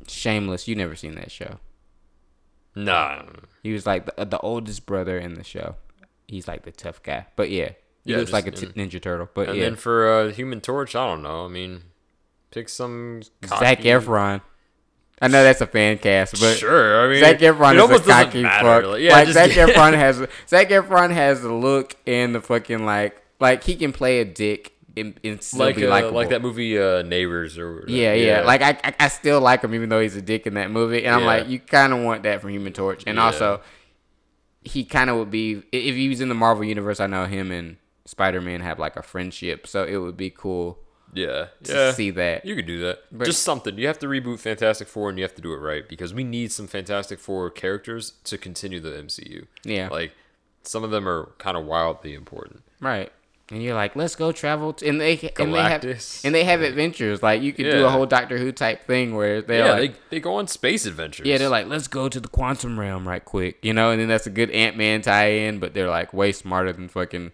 Shameless. 0.07 0.67
You 0.67 0.75
never 0.75 0.95
seen 0.95 1.15
that 1.15 1.31
show? 1.31 1.59
No. 2.75 3.25
He 3.61 3.71
was 3.73 3.85
like 3.85 4.15
the, 4.15 4.25
the 4.25 4.39
oldest 4.39 4.85
brother 4.85 5.17
in 5.17 5.35
the 5.35 5.43
show. 5.43 5.75
He's 6.27 6.47
like 6.47 6.63
the 6.63 6.71
tough 6.71 7.01
guy, 7.03 7.27
but 7.35 7.49
yeah, 7.49 7.69
he 8.03 8.11
Yeah, 8.11 8.17
looks 8.17 8.31
just 8.31 8.33
like 8.33 8.47
a 8.47 8.51
t- 8.51 8.65
in- 8.75 8.89
Ninja 8.89 9.01
Turtle. 9.01 9.29
But 9.33 9.49
and 9.49 9.57
yeah, 9.57 9.63
then 9.65 9.75
for 9.75 10.09
uh, 10.11 10.31
Human 10.31 10.61
Torch, 10.61 10.95
I 10.95 11.05
don't 11.07 11.21
know. 11.21 11.45
I 11.45 11.47
mean, 11.47 11.83
pick 12.51 12.69
some 12.69 13.21
Zac 13.45 13.77
cocky- 13.77 13.83
Efron. 13.89 14.41
I 15.21 15.27
know 15.27 15.43
that's 15.43 15.61
a 15.61 15.67
fan 15.67 15.99
cast, 15.99 16.33
but 16.41 16.57
Sure, 16.57 17.05
I 17.05 17.09
mean, 17.09 17.19
Zac 17.19 17.37
Efron 17.39 17.75
is 17.75 17.99
a 18.01 18.03
cocky 18.03 18.43
fuck. 18.43 18.99
Yeah, 18.99 19.11
like 19.13 19.27
Zac 19.29 19.51
get- 19.53 19.69
Efron 19.69 19.93
has 19.93 20.17
Zac 20.49 20.69
Efron 20.69 21.11
has 21.11 21.41
the 21.41 21.53
look 21.53 21.95
and 22.07 22.33
the 22.35 22.41
fucking 22.41 22.85
like 22.85 23.22
like 23.43 23.63
he 23.63 23.75
can 23.75 23.91
play 23.93 24.19
a 24.21 24.25
dick 24.25 24.73
and, 24.95 25.19
and 25.23 25.41
still 25.43 25.59
like 25.59 25.75
be 25.75 25.85
uh, 25.85 26.11
like 26.11 26.29
that 26.29 26.41
movie 26.41 26.79
uh, 26.79 27.01
Neighbors 27.03 27.57
or 27.57 27.83
Yeah, 27.87 28.13
yeah, 28.13 28.41
Like 28.41 28.61
I, 28.61 28.77
I, 28.83 28.93
I 28.99 29.07
still 29.09 29.41
like 29.41 29.63
him 29.63 29.73
even 29.75 29.89
though 29.89 29.99
he's 30.01 30.15
a 30.15 30.21
dick 30.21 30.47
in 30.47 30.53
that 30.55 30.71
movie, 30.71 31.03
and 31.05 31.13
I'm 31.15 31.25
like, 31.25 31.47
you 31.49 31.59
kind 31.59 31.93
of 31.93 31.99
want 32.03 32.23
that 32.23 32.41
from 32.41 32.51
Human 32.51 32.73
Torch, 32.73 33.03
and 33.07 33.17
Yeah. 33.17 33.25
also 33.25 33.61
he 34.63 34.85
kind 34.85 35.09
of 35.09 35.17
would 35.17 35.29
be 35.31 35.61
if 35.71 35.95
he 35.95 36.09
was 36.09 36.21
in 36.21 36.29
the 36.29 36.35
Marvel 36.35 36.63
universe. 36.63 36.99
I 36.99 37.07
know 37.07 37.25
him 37.25 37.51
and 37.51 37.77
Spider 38.05 38.39
Man 38.41 38.61
have 38.61 38.79
like 38.79 38.95
a 38.95 39.01
friendship, 39.03 39.67
so 39.67 39.83
it 39.83 39.97
would 39.97 40.15
be 40.17 40.29
cool 40.29 40.79
yeah, 41.13 41.47
to 41.63 41.73
yeah. 41.73 41.91
see 41.91 42.11
that. 42.11 42.45
You 42.45 42.55
could 42.55 42.65
do 42.65 42.79
that. 42.81 42.99
But- 43.11 43.25
Just 43.25 43.43
something. 43.43 43.77
You 43.77 43.87
have 43.87 43.99
to 43.99 44.07
reboot 44.07 44.39
Fantastic 44.39 44.87
Four, 44.87 45.09
and 45.09 45.17
you 45.17 45.23
have 45.23 45.35
to 45.35 45.41
do 45.41 45.53
it 45.53 45.57
right 45.57 45.87
because 45.89 46.13
we 46.13 46.23
need 46.23 46.51
some 46.51 46.67
Fantastic 46.67 47.19
Four 47.19 47.49
characters 47.49 48.13
to 48.25 48.37
continue 48.37 48.79
the 48.79 48.91
MCU. 48.91 49.47
Yeah. 49.63 49.89
like 49.89 50.13
some 50.63 50.83
of 50.83 50.91
them 50.91 51.07
are 51.09 51.31
kind 51.39 51.57
of 51.57 51.65
wildly 51.65 52.13
important. 52.13 52.63
Right. 52.79 53.11
And 53.49 53.61
you're 53.61 53.75
like, 53.75 53.95
let's 53.95 54.15
go 54.15 54.31
travel, 54.31 54.73
to, 54.73 54.87
and 54.87 55.01
they 55.01 55.31
and 55.37 55.53
they 55.53 55.61
have 55.61 55.83
and 56.23 56.33
they 56.33 56.45
have 56.45 56.61
adventures. 56.61 57.21
Like 57.21 57.41
you 57.41 57.51
could 57.51 57.69
do 57.69 57.85
a 57.85 57.89
whole 57.89 58.05
Doctor 58.05 58.37
Who 58.37 58.51
type 58.53 58.87
thing 58.87 59.15
where 59.15 59.41
they're 59.41 59.65
yeah, 59.65 59.71
like, 59.73 59.93
they, 60.09 60.17
they 60.17 60.19
go 60.21 60.35
on 60.35 60.47
space 60.47 60.85
adventures. 60.85 61.27
yeah, 61.27 61.37
they're 61.37 61.49
like, 61.49 61.67
let's 61.67 61.87
go 61.87 62.07
to 62.07 62.19
the 62.21 62.29
quantum 62.29 62.79
realm 62.79 63.07
right 63.07 63.23
quick, 63.23 63.63
you 63.63 63.73
know. 63.73 63.91
And 63.91 63.99
then 63.99 64.07
that's 64.07 64.25
a 64.27 64.29
good 64.29 64.49
Ant 64.51 64.77
Man 64.77 65.01
tie-in, 65.01 65.59
but 65.59 65.73
they're 65.73 65.89
like 65.89 66.13
way 66.13 66.31
smarter 66.31 66.71
than 66.71 66.87
fucking 66.87 67.31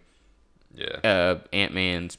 yeah, 0.74 0.98
uh, 1.04 1.40
Ant 1.54 1.76
Man's 1.76 2.18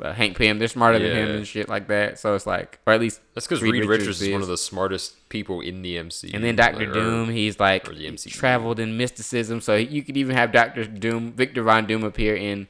uh, 0.00 0.12
Hank 0.12 0.36
Pym. 0.38 0.58
They're 0.58 0.68
smarter 0.68 0.98
than 0.98 1.16
him 1.16 1.36
and 1.36 1.46
shit 1.46 1.68
like 1.68 1.88
that. 1.88 2.18
So 2.18 2.34
it's 2.34 2.46
like, 2.46 2.80
or 2.86 2.92
at 2.92 3.00
least 3.00 3.20
that's 3.34 3.46
because 3.46 3.62
Reed 3.62 3.74
Reed 3.74 3.84
Richards 3.84 4.06
Richards 4.06 4.22
is 4.22 4.32
one 4.32 4.42
of 4.42 4.48
the 4.48 4.56
smartest 4.56 5.28
people 5.28 5.60
in 5.60 5.82
the 5.82 5.96
MCU. 5.96 6.32
And 6.32 6.42
then 6.42 6.56
Doctor 6.56 6.80
like, 6.80 6.88
or- 6.88 6.92
Doom, 6.92 7.28
he's 7.30 7.60
like 7.60 7.88
or 7.88 7.94
the 7.94 8.06
MCU. 8.06 8.30
traveled 8.30 8.80
in 8.80 8.96
mysticism. 8.96 9.60
So 9.60 9.74
you 9.76 10.02
could 10.02 10.16
even 10.16 10.34
have 10.34 10.50
Doctor 10.52 10.84
Doom, 10.84 11.32
Victor 11.32 11.62
Von 11.62 11.86
Doom 11.86 12.04
appear 12.04 12.34
in 12.34 12.68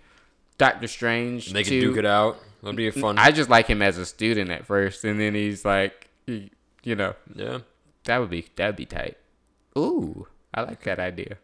Doctor 0.58 0.86
Strange. 0.88 1.46
and 1.48 1.56
they 1.56 1.62
can 1.62 1.72
too. 1.72 1.80
duke 1.80 1.96
it 1.98 2.06
out. 2.06 2.38
That'd 2.62 2.76
be 2.76 2.88
a 2.88 2.92
fun. 2.92 3.18
I 3.18 3.30
just 3.30 3.48
like 3.48 3.66
him 3.68 3.80
as 3.82 3.96
a 3.98 4.04
student 4.04 4.50
at 4.50 4.66
first, 4.66 5.04
and 5.04 5.20
then 5.20 5.34
he's 5.34 5.64
like, 5.64 6.08
he, 6.26 6.50
you 6.82 6.96
know, 6.96 7.14
yeah, 7.34 7.60
that 8.04 8.18
would 8.18 8.30
be 8.30 8.46
that'd 8.56 8.76
be 8.76 8.84
tight. 8.86 9.16
Ooh, 9.76 10.26
I 10.52 10.62
like 10.62 10.82
that 10.82 10.98
idea. 10.98 11.36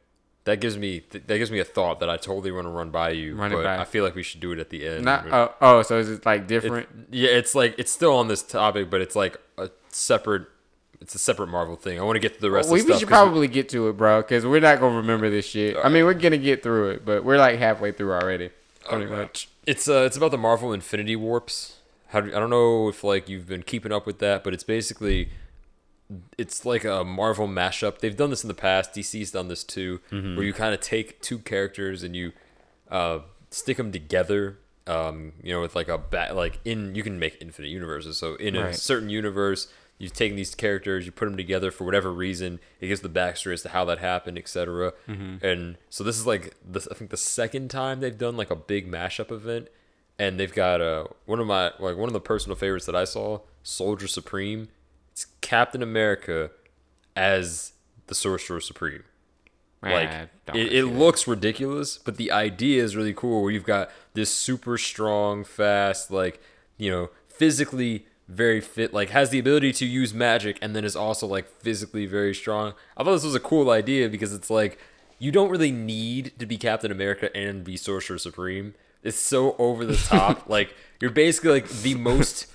that 0.44 0.60
gives 0.60 0.76
me 0.76 1.00
th- 1.00 1.24
that 1.26 1.38
gives 1.38 1.50
me 1.50 1.60
a 1.60 1.64
thought 1.64 2.00
that 2.00 2.10
I 2.10 2.16
totally 2.16 2.50
want 2.50 2.66
to 2.66 2.70
run 2.70 2.90
by 2.90 3.10
you. 3.10 3.36
Run 3.36 3.52
but 3.52 3.62
by. 3.62 3.78
I 3.78 3.84
feel 3.84 4.04
like 4.04 4.14
we 4.14 4.22
should 4.24 4.40
do 4.40 4.52
it 4.52 4.58
at 4.58 4.70
the 4.70 4.86
end. 4.86 5.04
Not 5.04 5.26
oh 5.30 5.54
oh, 5.60 5.82
so 5.82 5.98
is 5.98 6.10
it 6.10 6.26
like 6.26 6.46
different? 6.48 6.88
Yeah, 7.10 7.30
it's 7.30 7.54
like 7.54 7.76
it's 7.78 7.92
still 7.92 8.14
on 8.16 8.28
this 8.28 8.42
topic, 8.42 8.90
but 8.90 9.00
it's 9.00 9.14
like 9.16 9.36
a 9.56 9.70
separate. 9.88 10.46
It's 11.00 11.14
a 11.14 11.18
separate 11.18 11.48
Marvel 11.48 11.76
thing. 11.76 12.00
I 12.00 12.02
want 12.02 12.16
to 12.16 12.20
get 12.20 12.34
to 12.34 12.40
the 12.40 12.50
rest 12.50 12.70
we, 12.70 12.80
of 12.80 12.86
we 12.86 12.88
the 12.88 12.94
stuff. 12.94 13.00
should 13.00 13.08
probably 13.08 13.46
get 13.46 13.68
to 13.70 13.88
it, 13.88 13.96
bro, 13.96 14.22
because 14.22 14.44
we're 14.46 14.60
not 14.60 14.80
gonna 14.80 14.96
remember 14.96 15.30
this 15.30 15.46
shit. 15.46 15.76
I 15.82 15.88
mean, 15.90 16.04
we're 16.04 16.14
gonna 16.14 16.38
get 16.38 16.62
through 16.62 16.90
it, 16.90 17.04
but 17.04 17.24
we're 17.24 17.38
like 17.38 17.58
halfway 17.58 17.92
through 17.92 18.12
already, 18.12 18.50
pretty 18.85 19.05
Okay. 19.07 19.14
much. 19.14 19.49
It's 19.66 19.89
uh, 19.89 20.03
it's 20.07 20.16
about 20.16 20.30
the 20.30 20.39
Marvel 20.39 20.72
Infinity 20.72 21.16
Warps. 21.16 21.78
How 22.09 22.20
do, 22.20 22.28
I 22.35 22.39
don't 22.39 22.51
know 22.51 22.89
if 22.89 23.03
like 23.03 23.28
you've 23.28 23.47
been 23.49 23.62
keeping 23.62 23.93
up 23.93 24.07
with 24.07 24.18
that, 24.20 24.45
but 24.45 24.53
it's 24.55 24.64
basically 24.64 25.30
it's 26.37 26.64
like 26.66 26.85
a 26.85 27.03
Marvel 27.05 27.49
mashup. 27.49 27.99
They've 28.01 28.16
done 28.16 28.30
this 28.30 28.45
in 28.45 28.49
the 28.49 28.55
past. 28.55 28.93
DC's 28.93 29.30
done 29.30 29.49
this 29.49 29.64
too, 29.64 30.01
Mm-hmm. 30.11 30.37
where 30.37 30.45
you 30.45 30.53
kind 30.53 30.74
of 30.74 30.80
take 30.80 31.20
two 31.22 31.39
characters 31.39 32.03
and 32.03 32.14
you 32.14 32.32
uh, 32.91 33.20
stick 33.51 33.76
them 33.78 33.91
together. 33.93 34.59
Um, 34.87 35.32
you 35.43 35.51
know, 35.55 35.62
with 35.62 35.74
like 35.74 35.89
a 35.89 35.97
bat, 35.97 36.37
like 36.37 36.61
in 36.66 36.95
you 36.95 37.03
can 37.03 37.18
make 37.18 37.39
infinite 37.41 37.68
universes. 37.68 38.18
So 38.18 38.35
in 38.35 38.55
a 38.55 38.74
certain 38.74 39.09
universe, 39.09 39.68
you've 39.99 40.12
taken 40.12 40.36
these 40.36 40.55
characters, 40.55 41.07
you 41.07 41.12
put 41.12 41.26
them 41.26 41.36
together 41.36 41.70
for 41.70 41.84
whatever 41.84 42.12
reason. 42.12 42.61
It 42.80 42.88
gives 42.88 43.01
the 43.01 43.09
backstory 43.09 43.53
as 43.53 43.62
to 43.62 43.70
how 43.70 43.84
that 43.86 43.99
happened, 43.99 44.38
etc. 44.38 44.92
Mm-hmm. 45.09 45.45
And 45.45 45.76
so 45.88 46.05
this 46.05 46.18
is 46.18 46.26
like 46.26 46.55
the 46.64 46.86
I 46.90 46.95
think 46.95 47.11
the 47.11 47.16
second 47.16 47.70
time 47.70 48.01
they've 48.01 48.16
done 48.16 48.36
like 48.36 48.51
a 48.51 48.57
big 48.57 48.90
mashup 48.90 49.30
event, 49.30 49.68
and 50.18 50.38
they've 50.38 50.53
got 50.53 50.80
uh 50.80 51.07
one 51.26 51.40
of 51.40 51.47
my 51.47 51.72
like 51.78 51.97
one 51.97 52.09
of 52.09 52.12
the 52.12 52.20
personal 52.20 52.57
favorites 52.57 52.86
that 52.86 52.97
I 52.97 53.05
saw, 53.05 53.40
Soldier 53.62 54.07
Supreme. 54.07 54.68
It's 55.12 55.26
Captain 55.40 55.82
America 55.82 56.51
as 57.14 57.72
the 58.09 58.14
Sorcerer 58.14 58.61
Supreme. 58.61 59.05
Like 59.82 60.30
it, 60.55 60.72
it 60.72 60.84
looks 60.86 61.28
ridiculous, 61.28 61.99
but 61.99 62.16
the 62.16 62.32
idea 62.32 62.82
is 62.82 62.97
really 62.97 63.12
cool. 63.12 63.42
Where 63.42 63.51
you've 63.51 63.64
got 63.64 63.90
this 64.14 64.34
super 64.34 64.78
strong, 64.78 65.45
fast, 65.45 66.11
like 66.11 66.40
you 66.78 66.90
know, 66.90 67.11
physically 67.28 68.07
very 68.28 68.60
fit, 68.60 68.92
like 68.92 69.10
has 69.10 69.30
the 69.30 69.38
ability 69.38 69.72
to 69.74 69.86
use 69.86 70.14
magic, 70.14 70.58
and 70.62 70.74
then 70.74 70.84
is 70.84 70.96
also 70.96 71.26
like 71.26 71.48
physically 71.60 72.06
very 72.06 72.34
strong. 72.34 72.74
I 72.96 73.04
thought 73.04 73.12
this 73.12 73.24
was 73.24 73.34
a 73.34 73.40
cool 73.40 73.70
idea 73.70 74.08
because 74.08 74.32
it's 74.32 74.50
like 74.50 74.78
you 75.18 75.30
don't 75.30 75.50
really 75.50 75.72
need 75.72 76.32
to 76.38 76.46
be 76.46 76.56
Captain 76.56 76.90
America 76.90 77.34
and 77.36 77.64
be 77.64 77.76
Sorcerer 77.76 78.18
Supreme. 78.18 78.74
It's 79.02 79.18
so 79.18 79.54
over 79.58 79.84
the 79.84 79.96
top. 79.96 80.48
like 80.48 80.74
you're 81.00 81.10
basically 81.10 81.50
like 81.50 81.68
the 81.68 81.94
most 81.94 82.46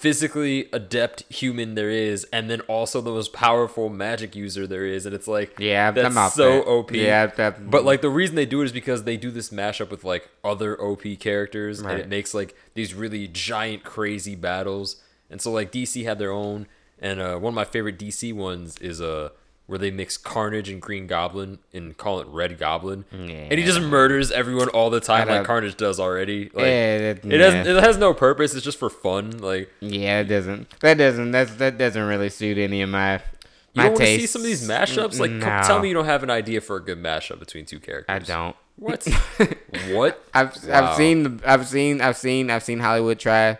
physically 0.00 0.66
adept 0.72 1.30
human 1.30 1.74
there 1.74 1.90
is, 1.90 2.26
and 2.32 2.48
then 2.48 2.62
also 2.62 3.02
the 3.02 3.10
most 3.10 3.34
powerful 3.34 3.90
magic 3.90 4.34
user 4.34 4.66
there 4.66 4.86
is, 4.86 5.04
and 5.04 5.14
it's 5.14 5.28
like 5.28 5.54
Yeah, 5.58 5.90
that's 5.90 6.34
so. 6.34 6.62
OP. 6.62 6.92
Yeah, 6.92 7.26
that, 7.26 7.70
But 7.70 7.84
like 7.84 8.00
the 8.00 8.08
reason 8.08 8.34
they 8.34 8.46
do 8.46 8.62
it 8.62 8.64
is 8.64 8.72
because 8.72 9.04
they 9.04 9.18
do 9.18 9.30
this 9.30 9.50
mashup 9.50 9.90
with 9.90 10.02
like 10.02 10.30
other 10.42 10.80
OP 10.80 11.02
characters, 11.18 11.80
and 11.80 12.00
it 12.00 12.08
makes 12.08 12.32
like 12.32 12.56
these 12.72 12.94
really 12.94 13.28
giant, 13.28 13.84
crazy 13.84 14.34
battles. 14.34 14.96
And 15.30 15.40
so 15.40 15.50
like 15.52 15.70
DC 15.72 16.04
had 16.04 16.18
their 16.18 16.32
own, 16.32 16.66
and 17.00 17.20
uh, 17.20 17.38
one 17.38 17.52
of 17.52 17.54
my 17.54 17.64
favorite 17.64 17.98
DC 17.98 18.32
ones 18.32 18.76
is 18.78 19.00
uh 19.00 19.30
where 19.66 19.78
they 19.78 19.92
mix 19.92 20.16
Carnage 20.16 20.68
and 20.68 20.82
Green 20.82 21.06
Goblin 21.06 21.60
and 21.72 21.96
call 21.96 22.18
it 22.18 22.26
Red 22.26 22.58
Goblin, 22.58 23.04
and 23.12 23.52
he 23.52 23.62
just 23.62 23.80
murders 23.80 24.32
everyone 24.32 24.68
all 24.70 24.90
the 24.90 24.98
time 24.98 25.28
like 25.28 25.44
Carnage 25.44 25.76
does 25.76 26.00
already. 26.00 26.44
Like, 26.52 26.64
yeah, 26.66 26.98
that- 26.98 27.24
it 27.24 27.40
has 27.40 27.54
yeah. 27.66 27.76
it 27.76 27.82
has 27.82 27.96
no 27.96 28.12
purpose. 28.12 28.54
It's 28.54 28.64
just 28.64 28.78
for 28.78 28.90
fun. 28.90 29.38
Like 29.38 29.70
Yeah, 29.80 30.20
it 30.20 30.24
doesn't. 30.24 30.68
That 30.80 30.98
doesn't. 30.98 31.30
That's 31.30 31.54
that 31.54 31.78
doesn't 31.78 32.02
really 32.02 32.30
suit 32.30 32.58
any 32.58 32.82
of 32.82 32.90
my 32.90 33.20
you 33.72 33.82
don't 33.82 33.92
want 33.92 33.98
to 34.00 34.18
see 34.18 34.26
some 34.26 34.42
of 34.42 34.46
these 34.46 34.68
mashups. 34.68 35.20
Like, 35.20 35.30
come, 35.30 35.38
No. 35.40 35.62
tell 35.62 35.78
me 35.80 35.88
you 35.88 35.94
don't 35.94 36.04
have 36.06 36.24
an 36.24 36.30
idea 36.30 36.60
for 36.60 36.76
a 36.76 36.80
good 36.82 36.98
mashup 37.00 37.38
between 37.38 37.66
two 37.66 37.78
characters. 37.78 38.12
I 38.12 38.18
don't. 38.18 38.56
What? 38.76 39.04
what? 39.90 40.24
I've 40.34 40.56
Wow. 40.66 40.90
I've 40.90 40.96
seen 40.96 41.22
the 41.22 41.40
I've 41.46 41.66
seen 41.68 42.00
I've 42.00 42.16
seen 42.16 42.50
I've 42.50 42.64
seen 42.64 42.80
Hollywood 42.80 43.18
try. 43.20 43.58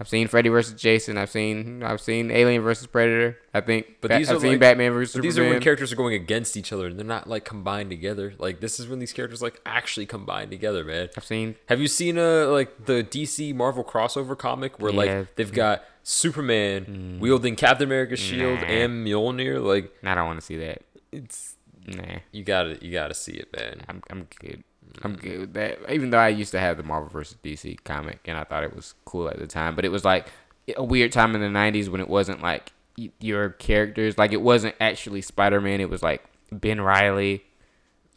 I've 0.00 0.08
seen 0.08 0.28
Freddy 0.28 0.48
versus 0.48 0.80
Jason. 0.80 1.18
I've 1.18 1.28
seen 1.30 1.82
I've 1.82 2.00
seen 2.00 2.30
Alien 2.30 2.62
versus 2.62 2.86
Predator. 2.86 3.36
I 3.52 3.60
think. 3.60 3.86
But 4.00 4.10
these 4.12 4.30
I've 4.30 4.38
are 4.38 4.40
seen 4.40 4.52
like- 4.52 4.60
Batman 4.60 4.92
versus 4.92 5.14
But 5.14 5.22
these 5.22 5.38
are 5.38 5.46
when 5.46 5.60
characters 5.60 5.92
are 5.92 5.96
going 5.96 6.14
against 6.14 6.56
each 6.56 6.72
other 6.72 6.86
and 6.86 6.98
they're 6.98 7.04
not 7.06 7.28
like 7.28 7.44
combined 7.44 7.90
together. 7.90 8.32
Like 8.38 8.60
this 8.60 8.80
is 8.80 8.88
when 8.88 8.98
these 8.98 9.12
characters 9.12 9.42
like 9.42 9.60
actually 9.66 10.06
combine 10.06 10.48
together, 10.48 10.84
man. 10.84 11.10
I've 11.16 11.24
seen. 11.24 11.56
Have 11.68 11.80
you 11.80 11.86
seen 11.88 12.16
uh 12.18 12.46
like 12.48 12.86
the 12.86 13.04
DC 13.04 13.54
Marvel 13.54 13.84
crossover 13.84 14.36
comic 14.38 14.80
where 14.80 14.90
Yeah. 14.90 14.96
like 14.98 15.36
they've 15.36 15.52
got 15.52 15.84
Superman 16.02 17.18
wielding 17.20 17.56
Captain 17.56 17.86
America's 17.86 18.20
shield 18.20 18.60
Nah. 18.60 18.66
and 18.66 19.06
Mjolnir? 19.06 19.62
Like 19.62 19.92
I 20.02 20.14
don't 20.14 20.26
want 20.26 20.38
to 20.40 20.44
see 20.46 20.56
that. 20.58 20.82
it's 21.12 21.56
Nah, 21.86 22.18
you 22.30 22.44
gotta 22.44 22.78
you 22.80 22.92
gotta 22.92 23.14
see 23.14 23.32
it, 23.32 23.48
man. 23.56 23.82
I'm 23.88 24.02
I'm 24.10 24.26
good. 24.40 24.62
I'm 25.02 25.16
good 25.16 25.40
with 25.40 25.52
that. 25.54 25.78
Even 25.90 26.10
though 26.10 26.18
I 26.18 26.28
used 26.28 26.50
to 26.52 26.60
have 26.60 26.76
the 26.76 26.82
Marvel 26.82 27.08
versus 27.08 27.36
DC 27.42 27.82
comic 27.84 28.20
and 28.26 28.36
I 28.36 28.44
thought 28.44 28.64
it 28.64 28.74
was 28.74 28.94
cool 29.04 29.28
at 29.28 29.38
the 29.38 29.46
time, 29.46 29.74
but 29.76 29.84
it 29.84 29.90
was 29.90 30.04
like 30.04 30.26
a 30.76 30.84
weird 30.84 31.12
time 31.12 31.34
in 31.34 31.40
the 31.40 31.48
'90s 31.58 31.88
when 31.88 32.00
it 32.00 32.08
wasn't 32.08 32.42
like 32.42 32.72
your 33.20 33.50
characters. 33.50 34.18
Like 34.18 34.32
it 34.32 34.40
wasn't 34.42 34.74
actually 34.80 35.20
Spider 35.22 35.60
Man. 35.60 35.80
It 35.80 35.90
was 35.90 36.02
like 36.02 36.24
Ben 36.52 36.80
Riley. 36.80 37.44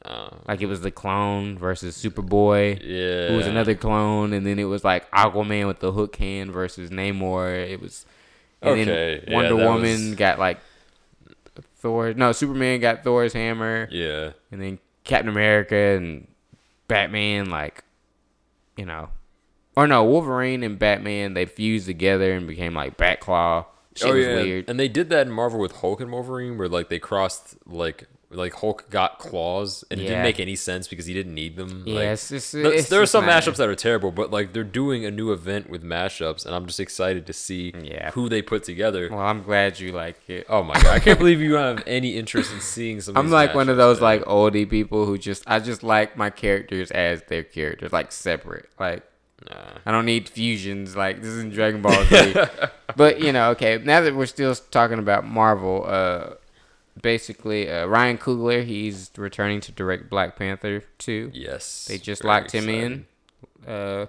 Uh, 0.06 0.36
Like 0.48 0.62
it 0.62 0.66
was 0.66 0.82
the 0.82 0.92
clone 0.92 1.58
versus 1.58 1.96
Superboy. 1.98 2.80
yeah. 2.84 3.30
who 3.30 3.38
was 3.38 3.48
another 3.48 3.74
clone, 3.76 4.34
and 4.34 4.46
then 4.46 4.60
it 4.60 4.66
was 4.66 4.84
like 4.84 5.10
Aquaman 5.12 5.66
with 5.68 5.80
the 5.80 5.94
hook 5.94 6.18
hand 6.18 6.52
versus 6.52 6.90
Namor. 6.90 7.70
It 7.70 7.80
was, 7.80 8.06
and 8.62 8.82
Okay, 8.82 9.24
then 9.26 9.34
Wonder 9.34 9.56
that 9.56 9.66
Woman 9.66 9.82
was- 10.10 10.16
got 10.16 10.40
like 10.40 10.60
Thor. 11.78 12.14
No, 12.14 12.32
Superman 12.32 12.80
got 12.82 13.04
Thor's 13.04 13.34
hammer, 13.34 13.88
Yeah. 13.92 14.32
and 14.52 14.62
then 14.62 14.80
Captain 15.04 15.30
America 15.30 15.76
and 15.76 16.28
Batman 16.88 17.50
like, 17.50 17.84
you 18.78 18.86
know, 18.86 19.10
or 19.76 19.88
no, 19.88 20.04
Wolverine 20.04 20.64
and 20.64 20.78
Batman 20.78 21.34
they 21.34 21.46
fused 21.46 21.86
together 21.88 22.34
and 22.34 22.48
became 22.48 22.74
like 22.74 22.98
Batclaw. 22.98 23.66
Shit 23.96 24.10
oh 24.10 24.16
was 24.16 24.26
yeah. 24.26 24.36
weird. 24.36 24.70
And 24.70 24.80
they 24.80 24.88
did 24.88 25.10
that 25.10 25.28
in 25.28 25.34
Marvel 25.34 25.60
with 25.60 25.78
Hulk 25.78 26.02
and 26.02 26.12
Wolverine 26.12 26.58
where 26.58 26.70
like 26.70 26.90
they 26.90 27.00
crossed 27.00 27.56
like 27.66 28.08
like 28.36 28.54
Hulk 28.54 28.90
got 28.90 29.20
claws 29.20 29.84
and 29.92 30.00
it 30.00 30.04
Yeah. 30.04 30.10
didn't 30.10 30.24
make 30.24 30.40
any 30.40 30.56
sense 30.56 30.88
because 30.88 31.06
he 31.06 31.14
didn't 31.14 31.34
need 31.34 31.56
them. 31.56 31.84
Yeah, 31.86 31.96
like, 31.96 32.04
it's 32.10 32.30
just- 32.30 32.52
th- 32.52 32.66
it's 32.66 32.90
there 32.90 33.00
are 33.00 33.04
just 33.04 33.12
some 33.12 33.26
not- 33.26 33.44
mashups 33.44 33.58
that 33.58 33.70
are 33.70 33.76
terrible, 33.76 34.12
but 34.12 34.32
like 34.32 34.54
they're 34.54 34.64
doing 34.64 35.06
a 35.06 35.12
new 35.12 35.32
event 35.32 35.70
with 35.70 35.84
mashups, 35.84 36.46
and 36.46 36.54
I'm 36.56 36.66
just 36.66 36.80
excited 36.80 37.26
to 37.28 37.34
see 37.34 37.74
Yeah. 37.82 38.12
who 38.12 38.30
they 38.30 38.42
put 38.42 38.64
together. 38.64 39.10
Well, 39.12 39.20
I'm 39.20 39.44
glad 39.44 39.80
you 39.80 39.92
like 39.92 40.18
it. 40.28 40.46
Oh 40.50 40.64
my 40.64 40.74
god, 40.76 40.88
I 40.88 41.00
can't 41.00 41.20
believe 41.24 41.42
you 41.42 41.52
don't 41.54 41.78
have 41.78 41.88
any 41.88 42.18
interest 42.18 42.52
in 42.54 42.60
seeing 42.62 43.02
some. 43.02 43.16
Of 43.16 43.24
I'm 43.26 43.32
like 43.32 43.54
one 43.56 43.70
of 43.70 43.78
those 43.78 44.02
like 44.02 44.24
oldie 44.26 44.70
people 44.70 45.06
who 45.06 45.18
just 45.18 45.44
I 45.48 45.60
just 45.60 45.84
like 45.84 46.18
my 46.18 46.30
characters 46.30 46.92
as 46.92 47.22
their 47.24 47.44
characters, 47.44 47.92
like 47.94 48.12
separate. 48.12 48.70
Like 48.80 49.04
Nah. 49.50 49.58
I 49.86 49.92
don't 49.92 50.06
need 50.06 50.30
fusions. 50.30 50.96
Like 50.96 51.18
this 51.18 51.28
isn't 51.32 51.54
Dragon 51.54 51.82
Ball 51.82 52.06
Z. 52.06 52.34
but 52.96 53.20
you 53.20 53.34
know, 53.34 53.50
okay. 53.52 53.78
Now 53.84 54.00
that 54.00 54.16
we're 54.16 54.26
still 54.26 54.56
talking 54.56 55.00
about 55.00 55.26
Marvel, 55.26 55.84
uh, 55.86 56.36
basically 57.02 57.70
uh, 57.70 57.86
Ryan 57.86 58.18
Coogler 58.18 58.64
he's 58.66 59.12
returning 59.18 59.60
to 59.62 59.72
direct 59.72 60.10
Black 60.10 60.36
Panther 60.36 60.84
two. 60.98 61.32
Yes, 61.34 61.86
They 61.90 61.98
just 61.98 62.24
locked 62.24 62.52
him 62.54 62.70
exciting. 62.70 63.06
in, 63.66 63.72
uh, 63.72 64.06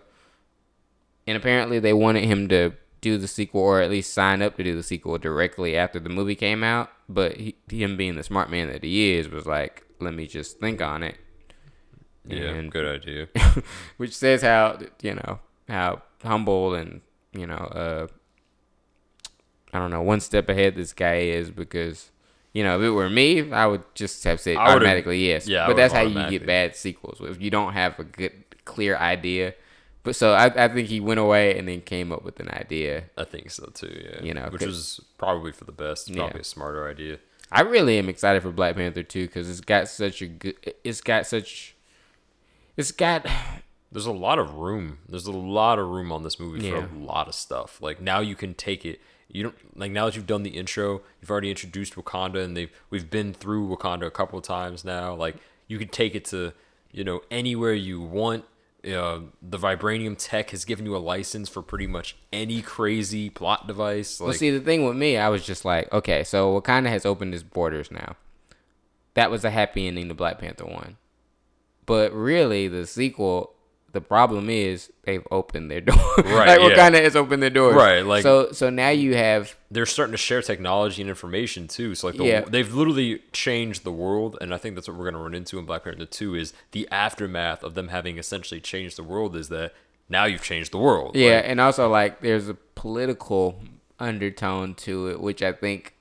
and 1.27 1.37
apparently 1.37 1.79
they 1.79 1.93
wanted 1.93 2.25
him 2.25 2.49
to 2.49 2.73
do 3.01 3.19
the 3.19 3.29
sequel 3.29 3.61
or 3.63 3.81
at 3.81 3.91
least 3.91 4.13
sign 4.13 4.41
up 4.43 4.57
to 4.57 4.63
do 4.65 4.75
the 4.75 4.83
sequel 4.83 5.19
directly 5.19 5.77
after 5.77 5.99
the 6.01 6.09
movie 6.09 6.35
came 6.35 6.63
out. 6.65 6.91
But 7.09 7.37
he, 7.37 7.55
him 7.69 7.97
being 7.97 8.17
the 8.17 8.23
smart 8.23 8.51
man 8.51 8.69
that 8.69 8.83
he 8.83 9.13
is, 9.15 9.29
was 9.29 9.45
like, 9.47 9.85
"Let 10.01 10.15
me 10.15 10.27
just 10.27 10.59
think 10.59 10.81
on 10.81 11.03
it." 11.03 11.17
Yeah, 12.27 12.45
And- 12.55 12.73
good 12.73 13.03
idea. 13.03 13.29
which 13.99 14.17
says 14.17 14.41
how 14.41 14.79
you 15.03 15.15
know 15.15 15.41
how 15.69 16.03
humble 16.23 16.75
and 16.75 17.03
you 17.35 17.47
know 17.47 17.57
uh 17.57 18.07
I 19.75 19.79
don't 19.79 19.91
know 19.91 20.01
one 20.03 20.21
step 20.21 20.49
ahead 20.49 20.75
this 20.77 20.93
guy 20.95 21.17
is 21.17 21.51
because 21.51 22.11
you 22.55 22.65
know 22.65 22.79
if 22.79 22.83
it 22.85 22.91
were 22.91 23.11
me 23.11 23.53
I 23.53 23.67
would 23.67 23.83
just 23.95 24.25
have 24.25 24.41
said 24.41 24.57
I 24.57 24.73
automatically 24.73 25.27
yes 25.29 25.47
yeah, 25.47 25.67
but 25.67 25.77
that's 25.77 25.93
how 25.93 26.03
you 26.03 26.31
get 26.31 26.47
bad 26.47 26.75
sequels 26.75 27.21
if 27.21 27.43
you 27.43 27.51
don't 27.51 27.75
have 27.75 27.99
a 27.99 28.05
good 28.05 28.33
clear 28.65 28.97
idea 28.97 29.55
but 30.05 30.15
so 30.15 30.33
I, 30.35 30.65
I 30.65 30.69
think 30.69 30.89
he 30.89 31.01
went 31.01 31.19
away 31.19 31.59
and 31.59 31.67
then 31.67 31.81
came 31.81 32.13
up 32.13 32.25
with 32.25 32.39
an 32.39 32.49
idea 32.51 33.05
I 33.19 33.25
think 33.25 33.51
so 33.51 33.71
too. 33.75 34.03
Yeah, 34.05 34.23
You 34.23 34.35
know, 34.35 34.49
which 34.51 34.65
was 34.65 35.01
probably 35.17 35.51
for 35.51 35.65
the 35.65 35.73
best. 35.73 36.09
Yeah. 36.11 36.17
Probably 36.25 36.41
a 36.43 36.45
smarter 36.45 36.87
idea. 36.89 37.19
I 37.51 37.63
really 37.63 37.99
am 37.99 38.11
excited 38.11 38.43
for 38.43 38.51
Black 38.53 38.77
Panther 38.77 39.03
2 39.03 39.27
because 39.27 39.49
it's 39.49 39.63
got 39.63 39.89
such 39.89 40.21
a 40.21 40.27
good 40.27 40.57
it's 40.85 41.01
got 41.01 41.27
such 41.27 41.75
it's 42.77 42.93
got 42.93 43.27
There's 43.93 44.07
a 44.07 44.13
lot 44.13 44.39
of 44.41 44.55
room. 44.55 44.99
There's 45.09 45.27
a 45.27 45.33
lot 45.33 45.79
of 45.79 45.89
room 45.89 46.11
on 46.13 46.23
this 46.25 46.39
movie 46.41 46.67
Yeah. 46.67 46.85
for 46.87 46.95
a 46.95 46.99
lot 46.99 47.29
of 47.29 47.35
stuff. 47.35 47.81
Like 47.81 48.01
now 48.01 48.19
you 48.21 48.35
can 48.35 48.53
take 48.53 48.85
it. 48.85 49.01
You 49.29 49.45
don't 49.45 49.79
like 49.79 49.91
now 49.91 50.07
that 50.07 50.17
you've 50.17 50.27
done 50.27 50.43
the 50.43 50.51
intro, 50.51 51.03
you've 51.21 51.31
already 51.31 51.51
introduced 51.51 51.95
Wakanda, 51.95 52.43
and 52.45 52.57
they've 52.57 52.71
we've 52.91 53.11
been 53.11 53.33
through 53.33 53.69
Wakanda 53.69 54.07
a 54.07 54.11
couple 54.11 54.39
of 54.39 54.45
times 54.45 54.85
now. 54.85 55.15
Like 55.15 55.37
you 55.67 55.79
can 55.79 55.89
take 55.89 56.15
it 56.15 56.25
to 56.27 56.53
you 56.93 57.05
know 57.05 57.23
anywhere 57.31 57.75
you 57.75 58.01
want. 58.01 58.45
Uh, 58.85 59.21
the 59.41 59.59
vibranium 59.59 60.15
tech 60.19 60.51
has 60.51 60.67
given 60.67 60.85
you 60.85 60.95
a 60.95 60.99
license 60.99 61.49
for 61.49 61.63
pretty 61.63 61.87
much 61.87 62.17
any 62.33 62.61
crazy 62.61 63.31
plot 63.31 63.67
device. 63.67 64.21
Like 64.21 64.27
Well, 64.27 64.35
see, 64.37 64.51
the 64.51 64.61
thing 64.61 64.85
with 64.85 64.95
me, 64.95 65.17
I 65.17 65.31
was 65.31 65.43
just 65.43 65.65
like, 65.65 65.91
okay, 65.91 66.23
so 66.23 66.61
Wakanda 66.61 66.89
has 66.89 67.07
opened 67.07 67.33
its 67.33 67.43
borders 67.43 67.91
now. 67.91 68.17
That 69.15 69.31
was 69.31 69.43
a 69.43 69.51
happy 69.51 69.87
ending 69.87 70.09
to 70.09 70.15
Black 70.15 70.39
Panther 70.39 70.67
1. 70.67 70.99
But 71.87 72.13
really, 72.13 72.69
the 72.69 72.87
sequel, 72.87 73.54
the 73.95 74.03
problem 74.03 74.51
is 74.51 74.93
they've 75.05 75.27
opened 75.31 75.71
their 75.71 75.81
door. 75.91 75.97
Right, 76.19 76.61
like, 76.61 76.77
yeah. 76.77 76.91
Wakanda 76.91 77.03
has 77.03 77.17
opened 77.17 77.43
their 77.43 77.49
doors. 77.49 77.75
Right, 77.75 78.05
like- 78.05 78.23
so, 78.23 78.53
so 78.53 78.69
now 78.69 78.91
you 78.91 79.15
have, 79.15 79.57
they're 79.71 79.87
starting 79.87 80.13
to 80.13 80.19
share 80.19 80.43
technology 80.43 81.01
and 81.01 81.09
information 81.09 81.67
too. 81.67 81.95
So 81.95 82.09
like 82.09 82.17
the, 82.19 82.25
Yeah. 82.27 82.41
they've 82.43 82.73
literally 82.75 83.23
changed 83.33 83.83
the 83.85 83.93
world, 83.93 84.37
and 84.43 84.53
I 84.53 84.59
think 84.59 84.75
that's 84.75 84.87
what 84.89 84.99
we're 84.99 85.11
gonna 85.11 85.23
run 85.23 85.35
into 85.35 85.59
in 85.59 85.65
Black 85.65 85.85
Panther 85.85 86.05
Two 86.05 86.35
is 86.35 86.53
the 86.73 86.87
aftermath 86.93 87.65
of 87.65 87.73
them 87.75 87.89
having 87.89 88.19
essentially 88.19 88.61
changed 88.61 88.99
the 88.99 89.03
world. 89.05 89.35
Is 89.35 89.49
that 89.49 89.73
now 90.11 90.27
you've 90.27 90.43
changed 90.43 90.73
the 90.73 90.79
world? 90.79 91.17
yeah, 91.17 91.37
Like, 91.37 91.45
and 91.47 91.61
also, 91.61 91.89
like, 91.89 92.21
there's 92.21 92.49
a 92.51 92.55
political 92.75 93.59
undertone 93.99 94.75
to 94.75 95.09
it, 95.09 95.21
which 95.21 95.43
I 95.43 95.53
think 95.53 95.95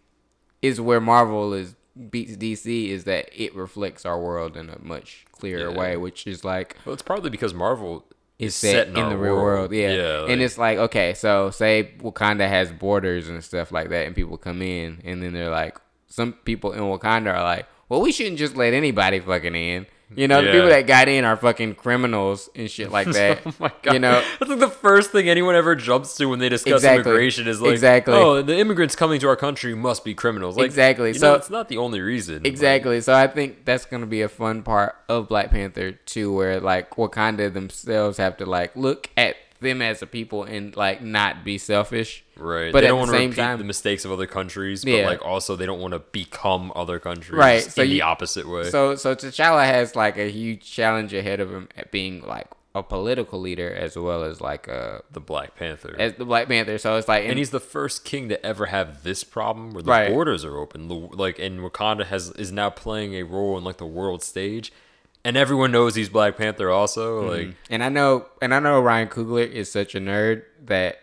is 0.61 0.81
where 0.81 0.99
Marvel 0.99 1.53
is 1.53 1.75
beats 2.09 2.35
DC, 2.35 2.89
is 2.89 3.03
that 3.03 3.29
it 3.33 3.53
reflects 3.55 4.03
our 4.05 4.19
world 4.19 4.57
in 4.57 4.69
a 4.69 4.79
much 4.79 5.25
Yeah. 5.51 5.69
way, 5.69 5.97
which 5.97 6.27
is 6.27 6.43
like, 6.43 6.77
well, 6.85 6.93
it's 6.93 7.01
probably 7.01 7.29
because 7.29 7.53
Marvel 7.53 8.05
is 8.39 8.53
is 8.53 8.55
set, 8.55 8.87
in, 8.87 8.97
our 8.97 9.09
the 9.09 9.17
real 9.17 9.35
world. 9.35 9.71
Yeah. 9.71 9.93
yeah. 9.93 10.25
and 10.25 10.41
it's 10.41 10.57
like, 10.57 10.77
okay, 10.77 11.13
so 11.13 11.49
say 11.51 11.93
Wakanda 11.99 12.47
has 12.47 12.71
borders 12.71 13.29
and 13.29 13.43
stuff 13.43 13.71
like 13.71 13.89
that, 13.89 14.05
and 14.05 14.15
people 14.15 14.37
come 14.37 14.61
in, 14.61 15.01
and 15.03 15.21
then 15.21 15.33
they're 15.33 15.49
like, 15.49 15.77
some 16.07 16.33
people 16.33 16.73
in 16.73 16.81
Wakanda 16.81 17.33
are 17.33 17.43
like, 17.43 17.67
well, 17.89 18.01
we 18.01 18.11
shouldn't 18.11 18.37
just 18.37 18.55
let 18.55 18.73
anybody 18.73 19.19
fucking 19.19 19.55
in. 19.55 19.85
You 20.15 20.27
know, 20.27 20.41
the 20.43 20.51
people 20.51 20.69
that 20.69 20.87
got 20.87 21.07
in 21.07 21.25
are 21.25 21.35
fucking 21.37 21.75
criminals 21.75 22.49
and 22.55 22.69
shit 22.69 22.91
like 22.91 23.07
oh 23.09 23.11
that. 23.13 23.39
Oh 23.45 23.53
my 23.59 23.71
god! 23.81 23.93
You 23.93 23.99
know, 23.99 24.23
that's 24.39 24.49
like 24.49 24.59
the 24.59 24.69
first 24.69 25.11
thing 25.11 25.29
anyone 25.29 25.55
ever 25.55 25.75
jumps 25.75 26.15
to 26.17 26.25
when 26.27 26.39
they 26.39 26.49
discuss 26.49 26.75
Exactly. 26.81 27.11
immigration 27.11 27.47
is 27.47 27.61
like, 27.61 27.71
Exactly. 27.71 28.13
"Oh, 28.13 28.41
the 28.41 28.57
immigrants 28.57 28.95
coming 28.95 29.19
to 29.19 29.27
our 29.27 29.35
country 29.35 29.73
must 29.75 30.03
be 30.05 30.13
criminals." 30.13 30.57
Like, 30.57 30.65
Exactly. 30.65 31.09
You 31.09 31.13
So- 31.15 31.29
know, 31.31 31.35
it's 31.35 31.49
not 31.49 31.69
the 31.69 31.77
only 31.77 32.01
reason. 32.01 32.35
Like, 32.43 32.47
Exactly. 32.47 33.01
So 33.01 33.13
I 33.13 33.27
think 33.27 33.65
that's 33.65 33.85
gonna 33.85 34.05
be 34.05 34.21
a 34.21 34.29
fun 34.29 34.63
part 34.63 34.95
of 35.09 35.27
Black 35.27 35.51
Panther 35.51 35.91
too, 35.93 36.33
where 36.33 36.59
like 36.59 36.91
Wakanda 36.91 37.53
themselves 37.53 38.17
have 38.17 38.37
to 38.37 38.45
like 38.45 38.75
look 38.75 39.09
at 39.17 39.35
them 39.63 39.81
as 39.81 40.01
a 40.01 40.07
people 40.07 40.43
and 40.43 40.75
like 40.75 41.01
not 41.01 41.43
be 41.43 41.57
selfish. 41.57 42.23
right? 42.37 42.71
But 42.71 42.81
they 42.81 42.87
at 42.87 42.89
don't 42.89 42.97
the 42.97 42.99
want 42.99 43.11
to 43.11 43.17
same 43.17 43.29
repeat 43.31 43.41
time- 43.41 43.57
the 43.57 43.63
mistakes 43.63 44.05
of 44.05 44.11
other 44.11 44.27
countries, 44.27 44.83
but 44.83 44.91
Yeah. 44.91 45.07
like 45.07 45.25
also 45.25 45.55
they 45.55 45.65
don't 45.65 45.79
want 45.81 45.93
to 45.93 45.99
become 45.99 46.71
other 46.75 46.99
countries, 46.99 47.37
Right, 47.37 47.63
so 47.63 47.81
in 47.81 47.89
the 47.89 48.01
opposite 48.03 48.47
way. 48.47 48.69
So 48.69 48.95
so 48.95 49.15
T'Challa 49.15 49.65
has 49.65 49.95
like 49.95 50.17
a 50.17 50.29
huge 50.29 50.69
challenge 50.71 51.13
ahead 51.13 51.39
of 51.39 51.51
him 51.51 51.69
at 51.75 51.91
being 51.91 52.21
like 52.21 52.47
a 52.75 52.81
political 52.81 53.39
leader 53.39 53.71
as 53.71 53.95
well 53.95 54.23
as 54.23 54.41
like 54.41 54.67
a 54.67 55.03
the 55.11 55.19
Black 55.19 55.55
Panther. 55.55 55.95
as 55.99 56.13
the 56.15 56.25
Black 56.25 56.47
Panther. 56.47 56.79
So 56.79 56.95
it's 56.95 57.07
like 57.07 57.23
and 57.25 57.37
he's 57.37 57.51
the 57.51 57.59
first 57.59 58.03
king 58.03 58.29
to 58.29 58.43
ever 58.43 58.65
have 58.65 59.03
this 59.03 59.23
problem 59.23 59.73
where 59.73 59.83
the 59.83 59.91
Right. 59.91 60.09
borders 60.09 60.43
are 60.43 60.57
open. 60.57 60.89
Like, 61.11 61.37
and 61.37 61.59
Wakanda 61.59 62.05
has 62.07 62.31
is 62.31 62.51
now 62.51 62.71
playing 62.71 63.13
a 63.13 63.21
role 63.23 63.57
in 63.59 63.63
like 63.63 63.77
the 63.77 63.85
world 63.85 64.23
stage, 64.23 64.73
and 65.25 65.37
everyone 65.37 65.71
knows 65.71 65.95
he's 65.95 66.09
Black 66.09 66.37
Panther. 66.37 66.69
Also, 66.69 67.21
Mm-hmm. 67.21 67.29
like, 67.49 67.55
And 67.69 67.83
I 67.83 67.89
know, 67.89 68.25
and 68.41 68.53
I 68.53 68.59
know 68.59 68.79
Ryan 68.81 69.07
Coogler 69.07 69.49
is 69.49 69.71
such 69.71 69.95
a 69.95 69.99
nerd 69.99 70.43
that 70.65 70.97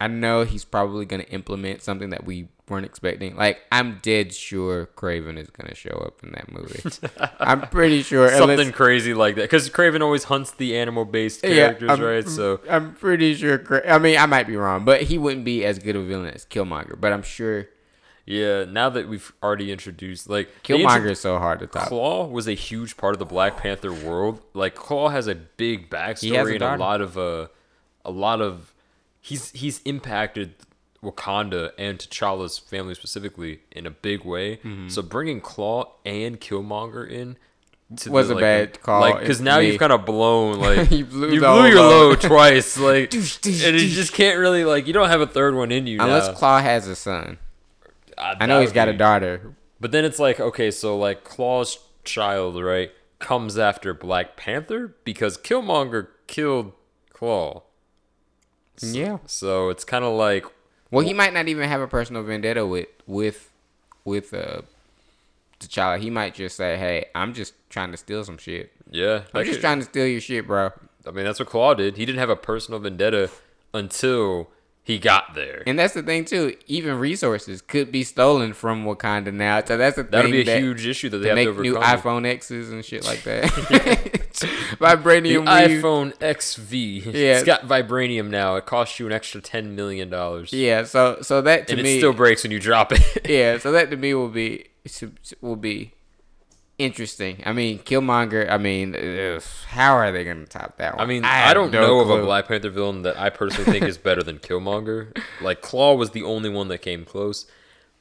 I 0.00 0.06
know 0.06 0.44
he's 0.44 0.64
probably 0.64 1.04
going 1.06 1.22
to 1.22 1.28
implement 1.30 1.82
something 1.82 2.10
that 2.10 2.24
we 2.24 2.48
weren't 2.68 2.84
expecting. 2.86 3.34
Like, 3.34 3.60
I'm 3.72 3.98
dead 4.02 4.32
sure 4.32 4.86
Kraven 4.94 5.36
is 5.38 5.50
going 5.50 5.68
to 5.68 5.74
show 5.74 5.90
up 6.06 6.22
in 6.22 6.30
that 6.32 6.52
movie. 6.52 6.80
I'm 7.40 7.62
pretty 7.62 8.02
sure. 8.02 8.28
something 8.30 8.60
unless- 8.60 8.74
crazy 8.76 9.14
like 9.14 9.34
that. 9.36 9.42
Because 9.42 9.68
Kraven 9.70 10.00
always 10.02 10.24
hunts 10.24 10.52
the 10.52 10.76
animal-based 10.78 11.42
Yeah, 11.42 11.54
characters, 11.54 11.90
I'm- 11.90 12.00
right? 12.02 12.28
So 12.28 12.60
I'm 12.70 12.94
pretty 12.94 13.34
sure. 13.34 13.58
Cra- 13.58 13.90
I 13.92 13.98
mean, 13.98 14.18
I 14.18 14.26
might 14.26 14.46
be 14.46 14.54
wrong, 14.56 14.84
but 14.84 15.02
he 15.02 15.18
wouldn't 15.18 15.44
be 15.44 15.64
as 15.64 15.78
good 15.80 15.96
of 15.96 16.02
a 16.02 16.06
villain 16.06 16.32
as 16.32 16.44
Killmonger. 16.46 17.00
But 17.00 17.12
I'm 17.12 17.22
sure 17.22 17.66
yeah, 18.30 18.64
now 18.64 18.90
that 18.90 19.08
we've 19.08 19.32
already 19.42 19.72
introduced, 19.72 20.28
like, 20.28 20.48
they 20.66 20.74
intro- 20.74 20.88
Killmonger 20.90 21.10
is 21.12 21.20
so 21.20 21.38
hard 21.38 21.60
to 21.60 21.66
top. 21.66 21.88
Claw 21.88 22.26
was 22.26 22.46
a 22.46 22.52
huge 22.52 22.96
part 22.98 23.14
of 23.14 23.18
the 23.18 23.24
Black 23.24 23.56
Panther 23.56 23.92
world. 23.92 24.40
Like 24.52 24.74
Claw 24.74 25.08
has 25.08 25.26
a 25.26 25.34
big 25.34 25.88
backstory 25.88 26.50
a 26.52 26.54
and 26.54 26.62
a 26.62 26.76
lot 26.76 27.00
of 27.00 27.16
uh, 27.16 27.46
a 28.04 28.10
lot 28.10 28.40
of 28.42 28.74
he's 29.20 29.50
he's 29.52 29.80
impacted 29.84 30.54
Wakanda 31.02 31.70
and 31.78 31.98
T'Challa's 31.98 32.58
family 32.58 32.94
specifically 32.94 33.60
in 33.72 33.86
a 33.86 33.90
big 33.90 34.24
way. 34.24 34.56
Mm-hmm. 34.56 34.88
So 34.88 35.00
bringing 35.02 35.40
Claw 35.40 35.92
and 36.04 36.40
Killmonger 36.40 37.08
in 37.08 37.36
to 37.96 38.10
Was 38.10 38.28
a 38.28 38.34
like, 38.34 38.42
bad 38.42 38.82
call, 38.82 39.00
Like 39.00 39.20
because 39.20 39.40
now 39.40 39.60
me. 39.60 39.68
you've 39.68 39.78
kind 39.78 39.92
of 39.92 40.04
blown 40.04 40.58
like 40.68 40.90
You 40.90 41.06
blew 41.06 41.30
you 41.32 41.40
blew 41.40 41.66
your 41.68 41.76
load. 41.76 42.20
twice. 42.20 42.76
Like 42.78 43.14
and 43.14 43.24
you 43.54 43.88
just 43.88 44.12
can't 44.12 44.38
really 44.38 44.64
like 44.64 44.86
you 44.86 44.92
don't 44.92 45.08
have 45.08 45.20
a 45.22 45.26
third 45.26 45.54
one 45.54 45.70
in 45.72 45.86
you 45.86 45.98
Unless 46.00 46.26
now. 46.28 46.34
Claw 46.34 46.60
has 46.60 46.86
a 46.88 46.94
son. 46.96 47.38
Uh, 48.18 48.34
I 48.40 48.46
know 48.46 48.60
he's 48.60 48.72
got 48.72 48.88
a 48.88 48.92
daughter. 48.92 49.54
but 49.80 49.92
then 49.92 50.04
it's 50.04 50.18
like, 50.18 50.40
okay, 50.40 50.70
so 50.70 50.96
like 50.98 51.24
Claw's 51.24 51.78
child, 52.04 52.62
right, 52.62 52.90
comes 53.18 53.56
after 53.58 53.94
Black 53.94 54.36
Panther 54.36 54.94
because 55.04 55.38
Killmonger 55.38 56.08
killed 56.26 56.72
Claw. 57.12 57.62
Yeah. 58.80 59.18
So 59.26 59.70
it's 59.70 59.84
kind 59.84 60.04
of 60.04 60.14
like, 60.14 60.44
Well, 60.90 61.04
he 61.04 61.12
might 61.12 61.32
not 61.34 61.48
even 61.48 61.68
have 61.68 61.80
a 61.80 61.88
personal 61.88 62.22
vendetta 62.22 62.64
with 62.66 62.88
with 63.06 63.50
with 64.04 64.32
uh 64.32 64.62
T'Challa. 65.60 65.98
He 65.98 66.10
might 66.10 66.34
just 66.34 66.56
say, 66.56 66.76
"Hey, 66.76 67.06
I'm 67.14 67.34
just 67.34 67.52
trying 67.68 67.90
to 67.90 67.96
steal 67.96 68.22
some 68.24 68.38
shit. 68.38 68.70
yeah, 68.90 69.22
I'm 69.34 69.44
just 69.44 69.56
could- 69.56 69.60
trying 69.62 69.80
to 69.80 69.84
steal 69.86 70.06
your 70.06 70.20
shit, 70.20 70.46
bro." 70.46 70.70
I 71.06 71.10
mean, 71.10 71.24
that's 71.24 71.40
what 71.40 71.48
Claw 71.48 71.74
did. 71.74 71.96
He 71.96 72.06
didn't 72.06 72.20
have 72.20 72.30
a 72.30 72.36
personal 72.36 72.78
vendetta 72.80 73.30
until 73.74 74.50
he 74.88 74.98
got 74.98 75.34
there. 75.34 75.62
And 75.66 75.78
that's 75.78 75.92
the 75.92 76.02
thing 76.02 76.24
too. 76.24 76.56
Even 76.66 76.98
resources 76.98 77.60
could 77.60 77.92
be 77.92 78.02
stolen 78.02 78.54
from 78.54 78.86
Wakanda 78.86 79.30
now. 79.34 79.62
So 79.62 79.76
that's 79.76 79.96
the 79.96 80.04
thing. 80.04 80.10
That'll 80.12 80.30
be 80.30 80.40
a 80.40 80.44
that- 80.44 80.60
huge 80.62 80.86
issue 80.86 81.10
that 81.10 81.18
they 81.18 81.24
to 81.24 81.28
have 81.28 81.36
make 81.36 81.54
to 81.54 81.60
new 81.60 81.74
iPhone 81.74 82.24
X's 82.24 82.72
and 82.72 82.82
shit 82.82 83.04
like 83.04 83.22
that. 83.24 83.42
the 84.40 84.46
Vibranium 84.80 85.40
weave. 85.40 85.82
iPhone 85.82 86.14
XV. 86.14 86.72
Yeah. 87.14 87.34
It's 87.34 87.44
got 87.44 87.68
vibranium 87.68 88.30
now. 88.30 88.56
It 88.56 88.64
costs 88.64 88.98
you 88.98 89.04
an 89.06 89.12
extra 89.12 89.42
ten 89.42 89.76
million 89.76 90.08
dollars. 90.08 90.54
Yeah. 90.54 90.84
So 90.84 91.18
so 91.20 91.42
that 91.42 91.66
to 91.68 91.74
and 91.74 91.82
me 91.82 91.96
it 91.96 91.98
still 91.98 92.14
breaks 92.14 92.42
when 92.42 92.50
you 92.52 92.58
drop 92.58 92.90
it. 92.90 93.02
yeah, 93.28 93.58
so 93.58 93.70
that 93.72 93.90
to 93.90 93.96
me 93.98 94.14
will 94.14 94.30
be 94.30 94.68
will 95.42 95.56
be 95.56 95.92
interesting. 96.78 97.42
I 97.44 97.52
mean, 97.52 97.78
Killmonger. 97.80 98.48
I 98.50 98.56
mean, 98.58 98.94
ugh, 98.94 99.42
how 99.66 99.94
are 99.96 100.10
they 100.12 100.24
gonna 100.24 100.46
top 100.46 100.78
that 100.78 100.96
one? 100.96 101.04
I 101.04 101.06
mean, 101.08 101.24
I, 101.24 101.28
have 101.38 101.54
don't 101.54 101.70
no 101.72 101.80
know 101.80 102.00
of 102.00 102.10
a 102.10 102.22
Black 102.24 102.48
Panther 102.48 102.70
villain 102.70 103.02
that 103.02 103.18
I 103.18 103.30
personally 103.30 103.70
think 103.72 103.84
is 103.84 103.98
better 103.98 104.22
than 104.22 104.38
Killmonger. 104.38 105.16
Like 105.40 105.60
Claw 105.60 105.94
was 105.94 106.10
the 106.10 106.24
only 106.24 106.48
one 106.50 106.66
that 106.68 106.78
came 106.78 107.04
close, 107.04 107.46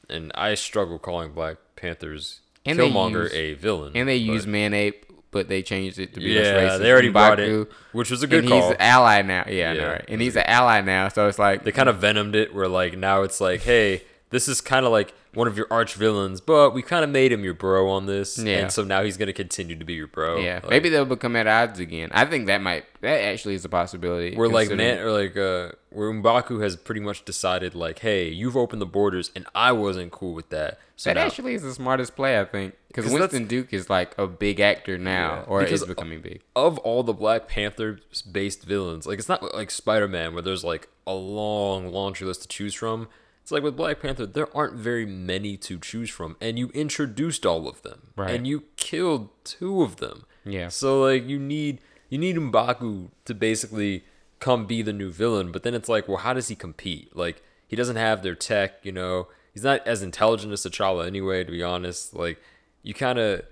and 0.09 0.31
I 0.33 0.55
struggle 0.55 0.97
calling 0.97 1.33
Black 1.33 1.57
Panther's 1.75 2.39
And 2.65 2.79
Killmonger 2.79 3.25
use- 3.25 3.33
a 3.33 3.53
villain. 3.53 3.91
And 3.95 4.07
they 4.09 4.17
but- 4.19 4.33
use 4.33 4.47
Man 4.47 4.73
Ape, 4.73 5.05
but 5.29 5.47
they 5.49 5.61
changed 5.61 5.99
it 5.99 6.13
to 6.15 6.19
be 6.19 6.33
less 6.35 6.45
yeah, 6.47 6.53
racist. 6.53 6.79
they 6.79 6.91
already 6.91 7.09
brought 7.09 7.37
M'Baku, 7.37 7.61
it, 7.63 7.71
which 7.91 8.09
was 8.09 8.23
a 8.23 8.27
good 8.27 8.39
and 8.45 8.49
call. 8.49 8.61
he's 8.61 8.71
an 8.71 8.77
ally 8.81 9.21
now. 9.21 9.43
Yeah, 9.47 9.69
I 9.69 9.73
Yeah, 9.73 9.83
right? 9.83 10.05
And 10.07 10.19
he's 10.21 10.35
an 10.35 10.43
ally 10.47 10.81
now, 10.81 11.09
so 11.09 11.27
it's 11.27 11.37
like 11.37 11.63
they 11.63 11.71
kind 11.71 11.89
of 11.89 11.97
venomed 11.97 12.35
it, 12.35 12.55
where 12.55 12.67
like 12.67 12.97
now 12.97 13.21
it's 13.21 13.39
like, 13.39 13.61
hey, 13.61 14.01
this 14.29 14.47
is 14.47 14.59
kind 14.61 14.85
of 14.85 14.91
like 14.91 15.13
one 15.33 15.47
of 15.47 15.55
your 15.55 15.67
arch 15.69 15.93
villains, 15.93 16.41
but 16.41 16.73
we 16.73 16.81
kind 16.81 17.03
of 17.03 17.09
made 17.09 17.31
him 17.31 17.43
your 17.43 17.53
bro 17.53 17.89
on 17.89 18.07
this, 18.07 18.37
Yeah. 18.39 18.57
and 18.57 18.71
so 18.71 18.83
now 18.83 19.03
he's 19.03 19.17
gonna 19.17 19.33
continue 19.33 19.75
to 19.77 19.85
be 19.85 19.93
your 19.93 20.07
bro. 20.07 20.37
yeah, 20.37 20.55
Like, 20.63 20.69
maybe 20.69 20.89
they'll 20.89 21.05
become 21.05 21.35
at 21.35 21.45
odds 21.47 21.79
again. 21.79 22.09
I 22.11 22.25
think 22.25 22.47
that 22.47 22.61
might 22.61 22.85
that 23.01 23.21
actually 23.21 23.53
is 23.55 23.63
a 23.63 23.69
possibility. 23.69 24.35
We're 24.35 24.47
like 24.47 24.69
man, 24.71 24.99
or 24.99 25.11
like 25.11 25.37
uh, 25.37 25.71
where 25.91 26.11
Mbaku 26.11 26.61
has 26.63 26.75
pretty 26.75 27.01
much 27.01 27.23
decided 27.25 27.75
like, 27.75 27.99
hey, 27.99 28.27
you've 28.29 28.57
opened 28.57 28.81
the 28.81 28.85
borders, 28.87 29.31
and 29.35 29.45
I 29.53 29.71
wasn't 29.73 30.11
cool 30.11 30.33
with 30.33 30.49
that. 30.49 30.79
So 30.95 31.11
that 31.11 31.15
now, 31.19 31.27
actually 31.27 31.53
is 31.53 31.61
the 31.61 31.73
smartest 31.75 32.15
play, 32.15 32.39
I 32.39 32.45
think, 32.45 32.73
because 32.87 33.11
Winston 33.11 33.45
Duke 33.45 33.71
is 33.71 33.87
like 33.87 34.17
a 34.17 34.25
big 34.25 34.59
actor 34.59 34.97
now, 34.97 35.35
Yeah, 35.35 35.43
or 35.47 35.61
is 35.63 35.85
becoming 35.85 36.21
big. 36.21 36.41
of 36.55 36.79
all 36.79 37.03
the 37.03 37.13
Black 37.13 37.47
Panther 37.47 37.99
based 38.31 38.63
villains, 38.63 39.05
like 39.05 39.19
it's 39.19 39.29
not 39.29 39.53
like 39.53 39.69
Spider 39.69 40.07
Man 40.07 40.33
where 40.33 40.41
there's 40.41 40.63
like 40.63 40.87
a 41.05 41.13
long 41.13 41.91
laundry 41.91 42.25
list 42.25 42.41
to 42.41 42.47
choose 42.47 42.73
from. 42.73 43.07
It's 43.47 43.51
like 43.53 43.63
with 43.63 43.77
Black 43.77 44.01
Panther, 44.01 44.25
there 44.25 44.53
aren't 44.53 44.73
very 44.73 45.05
many 45.05 45.55
to 45.55 45.79
choose 45.79 46.09
from, 46.09 46.35
and 46.41 46.59
you 46.59 46.67
introduced 46.73 47.45
all 47.45 47.69
of 47.69 47.81
them, 47.81 48.07
Right. 48.17 48.31
and 48.35 48.45
you 48.45 48.65
killed 48.75 49.29
two 49.45 49.83
of 49.83 49.95
them. 49.95 50.25
Yeah. 50.43 50.67
So 50.67 51.01
like 51.01 51.25
you 51.25 51.39
need 51.39 51.79
you 52.09 52.17
need 52.17 52.35
Mbaku 52.35 53.07
to 53.23 53.33
basically 53.33 54.03
come 54.41 54.65
be 54.65 54.81
the 54.81 54.91
new 54.91 55.13
villain, 55.13 55.53
but 55.53 55.63
then 55.63 55.73
it's 55.75 55.87
like, 55.87 56.09
well, 56.09 56.17
how 56.17 56.33
does 56.33 56.49
he 56.49 56.55
compete? 56.55 57.15
Like 57.15 57.41
he 57.65 57.77
doesn't 57.77 57.95
have 57.95 58.21
their 58.21 58.35
tech, 58.35 58.83
you 58.83 58.91
know. 58.91 59.29
He's 59.53 59.63
not 59.63 59.87
as 59.87 60.01
intelligent 60.03 60.51
as 60.51 60.63
T'Challa 60.63 61.07
anyway, 61.07 61.45
to 61.45 61.51
be 61.51 61.63
honest. 61.63 62.13
Like 62.13 62.41
you 62.83 62.93
kind 62.93 63.17
of 63.17 63.43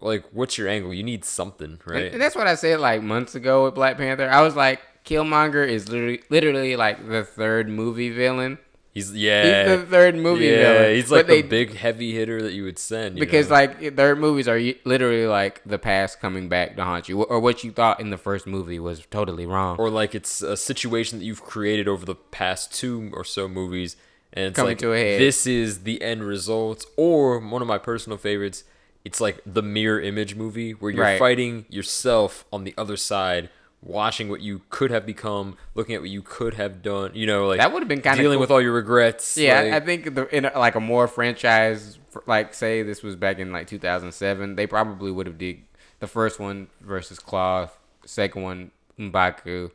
like 0.00 0.24
what's 0.32 0.58
your 0.58 0.66
angle? 0.66 0.92
You 0.92 1.04
need 1.04 1.24
something, 1.24 1.78
right? 1.86 2.12
And 2.12 2.20
that's 2.20 2.34
what 2.34 2.48
I 2.48 2.56
said 2.56 2.80
like 2.80 3.00
months 3.00 3.36
ago 3.36 3.62
with 3.66 3.76
Black 3.76 3.96
Panther. 3.96 4.28
I 4.28 4.42
was 4.42 4.56
like, 4.56 4.80
Killmonger 5.04 5.64
is 5.68 5.88
literally, 5.88 6.20
literally 6.30 6.74
like 6.74 7.08
the 7.08 7.22
third 7.22 7.68
movie 7.68 8.10
villain. 8.10 8.58
He's 8.96 9.12
yeah. 9.14 9.68
He's 9.68 9.80
the 9.80 9.86
third 9.86 10.14
movie 10.16 10.46
yeah, 10.46 10.72
villain. 10.72 10.94
he's 10.94 11.10
like 11.10 11.20
But 11.20 11.26
they- 11.26 11.42
the 11.42 11.48
big 11.48 11.74
heavy 11.76 12.12
hitter 12.14 12.40
that 12.40 12.52
you 12.54 12.64
would 12.64 12.78
send. 12.78 13.18
you 13.18 13.20
because 13.24 13.48
know? 13.50 13.54
like 13.56 13.94
third 13.94 14.18
movies 14.18 14.48
are 14.48 14.58
literally 14.84 15.26
like 15.26 15.60
the 15.66 15.78
past 15.78 16.18
coming 16.18 16.48
back 16.48 16.76
to 16.76 16.84
haunt 16.84 17.06
you, 17.08 17.22
or 17.22 17.38
what 17.38 17.62
you 17.62 17.72
thought 17.72 18.00
in 18.00 18.08
the 18.08 18.16
first 18.16 18.46
movie 18.46 18.78
was 18.78 19.04
totally 19.10 19.44
wrong. 19.44 19.76
or 19.78 19.90
like 19.90 20.14
it's 20.14 20.40
a 20.40 20.56
situation 20.56 21.18
that 21.18 21.24
you've 21.26 21.42
created 21.44 21.88
over 21.88 22.06
the 22.06 22.14
past 22.14 22.72
two 22.72 23.10
or 23.12 23.22
so 23.22 23.46
movies, 23.48 23.96
and 24.32 24.46
it's 24.46 24.56
Coming 24.56 24.70
like 24.70 24.78
to 24.78 24.92
a 24.94 24.98
head. 24.98 25.20
this 25.20 25.46
is 25.46 25.82
the 25.82 26.00
end 26.02 26.22
result. 26.24 26.86
Or 26.96 27.38
one 27.38 27.60
of 27.60 27.68
my 27.68 27.78
personal 27.78 28.16
favorites, 28.16 28.64
it's 29.04 29.20
like 29.20 29.40
the 29.44 29.62
mirror 29.62 30.00
image 30.00 30.34
movie 30.36 30.72
where 30.72 30.90
you're 30.90 31.02
Right. 31.04 31.18
fighting 31.18 31.66
yourself 31.68 32.44
on 32.52 32.64
the 32.64 32.72
other 32.78 32.96
side. 32.96 33.50
Watching 33.86 34.28
what 34.28 34.40
you 34.40 34.62
could 34.68 34.90
have 34.90 35.06
become, 35.06 35.56
looking 35.76 35.94
at 35.94 36.00
what 36.00 36.10
you 36.10 36.20
could 36.20 36.54
have 36.54 36.82
done, 36.82 37.12
you 37.14 37.24
know, 37.24 37.46
like 37.46 37.58
That 37.60 37.72
would've 37.72 37.86
been 37.88 38.00
kinda 38.02 38.20
dealing 38.20 38.36
cool. 38.36 38.40
with 38.40 38.50
all 38.50 38.60
your 38.60 38.72
regrets. 38.72 39.36
yeah, 39.36 39.60
like- 39.62 39.72
I 39.74 39.80
think 39.80 40.14
the, 40.16 40.26
in 40.36 40.44
a, 40.44 40.58
like 40.58 40.74
a 40.74 40.80
more 40.80 41.06
franchise, 41.06 41.98
like 42.26 42.52
say 42.52 42.82
this 42.82 43.02
was 43.04 43.14
back 43.14 43.38
in 43.38 43.52
like 43.52 43.68
2007, 43.68 44.56
they 44.56 44.66
probably 44.66 45.12
would 45.12 45.26
have 45.28 45.38
did 45.38 45.58
the 46.00 46.08
first 46.08 46.40
one 46.40 46.66
versus 46.80 47.18
Claw, 47.20 47.68
second 48.04 48.42
one 48.42 48.70
Mbaku, 48.98 49.70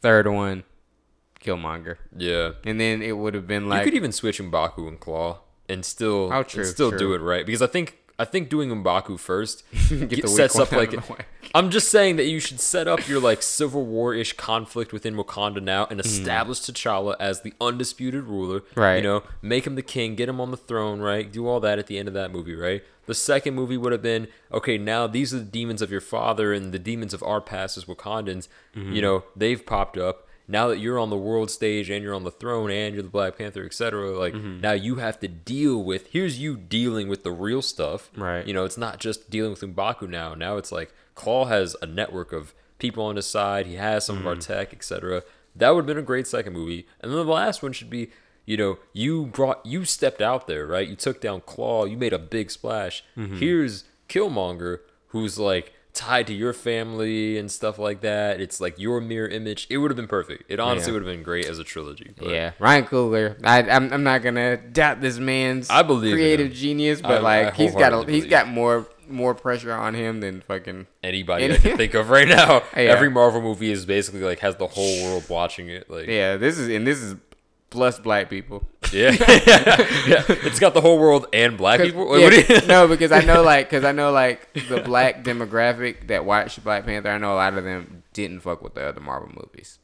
third 0.00 0.26
one 0.26 0.64
Killmonger, 1.44 1.96
yeah. 2.16 2.52
and 2.64 2.80
then 2.80 3.02
it 3.02 3.12
would 3.16 3.34
have 3.34 3.46
been 3.46 3.68
like 3.68 3.80
you 3.80 3.84
could 3.92 3.96
even 3.96 4.12
switch 4.12 4.38
Mbaku 4.40 4.86
and 4.88 5.00
Claw 5.00 5.38
and 5.70 5.84
still 5.84 6.30
Oh, 6.32 6.42
true, 6.42 6.62
and 6.62 6.70
still 6.70 6.90
true. 6.90 6.98
do 6.98 7.14
it 7.14 7.20
right 7.20 7.46
because 7.46 7.62
I 7.62 7.66
think 7.66 7.98
I 8.20 8.26
think 8.26 8.50
doing 8.50 8.68
M'Baku 8.68 9.18
first 9.18 9.64
Get 9.88 10.28
sets 10.28 10.58
up 10.58 10.72
like 10.72 10.90
out 10.90 10.98
of 10.98 11.06
the 11.06 11.12
way. 11.14 11.20
I'm 11.54 11.70
just 11.70 11.88
saying 11.88 12.16
that 12.16 12.26
you 12.26 12.38
should 12.38 12.60
set 12.60 12.86
up 12.86 13.08
your 13.08 13.18
like 13.18 13.40
civil 13.40 13.86
war 13.86 14.14
ish 14.14 14.34
conflict 14.34 14.92
within 14.92 15.14
Wakanda 15.16 15.62
now 15.62 15.86
and 15.88 15.98
establish 15.98 16.60
T'Challa 16.60 17.16
as 17.18 17.40
the 17.40 17.54
undisputed 17.62 18.24
ruler. 18.24 18.60
Right. 18.74 18.96
You 18.96 19.02
know, 19.02 19.22
make 19.40 19.66
him 19.66 19.74
the 19.74 19.82
king, 19.82 20.16
get 20.16 20.28
him 20.28 20.38
on 20.38 20.50
the 20.50 20.58
throne, 20.58 21.00
right? 21.00 21.32
Do 21.32 21.48
all 21.48 21.60
that 21.60 21.78
at 21.78 21.86
the 21.86 21.98
end 21.98 22.08
of 22.08 22.14
that 22.14 22.30
movie, 22.30 22.54
right? 22.54 22.84
The 23.06 23.14
second 23.14 23.54
movie 23.54 23.78
would 23.78 23.92
have 23.92 24.02
been 24.02 24.28
okay. 24.52 24.76
Now 24.76 25.06
these 25.06 25.32
are 25.32 25.38
the 25.38 25.44
demons 25.44 25.80
of 25.80 25.90
your 25.90 26.02
father 26.02 26.52
and 26.52 26.72
the 26.72 26.78
demons 26.78 27.14
of 27.14 27.22
our 27.22 27.40
past 27.40 27.78
as 27.78 27.86
Wakandans. 27.86 28.48
Mm-hmm. 28.76 28.92
You 28.92 29.00
know, 29.00 29.24
they've 29.34 29.64
popped 29.64 29.96
up. 29.96 30.28
Now 30.50 30.68
that 30.68 30.78
you're 30.78 30.98
on 30.98 31.10
the 31.10 31.16
world 31.16 31.50
stage 31.50 31.88
and 31.90 32.02
you're 32.02 32.14
on 32.14 32.24
the 32.24 32.30
throne 32.30 32.70
and 32.70 32.92
you're 32.94 33.02
the 33.02 33.08
Black 33.08 33.38
Panther, 33.38 33.64
etc., 33.64 34.10
like 34.18 34.34
Mm-hmm. 34.34 34.60
now 34.60 34.72
you 34.72 34.96
have 34.96 35.18
to 35.20 35.28
deal 35.28 35.82
with. 35.82 36.08
Here's 36.08 36.38
you 36.38 36.56
dealing 36.56 37.08
with 37.08 37.22
the 37.22 37.32
real 37.32 37.62
stuff, 37.62 38.10
Right. 38.16 38.46
You 38.46 38.52
know, 38.54 38.64
it's 38.64 38.76
not 38.78 38.98
just 38.98 39.30
dealing 39.30 39.50
with 39.52 39.60
M'Baku 39.60 40.08
now. 40.08 40.34
Now 40.34 40.56
it's 40.56 40.72
like 40.72 40.92
Claw 41.14 41.44
has 41.46 41.76
a 41.80 41.86
network 41.86 42.32
of 42.32 42.52
people 42.78 43.04
on 43.04 43.16
his 43.16 43.26
side. 43.26 43.66
He 43.66 43.74
has 43.76 44.04
some 44.06 44.18
of 44.18 44.26
our 44.26 44.34
tech, 44.36 44.72
etc. 44.72 45.22
That 45.54 45.70
would 45.70 45.82
have 45.82 45.86
been 45.86 45.98
a 45.98 46.02
great 46.02 46.26
second 46.26 46.52
movie. 46.52 46.86
And 47.00 47.10
then 47.12 47.18
the 47.18 47.32
last 47.32 47.62
one 47.62 47.72
should 47.72 47.90
be, 47.90 48.10
you 48.46 48.56
know, 48.56 48.78
you 48.92 49.26
brought, 49.26 49.64
you 49.66 49.84
stepped 49.84 50.22
out 50.22 50.46
there, 50.46 50.66
right? 50.66 50.88
You 50.88 50.96
took 50.96 51.20
down 51.20 51.42
Claw. 51.42 51.84
You 51.84 51.96
made 51.96 52.12
a 52.12 52.18
big 52.18 52.50
splash. 52.50 53.04
Here's 53.16 53.84
Killmonger, 54.08 54.78
who's 55.08 55.38
like 55.38 55.72
tied 55.92 56.26
to 56.28 56.32
your 56.34 56.52
family 56.52 57.36
and 57.36 57.50
stuff 57.50 57.78
like 57.78 58.00
that. 58.02 58.40
It's 58.40 58.60
like 58.60 58.78
your 58.78 59.00
mirror 59.00 59.28
image. 59.28 59.66
It 59.70 59.78
would 59.78 59.90
have 59.90 59.96
been 59.96 60.06
perfect. 60.06 60.44
It 60.48 60.60
honestly 60.60 60.90
Yeah. 60.92 60.98
would 61.00 61.06
have 61.06 61.14
been 61.14 61.22
great 61.24 61.46
as 61.46 61.58
a 61.58 61.64
trilogy. 61.64 62.12
but- 62.16 62.28
Yeah, 62.28 62.52
Ryan 62.58 62.84
Coogler. 62.84 63.36
I, 63.44 63.62
I'm, 63.62 63.92
I'm 63.92 64.02
not 64.02 64.22
gonna 64.22 64.56
doubt 64.56 65.00
this 65.00 65.18
man's 65.18 65.68
I 65.68 65.82
believe 65.82 66.12
creative 66.12 66.52
genius, 66.52 67.00
but 67.02 67.18
I- 67.18 67.20
like 67.20 67.46
I 67.48 67.50
he's 67.56 67.72
got 67.72 67.78
a, 67.92 67.96
wholeheartedly 67.96 68.12
he's 68.14 68.22
believe. 68.22 68.30
got 68.30 68.48
more 68.48 68.86
more 69.08 69.34
pressure 69.34 69.72
on 69.72 69.92
him 69.94 70.20
than 70.20 70.40
fucking. 70.42 70.86
Anybody 71.02 71.44
Any- 71.46 71.54
I 71.54 71.58
can 71.58 71.76
think 71.76 71.94
of 71.94 72.10
right 72.10 72.28
now. 72.28 72.62
Yeah. 72.76 72.82
Every 72.82 73.10
Marvel 73.10 73.40
movie 73.42 73.72
is 73.72 73.84
basically 73.84 74.20
like 74.20 74.38
has 74.38 74.54
the 74.56 74.68
whole 74.68 75.02
world 75.04 75.24
watching 75.28 75.68
it. 75.68 75.90
Like 75.90 76.06
Yeah, 76.06 76.36
this 76.36 76.56
is 76.58 76.68
and 76.68 76.86
this 76.86 76.98
is 77.02 77.16
plus 77.70 77.98
black 77.98 78.30
people. 78.30 78.64
Yeah, 78.92 79.10
yeah. 80.06 80.24
It's 80.28 80.58
got 80.58 80.74
the 80.74 80.80
whole 80.80 80.98
world 80.98 81.26
and 81.32 81.56
black 81.56 81.80
people. 81.80 82.18
Yeah, 82.18 82.24
what 82.48 82.66
no, 82.66 82.88
because 82.94 83.12
I 83.12 83.20
know 83.20 83.42
like 83.42 83.68
because 83.70 83.84
I 83.84 83.92
know 83.92 84.10
like 84.12 84.52
the 84.68 84.80
black 84.80 85.22
demographic 85.24 86.08
that 86.08 86.24
watched 86.24 86.62
Black 86.64 86.84
Panther. 86.84 87.10
I 87.10 87.18
know 87.18 87.34
a 87.34 87.36
lot 87.36 87.56
of 87.56 87.64
them 87.64 88.02
didn't 88.12 88.40
fuck 88.40 88.62
with 88.62 88.74
the 88.74 88.82
other 88.82 89.00
Marvel 89.00 89.28
movies. 89.34 89.78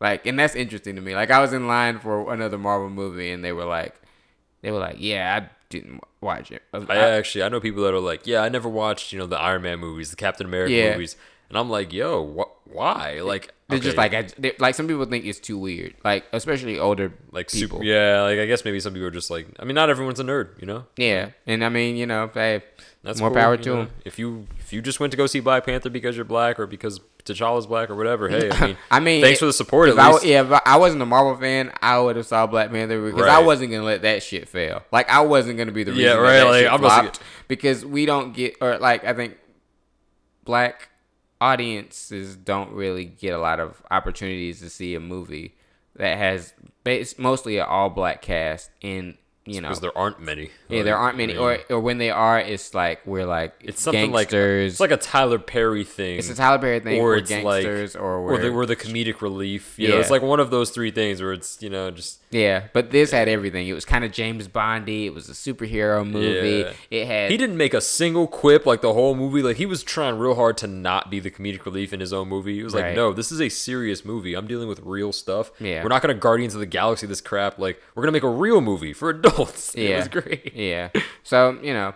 Like, 0.00 0.24
and 0.26 0.38
that's 0.38 0.54
interesting 0.54 0.96
to 0.96 1.02
me. 1.02 1.14
Like, 1.14 1.30
I 1.30 1.40
was 1.40 1.52
in 1.52 1.66
line 1.66 1.98
for 1.98 2.32
another 2.32 2.56
Marvel 2.56 2.88
movie, 2.88 3.30
and 3.32 3.44
they 3.44 3.52
were 3.52 3.66
like, 3.66 3.94
they 4.62 4.70
were 4.70 4.78
like, 4.78 4.96
yeah, 4.98 5.40
I 5.42 5.50
didn't 5.68 6.00
watch 6.22 6.50
it. 6.50 6.62
I 6.74 6.96
actually 6.96 7.42
I 7.44 7.48
know 7.48 7.60
people 7.60 7.82
that 7.84 7.94
are 7.94 8.00
like, 8.00 8.26
yeah, 8.26 8.40
I 8.40 8.48
never 8.48 8.68
watched 8.68 9.12
you 9.12 9.18
know 9.18 9.26
the 9.26 9.38
Iron 9.38 9.62
Man 9.62 9.78
movies, 9.78 10.10
the 10.10 10.16
Captain 10.16 10.46
America 10.46 10.72
Yeah. 10.72 10.92
movies, 10.92 11.16
and 11.48 11.56
I'm 11.58 11.70
like, 11.70 11.92
yo, 11.92 12.26
wh- 12.38 12.59
why? 12.72 13.20
Like 13.20 13.52
They're 13.68 13.78
just 13.78 13.96
like, 13.96 14.34
they, 14.36 14.52
like 14.58 14.74
some 14.74 14.86
people 14.88 15.04
think 15.04 15.24
it's 15.24 15.38
too 15.40 15.58
weird. 15.58 15.94
Like, 16.04 16.24
especially 16.32 16.78
older 16.78 17.12
like 17.32 17.50
people. 17.50 17.78
super, 17.78 17.84
yeah. 17.84 18.22
Like 18.22 18.38
I 18.38 18.46
guess 18.46 18.64
maybe 18.64 18.80
some 18.80 18.92
people 18.92 19.08
are 19.08 19.12
just 19.12 19.30
like, 19.30 19.46
I 19.58 19.64
mean, 19.64 19.74
not 19.74 19.90
everyone's 19.90 20.20
a 20.20 20.24
nerd, 20.24 20.60
you 20.60 20.66
know. 20.66 20.86
Yeah, 20.96 21.30
and 21.46 21.64
I 21.64 21.68
mean, 21.68 21.96
you 21.96 22.06
know, 22.06 22.30
hey, 22.32 22.62
That's 23.02 23.20
more 23.20 23.30
cool, 23.30 23.36
power 23.38 23.56
to 23.56 23.68
know? 23.68 23.76
them. 23.84 23.90
If 24.04 24.18
you 24.18 24.46
if 24.58 24.72
you 24.72 24.82
just 24.82 25.00
went 25.00 25.10
to 25.12 25.16
go 25.16 25.26
see 25.26 25.40
Black 25.40 25.66
Panther 25.66 25.90
because 25.90 26.16
you're 26.16 26.24
black 26.24 26.58
or 26.60 26.66
because 26.66 27.00
T'Challa's 27.24 27.66
black 27.66 27.90
or 27.90 27.96
whatever, 27.96 28.28
hey, 28.28 28.50
I 28.50 28.66
mean, 28.66 28.76
I 28.90 29.00
mean, 29.00 29.22
thanks 29.22 29.38
for 29.40 29.46
the 29.46 29.52
support 29.52 29.88
at 29.88 29.94
If 29.94 29.98
I, 30.00 30.12
least. 30.12 30.24
yeah, 30.24 30.42
if 30.42 30.62
I 30.64 30.76
wasn't 30.76 31.02
a 31.02 31.06
Marvel 31.06 31.36
fan, 31.36 31.72
I 31.82 31.98
would 31.98 32.16
have 32.16 32.26
saw 32.26 32.46
Black 32.46 32.70
Panther 32.70 33.00
because 33.10 33.26
I 33.26 33.40
wasn't 33.40 33.70
gonna 33.72 33.84
let 33.84 34.02
that 34.02 34.22
shit 34.22 34.48
fail. 34.48 34.82
Like 34.92 35.08
I 35.10 35.20
wasn't 35.20 35.58
gonna 35.58 35.72
be 35.72 35.84
the 35.84 35.92
reason 35.92 36.04
Yeah, 36.06 36.14
right, 36.14 36.38
that 36.38 36.46
like, 36.46 36.62
shit 36.62 36.72
I'm 36.72 36.78
flopped 36.80 37.20
because 37.48 37.84
we 37.84 38.06
don't 38.06 38.32
get 38.34 38.56
or 38.60 38.78
like 38.78 39.04
I 39.04 39.12
think 39.14 39.36
black 40.44 40.89
audiences 41.40 42.36
don't 42.36 42.72
really 42.72 43.04
get 43.04 43.32
a 43.32 43.38
lot 43.38 43.60
of 43.60 43.82
opportunities 43.90 44.60
to 44.60 44.68
see 44.70 44.94
a 44.94 45.00
movie 45.00 45.54
that 45.96 46.18
has 46.18 46.54
mostly 47.18 47.58
an 47.58 47.66
all 47.68 47.90
black 47.90 48.22
cast 48.22 48.70
and 48.82 49.16
you 49.46 49.60
know 49.60 49.68
because 49.68 49.80
there 49.80 49.96
aren't 49.96 50.20
many. 50.20 50.50
yeah 50.68 50.82
there 50.82 50.96
aren't 50.96 51.16
many 51.16 51.36
or 51.36 51.58
or 51.70 51.80
when 51.80 51.98
they 51.98 52.10
are 52.10 52.38
it's 52.38 52.74
like 52.74 53.04
we're 53.06 53.24
like 53.24 53.54
it's 53.60 53.80
something 53.80 54.12
gangsters. 54.12 54.78
like 54.78 54.90
it's 54.90 55.00
like 55.02 55.08
a 55.08 55.10
Tyler 55.10 55.38
Perry 55.38 55.84
thing. 55.84 56.18
it's 56.18 56.28
a 56.28 56.34
Tyler 56.34 56.58
Perry 56.58 56.80
thing 56.80 57.00
or 57.00 57.16
it's 57.16 57.30
like 57.30 57.42
gangsters 57.42 57.96
or 57.96 58.16
or 58.16 58.22
we're, 58.22 58.42
the, 58.42 58.50
or 58.50 58.66
the 58.66 58.76
comedic 58.76 59.22
relief. 59.22 59.78
You 59.78 59.88
know, 59.88 59.98
it's 59.98 60.10
like 60.10 60.22
one 60.22 60.40
of 60.40 60.50
those 60.50 60.70
three 60.70 60.90
things 60.90 61.22
where 61.22 61.32
it's 61.32 61.62
you 61.62 61.70
know 61.70 61.90
just 61.90 62.19
Yeah, 62.32 62.68
but 62.72 62.92
this 62.92 63.10
had 63.10 63.28
everything. 63.28 63.66
It 63.66 63.72
was 63.72 63.84
kind 63.84 64.04
of 64.04 64.12
James 64.12 64.46
Bondy. 64.46 65.06
It 65.06 65.12
was 65.14 65.28
a 65.28 65.32
superhero 65.32 66.08
movie. 66.08 66.58
Yeah. 66.60 66.72
It 67.00 67.06
had 67.06 67.30
he 67.30 67.36
didn't 67.36 67.56
make 67.56 67.74
a 67.74 67.80
single 67.80 68.28
quip 68.28 68.66
like 68.66 68.82
the 68.82 68.92
whole 68.92 69.16
movie. 69.16 69.42
Like 69.42 69.56
he 69.56 69.66
was 69.66 69.82
trying 69.82 70.16
real 70.16 70.36
hard 70.36 70.56
to 70.58 70.68
not 70.68 71.10
be 71.10 71.18
the 71.18 71.30
comedic 71.30 71.64
relief 71.64 71.92
in 71.92 71.98
his 71.98 72.12
own 72.12 72.28
movie. 72.28 72.54
He 72.54 72.62
was 72.62 72.72
like, 72.72 72.84
Right. 72.84 72.94
no, 72.96 73.12
this 73.12 73.32
is 73.32 73.40
a 73.40 73.48
serious 73.48 74.04
movie. 74.04 74.34
I'm 74.34 74.46
dealing 74.46 74.68
with 74.68 74.78
real 74.80 75.12
stuff. 75.12 75.50
Yeah. 75.58 75.82
we're 75.82 75.88
not 75.88 76.02
gonna 76.02 76.14
Guardians 76.14 76.54
of 76.54 76.60
the 76.60 76.66
Galaxy 76.66 77.06
this 77.08 77.20
crap. 77.20 77.58
Like 77.58 77.82
we're 77.94 78.02
gonna 78.04 78.12
make 78.12 78.22
a 78.22 78.28
real 78.28 78.60
movie 78.60 78.92
for 78.92 79.10
adults. 79.10 79.74
yeah, 79.76 79.88
it 79.88 79.96
was 79.96 80.08
great. 80.08 80.54
Yeah, 80.54 80.90
so 81.24 81.58
you 81.62 81.74
know, 81.74 81.94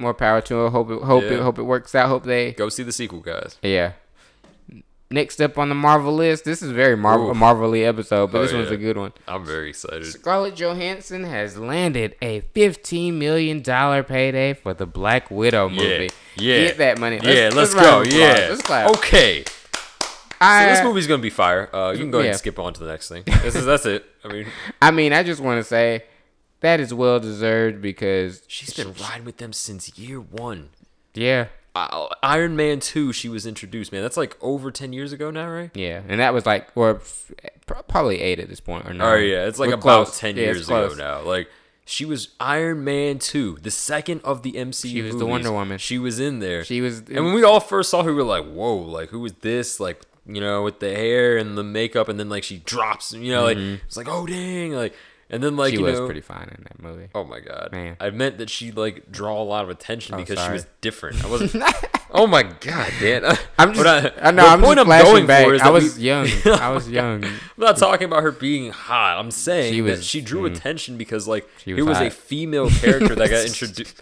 more 0.00 0.14
power 0.14 0.40
to 0.40 0.64
it. 0.66 0.70
Hope 0.70 0.90
it, 0.90 1.02
hope 1.02 1.24
it, 1.24 1.40
hope 1.40 1.58
it 1.58 1.64
works 1.64 1.94
out. 1.94 2.08
Hope 2.08 2.24
they 2.24 2.52
Go 2.52 2.70
see 2.70 2.84
the 2.84 2.92
sequel, 2.92 3.20
guys. 3.20 3.58
yeah. 3.62 3.92
Next 5.10 5.40
up 5.40 5.56
on 5.56 5.70
the 5.70 5.74
Marvel 5.74 6.14
list, 6.14 6.44
this 6.44 6.60
is 6.60 6.70
very 6.70 6.94
Marvel 6.94 7.30
Ooh. 7.30 7.76
episode, 7.86 8.30
but 8.30 8.38
Oh, 8.38 8.42
this 8.42 8.52
one's 8.52 8.70
a 8.70 8.76
good 8.76 8.98
one. 8.98 9.12
I'm 9.26 9.42
very 9.42 9.70
excited. 9.70 10.04
Scarlett 10.04 10.54
Johansson 10.54 11.24
has 11.24 11.56
landed 11.56 12.14
a 12.20 12.40
fifteen 12.52 13.18
million 13.18 13.62
dollar 13.62 14.02
payday 14.02 14.52
for 14.52 14.74
the 14.74 14.84
Black 14.84 15.30
Widow 15.30 15.70
movie. 15.70 16.10
yeah. 16.36 16.58
get 16.58 16.76
that 16.78 16.98
money. 16.98 17.20
yeah, 17.22 17.48
let's, 17.54 17.72
round 17.74 18.10
go. 18.10 18.16
Yeah. 18.16 18.48
let's 18.50 18.60
clap. 18.60 18.90
Okay. 18.90 19.44
So 20.40 20.66
this 20.66 20.84
movie's 20.84 21.06
gonna 21.06 21.22
be 21.22 21.30
fire. 21.30 21.74
Uh, 21.74 21.92
you 21.92 21.98
can 22.00 22.10
go 22.10 22.18
ahead 22.18 22.32
and 22.32 22.38
skip 22.38 22.58
on 22.58 22.74
to 22.74 22.80
the 22.80 22.90
next 22.90 23.08
thing. 23.08 23.24
This 23.24 23.56
is 23.56 23.64
that's 23.64 23.86
it. 23.86 24.04
I 24.22 24.28
mean, 24.28 24.46
I 24.82 24.90
mean, 24.90 25.12
I 25.14 25.22
just 25.22 25.40
want 25.40 25.58
to 25.58 25.64
say 25.64 26.04
that 26.60 26.80
is 26.80 26.92
well 26.92 27.18
deserved 27.18 27.80
because 27.80 28.42
she's 28.46 28.74
been 28.74 28.92
riding 29.00 29.24
with 29.24 29.38
them 29.38 29.52
since 29.52 29.98
year 29.98 30.20
one. 30.20 30.68
yeah, 31.14 31.46
Uh, 31.74 32.08
Iron 32.22 32.56
Man 32.56 32.80
two, 32.80 33.12
she 33.12 33.28
was 33.28 33.46
introduced. 33.46 33.92
Man, 33.92 34.02
that's 34.02 34.16
like 34.16 34.36
over 34.40 34.70
ten 34.70 34.92
years 34.92 35.12
ago 35.12 35.30
now, 35.30 35.48
right? 35.48 35.70
Yeah, 35.74 36.02
and 36.08 36.18
that 36.20 36.34
was 36.34 36.44
like, 36.44 36.68
or 36.74 36.96
f- 36.96 37.30
probably 37.66 38.20
eight 38.20 38.38
at 38.40 38.48
this 38.48 38.60
point, 38.60 38.86
or 38.86 38.92
no? 38.94 39.12
Oh 39.12 39.14
yeah, 39.16 39.46
it's 39.46 39.58
like 39.58 39.68
We're 39.68 39.74
about 39.74 39.82
close. 40.06 40.18
ten 40.18 40.36
Yeah, 40.36 40.44
years 40.44 40.68
ago 40.68 40.94
now. 40.96 41.22
Like 41.22 41.48
she 41.84 42.04
was 42.04 42.30
Iron 42.40 42.82
Man 42.84 43.18
two, 43.18 43.58
the 43.62 43.70
second 43.70 44.22
of 44.24 44.42
the 44.42 44.52
MCU. 44.52 44.90
She 44.90 45.02
was 45.02 45.16
the. 45.16 45.26
Wonder 45.26 45.52
Woman. 45.52 45.78
She 45.78 45.98
was 45.98 46.18
in 46.18 46.40
there. 46.40 46.64
She 46.64 46.80
was, 46.80 46.98
and 47.00 47.24
when 47.24 47.34
we 47.34 47.44
all 47.44 47.60
first 47.60 47.90
saw 47.90 48.02
her, 48.02 48.10
we 48.10 48.16
were 48.16 48.22
like, 48.24 48.44
"Whoa! 48.46 48.74
Like 48.76 49.10
who 49.10 49.24
is 49.24 49.34
this? 49.34 49.78
Like 49.78 50.02
you 50.26 50.40
know, 50.40 50.62
with 50.62 50.80
the 50.80 50.90
hair 50.94 51.36
and 51.38 51.56
the 51.56 51.62
makeup, 51.64 52.08
and 52.08 52.18
then 52.18 52.28
like 52.28 52.42
she 52.44 52.58
drops. 52.58 53.12
You 53.12 53.30
know, 53.32 53.44
like 53.44 53.56
it's 53.58 53.96
like, 53.96 54.08
oh 54.08 54.26
dang! 54.26 54.72
Like 54.72 54.94
and 55.30 55.42
then 55.42 55.56
like 55.56 55.70
she 55.70 55.78
you 55.78 55.84
was 55.84 55.98
know, 55.98 56.06
pretty 56.06 56.20
fine 56.20 56.48
in 56.56 56.64
that 56.64 56.82
movie. 56.82 57.08
Oh 57.14 57.24
my 57.24 57.40
god, 57.40 57.70
Man. 57.72 57.96
I 58.00 58.10
meant 58.10 58.38
that 58.38 58.48
she 58.50 58.72
like 58.72 59.10
draw 59.10 59.40
a 59.40 59.44
lot 59.44 59.64
of 59.64 59.70
attention 59.70 60.14
Oh, 60.14 60.18
because 60.18 60.42
she 60.44 60.50
was 60.52 60.66
different. 60.80 61.24
I 61.24 61.28
wasn't. 61.28 61.62
oh 62.10 62.26
my 62.26 62.42
god, 62.44 62.92
Dan. 63.00 63.24
I'm 63.58 63.72
just, 63.74 63.84
What 63.84 64.24
I, 64.24 64.30
know, 64.30 64.46
I'm 64.46 64.60
point 64.62 64.76
just 64.78 64.86
flashing 64.86 65.26
back. 65.26 65.46
is 65.48 65.60
I 65.60 65.70
was 65.70 65.96
we- 65.96 66.04
young. 66.04 66.28
I 66.46 66.70
was 66.70 66.88
young. 66.88 67.24
I'm 67.24 67.40
not 67.56 67.76
talking 67.76 68.06
about 68.06 68.22
her 68.22 68.32
being 68.32 68.70
hot. 68.72 69.18
I'm 69.18 69.30
saying 69.30 69.74
She 69.74 69.80
that 69.82 70.02
she 70.02 70.20
drew 70.20 70.48
mm. 70.48 70.54
attention 70.56 70.96
because 70.96 71.28
like 71.28 71.48
She 71.58 71.72
it 71.72 71.82
was 71.82 71.98
was 71.98 72.00
a 72.00 72.10
female 72.10 72.70
character 72.70 73.14
that 73.14 73.30
got 73.30 73.44
introduced. 73.44 74.00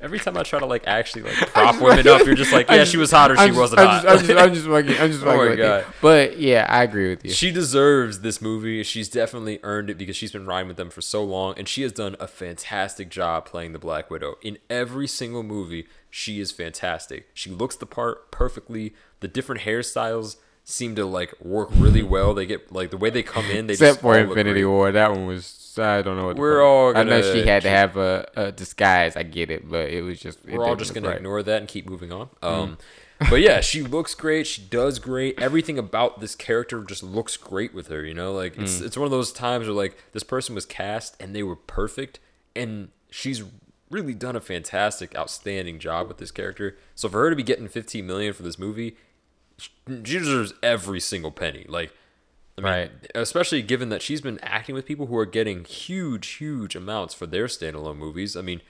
Every 0.00 0.18
time 0.20 0.36
I 0.36 0.42
try 0.44 0.58
to 0.60 0.66
like 0.66 0.84
actually 0.86 1.22
like 1.22 1.34
prop 1.52 1.80
women 1.80 2.06
up, 2.06 2.24
you're 2.24 2.34
just 2.36 2.52
like, 2.52 2.68
yeah, 2.70 2.84
she 2.84 2.96
was 2.96 3.10
hot 3.10 3.30
or 3.32 3.36
she 3.36 3.42
I'm 3.42 3.48
just- 3.48 3.58
wasn't 3.60 3.80
I'm 3.80 3.86
hot. 3.88 4.02
Just, 4.02 4.14
I'm 4.20 4.26
just, 4.26 4.38
I'm 4.38 4.54
just 4.54 4.66
fucking, 4.66 5.02
I'm 5.02 5.10
just 5.12 5.22
Oh 5.24 5.36
fucking 5.36 5.50
you. 5.50 5.56
God. 5.56 5.84
But 6.00 6.38
yeah, 6.38 6.66
I 6.68 6.82
agree 6.84 7.08
with 7.10 7.24
you. 7.24 7.30
she 7.32 7.50
deserves 7.50 8.20
this 8.20 8.40
movie. 8.40 8.82
She's 8.84 9.08
definitely 9.08 9.58
earned 9.62 9.90
it 9.90 9.98
because 9.98 10.16
she's 10.16 10.32
been 10.32 10.46
riding 10.46 10.68
with 10.68 10.76
them 10.76 10.90
for 10.90 11.00
so 11.00 11.24
long, 11.24 11.54
and 11.58 11.66
she 11.68 11.82
has 11.82 11.92
done 11.92 12.14
a 12.20 12.28
fantastic 12.28 13.08
job 13.08 13.44
playing 13.46 13.72
the 13.72 13.78
Black 13.78 14.10
Widow 14.10 14.36
in 14.42 14.58
every 14.70 15.06
single 15.08 15.42
movie. 15.42 15.86
She 16.10 16.40
is 16.40 16.52
fantastic. 16.52 17.28
She 17.34 17.50
looks 17.50 17.76
the 17.76 17.86
part 17.86 18.30
perfectly. 18.30 18.94
The 19.20 19.28
different 19.28 19.62
hairstyles 19.62 20.36
seem 20.64 20.94
to 20.96 21.04
like 21.04 21.34
work 21.40 21.68
really 21.72 22.02
well. 22.02 22.34
They 22.34 22.46
get 22.46 22.70
like 22.72 22.90
the 22.90 22.96
way 22.96 23.10
they 23.10 23.22
come 23.22 23.46
in. 23.46 23.66
They 23.66 23.72
Except 23.72 23.94
just 23.96 24.00
for 24.00 24.16
Infinity. 24.18 24.64
War, 24.64 24.92
that 24.92 25.10
one 25.10 25.26
was. 25.26 25.57
I 25.76 26.02
don't 26.02 26.16
know 26.16 26.26
what. 26.26 26.36
We're 26.36 26.62
all 26.62 26.96
I 26.96 27.02
know 27.02 27.20
gonna 27.20 27.32
she 27.32 27.46
had 27.46 27.62
to 27.62 27.68
have 27.68 27.96
a, 27.96 28.28
a 28.36 28.52
disguise. 28.52 29.16
I 29.16 29.22
get 29.22 29.50
it, 29.50 29.68
but 29.68 29.90
it 29.90 30.02
was 30.02 30.20
just. 30.20 30.44
We're 30.44 30.64
all 30.64 30.76
just 30.76 30.94
gonna 30.94 31.08
right. 31.08 31.16
ignore 31.16 31.42
that 31.42 31.60
and 31.60 31.68
keep 31.68 31.88
moving 31.88 32.12
on. 32.12 32.28
Um, 32.42 32.78
but 33.30 33.40
yeah, 33.40 33.60
she 33.60 33.82
looks 33.82 34.14
great. 34.14 34.46
She 34.46 34.62
does 34.62 34.98
great. 34.98 35.40
Everything 35.40 35.78
about 35.78 36.20
this 36.20 36.34
character 36.34 36.82
just 36.84 37.02
looks 37.02 37.36
great 37.36 37.74
with 37.74 37.88
her. 37.88 38.04
You 38.04 38.14
know, 38.14 38.32
like 38.32 38.56
it's 38.56 38.80
it's 38.80 38.96
one 38.96 39.04
of 39.04 39.10
those 39.10 39.32
times 39.32 39.66
where 39.66 39.74
like 39.74 39.96
this 40.12 40.22
person 40.22 40.54
was 40.54 40.64
cast 40.64 41.20
and 41.20 41.34
they 41.34 41.42
were 41.42 41.56
perfect, 41.56 42.20
and 42.54 42.90
she's 43.10 43.42
really 43.90 44.14
done 44.14 44.36
a 44.36 44.40
fantastic, 44.40 45.16
outstanding 45.16 45.78
job 45.78 46.08
with 46.08 46.18
this 46.18 46.30
character. 46.30 46.76
So 46.94 47.08
for 47.08 47.18
her 47.20 47.30
to 47.30 47.36
be 47.36 47.42
getting 47.42 47.68
15 47.68 48.06
million 48.06 48.34
for 48.34 48.42
this 48.42 48.58
movie, 48.58 48.96
she 49.58 49.70
deserves 49.86 50.54
every 50.62 51.00
single 51.00 51.30
penny. 51.30 51.66
Like. 51.68 51.92
I 52.58 52.60
mean, 52.60 52.70
Right. 52.72 52.90
especially 53.14 53.62
given 53.62 53.88
that 53.90 54.02
she's 54.02 54.20
been 54.20 54.38
acting 54.42 54.74
with 54.74 54.84
people 54.84 55.06
who 55.06 55.16
are 55.16 55.26
getting 55.26 55.64
huge, 55.64 56.26
huge 56.36 56.74
amounts 56.76 57.14
for 57.14 57.26
their 57.26 57.46
standalone 57.46 57.96
movies. 57.96 58.36
I 58.36 58.42
mean, 58.42 58.60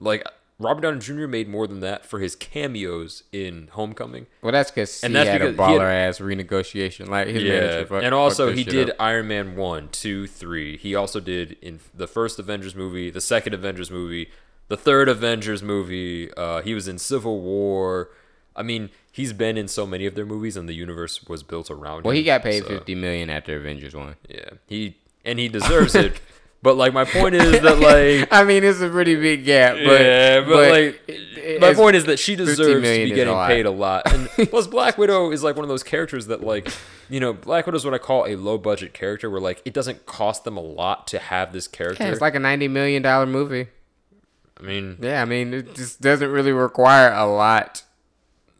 like 0.00 0.24
Robert 0.58 0.80
Downey 0.80 1.00
Jr. 1.00 1.26
made 1.26 1.48
more 1.48 1.66
than 1.66 1.80
that 1.80 2.06
for 2.06 2.18
his 2.18 2.34
cameos 2.34 3.24
in 3.30 3.68
Homecoming. 3.72 4.26
Well, 4.40 4.52
that's 4.52 4.70
because 4.70 5.00
he 5.02 5.06
And 5.06 5.14
that's 5.14 5.28
had 5.28 5.42
a 5.42 5.44
he 5.44 5.50
had- 5.50 5.56
baller 5.58 5.92
ass 6.08 6.18
renegotiation. 6.18 7.08
Like 7.08 7.28
his 7.28 7.42
Yeah, 7.42 7.84
fuck- 7.84 8.02
and 8.02 8.14
also 8.14 8.52
he 8.52 8.64
did 8.64 8.90
up. 8.90 8.96
Iron 8.98 9.28
Man 9.28 9.54
one, 9.54 9.90
two, 9.90 10.26
three. 10.26 10.78
He 10.78 10.94
also 10.94 11.20
did 11.20 11.58
in 11.60 11.80
the 11.94 12.06
first 12.06 12.38
Avengers 12.38 12.74
movie, 12.74 13.10
the 13.10 13.20
second 13.20 13.52
Avengers 13.52 13.90
movie, 13.90 14.30
the 14.68 14.78
third 14.78 15.08
Avengers 15.10 15.62
movie. 15.62 16.32
Uh, 16.38 16.62
he 16.62 16.72
was 16.74 16.88
in 16.88 16.96
Civil 16.98 17.40
War. 17.42 18.08
I 18.56 18.62
mean, 18.62 18.90
he's 19.12 19.32
been 19.32 19.56
in 19.56 19.68
so 19.68 19.86
many 19.86 20.06
of 20.06 20.14
their 20.14 20.26
movies, 20.26 20.56
and 20.56 20.68
the 20.68 20.74
universe 20.74 21.22
was 21.24 21.42
built 21.42 21.70
around 21.70 21.98
him. 21.98 22.02
Well, 22.04 22.12
him. 22.12 22.16
he 22.16 22.22
got 22.24 22.42
paid 22.42 22.62
so, 22.62 22.68
fifty 22.68 22.94
million 22.94 23.30
after 23.30 23.56
Avengers 23.56 23.94
one. 23.94 24.16
Yeah, 24.28 24.50
he 24.66 24.96
and 25.24 25.38
he 25.38 25.48
deserves 25.48 25.94
it. 25.94 26.20
But 26.62 26.76
like, 26.76 26.92
my 26.92 27.04
point 27.04 27.36
is 27.36 27.60
that 27.62 27.78
like. 27.80 28.28
I 28.32 28.42
mean, 28.42 28.64
it's 28.64 28.80
a 28.80 28.88
pretty 28.88 29.14
big 29.14 29.44
gap, 29.44 29.74
but 29.74 30.00
yeah, 30.00 30.40
but, 30.40 30.70
like, 30.70 31.02
it- 31.06 31.60
my 31.60 31.74
point 31.74 31.94
is 31.94 32.06
that 32.06 32.18
she 32.18 32.34
deserves 32.34 32.58
to 32.58 32.80
be 32.80 33.10
getting 33.12 33.32
a 33.32 33.46
paid 33.46 33.66
a 33.66 33.70
lot. 33.70 34.12
And 34.12 34.28
plus, 34.50 34.66
Black 34.66 34.98
Widow 34.98 35.30
is 35.30 35.44
like 35.44 35.54
one 35.54 35.64
of 35.64 35.68
those 35.68 35.84
characters 35.84 36.26
that, 36.26 36.42
like, 36.42 36.72
you 37.08 37.20
know, 37.20 37.32
Black 37.32 37.66
Widow 37.66 37.76
is 37.76 37.84
what 37.84 37.94
I 37.94 37.98
call 37.98 38.26
a 38.26 38.34
low 38.34 38.58
budget 38.58 38.94
character, 38.94 39.30
where 39.30 39.40
like 39.40 39.62
it 39.64 39.74
doesn't 39.74 40.06
cost 40.06 40.42
them 40.42 40.56
a 40.56 40.60
lot 40.60 41.06
to 41.08 41.20
have 41.20 41.52
this 41.52 41.68
character. 41.68 42.02
yeah, 42.02 42.10
it's 42.10 42.20
like 42.20 42.34
a 42.34 42.40
ninety 42.40 42.66
million 42.66 43.02
dollar 43.02 43.26
movie. 43.26 43.68
I 44.58 44.62
mean, 44.64 44.96
Yeah, 45.00 45.22
I 45.22 45.24
mean, 45.24 45.54
it 45.54 45.74
just 45.76 46.00
doesn't 46.00 46.30
really 46.30 46.52
require 46.52 47.12
a 47.12 47.26
lot 47.26 47.84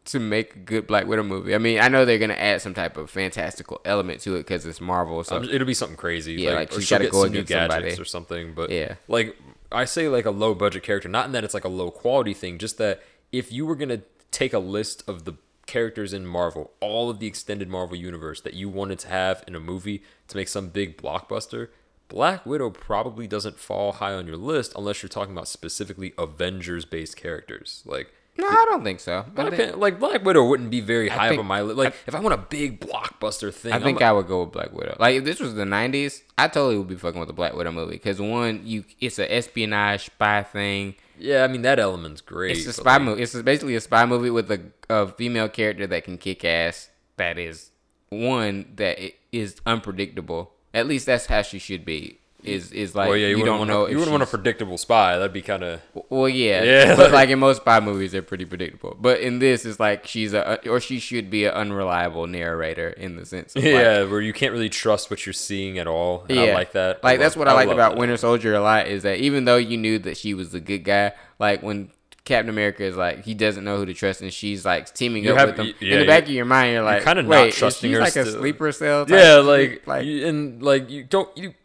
to 0.07 0.19
make 0.19 0.55
a 0.55 0.59
good 0.59 0.87
Black 0.87 1.05
Widow 1.07 1.23
movie. 1.23 1.53
I 1.55 1.57
mean, 1.57 1.79
I 1.79 1.87
know 1.87 2.03
they're 2.05 2.17
gonna 2.17 2.33
add 2.33 2.61
some 2.61 2.73
type 2.73 2.97
of 2.97 3.09
fantastical 3.09 3.81
element 3.85 4.21
to 4.21 4.35
it 4.35 4.39
because 4.39 4.65
it's 4.65 4.81
Marvel. 4.81 5.23
So 5.23 5.37
um, 5.37 5.43
it'll 5.45 5.67
be 5.67 5.73
something 5.73 5.97
crazy. 5.97 6.33
Yeah, 6.33 6.51
like, 6.51 6.71
like, 6.73 6.81
she'll 6.81 6.95
gotta 6.97 7.03
get 7.05 7.11
go 7.13 7.23
against 7.23 7.49
somebody. 7.51 7.83
gadgets 7.83 7.99
or 7.99 8.05
something. 8.05 8.53
But 8.53 8.69
Yeah. 8.69 8.95
like 9.07 9.35
I 9.71 9.85
say, 9.85 10.07
like 10.07 10.25
a 10.25 10.31
low 10.31 10.53
budget 10.55 10.83
character, 10.83 11.09
not 11.09 11.25
in 11.25 11.31
that 11.33 11.43
it's 11.43 11.53
like 11.53 11.65
a 11.65 11.69
low 11.69 11.91
quality 11.91 12.33
thing, 12.33 12.57
just 12.57 12.77
that 12.77 13.03
if 13.31 13.51
you 13.51 13.65
were 13.65 13.75
gonna 13.75 14.01
take 14.31 14.53
a 14.53 14.59
list 14.59 15.03
of 15.07 15.25
the 15.25 15.33
characters 15.65 16.13
in 16.13 16.25
Marvel, 16.25 16.71
all 16.79 17.09
of 17.09 17.19
the 17.19 17.27
extended 17.27 17.67
Marvel 17.67 17.97
universe 17.97 18.39
that 18.41 18.53
you 18.53 18.69
wanted 18.69 18.99
to 18.99 19.09
have 19.09 19.43
in 19.47 19.55
a 19.55 19.59
movie 19.59 20.01
to 20.29 20.37
make 20.37 20.47
some 20.47 20.69
big 20.69 20.97
blockbuster. 20.97 21.67
Black 22.07 22.45
Widow 22.45 22.69
probably 22.69 23.27
doesn't 23.27 23.59
fall 23.59 23.91
high 23.91 24.13
on 24.13 24.27
your 24.27 24.37
list 24.37 24.71
unless 24.77 25.03
you're 25.03 25.09
talking 25.09 25.33
about 25.33 25.49
specifically 25.49 26.13
Avengers 26.17 26.85
based 26.85 27.17
characters. 27.17 27.83
Like 27.85 28.13
no, 28.37 28.47
I 28.47 28.65
don't 28.69 28.83
think 28.83 28.99
so. 28.99 29.25
I 29.35 29.49
think, 29.49 29.77
like 29.77 29.99
Black 29.99 30.23
Widow 30.23 30.47
wouldn't 30.47 30.69
be 30.69 30.81
very 30.81 31.09
high 31.09 31.29
think- 31.29 31.39
up 31.39 31.43
on 31.43 31.47
my 31.47 31.61
list. 31.61 31.77
Like 31.77 31.95
if 32.05 32.13
I 32.13 32.19
want 32.19 32.33
a 32.33 32.37
big 32.37 32.79
blockbuster 32.79 33.53
thing, 33.53 33.73
I 33.73 33.79
think 33.79 34.01
I 34.01 34.11
would 34.11 34.27
go 34.27 34.43
with 34.43 34.51
Black 34.51 34.71
Widow. 34.73 34.95
Like 34.99 35.15
if 35.15 35.23
this 35.25 35.39
was 35.39 35.55
the 35.55 35.63
'90s, 35.63 36.21
I 36.37 36.47
totally 36.47 36.77
would 36.77 36.87
be 36.87 36.95
fucking 36.95 37.19
with 37.19 37.27
the 37.27 37.33
Black 37.33 37.53
Widow 37.53 37.71
movie 37.71 37.93
because 37.93 38.21
one, 38.21 38.61
you 38.63 38.83
it's 38.99 39.19
an 39.19 39.27
espionage 39.29 40.05
spy 40.05 40.43
thing. 40.43 40.95
yeah, 41.17 41.43
I 41.43 41.47
mean 41.47 41.63
that 41.63 41.79
element's 41.79 42.21
great. 42.21 42.57
It's 42.57 42.67
a 42.67 42.73
spy 42.73 42.93
like, 42.93 43.01
movie. 43.01 43.23
It's 43.23 43.35
basically 43.41 43.75
a 43.75 43.81
spy 43.81 44.05
movie 44.05 44.29
with 44.29 44.51
a, 44.51 44.61
a 44.89 45.07
female 45.07 45.49
character 45.49 45.87
that 45.87 46.03
can 46.03 46.17
kick 46.17 46.45
ass. 46.45 46.89
That 47.17 47.39
is 47.39 47.71
one 48.09 48.73
that 48.75 48.99
is 49.31 49.55
unpredictable. 49.65 50.53
At 50.73 50.87
least 50.87 51.07
that's 51.07 51.25
how 51.25 51.41
she 51.41 51.57
should 51.59 51.85
be. 51.85 52.19
Is 52.43 52.71
is 52.71 52.93
like 52.95 53.09
Well, 53.09 53.17
yeah, 53.17 53.27
you, 53.27 53.37
you, 53.37 53.37
wouldn't 53.43 53.47
don't 53.47 53.57
want 53.59 53.69
know. 53.69 53.85
a, 53.87 53.89
you 53.89 53.95
wouldn't 53.97 54.11
want 54.11 54.21
a 54.23 54.27
predictable 54.27 54.77
spy. 54.77 55.17
That'd 55.17 55.33
be 55.33 55.41
kind 55.41 55.63
of 55.63 55.81
Well, 56.09 56.29
yeah, 56.29 56.61
Yeah, 56.63 56.95
But 56.97 57.11
like- 57.11 57.29
in 57.29 57.39
most 57.39 57.57
spy 57.57 57.79
movies, 57.79 58.11
they're 58.11 58.21
pretty 58.21 58.45
predictable. 58.45 58.95
But 58.99 59.21
in 59.21 59.39
this, 59.39 59.65
it's 59.65 59.79
like 59.79 60.05
she's 60.05 60.33
a 60.33 60.47
uh, 60.67 60.69
or 60.71 60.79
she 60.79 60.99
should 60.99 61.29
be 61.31 61.45
an 61.45 61.53
unreliable 61.53 62.27
narrator 62.27 62.89
in 62.89 63.15
the 63.15 63.25
sense. 63.25 63.55
Of 63.55 63.63
like, 63.63 63.71
yeah, 63.73 64.03
where 64.03 64.21
you 64.21 64.33
can't 64.33 64.53
really 64.53 64.69
trust 64.69 65.09
what 65.09 65.25
you're 65.25 65.33
seeing 65.33 65.79
at 65.79 65.87
all. 65.87 66.25
And 66.29 66.39
I 66.39 66.53
like 66.53 66.73
that. 66.73 67.03
Like 67.03 67.17
that's 67.19 67.35
what 67.35 67.47
I, 67.47 67.53
liked 67.53 67.71
about 67.71 67.93
that. 67.93 67.99
Winter 67.99 68.17
Soldier 68.17 68.53
a 68.53 68.61
lot 68.61 68.87
is 68.87 69.01
that 69.03 69.17
even 69.17 69.45
though 69.45 69.57
you 69.57 69.75
knew 69.77 69.97
that 69.99 70.15
she 70.15 70.33
was 70.35 70.51
the 70.51 70.59
good 70.59 70.83
guy, 70.83 71.13
like 71.39 71.63
when 71.63 71.89
Captain 72.23 72.49
America 72.49 72.83
is 72.83 72.95
like 72.95 73.25
he 73.25 73.33
doesn't 73.33 73.63
know 73.63 73.77
who 73.77 73.85
to 73.87 73.93
trust 73.95 74.21
and 74.21 74.31
she's 74.31 74.63
like 74.63 74.93
teaming 74.93 75.23
You 75.23 75.31
up 75.31 75.37
have- 75.39 75.49
with 75.57 75.59
him. 75.59 75.73
y- 75.81 75.87
in 75.87 75.99
the 76.01 76.05
back 76.05 76.23
of 76.23 76.29
your 76.29 76.45
mind, 76.45 76.73
you're 76.73 76.83
like, 76.83 77.03
kinda 77.03 77.23
not 77.23 77.29
wait, 77.31 77.53
trusting 77.53 77.91
her 77.93 77.99
like 77.99 78.15
a 78.15 78.25
sleeper 78.25 78.71
cell. 78.71 79.05
type 79.07 79.17
Yeah, 79.19 79.35
like, 79.37 79.87
like 79.87 80.05
and 80.05 80.61
like 80.61 80.89
you 80.91 81.03
don't 81.03 81.35
you. 81.35 81.55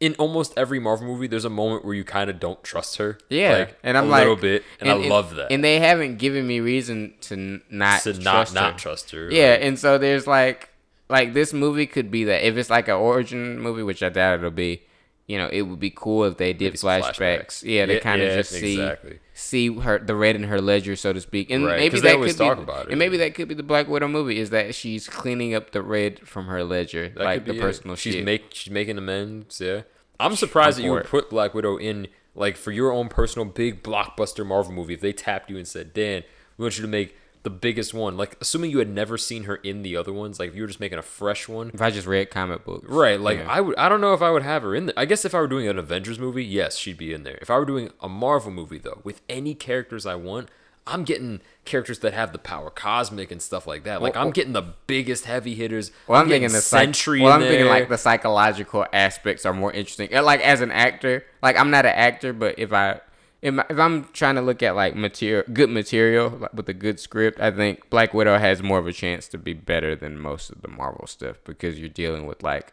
In 0.00 0.14
almost 0.18 0.52
every 0.56 0.80
Marvel 0.80 1.06
movie, 1.06 1.28
there's 1.28 1.44
a 1.44 1.50
moment 1.50 1.84
where 1.84 1.94
you 1.94 2.04
kind 2.04 2.28
of 2.28 2.40
don't 2.40 2.62
trust 2.62 2.96
her. 2.96 3.16
yeah, 3.30 3.58
like, 3.58 3.78
and 3.82 3.96
I'm 3.96 4.06
a 4.06 4.08
like 4.08 4.20
little 4.20 4.36
bit, 4.36 4.64
and, 4.80 4.90
I 4.90 4.94
love 4.94 5.36
that. 5.36 5.52
And 5.52 5.62
they 5.62 5.78
haven't 5.78 6.18
given 6.18 6.46
me 6.46 6.60
reason 6.60 7.14
to 7.22 7.60
not 7.70 8.02
to 8.02 8.12
not 8.14 8.22
trust 8.32 8.54
not 8.54 8.72
her. 8.72 8.78
trust 8.78 9.10
her. 9.12 9.30
Yeah, 9.30 9.52
like, 9.52 9.62
and 9.62 9.78
so 9.78 9.96
there's 9.96 10.26
like 10.26 10.70
like 11.08 11.32
this 11.32 11.52
movie 11.52 11.86
could 11.86 12.10
be 12.10 12.24
that 12.24 12.46
if 12.46 12.56
it's 12.56 12.70
like 12.70 12.88
an 12.88 12.94
origin 12.94 13.58
movie, 13.60 13.82
which 13.82 14.02
I 14.02 14.08
doubt 14.08 14.40
it'll 14.40 14.50
be. 14.50 14.82
You 15.26 15.38
know, 15.38 15.48
it 15.48 15.62
would 15.62 15.80
be 15.80 15.88
cool 15.88 16.24
if 16.24 16.36
they 16.36 16.52
did 16.52 16.64
Maybe 16.64 16.76
some 16.76 16.90
flashbacks. 17.00 17.62
Yeah, 17.62 17.86
they 17.86 17.94
Yeah, 17.94 18.00
kind 18.00 18.20
of 18.20 18.28
yeah, 18.28 18.36
just 18.36 18.50
see 18.50 18.74
exactly. 18.78 19.20
See 19.36 19.76
her 19.80 19.98
the 19.98 20.14
red 20.14 20.36
in 20.36 20.44
her 20.44 20.60
ledger, 20.60 20.94
so 20.96 21.12
to 21.12 21.20
speak. 21.20 21.50
And 21.50 21.66
Right, 21.66 21.78
maybe 21.80 22.00
that 22.00 22.18
could 22.20 22.38
be, 22.38 22.44
about 22.62 22.86
it. 22.86 22.90
and 22.90 22.98
maybe 22.98 23.16
that 23.18 23.34
could 23.34 23.48
be 23.48 23.54
the 23.54 23.62
Black 23.64 23.88
Widow 23.88 24.08
movie 24.08 24.38
is 24.38 24.50
that 24.50 24.74
she's 24.74 25.08
cleaning 25.08 25.54
up 25.54 25.72
the 25.72 25.82
red 25.82 26.20
from 26.20 26.46
her 26.46 26.62
ledger, 26.64 27.08
That 27.10 27.24
like 27.24 27.44
the 27.44 27.54
it. 27.56 27.60
personal 27.60 27.96
she's 27.96 28.14
shit. 28.14 28.24
make 28.24 28.44
she's 28.54 28.72
making 28.72 28.96
amends. 28.96 29.60
Yeah, 29.60 29.82
I'm 30.20 30.36
surprised 30.36 30.78
I'm 30.78 30.82
that 30.82 30.86
you 30.86 30.92
would 30.92 31.02
it. 31.04 31.08
put 31.08 31.28
Black 31.30 31.52
Widow 31.52 31.76
in 31.76 32.06
like 32.36 32.56
for 32.56 32.70
your 32.70 32.92
own 32.92 33.08
personal 33.08 33.44
big 33.46 33.82
blockbuster 33.82 34.46
Marvel 34.46 34.72
movie. 34.72 34.94
If 34.94 35.00
they 35.00 35.12
tapped 35.12 35.50
you 35.50 35.56
and 35.56 35.66
said, 35.66 35.92
"Dan, 35.92 36.22
we 36.56 36.62
want 36.62 36.76
you 36.78 36.82
to 36.82 36.88
make 36.88 37.16
the 37.44 37.50
biggest 37.50 37.94
one," 37.94 38.16
like 38.16 38.36
assuming 38.40 38.70
you 38.72 38.78
had 38.78 38.88
never 38.90 39.16
seen 39.16 39.44
her 39.44 39.56
in 39.56 39.82
the 39.82 39.96
other 39.96 40.12
ones, 40.12 40.38
like 40.40 40.48
if 40.50 40.54
you 40.56 40.62
were 40.62 40.66
just 40.66 40.80
making 40.80 40.98
a 40.98 41.02
fresh 41.02 41.48
one. 41.48 41.70
if 41.72 41.80
I 41.80 41.90
just 41.90 42.06
read 42.06 42.30
comic 42.30 42.64
books, 42.64 42.88
Right, 42.88 43.20
like 43.20 43.38
Yeah. 43.38 43.46
I 43.48 43.60
would, 43.60 43.76
I 43.76 43.88
don't 43.88 44.00
know 44.00 44.12
if 44.14 44.20
I 44.22 44.30
would 44.30 44.42
have 44.42 44.62
her 44.62 44.74
in 44.74 44.86
there. 44.86 44.94
I 44.98 45.04
guess 45.04 45.24
if 45.24 45.34
I 45.34 45.38
were 45.40 45.46
doing 45.46 45.68
an 45.68 45.78
Avengers 45.78 46.18
movie, 46.18 46.44
yes, 46.44 46.76
she'd 46.76 46.98
be 46.98 47.12
in 47.14 47.22
there. 47.22 47.38
If 47.40 47.50
I 47.50 47.58
were 47.58 47.64
doing 47.64 47.90
a 48.00 48.08
Marvel 48.08 48.50
movie, 48.50 48.78
though, 48.78 49.00
with 49.04 49.20
any 49.28 49.54
characters 49.54 50.04
I 50.04 50.16
want, 50.16 50.48
I'm 50.86 51.04
getting 51.04 51.40
characters 51.64 52.00
that 52.00 52.12
have 52.12 52.32
the 52.32 52.38
power, 52.38 52.68
cosmic 52.68 53.30
and 53.30 53.40
stuff 53.40 53.66
like 53.66 53.84
that. 53.84 54.02
Like 54.02 54.14
Well, 54.16 54.24
I'm 54.26 54.32
getting 54.32 54.52
the 54.52 54.74
biggest 54.86 55.24
heavy 55.24 55.54
hitters. 55.54 55.90
Well, 56.06 56.20
I'm 56.20 56.28
getting 56.28 56.42
thinking 56.48 56.56
the 56.56 56.60
psych- 56.60 57.22
Well, 57.22 57.32
I'm 57.32 57.40
thinking 57.40 57.66
like 57.68 57.88
the 57.88 57.96
psychological 57.96 58.84
aspects 58.92 59.46
are 59.46 59.54
more 59.54 59.72
interesting. 59.72 60.10
Like 60.12 60.40
as 60.42 60.60
an 60.60 60.70
actor, 60.70 61.24
like 61.42 61.58
I'm 61.58 61.70
not 61.70 61.86
an 61.86 61.94
actor, 61.94 62.32
but 62.34 62.58
if 62.58 62.72
I 62.72 63.00
if, 63.44 63.78
I'm 63.78 64.04
trying 64.12 64.36
to 64.36 64.40
look 64.40 64.62
at 64.62 64.74
like 64.74 64.96
material, 64.96 65.44
good 65.52 65.68
material 65.68 66.30
like, 66.30 66.54
with 66.54 66.68
a 66.68 66.74
good 66.74 66.98
script, 66.98 67.38
I 67.40 67.50
think 67.50 67.90
Black 67.90 68.14
Widow 68.14 68.38
has 68.38 68.62
more 68.62 68.78
of 68.78 68.86
a 68.86 68.92
chance 68.92 69.28
to 69.28 69.38
be 69.38 69.52
better 69.52 69.94
than 69.94 70.18
most 70.18 70.50
of 70.50 70.62
the 70.62 70.68
Marvel 70.68 71.06
stuff 71.06 71.36
because 71.44 71.78
you're 71.78 71.90
dealing 71.90 72.24
with 72.26 72.42
like 72.42 72.72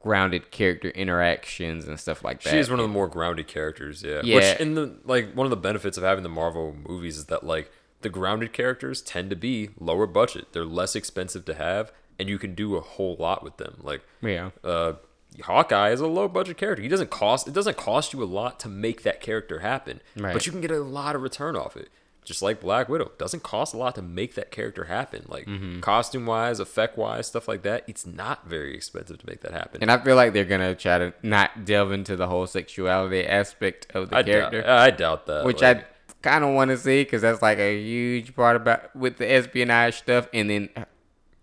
grounded 0.00 0.50
character 0.50 0.88
interactions 0.88 1.86
and 1.86 2.00
stuff 2.00 2.24
like 2.24 2.42
that. 2.42 2.50
She 2.50 2.58
is 2.58 2.68
one 2.68 2.80
of 2.80 2.84
the 2.84 2.92
more 2.92 3.06
grounded 3.06 3.46
characters, 3.46 4.02
yeah. 4.02 4.20
Yeah. 4.24 4.34
Which 4.34 4.60
in 4.60 4.74
the 4.74 4.96
like 5.04 5.32
one 5.32 5.46
of 5.46 5.50
the 5.50 5.56
benefits 5.56 5.96
of 5.96 6.02
having 6.02 6.24
the 6.24 6.28
Marvel 6.28 6.74
movies 6.88 7.16
is 7.16 7.26
that 7.26 7.44
like 7.44 7.70
the 8.00 8.08
grounded 8.08 8.52
characters 8.52 9.02
tend 9.02 9.30
to 9.30 9.36
be 9.36 9.70
lower 9.78 10.06
budget. 10.08 10.52
They're 10.52 10.64
less 10.64 10.96
expensive 10.96 11.44
to 11.44 11.54
have, 11.54 11.92
and 12.18 12.28
you 12.28 12.38
can 12.38 12.56
do 12.56 12.74
a 12.74 12.80
whole 12.80 13.14
lot 13.16 13.44
with 13.44 13.58
them. 13.58 13.76
Like 13.80 14.02
yeah. 14.20 14.50
uh 14.64 14.94
Hawkeye 15.42 15.90
is 15.90 16.00
a 16.00 16.06
low 16.06 16.28
budget 16.28 16.56
character. 16.58 16.82
He 16.82 16.88
doesn't 16.88 17.10
cost 17.10 17.48
it 17.48 17.54
doesn't 17.54 17.76
cost 17.76 18.12
you 18.12 18.22
a 18.22 18.24
lot 18.26 18.60
to 18.60 18.68
make 18.68 19.02
that 19.04 19.20
character 19.20 19.60
happen. 19.60 20.00
Right. 20.16 20.32
But 20.34 20.46
you 20.46 20.52
can 20.52 20.60
get 20.60 20.70
a 20.70 20.80
lot 20.80 21.16
of 21.16 21.22
return 21.22 21.56
off 21.56 21.76
it. 21.76 21.88
Just 22.22 22.42
like 22.42 22.60
Black 22.60 22.88
Widow. 22.88 23.12
Doesn't 23.16 23.42
cost 23.42 23.72
a 23.72 23.78
lot 23.78 23.94
to 23.94 24.02
make 24.02 24.34
that 24.34 24.50
character 24.50 24.84
happen. 24.84 25.24
Like 25.26 25.46
Mm-hmm. 25.46 25.80
costume 25.80 26.26
wise, 26.26 26.60
effect 26.60 26.98
wise, 26.98 27.26
stuff 27.26 27.48
like 27.48 27.62
that. 27.62 27.84
It's 27.88 28.04
not 28.06 28.46
very 28.46 28.74
expensive 28.74 29.18
to 29.18 29.26
make 29.26 29.40
that 29.40 29.52
happen. 29.52 29.80
And 29.82 29.90
I 29.90 29.98
feel 29.98 30.16
like 30.16 30.32
they're 30.34 30.44
gonna 30.44 30.74
try 30.74 30.98
to 30.98 31.14
not 31.22 31.64
delve 31.64 31.92
into 31.92 32.16
the 32.16 32.26
whole 32.26 32.46
sexuality 32.46 33.26
aspect 33.26 33.86
of 33.94 34.10
the 34.10 34.16
I 34.18 34.22
character. 34.22 34.60
doubt 34.62 34.78
I 34.78 34.90
doubt 34.90 35.26
that. 35.26 35.44
which 35.46 35.62
like- 35.62 35.78
I 35.78 35.84
kind 36.22 36.44
of 36.44 36.50
want 36.54 36.70
to 36.70 36.76
see 36.76 37.02
because 37.02 37.22
that's 37.22 37.40
like 37.40 37.58
a 37.58 37.80
huge 37.80 38.36
part 38.36 38.54
about 38.56 38.94
with 38.94 39.16
the 39.16 39.30
espionage 39.32 39.96
stuff, 39.96 40.28
and 40.34 40.50
then 40.50 40.68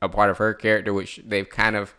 a 0.03 0.07
part 0.07 0.29
of 0.29 0.37
her 0.37 0.53
character 0.53 0.93
which 0.93 1.19
they've 1.25 1.49
kind 1.49 1.75
of 1.75 1.95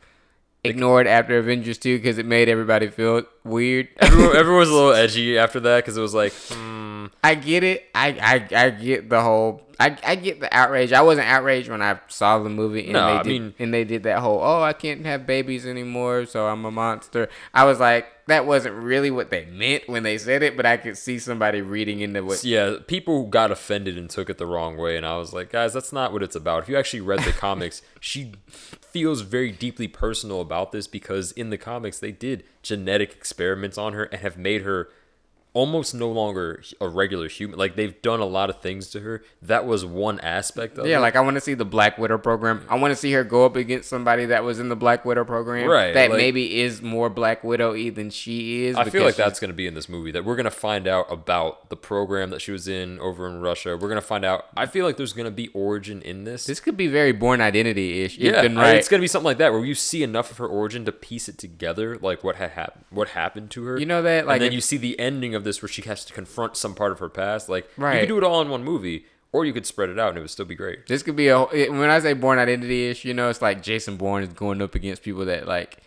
ignored 0.64 1.06
after 1.06 1.38
Avengers 1.38 1.78
2 1.78 1.98
because 1.98 2.18
it 2.18 2.26
made 2.26 2.48
everybody 2.48 2.88
feel 2.88 3.22
weird. 3.44 3.88
everyone, 3.98 4.36
everyone 4.36 4.60
was 4.60 4.70
a 4.70 4.74
little 4.74 4.92
edgy 4.92 5.38
after 5.38 5.60
that 5.60 5.76
because 5.78 5.96
it 5.96 6.00
was 6.02 6.14
like, 6.14 6.32
hmm, 6.32 7.06
I 7.22 7.34
get 7.34 7.64
it. 7.64 7.84
I, 7.94 8.08
I 8.52 8.64
I 8.66 8.70
get 8.70 9.08
the 9.08 9.20
whole. 9.22 9.62
I, 9.80 9.96
I 10.04 10.16
get 10.16 10.40
the 10.40 10.52
outrage. 10.52 10.92
I 10.92 11.02
wasn't 11.02 11.28
outraged 11.28 11.68
when 11.70 11.80
I 11.82 12.00
saw 12.08 12.40
the 12.40 12.48
movie 12.50 12.82
and 12.84 12.94
No, 12.94 13.06
they 13.06 13.12
I 13.12 13.22
did, 13.22 13.28
mean- 13.28 13.54
and 13.60 13.72
they 13.72 13.84
did 13.84 14.02
that 14.02 14.18
whole 14.18 14.40
oh 14.42 14.60
I 14.60 14.72
can't 14.72 15.06
have 15.06 15.24
babies 15.24 15.64
anymore 15.64 16.26
so 16.26 16.48
I'm 16.48 16.64
a 16.64 16.70
monster. 16.72 17.28
I 17.54 17.64
was 17.64 17.78
like 17.78 18.06
that 18.26 18.44
wasn't 18.44 18.74
really 18.74 19.12
what 19.12 19.30
they 19.30 19.44
meant 19.44 19.88
when 19.88 20.02
they 20.02 20.18
said 20.18 20.42
it, 20.42 20.56
but 20.56 20.66
I 20.66 20.78
could 20.78 20.98
see 20.98 21.20
somebody 21.20 21.62
reading 21.62 22.00
into 22.00 22.24
what 22.24 22.42
yeah, 22.42 22.78
people 22.88 23.26
got 23.26 23.52
offended 23.52 23.96
and 23.96 24.10
took 24.10 24.28
it 24.28 24.36
the 24.36 24.46
wrong 24.46 24.76
way, 24.76 24.96
and 24.96 25.06
I 25.06 25.16
was 25.16 25.32
like, 25.32 25.50
guys, 25.52 25.72
that's 25.72 25.92
not 25.92 26.12
what 26.12 26.22
it's 26.24 26.36
about. 26.36 26.64
If 26.64 26.68
you 26.68 26.76
actually 26.76 27.00
read 27.00 27.20
the 27.20 27.30
comics, 27.32 27.80
she 28.00 28.32
feels 28.90 29.20
very 29.22 29.50
deeply 29.50 29.88
personal 29.88 30.40
about 30.40 30.72
this 30.72 30.86
because 30.86 31.32
in 31.32 31.50
the 31.50 31.58
comics 31.58 31.98
they 31.98 32.12
did 32.12 32.44
genetic 32.62 33.12
experiments 33.12 33.78
on 33.78 33.92
her 33.92 34.04
and 34.04 34.20
have 34.20 34.36
made 34.36 34.62
her 34.62 34.88
almost 35.58 35.92
no 35.92 36.08
longer 36.08 36.62
a 36.80 36.88
regular 36.88 37.28
human. 37.28 37.58
Like 37.58 37.74
they've 37.74 38.00
done 38.00 38.20
a 38.20 38.24
lot 38.24 38.48
of 38.48 38.60
things 38.60 38.90
to 38.90 39.00
her. 39.00 39.24
That 39.42 39.66
was 39.66 39.84
one 39.84 40.20
aspect 40.20 40.78
of 40.78 40.84
Yeah, 40.86 40.90
it. 40.90 40.92
Yeah, 40.92 40.98
like 41.00 41.16
I 41.16 41.20
want 41.20 41.34
to 41.34 41.40
see 41.40 41.54
the 41.54 41.64
Black 41.64 41.98
Widow 41.98 42.18
program. 42.18 42.64
I 42.68 42.76
want 42.78 42.92
to 42.92 42.96
see 42.96 43.10
her 43.12 43.24
go 43.24 43.44
up 43.44 43.56
against 43.56 43.88
somebody 43.88 44.26
that 44.26 44.44
was 44.44 44.60
in 44.60 44.68
the 44.68 44.76
Black 44.76 45.04
Widow 45.04 45.24
program, 45.24 45.68
Right, 45.68 45.92
That 45.94 46.10
like- 46.10 46.16
maybe 46.18 46.60
is 46.60 46.80
more 46.80 47.10
Black 47.10 47.42
Widow 47.42 47.72
y 47.72 47.90
than 47.90 48.10
she 48.10 48.66
is. 48.66 48.76
I 48.76 48.84
feel 48.88 49.02
like 49.04 49.16
that's 49.16 49.40
going 49.40 49.50
to 49.50 49.54
be 49.56 49.66
in 49.66 49.74
this 49.74 49.88
movie 49.88 50.12
that 50.12 50.24
we're 50.24 50.36
going 50.36 50.44
to 50.44 50.50
find 50.50 50.86
out 50.86 51.10
about 51.10 51.70
the 51.70 51.76
program 51.76 52.30
that 52.30 52.40
she 52.40 52.52
was 52.52 52.68
in 52.68 53.00
over 53.00 53.26
in 53.28 53.40
Russia. 53.40 53.70
We're 53.70 53.88
going 53.88 54.00
to 54.00 54.06
find 54.06 54.24
out. 54.24 54.46
I 54.56 54.66
feel 54.66 54.86
like 54.86 54.96
there's 54.96 55.12
going 55.12 55.24
to 55.26 55.30
be 55.32 55.48
origin 55.48 56.02
in 56.02 56.22
this. 56.22 56.46
This 56.46 56.60
could 56.60 56.76
be 56.76 56.86
very 56.86 57.10
Bourne 57.12 57.40
Identity 57.40 58.02
ish. 58.04 58.16
yeah, 58.16 58.42
right. 58.42 58.76
it's 58.76 58.88
going 58.88 59.00
to 59.00 59.02
be 59.02 59.08
something 59.08 59.24
like 59.26 59.38
that 59.38 59.52
where 59.52 59.64
you 59.64 59.74
see 59.74 60.04
enough 60.04 60.30
of 60.30 60.36
her 60.38 60.46
origin 60.46 60.84
to 60.84 60.92
piece 60.92 61.28
it 61.28 61.36
together, 61.36 61.96
like 62.00 62.22
what 62.22 62.36
had 62.36 62.50
happened, 62.50 62.84
what 62.90 63.08
happened 63.08 63.50
to 63.52 63.64
her. 63.64 63.78
You 63.78 63.86
know 63.86 64.02
that, 64.02 64.26
like, 64.26 64.34
and 64.36 64.42
then 64.42 64.48
if- 64.48 64.54
you 64.54 64.60
see 64.60 64.76
the 64.76 64.98
ending 65.00 65.34
of 65.34 65.47
this 65.48 65.62
where 65.62 65.68
she 65.68 65.82
has 65.82 66.04
to 66.04 66.12
confront 66.12 66.56
some 66.56 66.74
part 66.74 66.92
of 66.92 66.98
her 67.00 67.08
past. 67.08 67.48
Like 67.48 67.68
you 67.76 67.84
could 68.00 68.08
do 68.08 68.18
it 68.18 68.24
all 68.24 68.40
in 68.42 68.48
one 68.48 68.62
movie, 68.64 69.06
or 69.32 69.44
you 69.44 69.52
could 69.52 69.66
spread 69.66 69.88
it 69.90 69.98
out 69.98 70.10
and 70.10 70.18
it 70.18 70.20
would 70.20 70.30
still 70.30 70.44
be 70.46 70.54
great. 70.54 70.86
This 70.86 71.02
could 71.02 71.16
be 71.16 71.28
a 71.28 71.38
when 71.44 71.90
I 71.90 71.98
say 72.00 72.12
Bourne 72.12 72.38
Identity 72.38 72.86
ish, 72.90 73.04
you 73.04 73.14
know, 73.14 73.28
it's 73.30 73.42
like 73.42 73.62
Jason 73.62 73.96
Bourne 73.96 74.22
is 74.22 74.32
going 74.32 74.62
up 74.62 74.74
against 74.74 75.02
people 75.02 75.24
that 75.24 75.46
like 75.48 75.78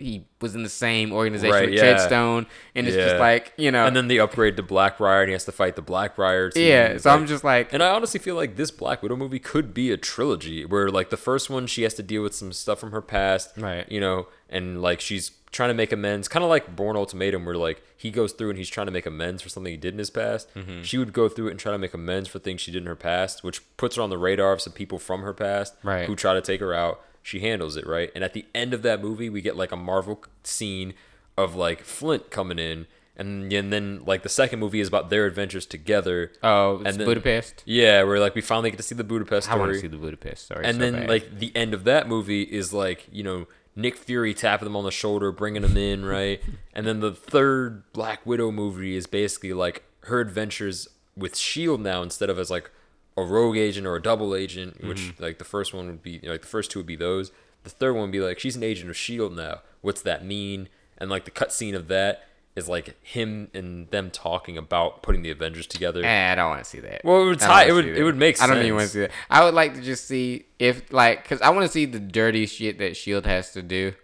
he 0.00 0.24
was 0.40 0.54
in 0.54 0.62
the 0.62 0.68
same 0.68 1.10
organization 1.12 1.52
Right, 1.52 1.68
with 1.70 1.74
yeah. 1.76 1.96
Treadstone, 1.96 2.46
and 2.76 2.86
it's 2.86 2.96
Yeah. 2.96 3.04
just 3.08 3.16
like 3.18 3.52
you 3.56 3.72
know, 3.72 3.84
And 3.84 3.96
then 3.96 4.06
the 4.06 4.20
upgrade 4.20 4.56
to 4.58 4.62
Blackbriar, 4.62 5.22
and 5.22 5.28
he 5.28 5.32
has 5.32 5.44
to 5.46 5.52
fight 5.52 5.74
the 5.74 5.82
Blackbriar. 5.82 6.52
team. 6.52 6.68
yeah. 6.68 6.96
So 6.98 7.10
I'm 7.10 7.26
just 7.26 7.42
like, 7.42 7.72
And 7.72 7.82
I 7.82 7.90
honestly 7.90 8.20
feel 8.20 8.36
like 8.36 8.54
this 8.54 8.70
Black 8.70 9.02
Widow 9.02 9.16
movie 9.16 9.40
could 9.40 9.74
be 9.74 9.90
a 9.90 9.96
trilogy 9.96 10.64
where 10.64 10.88
like 10.88 11.10
the 11.10 11.16
first 11.16 11.50
one 11.50 11.66
she 11.66 11.82
has 11.82 11.94
to 11.94 12.04
deal 12.04 12.22
with 12.22 12.32
some 12.34 12.52
stuff 12.52 12.78
from 12.78 12.92
her 12.92 13.02
past, 13.02 13.50
Right. 13.56 13.90
You 13.90 13.98
know, 14.00 14.28
and 14.48 14.80
like 14.80 15.00
she's 15.00 15.32
trying 15.50 15.68
to 15.70 15.74
make 15.74 15.92
amends, 15.92 16.28
kind 16.28 16.44
of 16.44 16.50
like 16.50 16.74
Bourne 16.76 16.96
Ultimatum, 16.96 17.44
where 17.44 17.56
like 17.56 17.82
he 17.96 18.10
goes 18.10 18.32
through 18.32 18.50
and 18.50 18.58
he's 18.58 18.68
trying 18.68 18.86
to 18.86 18.92
make 18.92 19.06
amends 19.06 19.42
for 19.42 19.48
something 19.48 19.70
he 19.72 19.76
did 19.76 19.94
in 19.94 19.98
his 19.98 20.10
past. 20.10 20.52
Mm-hmm. 20.54 20.82
She 20.82 20.98
would 20.98 21.12
go 21.12 21.28
through 21.28 21.48
it 21.48 21.52
and 21.52 21.60
try 21.60 21.72
to 21.72 21.78
make 21.78 21.94
amends 21.94 22.28
for 22.28 22.38
things 22.38 22.60
she 22.60 22.70
did 22.70 22.82
in 22.82 22.86
her 22.86 22.96
past, 22.96 23.42
which 23.42 23.60
puts 23.76 23.96
her 23.96 24.02
on 24.02 24.10
the 24.10 24.18
radar 24.18 24.52
of 24.52 24.60
some 24.60 24.72
people 24.72 24.98
from 24.98 25.22
her 25.22 25.32
past, 25.34 25.74
Right. 25.82 26.06
Who 26.06 26.14
try 26.16 26.34
to 26.34 26.40
take 26.40 26.60
her 26.60 26.74
out. 26.74 27.00
She 27.22 27.40
handles 27.40 27.76
it 27.76 27.86
right, 27.86 28.10
and 28.14 28.24
at 28.24 28.32
the 28.32 28.46
end 28.54 28.72
of 28.72 28.82
that 28.82 29.02
movie, 29.02 29.28
we 29.28 29.42
get 29.42 29.54
like 29.56 29.70
a 29.72 29.76
Marvel 29.76 30.24
scene 30.44 30.94
of 31.36 31.54
like 31.54 31.86
Clint 31.86 32.30
coming 32.30 32.58
in. 32.58 32.86
And, 33.20 33.52
and 33.52 33.72
then 33.72 34.02
like 34.06 34.22
the 34.22 34.28
second 34.28 34.60
movie 34.60 34.78
is 34.78 34.86
about 34.86 35.10
their 35.10 35.26
adventures 35.26 35.66
together. 35.66 36.30
oh, 36.42 36.76
it's 36.76 36.84
and 36.90 37.00
then- 37.00 37.06
Budapest. 37.06 37.64
Yeah, 37.66 38.04
where 38.04 38.20
like 38.20 38.34
we 38.36 38.40
finally 38.40 38.70
get 38.70 38.76
to 38.76 38.82
see 38.84 38.94
the 38.94 39.02
Budapest 39.04 39.50
I 39.50 39.56
want 39.56 39.70
story. 39.70 39.74
to 39.74 39.80
see 39.80 39.86
the 39.88 39.96
Budapest 39.96 40.44
story. 40.44 40.64
and 40.64 40.76
so 40.76 40.80
then 40.80 40.92
bad. 40.92 41.08
like 41.08 41.38
the 41.38 41.50
end 41.56 41.74
of 41.74 41.82
that 41.84 42.06
movie 42.08 42.42
is 42.42 42.72
like 42.72 43.08
you 43.10 43.24
know 43.24 43.46
Nick 43.78 43.96
Fury 43.96 44.34
tapping 44.34 44.64
them 44.66 44.76
on 44.76 44.84
the 44.84 44.90
shoulder, 44.90 45.30
bringing 45.32 45.62
them 45.62 45.76
in, 45.76 46.04
right? 46.18 46.42
and 46.74 46.86
then 46.86 47.00
the 47.00 47.12
third 47.12 47.84
Black 47.92 48.26
Widow 48.26 48.50
movie 48.50 48.96
is 48.96 49.06
basically 49.06 49.52
like 49.52 49.84
her 50.04 50.20
adventures 50.20 50.88
with 51.16 51.36
Shield 51.36 51.80
now 51.80 52.02
instead 52.02 52.28
of 52.30 52.38
as 52.38 52.50
like 52.50 52.70
a 53.16 53.22
rogue 53.22 53.56
agent 53.56 53.86
or 53.86 53.96
a 53.96 54.02
double 54.02 54.34
agent, 54.34 54.84
which 54.84 54.98
Mm-hmm. 55.00 55.22
like 55.22 55.38
the 55.38 55.44
first 55.44 55.72
one 55.74 55.86
would 55.86 56.02
be 56.02 56.12
you 56.12 56.20
know, 56.22 56.32
like 56.32 56.42
the 56.42 56.46
first 56.48 56.70
two 56.70 56.78
would 56.80 56.86
be 56.86 56.96
those. 56.96 57.30
The 57.64 57.70
third 57.70 57.94
one 57.94 58.02
would 58.02 58.12
be 58.12 58.20
like 58.20 58.38
she's 58.38 58.56
an 58.56 58.62
agent 58.62 58.90
of 58.90 58.96
Shield 58.96 59.34
now. 59.36 59.60
What's 59.80 60.02
that 60.02 60.24
mean? 60.24 60.68
And 60.98 61.08
like 61.10 61.24
the 61.24 61.30
cutscene 61.30 61.74
of 61.74 61.88
that 61.88 62.24
is 62.58 62.68
like 62.68 63.02
him 63.02 63.48
and 63.54 63.88
them 63.90 64.10
talking 64.10 64.58
about 64.58 65.02
putting 65.02 65.22
the 65.22 65.30
Avengers 65.30 65.66
together. 65.66 66.04
Eh, 66.04 66.32
I 66.32 66.34
don't 66.34 66.50
want 66.50 66.62
to 66.64 66.68
see 66.68 66.80
that. 66.80 67.00
Well, 67.04 67.22
it 67.22 67.26
would 67.26 67.38
tie- 67.40 67.64
it 67.64 67.72
would- 67.72 67.86
it 67.86 68.02
would 68.04 68.16
make 68.16 68.36
Sense. 68.36 68.50
I 68.50 68.54
don't 68.54 68.62
even 68.62 68.74
want 68.76 68.86
to 68.88 68.92
see 68.92 69.00
that. 69.00 69.10
I 69.30 69.44
would 69.44 69.54
like 69.54 69.74
to 69.74 69.80
just 69.80 70.06
see 70.06 70.44
if 70.58 70.92
like 70.92 71.22
because 71.22 71.40
I 71.40 71.48
want 71.50 71.64
to 71.66 71.72
see 71.72 71.86
the 71.86 71.98
dirty 72.00 72.44
shit 72.46 72.78
that 72.78 72.96
Shield 72.96 73.24
has 73.24 73.52
to 73.52 73.62
do. 73.62 73.94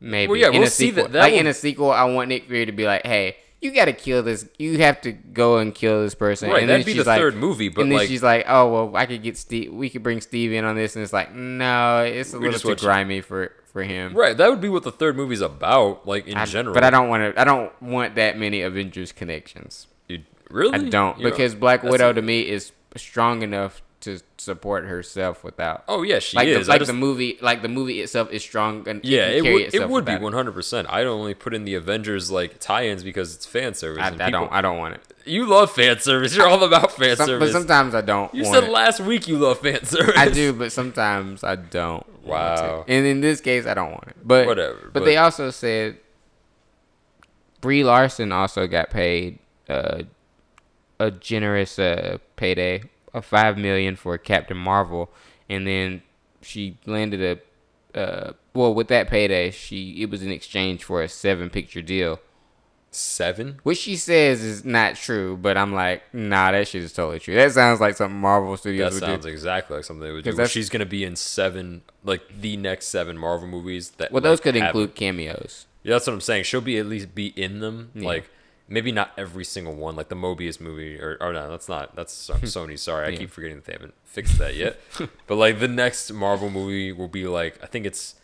Maybe. 0.00 0.28
Well, 0.30 0.38
yeah, 0.38 0.48
in 0.48 0.54
we'll 0.54 0.64
a 0.64 0.70
see 0.70 0.88
sequel. 0.88 1.04
that- 1.04 1.12
that 1.12 1.20
like 1.20 1.32
will- 1.32 1.40
in 1.40 1.46
a 1.46 1.54
sequel, 1.54 1.90
I 1.90 2.04
want 2.04 2.28
Nick 2.28 2.46
Fury 2.48 2.66
to 2.66 2.72
be 2.72 2.84
like, 2.86 3.04
"Hey, 3.06 3.36
you 3.60 3.72
got 3.72 3.86
to 3.86 3.92
kill 3.92 4.22
this. 4.22 4.46
You 4.58 4.78
have 4.78 5.00
to 5.02 5.12
go 5.12 5.58
and 5.58 5.74
kill 5.74 6.02
this 6.02 6.14
person." 6.14 6.50
Right, 6.50 6.60
and 6.60 6.68
then 6.68 6.74
that'd 6.80 6.86
be 6.86 6.92
she's 6.94 7.04
the 7.04 7.10
like- 7.10 7.18
third 7.20 7.36
movie, 7.36 7.68
but 7.68 7.82
and 7.82 7.90
then 7.90 7.98
like 7.98 8.08
she's 8.08 8.22
like, 8.22 8.44
"Oh 8.48 8.70
well, 8.72 8.96
I 8.96 9.06
could 9.06 9.22
get 9.22 9.36
Steve. 9.36 9.72
We 9.72 9.90
could 9.90 10.02
bring 10.02 10.20
Steve 10.20 10.52
in 10.52 10.64
on 10.64 10.76
this." 10.76 10.94
And 10.96 11.02
it's 11.02 11.12
like, 11.12 11.34
no, 11.34 12.02
it's 12.04 12.32
a 12.32 12.38
little 12.38 12.58
too 12.58 12.76
grimy 12.76 13.20
for 13.20 13.52
for 13.72 13.82
him. 13.82 14.14
Right, 14.14 14.36
that 14.36 14.48
would 14.50 14.60
be 14.60 14.68
what 14.68 14.82
the 14.84 14.92
third 14.92 15.16
movie's 15.16 15.40
about, 15.40 16.06
like 16.06 16.26
in 16.26 16.36
I- 16.36 16.44
general. 16.46 16.74
but 16.74 16.84
I 16.84 16.90
don't 16.90 17.08
want 17.08 17.34
to. 17.34 17.40
I 17.40 17.44
don't 17.44 17.72
want 17.82 18.14
that 18.16 18.38
many 18.38 18.62
Avengers 18.62 19.12
connections. 19.12 19.86
You- 20.08 20.22
really? 20.50 20.74
I 20.74 20.88
don't 20.88 21.18
You're- 21.18 21.30
because 21.30 21.54
Black 21.54 21.82
Widow 21.82 22.10
a- 22.10 22.14
to 22.14 22.22
me 22.22 22.48
is 22.48 22.72
strong 22.96 23.42
enough 23.42 23.82
to 24.06 24.20
support 24.38 24.84
herself 24.86 25.44
without. 25.44 25.84
Oh 25.86 26.02
yeah, 26.02 26.18
she 26.18 26.36
like 26.36 26.48
is. 26.48 26.66
the, 26.66 26.72
like 26.72 26.80
just- 26.80 26.88
the 26.88 26.96
movie, 26.96 27.36
like 27.42 27.60
the 27.62 27.68
movie 27.68 28.00
itself 28.00 28.30
is 28.32 28.42
strong 28.42 28.88
and 28.88 29.04
yeah, 29.04 29.28
it 29.28 29.42
would. 29.42 29.74
It 29.74 29.88
would 29.88 30.04
be 30.06 30.16
one 30.16 30.32
hundred 30.32 30.52
percent. 30.52 30.88
I 30.90 31.04
only 31.04 31.34
put 31.34 31.52
in 31.54 31.64
the 31.64 31.74
Avengers 31.74 32.30
like 32.30 32.58
tie-ins 32.58 33.04
because 33.04 33.34
it's 33.34 33.44
fan 33.46 33.74
service. 33.74 34.02
I, 34.02 34.08
and 34.08 34.22
I 34.22 34.26
people- 34.26 34.40
don't. 34.40 34.52
I 34.52 34.60
don't 34.62 34.78
want 34.78 34.94
it. 34.94 35.00
You 35.28 35.44
love 35.46 35.72
fan 35.72 35.98
service. 35.98 36.36
You're 36.36 36.46
all 36.48 36.62
about 36.62 36.92
fan 36.92 37.16
Some, 37.16 37.38
but 37.40 37.50
sometimes 37.50 37.94
I 37.94 38.00
don't. 38.00 38.32
you 38.34 38.44
said 38.44 38.64
it. 38.64 38.70
last 38.70 39.00
week 39.00 39.26
you 39.28 39.38
love 39.38 39.58
fan 39.58 39.84
service. 39.84 40.16
I 40.16 40.28
do, 40.28 40.52
but 40.52 40.70
sometimes 40.72 41.42
I 41.44 41.56
don't. 41.56 42.06
Wow. 42.24 42.84
And 42.88 43.04
in 43.06 43.20
this 43.20 43.40
case, 43.40 43.66
I 43.66 43.74
don't 43.74 43.90
want 43.90 44.08
it. 44.08 44.16
But 44.24 44.46
Whatever, 44.46 44.78
But, 44.84 44.92
but- 44.94 45.04
they 45.04 45.16
also 45.16 45.50
said 45.50 45.98
Brie 47.60 47.82
Larson 47.84 48.30
also 48.32 48.66
got 48.66 48.90
paid 48.90 49.38
uh, 49.68 50.02
a 51.00 51.10
generous 51.10 51.78
uh, 51.78 52.18
payday 52.36 52.82
of 53.16 53.24
five 53.24 53.56
million 53.58 53.96
for 53.96 54.16
Captain 54.18 54.56
Marvel, 54.56 55.10
and 55.48 55.66
then 55.66 56.02
she 56.42 56.78
landed 56.86 57.40
a. 57.94 57.98
Uh, 57.98 58.32
well, 58.54 58.74
with 58.74 58.88
that 58.88 59.08
payday, 59.08 59.50
she 59.50 60.02
it 60.02 60.10
was 60.10 60.22
in 60.22 60.30
exchange 60.30 60.84
for 60.84 61.02
a 61.02 61.08
seven 61.08 61.48
picture 61.50 61.80
deal, 61.82 62.20
Seven. 62.90 63.58
which 63.62 63.78
she 63.78 63.96
says 63.96 64.42
is 64.42 64.64
not 64.64 64.96
true. 64.96 65.36
But 65.36 65.56
I'm 65.56 65.72
like, 65.74 66.02
nah, 66.14 66.52
that 66.52 66.68
shit 66.68 66.82
is 66.82 66.92
totally 66.92 67.20
true. 67.20 67.34
That 67.34 67.52
sounds 67.52 67.80
like 67.80 67.96
something 67.96 68.18
Marvel 68.20 68.52
That 68.52 68.58
Studios 68.58 68.92
would 68.94 69.00
sounds 69.00 69.24
do. 69.24 69.30
exactly 69.30 69.76
like 69.76 69.84
something 69.84 70.02
they 70.06 70.12
would 70.12 70.24
do. 70.24 70.30
'Cause 70.30 70.36
that's- 70.36 70.50
She's 70.50 70.68
gonna 70.70 70.86
be 70.86 71.04
in 71.04 71.16
seven, 71.16 71.82
like 72.04 72.22
the 72.40 72.56
next 72.56 72.86
seven 72.88 73.16
Marvel 73.18 73.48
movies. 73.48 73.90
That 73.98 74.12
Well, 74.12 74.20
those 74.22 74.38
like, 74.38 74.42
could 74.44 74.54
haven't- 74.56 74.68
include 74.68 74.94
cameos. 74.94 75.66
Yeah, 75.82 75.94
that's 75.94 76.06
what 76.06 76.14
I'm 76.14 76.20
saying. 76.20 76.44
She'll 76.44 76.60
be 76.60 76.78
at 76.78 76.86
least 76.86 77.14
be 77.14 77.28
in 77.36 77.60
them. 77.60 77.90
Yeah. 77.94 78.06
Like 78.06 78.30
maybe 78.68 78.90
not 78.92 79.12
every 79.16 79.44
single 79.44 79.74
one, 79.74 79.94
like 79.96 80.08
the 80.08 80.16
Morbius 80.16 80.60
movie, 80.60 80.98
or 81.00 81.16
or 81.20 81.32
no, 81.32 81.50
that's 81.50 81.68
not. 81.68 81.94
That's 81.96 82.12
So- 82.12 82.34
Sony. 82.34 82.78
Sorry, 82.88 83.06
I 83.06 83.08
Yeah. 83.10 83.18
keep 83.18 83.30
forgetting 83.30 83.56
that 83.56 83.64
they 83.66 83.72
haven't 83.72 83.94
fixed 84.04 84.38
that 84.38 84.54
yet. 84.56 84.78
but 85.26 85.36
like 85.36 85.60
the 85.60 85.68
next 85.68 86.12
Marvel 86.12 86.50
movie 86.50 86.92
will 86.92 87.08
be 87.08 87.26
like 87.26 87.58
I 87.62 87.66
think 87.66 87.86
it's 87.86 88.14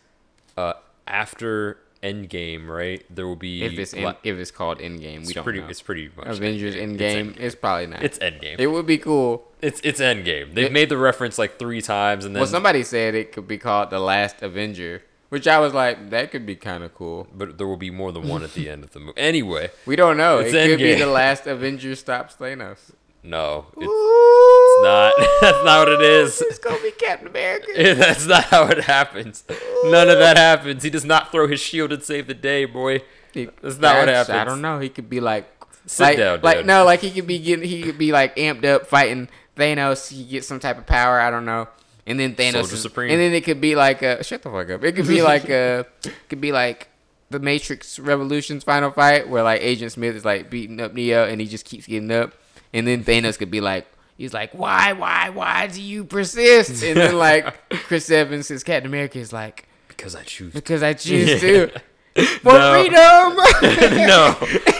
uh 0.57 0.73
after 1.07 1.77
Endgame, 2.01 2.67
right? 2.67 3.05
There 3.09 3.25
will 3.25 3.37
be 3.37 3.63
If 3.63 3.79
it's 3.79 3.93
in, 3.93 4.03
la- 4.03 4.15
if 4.23 4.35
it's 4.37 4.51
called 4.51 4.79
Endgame, 4.79 5.19
we 5.19 5.23
it's 5.23 5.33
don't 5.33 5.43
pretty. 5.45 5.59
know. 5.61 5.67
It's 5.67 5.81
pretty 5.81 6.09
much 6.17 6.27
Avengers 6.27 6.75
Endgame. 6.75 6.97
Endgame. 6.97 7.29
It's, 7.29 7.39
It's, 7.39 7.55
probably 7.55 7.87
not. 7.87 8.03
It's 8.03 8.19
Endgame. 8.19 8.59
it 8.59 8.67
would 8.67 8.85
be 8.85 8.97
cool. 8.97 9.47
it's 9.61 9.79
it's 9.85 10.01
Endgame. 10.01 10.53
They've 10.53 10.65
It- 10.65 10.73
made 10.73 10.89
the 10.89 10.97
reference 10.97 11.37
like 11.39 11.57
three 11.57 11.81
times, 11.81 12.25
and 12.25 12.35
then 12.35 12.41
Well, 12.41 12.49
somebody 12.51 12.83
said 12.83 13.15
it 13.15 13.31
could 13.31 13.47
be 13.47 13.57
called 13.57 13.89
the 13.89 13.99
Last 13.99 14.41
Avenger, 14.41 15.01
which 15.33 15.47
I 15.47 15.57
was 15.57 15.73
like, 15.73 16.11
that 16.11 16.29
could 16.31 16.45
be 16.45 16.55
kind 16.55 16.83
of 16.83 16.93
cool. 16.93 17.25
but 17.33 17.57
there 17.57 17.65
will 17.65 17.75
be 17.75 17.89
more 17.89 18.11
than 18.11 18.27
one 18.27 18.43
at 18.43 18.53
the 18.53 18.69
end 18.69 18.83
of 18.83 18.91
the 18.91 18.99
movie. 18.99 19.17
Anyway, 19.17 19.71
We 19.87 19.95
don't 19.95 20.15
know. 20.15 20.37
It 20.39 20.51
could 20.51 20.77
be 20.77 20.93
the 20.93 21.07
Last 21.07 21.47
Avenger 21.47 21.95
stops 21.95 22.35
Thanos. 22.35 22.91
no, 23.23 23.65
it's, 23.75 23.91
It's 23.91 24.83
not. 24.83 25.13
That's 25.41 25.65
not 25.65 25.87
what 25.87 25.87
it 25.89 26.01
is. 26.01 26.39
It's 26.39 26.59
gonna 26.59 26.79
be 26.83 26.91
Captain 26.91 27.27
America. 27.29 27.65
That's 27.95 28.27
not 28.27 28.43
how 28.45 28.67
it 28.67 28.83
happens. 28.83 29.43
None 29.85 30.07
of 30.07 30.19
that 30.19 30.37
happens. 30.37 30.83
He 30.83 30.91
does 30.91 31.03
not 31.05 31.31
throw 31.31 31.47
his 31.47 31.59
shield 31.59 31.91
and 31.91 32.03
save 32.03 32.27
the 32.27 32.35
day, 32.35 32.65
boy. 32.65 33.01
He- 33.33 33.49
That's 33.61 33.79
not 33.79 33.95
what 33.97 34.07
happens. 34.09 34.37
I 34.37 34.43
don't 34.43 34.61
know. 34.61 34.77
He 34.79 34.89
could 34.89 35.09
be 35.09 35.19
like, 35.19 35.49
Sit 35.87 36.03
like, 36.03 36.17
down, 36.17 36.39
like 36.43 36.57
dude. 36.57 36.67
no, 36.67 36.85
like 36.85 36.99
he 37.01 37.09
could 37.11 37.25
be 37.27 37.39
getting, 37.39 37.67
he 37.67 37.81
could 37.81 37.97
be 37.97 38.11
like 38.11 38.35
amped 38.35 38.65
up 38.65 38.85
fighting 38.85 39.27
Thanos. 39.57 40.09
He 40.11 40.23
gets 40.25 40.47
some 40.47 40.59
type 40.59 40.77
of 40.77 40.85
power. 40.85 41.19
I 41.19 41.29
don't 41.31 41.45
know. 41.45 41.67
And 42.05 42.19
then 42.19 42.35
Thanos, 42.35 42.51
Soldier 42.53 42.73
is- 42.75 42.81
Supreme. 42.81 43.11
and 43.11 43.19
then 43.19 43.33
it 43.33 43.43
could 43.45 43.61
be 43.61 43.75
like, 43.75 44.03
uh, 44.03 44.21
shut 44.23 44.41
the 44.41 44.49
fuck 44.49 44.69
up. 44.69 44.83
It 44.83 44.93
could 44.93 45.07
be 45.07 45.21
like, 45.31 45.45
it 45.49 45.87
could 46.29 46.41
be 46.41 46.51
like 46.51 46.89
the 47.29 47.39
Matrix 47.39 47.97
Revolutions 47.97 48.63
final 48.63 48.91
fight 48.91 49.29
where 49.29 49.41
like 49.43 49.61
Agent 49.61 49.91
Smith 49.93 50.15
is 50.15 50.25
like 50.25 50.49
beating 50.49 50.79
up 50.81 50.93
Neo 50.93 51.25
and 51.27 51.39
he 51.41 51.47
just 51.47 51.65
keeps 51.65 51.87
getting 51.87 52.11
up, 52.11 52.33
and 52.73 52.85
then 52.85 53.03
Thanos 53.03 53.37
could 53.37 53.51
be 53.51 53.61
like. 53.61 53.87
He's 54.15 54.31
like, 54.31 54.51
why, 54.53 54.93
why, 54.93 55.31
why 55.31 55.65
do 55.65 55.81
you 55.81 56.03
persist? 56.05 56.83
And 56.83 56.95
then 56.95 57.17
like 57.17 57.67
Chris 57.71 58.11
Evans, 58.11 58.47
his 58.47 58.63
Captain 58.63 58.85
America, 58.87 59.17
is 59.17 59.33
like, 59.33 59.67
Because 59.87 60.15
I 60.15 60.21
choose. 60.21 60.53
because 60.53 60.83
I 60.83 60.93
choose 60.93 61.29
Yeah. 61.43 61.65
to 61.65 61.81
for 62.43 62.53
No. 62.53 62.73
freedom. 62.73 63.97
no, 64.07 64.37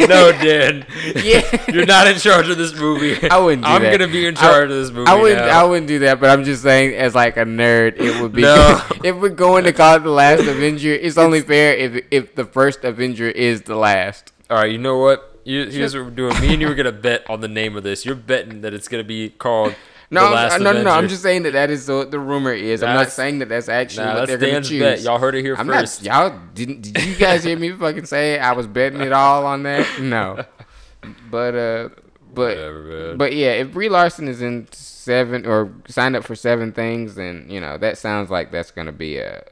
no, 0.07 0.31
Dan. 0.33 0.85
Yeah. 1.15 1.41
You're 1.73 1.85
not 1.85 2.05
in 2.07 2.17
charge 2.17 2.47
of 2.49 2.57
this 2.57 2.73
movie. 2.77 3.27
I 3.29 3.39
wouldn't. 3.39 3.63
Do 3.65 3.69
I'm 3.71 3.81
that. 3.81 3.91
gonna 3.97 4.11
be 4.11 4.27
in 4.27 4.37
I- 4.37 4.41
charge 4.41 4.69
of 4.69 4.75
this 4.77 4.91
movie. 4.91 5.09
I 5.09 5.15
wouldn't. 5.15 5.45
now. 5.47 5.61
I 5.61 5.63
wouldn't 5.63 5.87
do 5.87 5.99
that. 5.99 6.19
But 6.19 6.29
I'm 6.29 6.43
just 6.43 6.61
saying, 6.61 6.93
as 6.95 7.15
like 7.15 7.37
a 7.37 7.45
nerd, 7.45 7.97
it 7.99 8.21
would 8.21 8.33
be. 8.33 8.41
No. 8.43 8.81
if 9.03 9.15
we're 9.15 9.29
going 9.29 9.63
to 9.63 9.73
call 9.73 9.95
it 9.95 9.99
the 10.03 10.09
last 10.09 10.41
Avenger, 10.41 10.93
it's 10.93 11.17
only 11.17 11.41
fair 11.41 11.73
if 11.75 12.05
if 12.11 12.35
the 12.35 12.45
first 12.45 12.83
Avenger 12.83 13.29
is 13.29 13.63
the 13.63 13.75
last. 13.75 14.31
All 14.49 14.57
right, 14.57 14.71
you 14.71 14.77
know 14.77 14.99
what? 14.99 15.29
You, 15.45 15.65
here's 15.65 15.95
what 15.95 16.05
we're 16.05 16.11
doing. 16.11 16.39
Me 16.39 16.53
and 16.53 16.61
you 16.61 16.69
are 16.69 16.75
gonna 16.75 16.91
bet 16.91 17.29
on 17.29 17.41
the 17.41 17.47
name 17.49 17.75
of 17.75 17.83
this. 17.83 18.05
You're 18.05 18.15
betting 18.15 18.61
that 18.61 18.73
it's 18.73 18.87
gonna 18.87 19.03
be 19.03 19.29
called 19.29 19.75
No, 20.13 20.29
the 20.29 20.57
no, 20.59 20.71
no, 20.73 20.83
no. 20.83 20.89
I'm 20.91 21.07
just 21.09 21.21
saying 21.23 21.43
that 21.43 21.51
that 21.53 21.69
is 21.69 21.89
what 21.89 22.11
the 22.11 22.19
rumor 22.19 22.53
is. 22.53 22.81
I'm 22.83 22.95
not 22.95 23.11
saying 23.11 23.39
that 23.39 23.49
that's 23.49 23.67
actually 23.69 24.05
Nah, 24.05 24.13
what 24.19 24.27
that's 24.27 24.39
they're 24.39 24.51
going 24.51 24.63
to 24.63 24.69
choose. 24.69 24.79
bet. 24.79 25.01
Y'all 25.01 25.17
heard 25.19 25.35
it 25.35 25.41
here 25.43 25.55
I'm 25.57 25.67
first. 25.67 26.03
not. 26.05 26.31
Y'all 26.31 26.39
didn't. 26.53 26.81
Did 26.81 27.03
you 27.03 27.15
guys 27.15 27.43
hear 27.43 27.57
me 27.57 27.71
fucking 27.71 28.05
say 28.05 28.39
I 28.39 28.53
was 28.53 28.67
betting 28.67 29.01
it 29.01 29.11
all 29.11 29.45
on 29.45 29.63
that? 29.63 29.87
No. 29.99 30.45
But 31.29 31.55
uh, 31.55 31.89
but 32.33 32.57
Whatever, 32.57 33.15
but 33.17 33.33
yeah, 33.35 33.51
if 33.53 33.73
Brie 33.73 33.89
Larson 33.89 34.27
is 34.27 34.41
in 34.41 34.67
seven 34.71 35.45
or 35.45 35.71
signed 35.87 36.15
up 36.15 36.23
for 36.23 36.35
seven 36.35 36.71
things, 36.71 37.15
then 37.15 37.45
you 37.49 37.59
know 37.59 37.77
that 37.77 37.97
sounds 37.97 38.29
like 38.29 38.51
that's 38.51 38.71
gonna 38.71 38.91
be 38.93 39.17
a, 39.17 39.43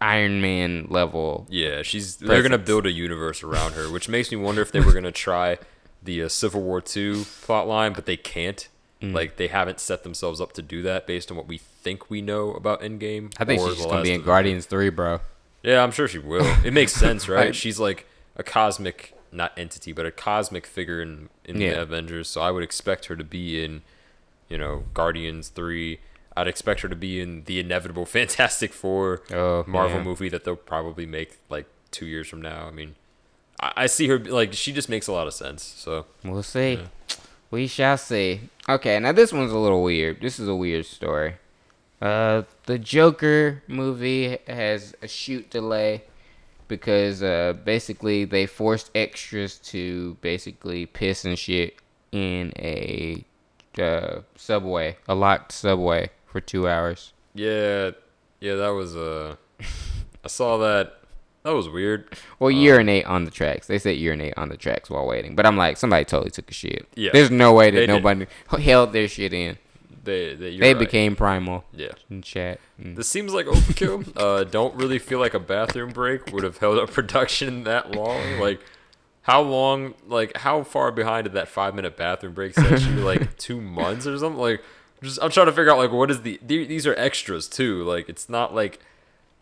Iron 0.00 0.40
Man 0.40 0.86
level. 0.88 1.46
Yeah, 1.50 1.82
she's 1.82 2.16
they're 2.16 2.42
gonna 2.42 2.58
build 2.58 2.86
a 2.86 2.90
universe 2.92 3.42
around 3.42 3.72
her, 3.72 3.90
which 3.90 4.08
makes 4.08 4.30
me 4.30 4.36
wonder 4.36 4.62
if 4.62 4.70
they 4.72 4.80
were 4.80 4.92
gonna 4.92 5.12
try 5.12 5.58
the 6.02 6.22
uh, 6.24 6.28
Civil 6.28 6.62
War 6.62 6.80
two 6.80 7.24
plot 7.42 7.66
line, 7.66 7.92
but 7.92 8.06
they 8.06 8.16
can't. 8.16 8.68
Mm. 9.00 9.14
Like 9.14 9.36
they 9.36 9.46
haven't 9.48 9.80
set 9.80 10.02
themselves 10.02 10.40
up 10.40 10.52
to 10.54 10.62
do 10.62 10.82
that 10.82 11.06
based 11.06 11.30
on 11.30 11.36
what 11.36 11.46
we 11.48 11.56
think 11.58 12.10
we 12.10 12.20
know 12.20 12.52
about 12.52 12.82
Endgame. 12.82 13.32
I 13.38 13.44
think 13.46 13.60
she's 13.62 13.86
gonna 13.86 14.02
be 14.02 14.12
in 14.12 14.22
Guardians 14.22 14.66
Three, 14.66 14.90
bro. 14.90 15.20
Yeah, 15.62 15.82
I'm 15.82 15.90
sure 15.90 16.06
she 16.08 16.18
will. 16.18 16.44
It 16.64 16.72
makes 16.72 16.92
sense, 16.92 17.28
right? 17.28 17.54
She's 17.56 17.78
like 17.80 18.06
a 18.36 18.42
cosmic, 18.42 19.14
not 19.32 19.52
entity, 19.58 19.92
but 19.92 20.04
a 20.06 20.10
cosmic 20.10 20.66
figure 20.66 21.00
in 21.00 21.30
in 21.44 21.60
Yeah. 21.60 21.74
the 21.76 21.82
Avengers. 21.82 22.28
So 22.28 22.40
I 22.42 22.50
would 22.50 22.62
expect 22.62 23.06
her 23.06 23.16
to 23.16 23.24
be 23.24 23.64
in, 23.64 23.82
you 24.50 24.58
know, 24.58 24.84
Guardians 24.92 25.48
Three. 25.48 26.00
I'd 26.36 26.46
expect 26.46 26.80
her 26.82 26.88
to 26.88 26.96
be 26.96 27.20
in 27.20 27.44
the 27.44 27.58
inevitable 27.58 28.04
Fantastic 28.18 28.72
Four 28.72 29.22
Oh, 29.32 29.64
Marvel 29.66 29.96
man. 29.98 30.04
movie 30.04 30.28
that 30.28 30.44
they'll 30.44 30.56
probably 30.56 31.06
make 31.06 31.38
like 31.48 31.66
two 31.90 32.06
years 32.06 32.28
from 32.28 32.40
now. 32.42 32.66
I 32.66 32.70
mean, 32.70 32.94
I, 33.58 33.72
I 33.76 33.86
see 33.86 34.08
her 34.08 34.18
like 34.18 34.52
she 34.52 34.72
just 34.74 34.88
makes 34.90 35.06
a 35.08 35.12
lot 35.12 35.26
of 35.26 35.32
sense. 35.32 35.62
So 35.62 36.04
We'll 36.22 36.42
see. 36.42 36.80
We 37.50 37.66
shall 37.66 37.96
see. 37.96 38.42
Okay, 38.68 38.98
now 39.00 39.12
this 39.12 39.32
one's 39.32 39.52
a 39.52 39.58
little 39.58 39.82
weird. 39.82 40.20
This 40.20 40.38
is 40.38 40.46
a 40.46 40.54
weird 40.54 40.86
story. 40.86 41.34
Uh, 42.00 42.42
the 42.66 42.78
Joker 42.78 43.62
movie 43.66 44.38
has 44.46 44.94
a 45.02 45.08
shoot 45.08 45.50
delay 45.50 46.04
because 46.68 47.22
uh, 47.22 47.54
basically 47.64 48.24
they 48.24 48.46
forced 48.46 48.90
extras 48.94 49.58
to 49.58 50.16
basically 50.20 50.86
piss 50.86 51.24
and 51.24 51.38
shit 51.38 51.76
in 52.12 52.52
a 52.56 53.24
uh, 53.78 54.20
subway, 54.36 54.96
a 55.08 55.14
locked 55.14 55.52
subway 55.52 56.10
for 56.26 56.40
two 56.40 56.68
hours. 56.68 57.12
yeah, 57.34 57.90
yeah, 58.40 58.54
that 58.54 58.68
was 58.68 58.96
uh, 58.96 59.34
I 60.24 60.28
saw 60.28 60.56
that. 60.58 60.99
That 61.42 61.54
was 61.54 61.68
weird. 61.68 62.06
Well, 62.38 62.50
urinate 62.50 63.06
on 63.06 63.24
the 63.24 63.30
tracks. 63.30 63.66
They 63.66 63.78
said 63.78 63.96
urinate 63.96 64.34
on 64.36 64.50
the 64.50 64.58
tracks 64.58 64.90
while 64.90 65.06
waiting, 65.06 65.34
but 65.34 65.46
I'm 65.46 65.56
like, 65.56 65.78
somebody 65.78 66.04
totally 66.04 66.30
took 66.30 66.50
a 66.50 66.54
shit. 66.54 66.86
Yeah. 66.94 67.10
There's 67.12 67.30
no 67.30 67.54
way 67.54 67.70
that 67.70 67.76
They 67.76 67.86
did. 67.86 67.92
nobody 67.92 68.26
held 68.58 68.92
their 68.92 69.08
shit 69.08 69.32
in. 69.32 69.56
They 70.02 70.34
they, 70.34 70.58
they 70.58 70.74
right. 70.74 70.78
became 70.78 71.16
primal 71.16 71.64
yeah. 71.72 71.92
in 72.10 72.22
chat. 72.22 72.60
Mm. 72.80 72.96
This 72.96 73.08
seems 73.08 73.32
like 73.32 73.46
overkill. 73.46 74.12
uh, 74.16 74.44
don't 74.44 74.74
really 74.74 74.98
feel 74.98 75.18
like 75.18 75.34
a 75.34 75.38
bathroom 75.40 75.90
break 75.90 76.32
would 76.32 76.42
have 76.42 76.58
held 76.58 76.78
up 76.78 76.90
production 76.90 77.64
that 77.64 77.94
long. 77.94 78.38
Like, 78.38 78.60
how 79.22 79.42
long? 79.42 79.94
Like, 80.06 80.38
how 80.38 80.62
far 80.62 80.90
behind 80.90 81.24
did 81.24 81.34
that 81.34 81.48
five 81.48 81.74
minute 81.74 81.96
bathroom 81.96 82.32
break 82.32 82.54
set 82.54 82.80
you? 82.82 82.96
Like 83.04 83.36
two 83.36 83.60
months 83.60 84.06
or 84.06 84.16
something? 84.18 84.40
Like, 84.40 84.62
just 85.02 85.18
I'm 85.22 85.30
trying 85.30 85.46
to 85.46 85.52
figure 85.52 85.70
out 85.70 85.78
like 85.78 85.92
what 85.92 86.10
is 86.10 86.22
the- 86.22 86.40
these 86.42 86.86
are 86.86 86.94
extras 86.94 87.46
too. 87.48 87.82
Like, 87.84 88.08
it's 88.08 88.28
not 88.28 88.54
like 88.54 88.80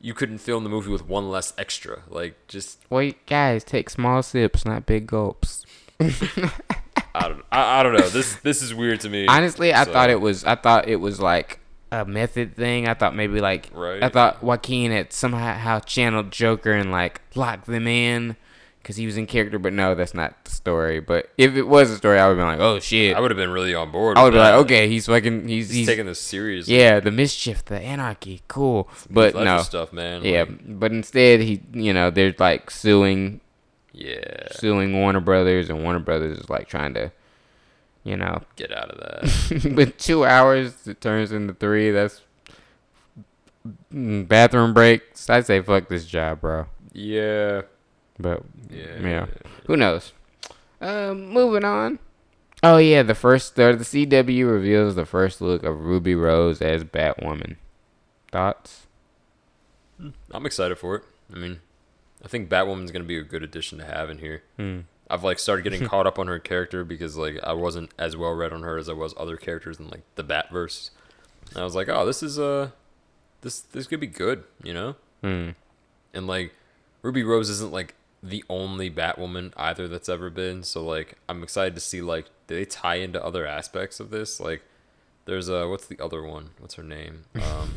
you 0.00 0.14
couldn't 0.14 0.38
film 0.38 0.64
the 0.64 0.70
movie 0.70 0.90
with 0.90 1.06
one 1.06 1.28
less 1.30 1.52
extra. 1.58 2.02
Like, 2.08 2.34
just 2.48 2.78
Wait, 2.90 3.26
guys, 3.26 3.64
take 3.64 3.90
small 3.90 4.22
sips, 4.22 4.64
not 4.64 4.86
big 4.86 5.06
gulps. 5.06 5.64
I 6.00 7.28
don't 7.28 7.44
I, 7.50 7.80
I 7.80 7.82
don't 7.82 7.94
know. 7.94 8.08
This 8.08 8.36
this 8.36 8.62
is 8.62 8.74
weird 8.74 9.00
to 9.00 9.08
me. 9.08 9.26
Honestly, 9.26 9.72
I 9.72 9.84
So- 9.84 9.92
thought 9.92 10.10
it 10.10 10.20
was. 10.20 10.44
I 10.44 10.54
thought 10.54 10.88
it 10.88 10.96
was 10.96 11.20
like 11.20 11.58
a 11.90 12.04
method 12.04 12.54
thing. 12.54 12.86
I 12.86 12.94
thought 12.94 13.14
maybe 13.16 13.40
like. 13.40 13.70
Right. 13.72 14.02
I 14.02 14.08
thought 14.08 14.42
Joaquin 14.42 14.90
had 14.92 15.12
somehow 15.12 15.54
how 15.54 15.80
channeled 15.80 16.30
Joker 16.30 16.72
and 16.72 16.92
like 16.92 17.20
locked 17.34 17.66
them 17.66 17.86
in 17.86 18.36
because 18.88 18.96
he 18.96 19.04
was 19.04 19.18
in 19.18 19.26
character. 19.26 19.58
But 19.58 19.74
no, 19.74 19.94
that's 19.94 20.14
not 20.14 20.46
the 20.46 20.50
story. 20.50 20.98
But 20.98 21.30
if 21.36 21.54
it 21.56 21.64
was 21.64 21.90
a 21.90 21.98
story, 21.98 22.18
I 22.18 22.26
would 22.26 22.38
have 22.38 22.38
been 22.38 22.58
like, 22.58 22.66
oh 22.66 22.80
shit. 22.80 23.14
I 23.14 23.20
would 23.20 23.30
have 23.30 23.36
been 23.36 23.50
really 23.50 23.74
on 23.74 23.92
board. 23.92 24.16
I 24.16 24.24
would 24.24 24.32
be 24.32 24.38
like, 24.38 24.54
okay, 24.64 24.88
he's 24.88 25.04
fucking. 25.04 25.46
He's 25.46 25.68
He's 25.68 25.76
he's. 25.76 25.86
taking 25.86 26.06
this 26.06 26.18
seriously. 26.18 26.74
yeah, 26.74 26.98
the 26.98 27.10
mischief, 27.10 27.62
the 27.66 27.78
anarchy, 27.78 28.40
cool. 28.48 28.88
But 29.10 29.34
no. 29.34 29.60
stuff, 29.60 29.92
man. 29.92 30.24
Yeah, 30.24 30.44
Like, 30.44 30.80
but 30.80 30.92
instead 30.92 31.40
he, 31.40 31.60
you 31.74 31.92
know, 31.92 32.08
they're 32.08 32.34
like 32.38 32.70
suing 32.70 33.42
yeah. 33.92 34.48
suing 34.52 34.98
Warner 34.98 35.20
Brothers, 35.20 35.68
and 35.68 35.82
Warner 35.82 35.98
Brothers 35.98 36.38
is 36.38 36.48
like 36.48 36.66
trying 36.66 36.94
to, 36.94 37.12
you 38.04 38.16
know, 38.16 38.40
Get 38.56 38.72
out 38.72 38.90
of 38.90 39.00
that. 39.00 39.72
but 39.76 39.98
two 39.98 40.24
hours 40.24 40.86
it 40.86 41.02
turns 41.02 41.30
into 41.30 41.52
three. 41.52 41.90
That's 41.90 42.22
mm, 43.92 44.26
bathroom 44.26 44.72
breaks. 44.72 45.28
I'd 45.28 45.44
say 45.44 45.60
fuck 45.60 45.90
this 45.90 46.06
job, 46.06 46.40
bro. 46.40 46.68
yeah. 46.94 47.62
But 48.18 48.42
Yeah. 48.70 48.98
yeah, 49.00 49.26
who 49.66 49.76
knows? 49.76 50.12
Um, 50.80 51.28
moving 51.28 51.64
on. 51.64 51.98
Oh 52.62 52.78
yeah, 52.78 53.02
the 53.02 53.14
first 53.14 53.54
the, 53.56 53.72
the 53.76 53.84
CW 53.84 54.50
reveals 54.50 54.94
the 54.96 55.06
first 55.06 55.40
look 55.40 55.62
of 55.62 55.80
Ruby 55.84 56.14
Rose 56.14 56.60
as 56.60 56.84
Batwoman. 56.84 57.56
Thoughts? 58.32 58.86
I'm 60.30 60.46
excited 60.46 60.76
for 60.78 60.96
it. 60.96 61.02
I 61.34 61.38
mean, 61.38 61.60
I 62.24 62.28
think 62.28 62.48
Batwoman's 62.48 62.90
gonna 62.90 63.04
be 63.04 63.18
a 63.18 63.22
good 63.22 63.42
addition 63.42 63.78
to 63.78 63.84
have 63.84 64.10
in 64.10 64.18
here. 64.18 64.42
Hmm. 64.56 64.80
I've 65.10 65.24
like 65.24 65.38
started 65.38 65.62
getting 65.62 65.86
caught 65.88 66.06
up 66.06 66.18
on 66.18 66.26
her 66.26 66.38
character 66.38 66.84
because 66.84 67.16
like 67.16 67.38
I 67.42 67.52
wasn't 67.52 67.90
as 67.98 68.16
well 68.16 68.32
read 68.32 68.52
on 68.52 68.62
her 68.62 68.76
as 68.76 68.88
I 68.88 68.92
was 68.92 69.14
other 69.16 69.36
characters 69.36 69.78
in 69.78 69.88
like 69.88 70.02
the 70.16 70.24
Batverse. 70.24 70.90
And 71.50 71.58
I 71.58 71.64
was 71.64 71.74
like, 71.74 71.88
oh, 71.88 72.04
this 72.04 72.22
is 72.22 72.38
uh, 72.38 72.70
this 73.40 73.60
this 73.60 73.86
could 73.86 74.00
be 74.00 74.06
good, 74.06 74.44
you 74.62 74.74
know. 74.74 74.96
Hmm. 75.22 75.50
And 76.14 76.26
like, 76.26 76.52
Ruby 77.02 77.22
Rose 77.22 77.48
isn't 77.50 77.72
like 77.72 77.94
the 78.22 78.44
only 78.48 78.90
Batwoman 78.90 79.52
either 79.56 79.86
that's 79.88 80.08
ever 80.08 80.30
been. 80.30 80.62
So 80.62 80.84
like, 80.84 81.14
I'm 81.28 81.42
excited 81.42 81.74
to 81.74 81.80
see 81.80 82.02
like 82.02 82.26
do 82.46 82.54
they 82.56 82.64
tie 82.64 82.96
into 82.96 83.22
other 83.24 83.46
aspects 83.46 84.00
of 84.00 84.10
this. 84.10 84.40
Like, 84.40 84.62
there's 85.24 85.48
a 85.48 85.68
what's 85.68 85.86
the 85.86 86.00
other 86.02 86.22
one? 86.22 86.50
What's 86.58 86.74
her 86.74 86.82
name? 86.82 87.24
Um, 87.36 87.70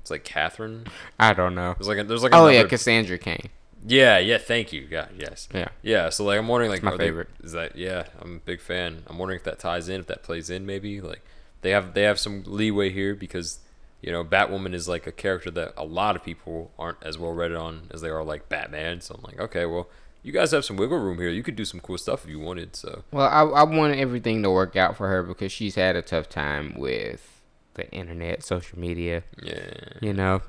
it's 0.00 0.10
like 0.10 0.24
Catherine. 0.24 0.86
I 1.18 1.34
don't 1.34 1.54
know. 1.54 1.74
There's 1.78 1.88
like 1.88 1.98
a, 1.98 2.04
there's 2.04 2.22
like 2.22 2.32
Oh 2.34 2.48
yeah, 2.48 2.64
Cassandra 2.64 3.18
Cain. 3.18 3.48
yeah 3.86 4.18
yeah 4.18 4.38
thank 4.38 4.72
you 4.72 4.86
yeah 4.90 5.06
yes 5.16 5.48
Yeah. 5.54 5.68
yeah 5.82 6.08
so 6.08 6.24
like 6.24 6.38
I'm 6.38 6.48
wondering 6.48 6.70
like 6.70 6.82
My 6.82 6.92
are 6.92 6.96
they- 6.98 7.12
is 7.44 7.52
that 7.52 7.76
yeah 7.76 8.04
I'm 8.20 8.36
a 8.36 8.38
big 8.40 8.60
fan 8.60 9.02
I'm 9.06 9.18
wondering 9.18 9.38
if 9.38 9.44
that 9.44 9.58
ties 9.60 9.88
in 9.88 10.00
if 10.00 10.06
that 10.08 10.22
plays 10.24 10.48
in 10.50 10.66
maybe 10.66 11.00
like 11.00 11.20
they 11.62 11.70
have 11.70 11.94
they 11.94 12.02
have 12.02 12.18
some 12.18 12.42
leeway 12.46 12.90
here 12.90 13.14
because 13.14 13.58
you 14.02 14.12
know 14.12 14.24
Batwoman 14.24 14.74
is 14.74 14.88
like 14.88 15.06
a 15.06 15.12
character 15.12 15.50
that 15.50 15.72
a 15.76 15.84
lot 15.84 16.16
of 16.16 16.22
people 16.24 16.70
aren't 16.78 17.02
as 17.02 17.18
well 17.18 17.32
read 17.32 17.52
on 17.52 17.88
as 17.90 18.00
they 18.00 18.08
are 18.10 18.22
like 18.24 18.48
Batman 18.48 19.00
so 19.00 19.14
I'm 19.16 19.22
like 19.22 19.40
okay 19.40 19.66
well 19.66 19.88
you 20.22 20.32
guys 20.32 20.50
have 20.50 20.64
some 20.64 20.76
wiggle 20.76 20.98
room 20.98 21.18
here 21.18 21.30
you 21.30 21.42
could 21.42 21.56
do 21.56 21.64
some 21.64 21.80
cool 21.80 21.98
stuff 21.98 22.24
if 22.24 22.30
you 22.30 22.38
wanted 22.38 22.76
so 22.76 23.04
Well, 23.12 23.28
I 23.28 23.42
I 23.42 23.62
want 23.64 23.96
everything 23.96 24.42
to 24.42 24.50
work 24.50 24.76
out 24.76 24.96
for 24.96 25.08
her 25.08 25.22
because 25.22 25.52
she's 25.52 25.74
had 25.76 25.96
a 25.96 26.02
tough 26.02 26.28
time 26.28 26.74
with 26.76 27.40
the 27.74 27.88
internet, 27.92 28.42
social 28.42 28.78
media. 28.78 29.22
yeah 29.42 29.70
You 30.00 30.12
know, 30.12 30.42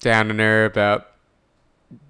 down 0.00 0.30
on 0.30 0.38
her 0.38 0.64
about 0.64 1.08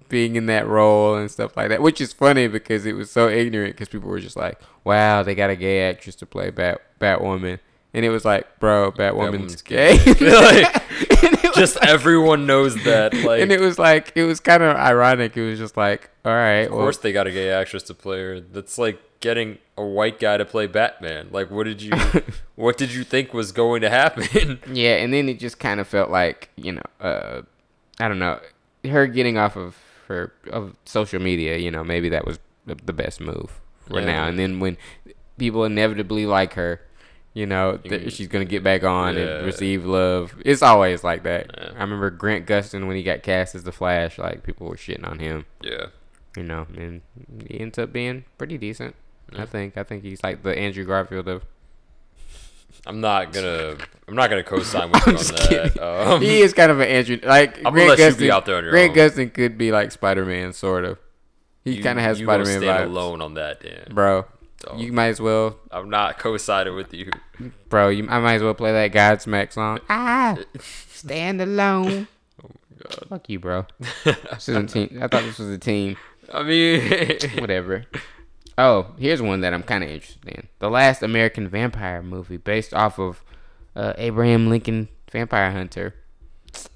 being 0.07 0.35
in 0.35 0.45
that 0.45 0.67
role 0.67 1.15
and 1.15 1.29
stuff 1.29 1.55
like 1.57 1.69
that. 1.69 1.81
Which 1.81 1.99
is 2.01 2.13
funny 2.13 2.47
because 2.47 2.85
it 2.85 2.93
was 2.93 3.11
so 3.11 3.27
ignorant 3.29 3.73
because 3.75 3.89
people 3.89 4.09
were 4.09 4.19
just 4.19 4.35
like, 4.37 4.59
"Wow, 4.83 5.23
they 5.23 5.35
got 5.35 5.49
a 5.49 5.55
gay 5.55 5.89
actress 5.89 6.15
to 6.17 6.25
play 6.25 6.49
Bat 6.49 6.81
Batwoman," 6.99 7.59
and 7.93 8.05
it 8.05 8.09
was 8.09 8.23
like, 8.25 8.59
"Bro, 8.59 8.93
Batwoman's, 8.93 9.57
Batwoman's 9.57 9.61
gay." 9.61 9.97
gay. 9.97 10.13
Like, 10.31 11.23
And 11.23 11.33
it 11.33 11.43
was 11.43 11.55
just 11.55 11.75
like- 11.79 11.89
everyone 11.89 12.45
knows 12.45 12.75
that 12.83 13.13
like 13.13 13.41
and 13.43 13.51
it 13.51 13.59
was 13.59 13.77
like 13.79 14.11
it 14.15 14.23
was 14.23 14.39
kind 14.39 14.63
of 14.63 14.75
ironic. 14.77 15.35
It 15.37 15.45
was 15.49 15.59
just 15.59 15.75
like, 15.77 16.09
all 16.25 16.31
right, 16.33 16.61
Of 16.65 16.71
course, 16.71 16.97
they 16.97 17.11
got 17.11 17.27
a 17.27 17.31
gay 17.31 17.49
actress 17.51 17.83
to 17.83 17.93
play 17.93 18.19
her. 18.21 18.39
That's 18.39 18.77
like 18.77 18.99
getting 19.19 19.57
a 19.77 19.83
white 19.85 20.19
guy 20.19 20.37
to 20.37 20.45
play 20.45 20.65
Batman. 20.67 21.27
Like, 21.31 21.51
what 21.51 21.65
did 21.65 21.81
you, 21.81 21.91
what 22.55 22.77
did 22.77 22.91
you 22.93 23.03
think 23.03 23.33
was 23.33 23.51
going 23.51 23.81
to 23.81 23.89
happen? 23.89 24.59
Yeah, 24.71 24.95
and 24.97 25.13
then 25.13 25.29
it 25.29 25.39
just 25.39 25.59
kind 25.59 25.79
of 25.79 25.87
felt 25.87 26.09
like 26.09 26.49
you 26.55 26.71
know, 26.73 26.81
uh, 26.99 27.41
I 27.99 28.07
don't 28.07 28.19
know, 28.19 28.39
her 28.85 29.05
getting 29.07 29.37
off 29.37 29.55
of 29.55 29.75
her 30.07 30.33
of 30.51 30.75
social 30.85 31.21
media. 31.21 31.57
You 31.57 31.71
know, 31.71 31.83
maybe 31.83 32.09
that 32.09 32.25
was 32.25 32.39
the, 32.65 32.75
the 32.85 32.93
best 32.93 33.19
move 33.21 33.59
for 33.87 33.99
Yeah. 33.99 34.05
now. 34.05 34.27
And 34.27 34.37
then 34.39 34.59
when 34.59 34.77
people 35.37 35.65
inevitably 35.65 36.25
like 36.25 36.53
her, 36.53 36.81
you 37.33 37.45
know, 37.45 37.77
th- 37.77 38.11
she's 38.13 38.27
gonna 38.27 38.45
get 38.45 38.63
back 38.63 38.83
on 38.83 39.15
Yeah. 39.15 39.37
and 39.37 39.45
receive 39.45 39.85
love. 39.85 40.33
It's 40.43 40.61
always 40.61 41.03
like 41.03 41.23
that. 41.23 41.49
Yeah. 41.57 41.71
I 41.77 41.81
remember 41.81 42.09
Grant 42.09 42.45
Gustin 42.45 42.87
when 42.87 42.95
he 42.97 43.03
got 43.03 43.23
cast 43.23 43.55
as 43.55 43.63
the 43.63 43.71
Flash. 43.71 44.17
Like 44.17 44.43
people 44.43 44.67
were 44.67 44.75
shitting 44.75 45.07
on 45.07 45.19
him. 45.19 45.45
yeah, 45.61 45.87
You 46.35 46.43
know, 46.43 46.67
and 46.75 47.01
he 47.47 47.59
ends 47.59 47.77
up 47.79 47.93
being 47.93 48.25
pretty 48.37 48.57
decent. 48.57 48.95
Yeah. 49.31 49.43
I 49.43 49.45
think. 49.45 49.77
I 49.77 49.83
think 49.83 50.03
he's 50.03 50.21
like 50.23 50.43
the 50.43 50.57
Andrew 50.57 50.83
Garfield 50.85 51.27
of. 51.29 51.43
I'm 52.87 52.99
not 53.01 53.31
gonna, 53.31 53.75
I'm 54.07 54.15
not 54.15 54.29
gonna 54.29 54.43
co-sign 54.43 54.91
with 54.91 55.05
you 55.07 55.13
on 55.13 55.73
that. 55.73 55.79
Um, 56.11 56.21
he 56.21 56.41
is 56.41 56.53
kind 56.53 56.71
of 56.71 56.79
an 56.79 56.87
Andrew. 56.87 57.19
Like 57.21 57.57
I'm 57.59 57.63
gonna 57.75 57.95
Grant 57.95 57.99
Gustin, 57.99 58.17
be 58.19 58.31
out 58.31 58.45
there 58.45 58.55
on 58.57 58.63
your 58.63 58.71
Grant 58.71 58.91
own. 58.91 58.97
Gustin 58.97 59.33
could 59.33 59.57
be 59.57 59.71
like 59.71 59.91
Spider 59.91 60.25
Man, 60.25 60.51
sort 60.53 60.85
of. 60.85 60.97
He 61.63 61.79
kind 61.81 61.99
of 61.99 62.05
has 62.05 62.17
Spider 62.17 62.43
Man 62.45 62.61
vibes, 62.61 62.85
alone 62.85 63.21
on 63.21 63.35
that, 63.35 63.61
Dan. 63.61 63.87
bro. 63.93 64.25
Dog. 64.61 64.79
You 64.79 64.91
might 64.93 65.07
as 65.07 65.19
well, 65.21 65.57
I'm 65.71 65.89
not 65.89 66.19
co-signing 66.19 66.75
with 66.75 66.93
you. 66.93 67.09
bro. 67.69 67.89
You, 67.89 68.07
I 68.09 68.19
might 68.19 68.35
as 68.35 68.43
well 68.43 68.53
play 68.53 68.71
that 68.71 68.91
Godsmack 68.91 69.53
song. 69.53 69.79
Ah, 69.89 70.37
stand 70.59 71.41
alone. 71.41 72.07
God. 72.81 73.05
Fuck 73.09 73.29
you, 73.29 73.39
bro. 73.39 73.65
This 74.03 74.49
isn't 74.49 74.67
team. 74.67 74.99
I 75.01 75.07
thought 75.07 75.23
this 75.23 75.39
was 75.39 75.49
a 75.49 75.57
team. 75.57 75.97
I 76.33 76.43
mean, 76.43 77.19
Whatever. 77.39 77.85
Oh, 78.57 78.87
here's 78.97 79.21
one 79.21 79.41
that 79.41 79.53
I'm 79.53 79.63
kind 79.63 79.83
of 79.83 79.89
interested 79.89 80.27
in. 80.29 80.47
The 80.59 80.69
last 80.69 81.01
American 81.03 81.47
vampire 81.47 82.01
movie 82.01 82.37
based 82.37 82.73
off 82.73 82.99
of 82.99 83.23
uh, 83.75 83.93
Abraham 83.97 84.49
Lincoln 84.49 84.87
Vampire 85.11 85.51
Hunter. 85.51 85.95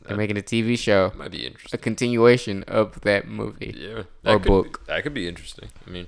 They're 0.08 0.16
making 0.18 0.38
a 0.38 0.42
TV 0.42 0.78
show, 0.78 1.12
Might 1.16 1.32
be 1.32 1.46
interesting. 1.46 1.78
a 1.78 1.82
continuation 1.82 2.64
of 2.64 3.02
that 3.02 3.28
movie. 3.28 3.76
Yeah, 3.78 4.04
or 4.26 4.40
could, 4.40 4.44
book. 4.48 4.86
That 4.88 5.04
could 5.04 5.14
be 5.14 5.28
interesting. 5.28 5.70
I 5.86 5.90
mean, 5.90 6.08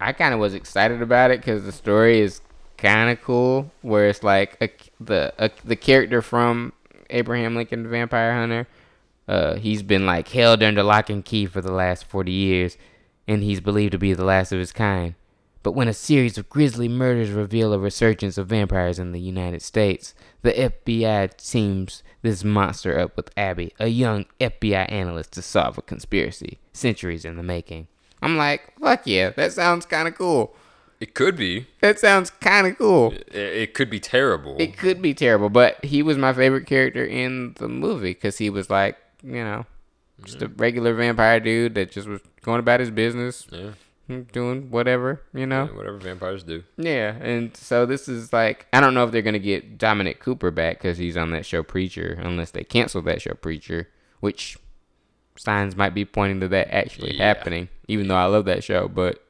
I 0.00 0.12
kind 0.12 0.34
of 0.34 0.40
was 0.40 0.54
excited 0.54 1.02
about 1.02 1.30
it 1.30 1.40
because 1.40 1.64
the 1.64 1.72
story 1.72 2.20
is 2.20 2.40
kind 2.76 3.10
of 3.10 3.22
cool. 3.22 3.70
Where 3.82 4.08
it's 4.08 4.22
like 4.22 4.56
a, 4.60 4.70
the 5.02 5.32
a, 5.38 5.50
the 5.64 5.76
character 5.76 6.22
from 6.22 6.72
Abraham 7.10 7.54
Lincoln 7.54 7.88
Vampire 7.88 8.34
Hunter, 8.34 8.66
uh, 9.28 9.54
he's 9.54 9.82
been 9.82 10.06
like 10.06 10.28
held 10.28 10.62
under 10.62 10.82
lock 10.82 11.10
and 11.10 11.24
key 11.24 11.46
for 11.46 11.60
the 11.60 11.72
last 11.72 12.04
forty 12.04 12.32
years, 12.32 12.76
and 13.26 13.42
he's 13.42 13.60
believed 13.60 13.92
to 13.92 13.98
be 13.98 14.12
the 14.12 14.24
last 14.24 14.52
of 14.52 14.58
his 14.58 14.72
kind. 14.72 15.14
But 15.64 15.72
when 15.72 15.88
a 15.88 15.94
series 15.94 16.36
of 16.36 16.50
grisly 16.50 16.88
murders 16.88 17.30
reveal 17.30 17.72
a 17.72 17.78
resurgence 17.78 18.36
of 18.36 18.48
vampires 18.48 18.98
in 18.98 19.12
the 19.12 19.20
United 19.20 19.62
States, 19.62 20.14
the 20.42 20.52
FBI 20.52 21.34
teams 21.38 22.02
this 22.20 22.44
monster 22.44 22.98
up 22.98 23.16
with 23.16 23.30
Abby, 23.34 23.72
a 23.80 23.86
young 23.86 24.26
FBI 24.38 24.92
analyst, 24.92 25.32
to 25.32 25.42
solve 25.42 25.78
a 25.78 25.82
conspiracy 25.82 26.58
centuries 26.74 27.24
in 27.24 27.38
the 27.38 27.42
making. 27.42 27.88
I'm 28.24 28.36
like, 28.36 28.72
fuck 28.80 29.02
yeah, 29.06 29.30
that 29.30 29.52
sounds 29.52 29.86
kind 29.86 30.08
of 30.08 30.14
cool. 30.16 30.54
it 31.00 31.14
could 31.14 31.36
be. 31.36 31.66
That 31.80 31.98
sounds 31.98 32.30
kind 32.30 32.66
of 32.66 32.78
cool. 32.78 33.12
It, 33.12 33.28
it 33.34 33.74
could 33.74 33.90
be 33.90 34.00
terrible. 34.00 34.56
It 34.58 34.76
could 34.76 35.02
be 35.02 35.12
terrible, 35.14 35.50
but 35.50 35.84
he 35.84 36.02
was 36.02 36.16
my 36.16 36.32
favorite 36.32 36.66
character 36.66 37.04
in 37.04 37.54
the 37.58 37.68
movie 37.68 38.14
because 38.14 38.38
he 38.38 38.48
was 38.50 38.70
like, 38.70 38.96
you 39.22 39.44
know, 39.44 39.66
just 40.24 40.40
a 40.42 40.48
regular 40.48 40.94
vampire 40.94 41.40
dude 41.40 41.74
that 41.74 41.90
just 41.90 42.08
was 42.08 42.20
going 42.42 42.60
about 42.60 42.80
his 42.80 42.90
business, 42.90 43.46
yeah, 43.50 43.70
hmm, 44.06 44.22
doing 44.32 44.70
whatever, 44.70 45.20
you 45.34 45.44
know. 45.46 45.66
whatever 45.66 45.98
vampires 45.98 46.42
do. 46.44 46.62
Yeah, 46.78 47.16
and 47.20 47.54
so 47.56 47.84
this 47.84 48.08
is 48.08 48.32
like 48.32 48.66
I 48.72 48.80
don't 48.80 48.94
know 48.94 49.04
if 49.04 49.10
they're 49.12 49.22
gonna 49.22 49.38
get 49.38 49.76
Dominic 49.76 50.20
Cooper 50.20 50.50
back 50.50 50.78
because 50.78 50.96
he's 50.98 51.16
on 51.16 51.30
that 51.32 51.44
show 51.44 51.62
Preacher, 51.62 52.18
unless 52.22 52.52
they 52.52 52.64
cancel 52.64 53.02
that 53.02 53.20
show 53.20 53.34
Preacher, 53.34 53.88
which 54.20 54.56
signs 55.36 55.74
might 55.76 55.94
be 55.94 56.04
pointing 56.04 56.40
to 56.40 56.48
that 56.48 56.72
actually 56.72 57.16
Yeah. 57.16 57.26
happening. 57.26 57.68
Even 57.88 58.08
though 58.08 58.16
I 58.16 58.24
love 58.26 58.44
that 58.46 58.64
show, 58.64 58.88
but 58.88 59.20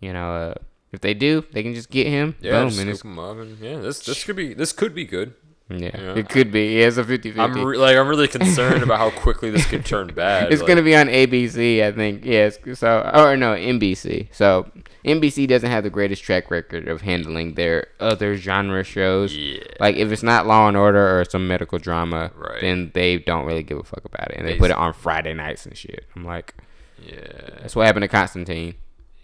you 0.00 0.12
know, 0.12 0.32
uh, 0.32 0.54
if 0.92 1.00
they 1.00 1.14
do, 1.14 1.44
they 1.52 1.62
can 1.62 1.74
just 1.74 1.90
get 1.90 2.06
him. 2.06 2.34
Yeah, 2.40 2.60
boom, 2.60 2.68
just 2.68 2.80
and 2.80 2.88
scoop 2.88 2.94
it's 2.94 3.04
'em 3.04 3.18
up 3.18 3.36
and 3.38 3.58
yeah, 3.58 3.78
this 3.78 4.00
this 4.00 4.24
could 4.24 4.36
be 4.36 4.54
this 4.54 4.72
could 4.72 4.94
be 4.94 5.04
good. 5.04 5.34
yeah, 5.68 5.90
Yeah. 5.94 6.14
it 6.16 6.28
could 6.28 6.50
be. 6.50 6.78
Yeah, 6.78 6.88
it's 6.88 6.96
a 6.96 7.04
50-50. 7.04 7.38
I'm 7.38 7.64
re- 7.64 7.76
like 7.78 7.96
I'm 7.96 8.08
really 8.08 8.26
concerned 8.26 8.82
about 8.82 8.98
how 8.98 9.10
quickly 9.10 9.50
this 9.50 9.64
could 9.66 9.84
turn 9.84 10.08
bad. 10.14 10.52
It's 10.52 10.60
like, 10.62 10.68
gonna 10.68 10.82
be 10.82 10.96
on 10.96 11.06
ABC, 11.06 11.82
I 11.84 11.92
think. 11.92 12.24
Yes. 12.24 12.58
So, 12.74 13.08
or 13.14 13.36
no, 13.36 13.54
NBC. 13.54 14.28
So 14.32 14.68
NBC 15.04 15.46
doesn't 15.46 15.70
have 15.70 15.84
the 15.84 15.90
greatest 15.90 16.24
track 16.24 16.50
record 16.50 16.88
of 16.88 17.02
handling 17.02 17.54
their 17.54 17.86
other 18.00 18.36
genre 18.36 18.82
shows. 18.82 19.36
Yeah. 19.36 19.60
Like 19.78 19.94
if 19.96 20.10
it's 20.10 20.24
not 20.24 20.44
Law 20.46 20.66
and 20.66 20.76
Order 20.76 21.20
or 21.20 21.24
some 21.24 21.46
medical 21.46 21.78
drama, 21.78 22.32
Right. 22.36 22.60
then 22.60 22.90
they 22.94 23.18
don't 23.18 23.46
really 23.46 23.62
give 23.62 23.78
a 23.78 23.84
fuck 23.84 24.04
about 24.04 24.32
it, 24.32 24.38
and 24.38 24.48
they 24.48 24.54
They 24.54 24.58
put 24.58 24.70
it 24.72 24.76
on 24.76 24.92
Friday 24.92 25.34
nights 25.34 25.66
and 25.66 25.76
shit. 25.76 26.04
I'm 26.16 26.24
like, 26.24 26.54
Yeah. 27.02 27.60
that's 27.60 27.74
what 27.76 27.86
happened 27.86 28.02
to 28.02 28.08
Constantine. 28.08 28.74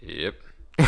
Yep. 0.01 0.35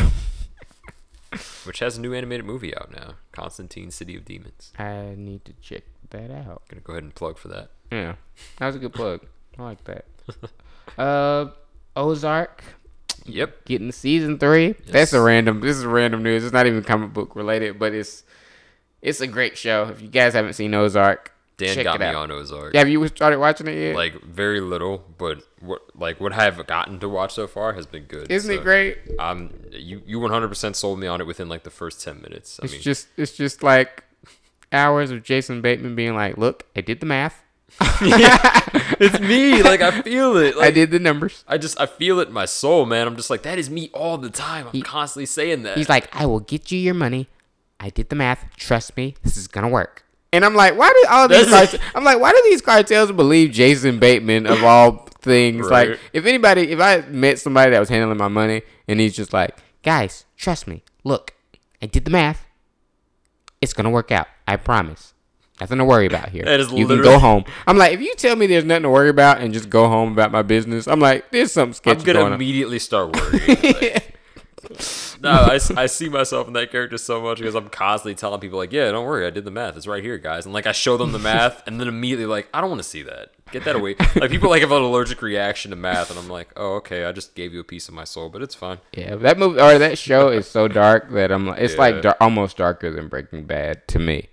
Which 1.65 1.79
has 1.79 1.97
a 1.97 2.01
new 2.01 2.13
animated 2.13 2.45
movie 2.45 2.75
out 2.75 2.91
now, 2.91 3.15
Constantine: 3.31 3.91
City 3.91 4.15
of 4.15 4.25
Demons. 4.25 4.73
I 4.79 5.13
need 5.15 5.45
to 5.45 5.53
check 5.61 5.83
that 6.09 6.31
out. 6.31 6.63
Gonna 6.69 6.81
go 6.81 6.93
ahead 6.93 7.03
and 7.03 7.13
plug 7.13 7.37
for 7.37 7.49
that. 7.49 7.69
Yeah, 7.91 8.15
that 8.57 8.65
was 8.67 8.75
a 8.75 8.79
good 8.79 8.93
plug. 8.93 9.25
I 9.57 9.63
like 9.63 9.83
that. 9.83 10.05
uh, 10.97 11.51
Ozark. 11.95 12.63
Yep. 13.25 13.65
getting 13.65 13.91
season 13.91 14.39
three. 14.39 14.73
That's 14.87 15.13
a 15.13 15.21
random. 15.21 15.59
This 15.61 15.77
is 15.77 15.85
random 15.85 16.23
news. 16.23 16.43
It's 16.43 16.53
not 16.53 16.65
even 16.65 16.83
comic 16.83 17.13
book 17.13 17.35
related, 17.35 17.77
but 17.77 17.93
it's 17.93 18.23
it's 19.01 19.21
a 19.21 19.27
great 19.27 19.57
show. 19.57 19.83
If 19.89 20.01
you 20.01 20.07
guys 20.07 20.33
haven't 20.33 20.53
seen 20.53 20.73
Ozark, 20.73 21.31
Dan 21.59 21.75
check 21.75 21.83
got 21.83 21.99
me 21.99 22.07
out. 22.07 22.15
on 22.15 22.31
Ozark. 22.31 22.73
Yeah, 22.73 22.79
Have 22.79 22.89
you 22.89 23.05
started 23.07 23.37
watching 23.39 23.67
it 23.67 23.77
yet? 23.79 23.95
Like 23.95 24.21
very 24.23 24.61
little, 24.61 25.03
but 25.17 25.43
what 25.59 25.81
like 25.95 26.19
what 26.19 26.33
I've 26.33 26.65
gotten 26.65 26.99
to 26.99 27.09
watch 27.09 27.33
so 27.33 27.47
far 27.47 27.73
has 27.73 27.85
been 27.85 28.03
good. 28.03 28.31
Isn't 28.31 28.53
so, 28.53 28.59
it 28.59 28.63
great? 28.63 28.97
Um, 29.19 29.51
you 29.71 30.01
you 30.05 30.19
100% 30.19 30.75
sold 30.75 30.99
me 30.99 31.07
on 31.07 31.21
it 31.21 31.27
within 31.27 31.49
like 31.49 31.63
the 31.63 31.69
first 31.69 32.01
10 32.03 32.21
minutes. 32.21 32.59
I 32.61 32.65
It's 32.65 32.73
mean, 32.73 32.81
just 32.81 33.07
it's 33.17 33.33
just 33.33 33.61
like 33.61 34.03
hours 34.71 35.11
of 35.11 35.23
Jason 35.23 35.61
Bateman 35.61 35.95
being 35.95 36.15
like, 36.15 36.37
"Look, 36.37 36.65
I 36.75 36.81
did 36.81 36.99
the 36.99 37.05
math. 37.05 37.43
yeah, 38.01 38.37
it's 38.99 39.19
me. 39.19 39.61
Like 39.61 39.81
I 39.81 40.01
feel 40.01 40.37
it. 40.37 40.55
Like, 40.57 40.67
I 40.67 40.71
did 40.71 40.91
the 40.91 40.99
numbers." 40.99 41.43
I 41.47 41.57
just 41.57 41.79
I 41.79 41.85
feel 41.85 42.19
it 42.19 42.29
in 42.29 42.33
my 42.33 42.45
soul, 42.45 42.85
man. 42.85 43.05
I'm 43.07 43.15
just 43.15 43.29
like 43.29 43.43
that 43.43 43.57
is 43.59 43.69
me 43.69 43.89
all 43.93 44.17
the 44.17 44.29
time. 44.29 44.67
I'm 44.73 44.81
constantly 44.81 45.25
saying 45.27 45.63
that. 45.63 45.77
He's 45.77 45.89
like, 45.89 46.13
"I 46.15 46.25
will 46.25 46.39
get 46.39 46.71
you 46.71 46.79
your 46.79 46.93
money. 46.95 47.27
I 47.79 47.89
did 47.89 48.09
the 48.09 48.15
math. 48.15 48.45
Trust 48.57 48.97
me, 48.97 49.15
this 49.23 49.37
is 49.37 49.47
gonna 49.47 49.69
work." 49.69 50.03
And 50.31 50.45
I'm 50.45 50.53
like, 50.55 50.77
why 50.77 50.89
do 50.89 51.09
all 51.09 51.27
these 51.27 51.49
cartels? 51.49 51.81
I'm 51.95 52.03
like, 52.03 52.19
why 52.19 52.31
do 52.31 52.41
these 52.45 52.61
cartels 52.61 53.11
believe 53.11 53.51
Jason 53.51 53.99
Bateman 53.99 54.45
of 54.45 54.63
all 54.63 55.07
things? 55.21 55.67
Right. 55.67 55.89
Like, 55.89 55.99
if 56.13 56.25
anybody, 56.25 56.71
if 56.71 56.79
I 56.79 57.01
met 57.01 57.39
somebody 57.39 57.71
that 57.71 57.79
was 57.79 57.89
handling 57.89 58.17
my 58.17 58.27
money 58.27 58.61
and 58.87 58.99
he's 58.99 59.15
just 59.15 59.33
like, 59.33 59.57
guys, 59.81 60.25
trust 60.37 60.67
me. 60.67 60.83
Look, 61.03 61.33
I 61.81 61.87
did 61.87 62.05
the 62.05 62.11
math. 62.11 62.45
It's 63.61 63.73
gonna 63.73 63.89
work 63.89 64.11
out. 64.11 64.27
I 64.47 64.55
promise. 64.55 65.13
Nothing 65.59 65.79
to 65.79 65.85
worry 65.85 66.05
about 66.05 66.29
here. 66.29 66.45
That 66.45 66.61
is 66.61 66.71
you 66.71 66.87
can 66.87 67.01
go 67.01 67.19
home. 67.19 67.43
I'm 67.67 67.77
like, 67.77 67.93
if 67.93 67.99
you 67.99 68.15
tell 68.15 68.35
me 68.35 68.47
there's 68.47 68.63
nothing 68.63 68.83
to 68.83 68.89
worry 68.89 69.09
about 69.09 69.41
and 69.41 69.53
just 69.53 69.69
go 69.69 69.89
home 69.89 70.13
about 70.13 70.31
my 70.31 70.41
business, 70.41 70.87
I'm 70.87 71.01
like, 71.01 71.31
there's 71.31 71.51
something 71.51 71.91
I'm 71.91 71.99
gonna 71.99 72.19
going 72.19 72.33
immediately 72.33 72.79
start 72.79 73.13
worrying. 73.13 73.57
Like, 73.61 74.15
no, 75.23 75.29
I, 75.31 75.59
I 75.75 75.85
see 75.87 76.09
myself 76.09 76.47
in 76.47 76.53
that 76.53 76.71
character 76.71 76.97
so 76.97 77.21
much 77.21 77.39
because 77.39 77.55
I'm 77.55 77.69
constantly 77.69 78.15
telling 78.15 78.39
people 78.39 78.57
like, 78.57 78.71
yeah, 78.71 78.91
don't 78.91 79.05
worry, 79.05 79.25
I 79.25 79.29
did 79.29 79.45
the 79.45 79.51
math. 79.51 79.75
It's 79.77 79.87
right 79.87 80.03
here, 80.03 80.17
guys. 80.17 80.45
And 80.45 80.53
like 80.53 80.67
I 80.67 80.71
show 80.71 80.97
them 80.97 81.11
the 81.11 81.19
math, 81.19 81.65
and 81.67 81.79
then 81.79 81.87
immediately 81.87 82.25
like, 82.25 82.47
I 82.53 82.61
don't 82.61 82.69
want 82.69 82.81
to 82.81 82.87
see 82.87 83.03
that. 83.03 83.29
Get 83.51 83.63
that 83.65 83.75
away. 83.75 83.95
Like 84.15 84.29
people 84.31 84.49
like 84.49 84.61
have 84.61 84.71
an 84.71 84.81
allergic 84.81 85.21
reaction 85.21 85.71
to 85.71 85.77
math, 85.77 86.09
and 86.09 86.19
I'm 86.19 86.29
like, 86.29 86.49
oh, 86.55 86.75
okay, 86.75 87.05
I 87.05 87.11
just 87.11 87.35
gave 87.35 87.53
you 87.53 87.59
a 87.59 87.63
piece 87.63 87.87
of 87.87 87.93
my 87.93 88.03
soul, 88.03 88.29
but 88.29 88.41
it's 88.41 88.55
fine. 88.55 88.79
Yeah, 88.93 89.15
that 89.15 89.37
movie 89.37 89.59
or 89.59 89.77
that 89.77 89.97
show 89.97 90.29
is 90.29 90.47
so 90.47 90.67
dark 90.67 91.09
that 91.11 91.31
I'm 91.31 91.47
like, 91.47 91.59
it's 91.61 91.73
Yeah. 91.73 91.79
like 91.79 92.01
dar- 92.01 92.17
almost 92.21 92.57
darker 92.57 92.91
than 92.91 93.07
Breaking 93.07 93.45
Bad 93.45 93.87
to 93.89 93.99
me. 93.99 94.29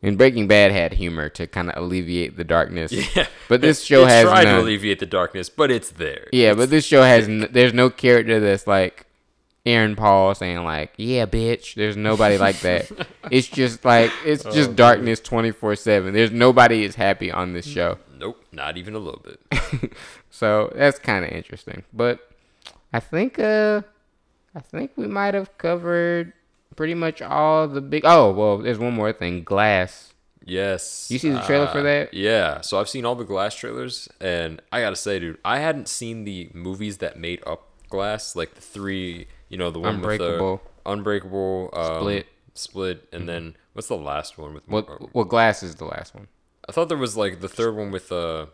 And 0.00 0.16
Breaking 0.16 0.46
Bad 0.46 0.70
had 0.70 0.92
humor 0.92 1.28
to 1.30 1.48
kind 1.48 1.68
of 1.70 1.76
alleviate 1.82 2.36
the 2.36 2.44
darkness. 2.44 2.92
Yeah, 3.16 3.26
But 3.48 3.60
this 3.62 3.82
show 3.82 4.04
it 4.04 4.10
has 4.10 4.24
tried 4.26 4.44
none. 4.44 4.54
to 4.54 4.60
alleviate 4.62 5.00
the 5.00 5.06
darkness, 5.06 5.48
but 5.48 5.72
it's 5.72 5.90
there. 5.90 6.28
Yeah, 6.32 6.54
but 6.54 6.70
this 6.70 6.84
show 6.84 7.02
has 7.02 7.26
n- 7.28 7.48
there's 7.50 7.74
no 7.74 7.90
character 7.90 8.38
that's 8.38 8.68
like 8.68 9.06
Aaron 9.68 9.96
Paul 9.96 10.34
saying 10.34 10.64
like, 10.64 10.94
"Yeah, 10.96 11.26
bitch." 11.26 11.74
There's 11.74 11.96
nobody 11.96 12.38
like 12.38 12.60
that. 12.60 12.90
It's 13.30 13.46
just 13.46 13.84
like 13.84 14.10
it's 14.24 14.46
Oh, 14.46 14.50
just 14.50 14.74
darkness 14.74 15.20
24/7. 15.20 16.12
There's 16.14 16.30
nobody 16.30 16.84
is 16.84 16.94
happy 16.94 17.30
on 17.30 17.52
this 17.52 17.66
show. 17.66 17.98
Nope, 18.18 18.42
not 18.52 18.78
even 18.78 18.94
a 18.94 18.98
little 18.98 19.20
bit. 19.22 19.92
So 20.30 20.72
that's 20.74 20.98
kind 20.98 21.24
of 21.24 21.30
interesting. 21.32 21.82
But 21.92 22.20
I 22.92 23.00
think 23.00 23.38
uh 23.38 23.82
I 24.54 24.60
think 24.60 24.92
we 24.96 25.06
might 25.06 25.34
have 25.34 25.56
covered 25.58 26.32
pretty 26.76 26.94
much 26.94 27.20
all 27.20 27.66
the 27.68 27.80
big 27.80 28.02
Oh, 28.06 28.32
well, 28.32 28.58
there's 28.58 28.78
one 28.78 28.94
more 28.94 29.12
thing. 29.12 29.42
Glass. 29.44 30.14
Yes. 30.44 31.08
You 31.10 31.18
see 31.18 31.30
the 31.30 31.40
trailer 31.40 31.66
for 31.66 31.80
uh, 31.80 31.82
that? 31.82 32.14
Yeah. 32.14 32.62
So 32.62 32.80
I've 32.80 32.88
seen 32.88 33.04
all 33.04 33.14
the 33.14 33.24
Glass 33.24 33.54
trailers, 33.54 34.08
and 34.20 34.62
I 34.72 34.80
gotta 34.80 34.96
say, 34.96 35.18
dude, 35.18 35.38
I 35.44 35.58
hadn't 35.58 35.88
seen 35.88 36.24
the 36.24 36.50
movies 36.54 36.98
that 36.98 37.18
made 37.18 37.42
up 37.46 37.68
Glass, 37.90 38.34
like 38.36 38.54
the 38.54 38.60
three, 38.62 39.26
you 39.48 39.58
know, 39.58 39.70
the 39.70 39.78
one 39.78 39.96
Unbreakable. 39.96 40.52
with 40.52 40.60
the 40.84 40.90
Unbreakable, 40.90 41.70
um, 41.72 41.84
Split. 41.96 42.26
Mm-hmm. 42.26 42.32
Split, 42.54 43.08
and 43.12 43.28
then 43.28 43.56
what's 43.72 43.88
the 43.88 43.96
last 43.96 44.36
one 44.36 44.54
with? 44.54 44.68
What 44.68 45.14
well, 45.14 45.24
Glass 45.24 45.62
is 45.62 45.76
the 45.76 45.84
last 45.84 46.14
one. 46.14 46.26
I 46.68 46.72
thought 46.72 46.88
there 46.88 46.98
was 46.98 47.16
like 47.16 47.40
the 47.40 47.48
third 47.48 47.76
one 47.76 47.90
with 47.90 48.10
uh. 48.10 48.46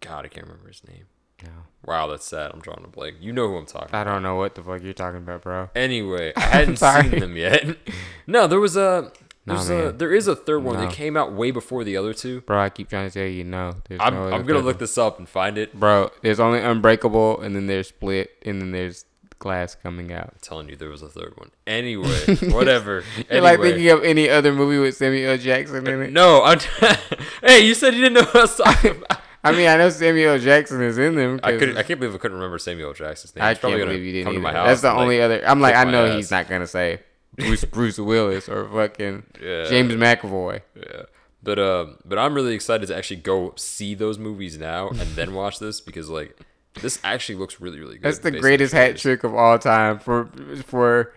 God, 0.00 0.24
I 0.24 0.28
can't 0.28 0.46
remember 0.46 0.68
his 0.68 0.82
name. 0.88 1.04
No. 1.44 1.50
Wow, 1.84 2.06
that's 2.08 2.24
sad. 2.24 2.50
I'm 2.52 2.60
drawing 2.60 2.84
a 2.84 2.88
blank. 2.88 3.16
You 3.20 3.32
know 3.32 3.48
who 3.48 3.56
I'm 3.56 3.66
talking. 3.66 3.88
about. 3.88 4.06
I 4.06 4.10
don't 4.10 4.22
know 4.22 4.36
what 4.36 4.54
the 4.54 4.62
fuck 4.62 4.82
you're 4.82 4.92
talking 4.92 5.18
about, 5.18 5.42
bro. 5.42 5.70
Anyway, 5.74 6.32
I 6.36 6.40
hadn't 6.40 6.76
seen 6.76 7.18
them 7.18 7.36
yet. 7.36 7.76
no, 8.26 8.46
there 8.46 8.60
was 8.60 8.76
a. 8.76 9.12
Nah, 9.46 9.54
There's 9.54 9.70
a, 9.70 9.92
there 9.92 10.12
is 10.12 10.28
a 10.28 10.36
third 10.36 10.62
one 10.62 10.74
No. 10.76 10.82
that 10.82 10.92
came 10.92 11.16
out 11.16 11.32
way 11.32 11.50
before 11.50 11.82
the 11.82 11.96
other 11.96 12.12
two. 12.12 12.42
Bro, 12.42 12.60
I 12.60 12.68
keep 12.68 12.90
trying 12.90 13.08
to 13.08 13.12
tell 13.12 13.26
you 13.26 13.42
no. 13.42 13.72
I'm, 13.98 14.12
no 14.12 14.28
I'm 14.28 14.44
gonna 14.44 14.58
look 14.58 14.76
one. 14.76 14.78
this 14.78 14.98
up 14.98 15.18
and 15.18 15.26
find 15.26 15.56
it. 15.56 15.72
Bro, 15.72 16.10
there's 16.20 16.38
only 16.38 16.60
Unbreakable, 16.60 17.40
and 17.40 17.56
then 17.56 17.66
there's 17.66 17.88
Split, 17.88 18.30
and 18.44 18.60
then 18.60 18.72
there's 18.72 19.06
Glass 19.40 19.74
coming 19.74 20.12
out. 20.12 20.28
I'm 20.34 20.38
telling 20.42 20.68
you, 20.68 20.76
there 20.76 20.90
was 20.90 21.00
a 21.00 21.08
third 21.08 21.32
one. 21.36 21.50
Anyway, 21.66 22.36
whatever. 22.52 23.02
You're 23.30 23.40
like 23.40 23.58
thinking 23.58 23.88
of 23.88 24.04
any 24.04 24.28
other 24.28 24.52
movie 24.52 24.78
with 24.78 24.96
Samuel 24.96 25.32
L. 25.32 25.38
Jackson 25.38 25.86
in 25.86 26.02
it? 26.02 26.12
No, 26.12 26.44
I'm. 26.44 26.58
hey, 27.42 27.66
you 27.66 27.74
said 27.74 27.94
you 27.94 28.02
didn't 28.02 28.14
know 28.14 28.24
what 28.24 28.36
I 28.36 28.40
was 28.42 28.56
talking 28.56 28.90
about. 28.92 29.20
I 29.42 29.52
mean, 29.52 29.66
I 29.66 29.78
know 29.78 29.88
Samuel 29.88 30.34
L. 30.34 30.38
Jackson 30.38 30.82
is 30.82 30.98
in 30.98 31.16
them. 31.16 31.40
I 31.42 31.56
could. 31.56 31.76
I 31.78 31.82
can't 31.82 31.98
believe 31.98 32.14
I 32.14 32.18
couldn't 32.18 32.36
remember 32.36 32.58
Samuel 32.58 32.92
Jackson's 32.92 33.34
name. 33.34 33.42
I 33.42 33.48
He's 33.50 33.58
can't 33.58 33.74
believe 33.76 34.04
you 34.04 34.12
didn't 34.12 34.26
come 34.26 34.34
to 34.34 34.40
my 34.40 34.52
house. 34.52 34.66
That's 34.66 34.80
the 34.82 34.88
and, 34.90 34.96
like, 34.98 35.02
only 35.04 35.20
other. 35.22 35.42
I'm 35.48 35.60
like, 35.60 35.74
I 35.74 35.84
know 35.84 36.06
ass. 36.06 36.16
he's 36.16 36.30
not 36.30 36.46
gonna 36.46 36.66
say 36.66 37.00
Bruce 37.36 37.64
Bruce 37.64 37.98
Willis 37.98 38.46
or 38.48 38.68
fucking 38.68 39.24
Yeah. 39.42 39.64
James 39.64 39.94
McAvoy. 39.94 40.60
Yeah. 40.76 41.02
But 41.42 41.58
um, 41.58 41.96
but 42.04 42.18
I'm 42.18 42.34
really 42.34 42.54
excited 42.54 42.88
to 42.88 42.96
actually 42.96 43.16
go 43.16 43.54
see 43.56 43.94
those 43.94 44.18
movies 44.18 44.58
now 44.58 44.88
and 44.90 45.00
then 45.16 45.32
watch 45.32 45.58
this 45.58 45.80
because 45.80 46.10
like 46.10 46.38
this 46.74 47.00
actually 47.02 47.36
looks 47.36 47.60
really 47.60 47.78
really 47.78 47.94
good. 47.94 48.02
That's 48.02 48.18
the 48.18 48.30
greatest 48.30 48.72
hat 48.72 48.96
trick 48.96 49.24
of 49.24 49.34
all 49.34 49.58
time 49.58 49.98
for 49.98 50.28
for 50.64 51.12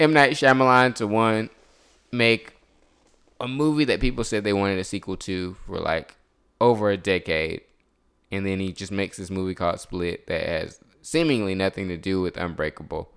M 0.00 0.12
Night 0.12 0.32
Shyamalan 0.32 0.94
to 0.96 1.06
one 1.06 1.50
make 2.12 2.54
a 3.40 3.48
movie 3.48 3.84
that 3.84 4.00
people 4.00 4.24
said 4.24 4.44
they 4.44 4.52
wanted 4.52 4.78
a 4.78 4.84
sequel 4.84 5.16
to 5.18 5.56
for 5.66 5.78
like 5.78 6.16
over 6.60 6.90
a 6.90 6.96
decade, 6.96 7.62
and 8.32 8.46
then 8.46 8.60
he 8.60 8.72
just 8.72 8.92
makes 8.92 9.16
this 9.16 9.30
movie 9.30 9.54
called 9.54 9.80
Split 9.80 10.26
that 10.26 10.46
has 10.46 10.80
seemingly 11.02 11.54
nothing 11.54 11.88
to 11.88 11.96
do 11.96 12.20
with 12.20 12.36
Unbreakable. 12.36 13.10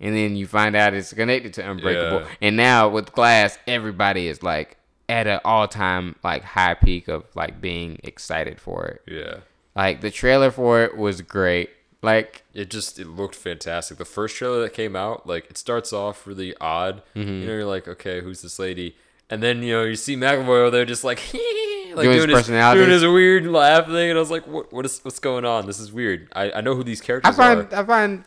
And 0.00 0.14
then 0.14 0.36
you 0.36 0.46
find 0.46 0.76
out 0.76 0.94
it's 0.94 1.12
connected 1.12 1.54
to 1.54 1.68
Unbreakable. 1.68 2.20
Yeah. 2.20 2.34
And 2.40 2.56
now 2.56 2.88
with 2.88 3.12
Glass, 3.12 3.58
everybody 3.66 4.28
is 4.28 4.42
like 4.42 4.76
at 5.08 5.26
an 5.26 5.40
all 5.44 5.66
time 5.66 6.16
like 6.22 6.44
high 6.44 6.74
peak 6.74 7.08
of 7.08 7.24
like 7.34 7.60
being 7.60 7.98
excited 8.04 8.60
for 8.60 8.86
it. 8.86 9.02
Yeah. 9.06 9.38
Like 9.78 10.00
the 10.00 10.10
trailer 10.10 10.50
for 10.50 10.82
it 10.82 10.96
was 10.96 11.22
great. 11.22 11.70
Like 12.02 12.42
It 12.52 12.68
just 12.68 12.98
it 12.98 13.06
looked 13.06 13.34
fantastic. 13.36 13.96
The 13.98 14.04
first 14.04 14.36
trailer 14.36 14.60
that 14.62 14.72
came 14.74 14.96
out, 14.96 15.26
like 15.26 15.48
it 15.50 15.56
starts 15.56 15.92
off 15.92 16.26
really 16.26 16.54
odd. 16.60 17.02
Mm-hmm. 17.14 17.28
You 17.28 17.46
know, 17.46 17.52
you're 17.52 17.64
like, 17.64 17.86
okay, 17.86 18.20
who's 18.20 18.42
this 18.42 18.58
lady? 18.58 18.96
And 19.30 19.42
then 19.42 19.62
you 19.62 19.74
know 19.74 19.84
you 19.84 19.94
see 19.96 20.16
McAvoy 20.16 20.48
over 20.48 20.70
there 20.70 20.84
just 20.84 21.04
like 21.04 21.18
like 21.32 22.04
Doing 22.04 22.10
his 22.10 22.16
doing 22.24 22.28
his, 22.30 22.38
personality. 22.38 22.80
doing 22.80 22.90
his 22.90 23.04
weird 23.04 23.46
laugh 23.46 23.86
thing, 23.86 24.10
and 24.10 24.18
I 24.18 24.20
was 24.20 24.30
like, 24.30 24.46
what 24.46 24.72
what 24.72 24.84
is 24.84 24.98
what's 25.04 25.18
going 25.20 25.44
on? 25.44 25.66
This 25.66 25.78
is 25.78 25.92
weird. 25.92 26.28
I, 26.34 26.50
I 26.52 26.60
know 26.60 26.74
who 26.74 26.82
these 26.82 27.00
characters 27.00 27.34
I 27.34 27.36
find 27.36 27.72
are. 27.72 27.80
I 27.80 27.84
find 27.84 28.24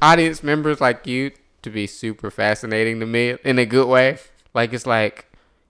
audience 0.00 0.42
members 0.42 0.80
like 0.80 1.06
you 1.06 1.32
to 1.62 1.70
be 1.70 1.86
super 1.86 2.30
fascinating 2.30 3.00
to 3.00 3.06
me 3.06 3.36
in 3.44 3.58
a 3.58 3.66
good 3.66 3.88
way. 3.88 4.18
Like 4.54 4.72
it's 4.72 4.86
like 4.86 5.26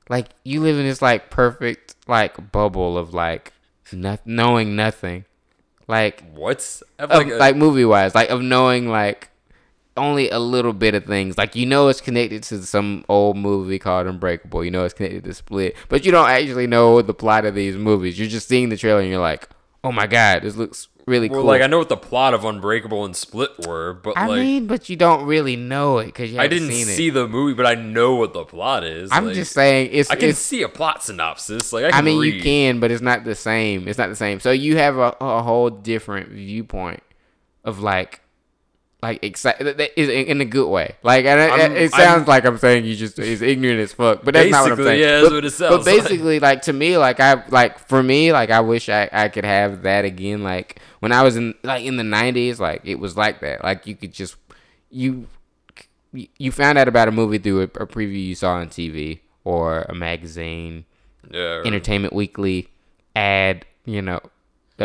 like 0.08 0.28
you 0.44 0.60
live 0.60 0.78
in 0.78 0.84
this 0.86 1.00
like 1.00 1.30
perfect 1.30 1.94
like 2.06 2.52
bubble 2.52 2.98
of 2.98 3.14
like 3.14 3.52
not 3.92 4.26
knowing 4.26 4.76
nothing. 4.76 5.24
Like 5.88 6.22
what's 6.34 6.82
of, 6.98 7.10
a- 7.10 7.36
like 7.38 7.56
movie 7.56 7.84
wise, 7.84 8.14
like 8.14 8.30
of 8.30 8.40
knowing 8.40 8.88
like 8.88 9.30
only 9.96 10.30
a 10.30 10.38
little 10.38 10.72
bit 10.72 10.94
of 10.94 11.04
things. 11.04 11.36
Like 11.36 11.54
you 11.54 11.66
know 11.66 11.88
it's 11.88 12.00
connected 12.00 12.42
to 12.44 12.62
some 12.62 13.04
old 13.08 13.36
movie 13.36 13.78
called 13.78 14.06
Unbreakable. 14.06 14.64
You 14.64 14.70
know 14.70 14.84
it's 14.84 14.94
connected 14.94 15.24
to 15.24 15.34
Split, 15.34 15.76
but 15.88 16.04
you 16.04 16.12
don't 16.12 16.28
actually 16.30 16.66
know 16.66 17.02
the 17.02 17.14
plot 17.14 17.44
of 17.44 17.54
these 17.54 17.76
movies. 17.76 18.18
You're 18.18 18.28
just 18.28 18.48
seeing 18.48 18.68
the 18.68 18.76
trailer 18.76 19.00
and 19.00 19.10
you're 19.10 19.20
like, 19.20 19.48
oh 19.84 19.92
my 19.92 20.06
god, 20.06 20.42
this 20.42 20.56
looks 20.56 20.88
really 21.06 21.28
well, 21.28 21.40
cool. 21.40 21.46
like 21.48 21.62
I 21.62 21.66
know 21.66 21.78
what 21.78 21.88
the 21.88 21.96
plot 21.96 22.34
of 22.34 22.44
Unbreakable 22.44 23.04
and 23.04 23.14
Split 23.16 23.50
were, 23.66 23.92
but 23.94 24.16
I 24.16 24.26
like 24.26 24.40
mean, 24.40 24.66
but 24.66 24.88
you 24.88 24.96
don't 24.96 25.24
really 25.26 25.56
know 25.56 25.98
it 25.98 26.06
because 26.06 26.32
you 26.32 26.38
I 26.40 26.46
didn't 26.46 26.70
see 26.72 27.10
the 27.10 27.26
movie, 27.28 27.54
but 27.54 27.66
I 27.66 27.74
know 27.74 28.16
what 28.16 28.32
the 28.32 28.44
plot 28.44 28.84
is. 28.84 29.10
I'm 29.12 29.26
Like, 29.26 29.34
just 29.34 29.52
saying 29.52 29.90
it's. 29.92 30.10
I 30.10 30.16
can 30.16 30.30
it's 30.30 30.38
see 30.38 30.62
a 30.62 30.68
plot 30.68 31.02
synopsis. 31.02 31.72
Like 31.72 31.84
I, 31.84 31.90
can 31.90 31.98
I 31.98 32.02
mean, 32.02 32.20
read. 32.20 32.34
you 32.34 32.42
can, 32.42 32.80
but 32.80 32.90
it's 32.90 33.02
not 33.02 33.24
the 33.24 33.34
same. 33.34 33.88
It's 33.88 33.98
not 33.98 34.08
the 34.08 34.16
same. 34.16 34.40
So 34.40 34.50
you 34.50 34.76
have 34.76 34.96
a, 34.96 35.16
a 35.20 35.42
whole 35.42 35.70
different 35.70 36.30
viewpoint 36.30 37.02
of 37.64 37.80
like, 37.80 38.20
like 39.02 39.24
excited 39.24 39.80
in 39.96 40.40
a 40.40 40.44
good 40.44 40.68
way. 40.68 40.94
Like, 41.02 41.24
and 41.24 41.72
it, 41.72 41.82
it 41.82 41.90
sounds 41.90 42.20
I'm- 42.20 42.26
like 42.26 42.44
I'm 42.44 42.56
saying 42.56 42.84
you 42.84 42.94
just 42.94 43.18
is 43.18 43.42
ignorant 43.42 43.80
as 43.80 43.92
fuck, 43.92 44.24
but 44.24 44.34
that's 44.34 44.50
not 44.50 44.62
what 44.62 44.72
I'm 44.72 44.84
saying. 44.84 45.00
yeah, 45.00 45.10
that's 45.16 45.28
but, 45.28 45.34
what 45.34 45.44
it 45.44 45.50
sounds 45.50 45.86
like. 45.86 46.02
basically, 46.02 46.38
like 46.38 46.62
to 46.62 46.72
me, 46.72 46.96
like 46.96 47.18
I 47.18 47.44
like 47.48 47.80
for 47.80 48.02
me, 48.02 48.32
like 48.32 48.50
I 48.50 48.60
wish 48.60 48.88
I 48.88 49.08
I 49.12 49.28
could 49.28 49.44
have 49.44 49.82
that 49.82 50.04
again. 50.04 50.44
Like 50.44 50.80
when 51.00 51.10
I 51.10 51.22
was 51.22 51.36
in 51.36 51.54
like 51.64 51.84
in 51.84 51.96
the 51.96 52.04
'90s, 52.04 52.60
like 52.60 52.82
it 52.84 53.00
was 53.00 53.16
like 53.16 53.40
that. 53.40 53.64
Like 53.64 53.86
you 53.88 53.96
could 53.96 54.12
just 54.12 54.36
you 54.90 55.26
you 56.38 56.52
found 56.52 56.78
out 56.78 56.86
about 56.86 57.08
a 57.08 57.12
movie 57.12 57.38
through 57.38 57.60
a, 57.60 57.64
a 57.64 57.86
preview 57.86 58.24
you 58.24 58.34
saw 58.36 58.52
on 58.54 58.68
TV 58.68 59.20
or 59.44 59.82
a 59.88 59.94
magazine, 59.94 60.84
yeah, 61.28 61.62
Entertainment 61.64 62.12
Weekly 62.12 62.68
ad. 63.16 63.64
You 63.84 64.00
know, 64.00 64.20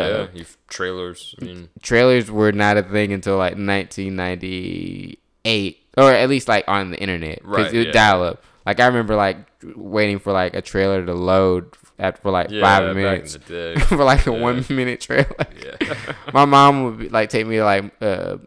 yeah, 0.01 0.27
you 0.33 0.45
trailers. 0.67 1.35
I 1.41 1.45
mean, 1.45 1.69
trailers 1.81 2.29
were 2.31 2.51
not 2.51 2.77
a 2.77 2.83
thing 2.83 3.13
until 3.13 3.37
like 3.37 3.57
1998, 3.57 5.77
or 5.97 6.11
at 6.11 6.29
least 6.29 6.47
like 6.47 6.65
on 6.67 6.91
the 6.91 6.99
internet 6.99 7.39
because 7.41 7.65
Right, 7.65 7.73
it 7.73 7.77
would 7.77 7.87
yeah. 7.87 7.93
dial 7.93 8.23
up. 8.23 8.43
Like 8.65 8.79
I 8.79 8.87
remember 8.87 9.15
like 9.15 9.37
waiting 9.75 10.19
for 10.19 10.33
like 10.33 10.53
a 10.53 10.61
trailer 10.61 11.05
to 11.05 11.13
load 11.13 11.73
at 11.99 12.21
for 12.21 12.31
like 12.31 12.49
yeah, 12.51 12.61
five 12.61 12.95
minutes 12.95 13.35
for 13.87 14.03
like 14.03 14.27
a 14.27 14.31
one 14.31 14.65
minute 14.69 15.01
trailer. 15.01 15.35
Yeah. 15.63 15.95
My 16.33 16.45
mom 16.45 16.83
would 16.83 16.97
be, 16.99 17.09
like 17.09 17.29
take 17.29 17.47
me 17.47 17.57
to 17.57 17.63
like 17.63 17.91
uh 18.01 18.37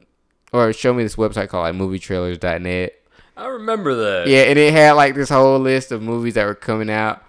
or 0.52 0.72
show 0.72 0.92
me 0.92 1.02
this 1.02 1.16
website 1.16 1.48
called 1.48 1.62
like 1.62 1.74
movietrailers.net. 1.74 2.94
I 3.36 3.46
remember 3.46 3.94
that. 3.94 4.28
Yeah, 4.28 4.42
and 4.42 4.58
it 4.58 4.72
had 4.72 4.92
like 4.92 5.14
this 5.14 5.30
whole 5.30 5.58
list 5.58 5.92
of 5.92 6.02
movies 6.02 6.34
that 6.34 6.44
were 6.44 6.54
coming 6.54 6.90
out 6.90 7.22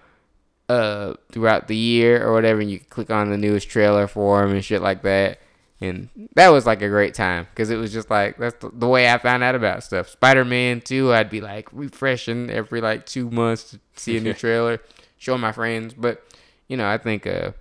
uh 0.71 1.15
throughout 1.31 1.67
the 1.67 1.75
year 1.75 2.25
or 2.25 2.33
whatever, 2.33 2.61
and 2.61 2.71
you 2.71 2.79
click 2.79 3.09
on 3.09 3.29
the 3.29 3.37
newest 3.37 3.69
trailer 3.69 4.07
for 4.07 4.41
them 4.41 4.55
and 4.55 4.63
shit 4.63 4.81
like 4.81 5.01
that. 5.03 5.39
And 5.83 6.09
that 6.35 6.49
was 6.49 6.67
like 6.67 6.83
a 6.83 6.89
great 6.89 7.15
time 7.15 7.47
because 7.49 7.71
it 7.71 7.77
was 7.77 7.91
just 7.91 8.09
like 8.09 8.37
that's 8.37 8.55
the, 8.59 8.69
the 8.71 8.87
way 8.87 9.11
I 9.11 9.17
found 9.17 9.43
out 9.43 9.55
about 9.55 9.83
stuff. 9.83 10.09
Spider 10.09 10.45
Man 10.45 10.79
2, 10.79 11.11
I'd 11.11 11.29
be 11.29 11.41
like 11.41 11.69
refreshing 11.71 12.49
every 12.51 12.81
like 12.81 13.05
two 13.05 13.29
months 13.31 13.71
to 13.71 13.79
see 13.95 14.17
a 14.17 14.21
new 14.21 14.33
trailer, 14.45 14.79
show 15.17 15.37
my 15.37 15.51
friends. 15.51 15.93
But 15.95 16.23
you 16.67 16.77
know, 16.77 16.87
I 16.87 16.97
think 16.97 17.25
uh 17.25 17.51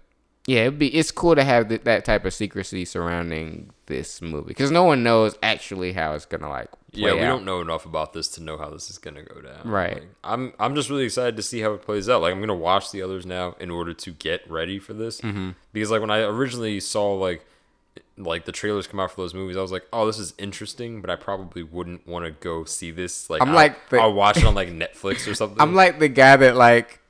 yeah, 0.46 0.62
it'd 0.62 0.78
be 0.78 0.88
it's 0.94 1.10
cool 1.10 1.34
to 1.34 1.44
have 1.44 1.68
th- 1.68 1.84
that 1.84 2.04
type 2.04 2.24
of 2.24 2.34
secrecy 2.34 2.84
surrounding 2.84 3.70
this 3.86 4.20
movie 4.20 4.48
because 4.48 4.70
no 4.70 4.84
one 4.84 5.02
knows 5.02 5.36
actually 5.42 5.92
how 5.92 6.12
it's 6.14 6.26
gonna 6.26 6.48
like. 6.48 6.68
Yeah, 6.92 7.14
we 7.14 7.20
out. 7.20 7.26
don't 7.28 7.44
know 7.44 7.60
enough 7.60 7.86
about 7.86 8.12
this 8.12 8.28
to 8.30 8.42
know 8.42 8.56
how 8.58 8.70
this 8.70 8.90
is 8.90 8.98
gonna 8.98 9.22
go 9.22 9.40
down. 9.40 9.60
Right. 9.68 9.94
Like, 9.94 10.08
I'm 10.24 10.52
I'm 10.58 10.74
just 10.74 10.90
really 10.90 11.04
excited 11.04 11.36
to 11.36 11.42
see 11.42 11.60
how 11.60 11.72
it 11.72 11.82
plays 11.82 12.08
out. 12.08 12.20
Like 12.22 12.32
I'm 12.32 12.40
gonna 12.40 12.54
watch 12.54 12.90
the 12.90 13.02
others 13.02 13.24
now 13.26 13.54
in 13.60 13.70
order 13.70 13.94
to 13.94 14.10
get 14.10 14.48
ready 14.50 14.78
for 14.78 14.92
this. 14.92 15.20
Mm-hmm. 15.20 15.50
Because 15.72 15.90
like 15.90 16.00
when 16.00 16.10
I 16.10 16.20
originally 16.22 16.80
saw 16.80 17.12
like 17.14 17.44
like 18.16 18.44
the 18.44 18.52
trailers 18.52 18.86
come 18.86 19.00
out 19.00 19.10
for 19.12 19.22
those 19.22 19.32
movies, 19.34 19.56
I 19.56 19.62
was 19.62 19.72
like, 19.72 19.86
oh, 19.92 20.06
this 20.06 20.18
is 20.18 20.34
interesting, 20.36 21.00
but 21.00 21.08
I 21.10 21.16
probably 21.16 21.62
wouldn't 21.62 22.06
want 22.06 22.24
to 22.26 22.32
go 22.32 22.64
see 22.64 22.90
this. 22.90 23.30
Like 23.30 23.40
I'm 23.40 23.50
I'll- 23.50 23.54
like 23.54 23.88
the- 23.88 23.98
I'll 24.00 24.12
watch 24.12 24.36
it 24.38 24.44
on 24.44 24.54
like 24.54 24.68
Netflix 24.68 25.26
or 25.30 25.34
something. 25.40 25.60
I'm 25.60 25.74
like 25.74 25.98
the 26.00 26.08
guy 26.08 26.36
that 26.36 26.56
like 26.56 27.00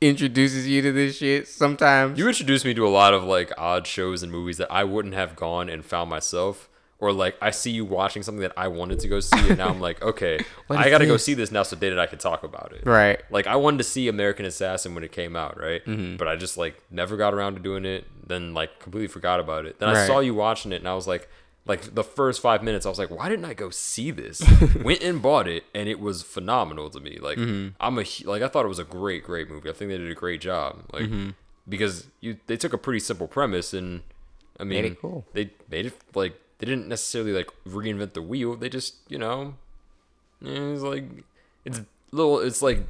introduces 0.00 0.68
you 0.68 0.82
to 0.82 0.92
this 0.92 1.16
shit 1.18 1.48
sometimes. 1.48 2.18
You 2.18 2.28
introduced 2.28 2.64
me 2.64 2.74
to 2.74 2.86
a 2.86 2.90
lot 2.90 3.14
of 3.14 3.24
like 3.24 3.50
odd 3.56 3.86
shows 3.86 4.22
and 4.22 4.30
movies 4.30 4.58
that 4.58 4.70
I 4.70 4.84
wouldn't 4.84 5.14
have 5.14 5.36
gone 5.36 5.68
and 5.68 5.84
found 5.84 6.10
myself. 6.10 6.68
Or 6.98 7.12
like 7.12 7.36
I 7.42 7.50
see 7.50 7.70
you 7.72 7.84
watching 7.84 8.22
something 8.22 8.40
that 8.40 8.54
I 8.56 8.68
wanted 8.68 9.00
to 9.00 9.08
go 9.08 9.20
see, 9.20 9.48
and 9.50 9.58
now 9.58 9.68
I'm 9.68 9.80
like, 9.80 10.00
okay, 10.10 10.38
I 10.70 10.88
gotta 10.88 11.04
go 11.06 11.18
see 11.18 11.34
this 11.34 11.50
now, 11.52 11.62
so 11.62 11.76
and 11.80 12.00
I 12.00 12.06
can 12.06 12.18
talk 12.18 12.42
about 12.42 12.72
it. 12.72 12.86
right. 12.86 13.20
Like 13.30 13.46
I 13.46 13.56
wanted 13.56 13.78
to 13.78 13.84
see 13.84 14.08
American 14.08 14.46
Assassin 14.46 14.94
when 14.94 15.04
it 15.04 15.12
came 15.12 15.36
out, 15.36 15.60
right? 15.60 15.84
Mm-hmm. 15.84 16.16
But 16.16 16.26
I 16.28 16.36
just 16.36 16.56
like 16.56 16.80
never 16.90 17.16
got 17.18 17.34
around 17.34 17.54
to 17.56 17.60
doing 17.60 17.84
it. 17.84 18.06
Then 18.26 18.54
like 18.54 18.78
completely 18.80 19.08
forgot 19.08 19.40
about 19.40 19.66
it. 19.66 19.78
Then 19.78 19.90
I 19.90 20.06
saw 20.06 20.20
you 20.20 20.34
watching 20.34 20.72
it, 20.72 20.76
and 20.76 20.88
I 20.88 20.94
was 20.94 21.06
like, 21.06 21.28
like 21.66 21.94
the 21.94 22.02
first 22.04 22.40
five 22.40 22.62
minutes, 22.62 22.86
I 22.86 22.88
was 22.88 22.98
like, 22.98 23.10
why 23.10 23.28
didn't 23.28 23.44
I 23.44 23.52
go 23.52 23.68
see 23.70 24.10
this? 24.10 24.40
Went 24.82 25.02
and 25.02 25.20
bought 25.20 25.46
it, 25.48 25.64
and 25.74 25.88
it 25.90 26.00
was 26.00 26.22
phenomenal 26.22 26.88
to 26.90 27.00
me. 27.00 27.18
Like 27.20 27.36
Mm-hmm. 27.36 27.74
I'm 27.78 27.98
a 27.98 28.04
like 28.24 28.40
I 28.40 28.48
thought 28.48 28.64
it 28.64 28.68
was 28.68 28.78
a 28.78 28.84
great, 28.84 29.22
great 29.22 29.50
movie. 29.50 29.68
I 29.68 29.74
think 29.74 29.90
they 29.90 29.98
did 29.98 30.10
a 30.10 30.14
great 30.14 30.40
job. 30.40 30.82
Like 30.94 31.04
Mm-hmm. 31.04 31.30
because 31.68 32.06
you 32.20 32.38
they 32.46 32.56
took 32.56 32.72
a 32.72 32.78
pretty 32.78 33.00
simple 33.00 33.26
premise 33.28 33.74
and 33.74 34.00
I 34.58 34.64
mean 34.64 34.94
cool. 34.94 35.26
they 35.34 35.50
made 35.70 35.84
it 35.86 35.92
like 36.14 36.40
they 36.58 36.66
didn't 36.66 36.88
necessarily 36.88 37.32
like 37.32 37.50
reinvent 37.68 38.12
the 38.14 38.22
wheel. 38.22 38.56
They 38.56 38.68
just 38.68 38.96
you 39.08 39.18
know 39.18 39.54
it's 40.42 40.82
like 40.82 41.04
it's 41.64 41.80
little 42.12 42.38
it's 42.40 42.62
like 42.62 42.80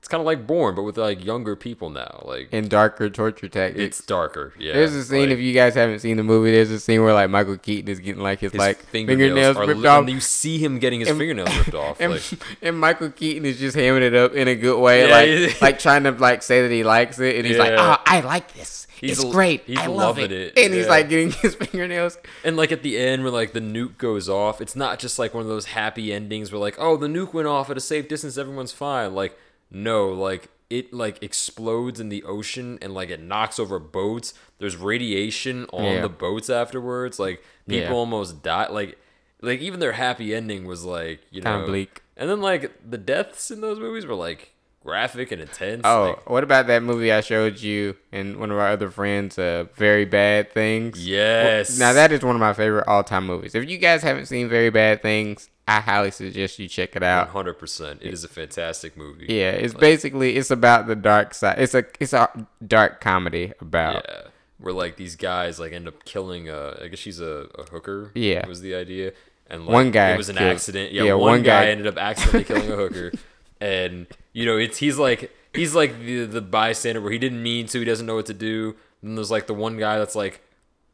it's 0.00 0.06
kind 0.06 0.20
of 0.20 0.26
like 0.26 0.46
Bourne 0.46 0.76
but 0.76 0.82
with 0.82 0.96
like 0.96 1.24
younger 1.24 1.56
people 1.56 1.90
now. 1.90 2.22
Like 2.24 2.50
And 2.52 2.70
darker 2.70 3.10
torture 3.10 3.48
tactics. 3.48 3.80
it's 3.98 4.06
darker. 4.06 4.52
Yeah. 4.56 4.72
There's 4.74 4.94
a 4.94 5.02
scene 5.04 5.22
like, 5.22 5.30
if 5.30 5.40
you 5.40 5.52
guys 5.52 5.74
haven't 5.74 5.98
seen 5.98 6.16
the 6.16 6.22
movie. 6.22 6.52
There's 6.52 6.70
a 6.70 6.78
scene 6.78 7.02
where 7.02 7.12
like 7.12 7.28
Michael 7.30 7.56
Keaton 7.56 7.88
is 7.90 7.98
getting 7.98 8.22
like 8.22 8.38
his, 8.38 8.52
his 8.52 8.58
like 8.60 8.78
fingernails, 8.78 9.56
fingernails, 9.56 9.56
ripped 9.68 9.80
li- 9.80 9.88
off, 9.88 10.00
and 10.02 10.10
you 10.10 10.20
see 10.20 10.58
him 10.58 10.78
getting 10.78 11.00
his 11.00 11.08
And- 11.08 11.18
fingernails 11.18 11.56
ripped 11.58 11.74
off. 11.74 12.00
and, 12.00 12.12
like 12.12 12.22
and 12.62 12.78
Michael 12.78 13.10
Keaton 13.10 13.44
is 13.44 13.58
just 13.58 13.76
hamming 13.76 14.02
it 14.02 14.14
up 14.14 14.34
in 14.34 14.46
a 14.46 14.54
good 14.54 14.78
way, 14.80 15.08
Yeah, 15.08 15.46
like 15.46 15.60
like 15.62 15.78
trying 15.80 16.04
to 16.04 16.12
like 16.12 16.44
say 16.44 16.62
that 16.62 16.70
he 16.70 16.84
likes 16.84 17.18
it, 17.18 17.34
and 17.36 17.44
he's 17.44 17.58
like, 17.58 17.72
"Oh, 17.76 17.96
I 18.06 18.20
like 18.20 18.54
this. 18.54 18.86
He's 19.00 19.12
it's 19.12 19.24
l- 19.24 19.32
great. 19.32 19.62
he's 19.66 19.78
I 19.78 19.86
love 19.86 20.18
loving 20.18 20.24
it." 20.26 20.32
it, 20.32 20.58
And 20.58 20.74
he's 20.74 20.86
like 20.88 21.08
getting 21.08 21.30
his 21.32 21.54
fingernails. 21.62 22.18
And 22.44 22.56
like 22.56 22.72
at 22.72 22.82
the 22.82 22.98
end, 22.98 23.22
where 23.22 23.32
like 23.32 23.52
the 23.52 23.60
nuke 23.60 23.98
goes 23.98 24.28
off, 24.28 24.60
it's 24.60 24.74
not 24.76 24.98
just 24.98 25.18
like 25.18 25.34
one 25.34 25.42
of 25.42 25.48
those 25.48 25.66
happy 25.66 26.12
endings 26.12 26.50
where 26.52 26.60
like, 26.60 26.76
oh, 26.78 26.96
the 26.96 27.06
nuke 27.08 27.32
went 27.32 27.48
off 27.48 27.70
at 27.70 27.76
a 27.76 27.80
safe 27.80 28.08
distance, 28.08 28.36
everyone's 28.38 28.72
fine. 28.72 29.14
Like, 29.14 29.38
no, 29.70 30.08
like 30.08 30.48
it 30.70 30.92
like 30.92 31.22
explodes 31.22 31.98
in 31.98 32.08
the 32.10 32.22
ocean 32.24 32.78
and 32.82 32.92
like 32.92 33.08
it 33.10 33.20
knocks 33.22 33.58
over 33.58 33.78
boats. 33.78 34.34
There's 34.58 34.76
radiation 34.76 35.66
on 35.72 35.84
Yeah. 35.84 36.00
the 36.02 36.08
boats 36.08 36.50
afterwards. 36.50 37.18
Like 37.18 37.42
people 37.66 37.88
Yeah. 37.88 37.92
almost 37.94 38.42
die. 38.42 38.68
Like, 38.68 38.98
like 39.40 39.60
even 39.60 39.80
their 39.80 39.92
happy 39.92 40.34
ending 40.34 40.66
was 40.66 40.84
like 40.84 41.20
you 41.30 41.40
know 41.40 41.52
Kinda 41.52 41.66
bleak. 41.66 42.02
And 42.16 42.28
then 42.28 42.40
like 42.40 42.72
the 42.88 42.98
deaths 42.98 43.50
in 43.50 43.60
those 43.60 43.78
movies 43.78 44.04
were 44.04 44.14
like 44.14 44.52
graphic 44.84 45.32
and 45.32 45.42
intense. 45.42 45.82
Oh, 45.84 46.08
like, 46.16 46.30
what 46.30 46.44
about 46.44 46.66
that 46.68 46.82
movie 46.82 47.12
I 47.12 47.20
showed 47.20 47.60
you 47.60 47.96
and 48.12 48.38
one 48.38 48.50
of 48.50 48.58
our 48.58 48.68
other 48.68 48.90
friends? 48.90 49.38
Uh, 49.38 49.64
Very 49.74 50.04
Bad 50.04 50.52
Things. 50.52 51.06
yes. 51.06 51.78
Now 51.78 51.92
that 51.92 52.12
is 52.12 52.22
one 52.22 52.34
of 52.36 52.40
my 52.40 52.52
favorite 52.52 52.86
all-time 52.88 53.26
movies. 53.26 53.54
If 53.54 53.68
you 53.68 53.78
guys 53.78 54.02
haven't 54.02 54.26
seen 54.26 54.48
Very 54.48 54.70
Bad 54.70 55.02
Things, 55.02 55.50
I 55.66 55.80
highly 55.80 56.10
suggest 56.10 56.58
you 56.58 56.66
check 56.68 56.96
it 56.96 57.02
out. 57.02 57.28
hundred 57.28 57.54
percent. 57.54 58.00
It 58.02 58.12
is 58.14 58.24
a 58.24 58.28
fantastic 58.28 58.96
movie. 58.96 59.26
Yeah, 59.28 59.50
it's 59.50 59.74
basically 59.74 60.36
it's 60.36 60.50
about 60.50 60.86
the 60.86 60.96
dark 60.96 61.34
side. 61.34 61.58
It's 61.58 61.74
a 61.74 61.84
it's 62.00 62.14
a 62.14 62.30
dark 62.66 63.02
comedy 63.02 63.52
about 63.60 64.06
Yeah. 64.08 64.22
where 64.58 64.72
like 64.72 64.96
these 64.96 65.14
guys 65.14 65.60
like 65.60 65.72
end 65.74 65.86
up 65.86 66.04
killing. 66.06 66.48
a 66.48 66.78
I 66.82 66.88
guess 66.88 66.98
she's 66.98 67.20
a, 67.20 67.48
a 67.58 67.64
hooker. 67.70 68.12
Yeah. 68.14 68.46
was 68.48 68.62
the 68.62 68.74
idea. 68.74 69.12
And 69.50 69.66
like, 69.66 69.74
One 69.74 69.90
guy 69.90 70.12
it 70.12 70.16
was 70.16 70.30
an 70.30 70.36
killed- 70.36 70.52
accident. 70.52 70.92
Yeah, 70.92 71.02
yeah, 71.04 71.12
one, 71.14 71.20
one 71.32 71.42
guy, 71.42 71.64
guy- 71.66 71.70
ended 71.70 71.86
up 71.86 71.98
accidentally 71.98 72.44
killing 72.44 72.70
a 72.72 72.76
hooker, 72.76 73.12
and 73.60 74.06
you 74.32 74.46
know 74.46 74.56
it's 74.56 74.78
he's 74.78 74.98
like 74.98 75.30
he's 75.54 75.74
like 75.74 75.98
the 76.00 76.24
the 76.24 76.40
bystander 76.40 77.00
where 77.00 77.12
he 77.12 77.18
didn't 77.18 77.42
mean 77.42 77.66
to, 77.68 77.78
he 77.78 77.84
doesn't 77.84 78.06
know 78.06 78.14
what 78.16 78.26
to 78.26 78.34
do. 78.34 78.76
And 79.02 79.16
there's 79.16 79.30
like 79.30 79.46
the 79.46 79.54
one 79.54 79.76
guy 79.78 79.98
that's 79.98 80.14
like 80.16 80.40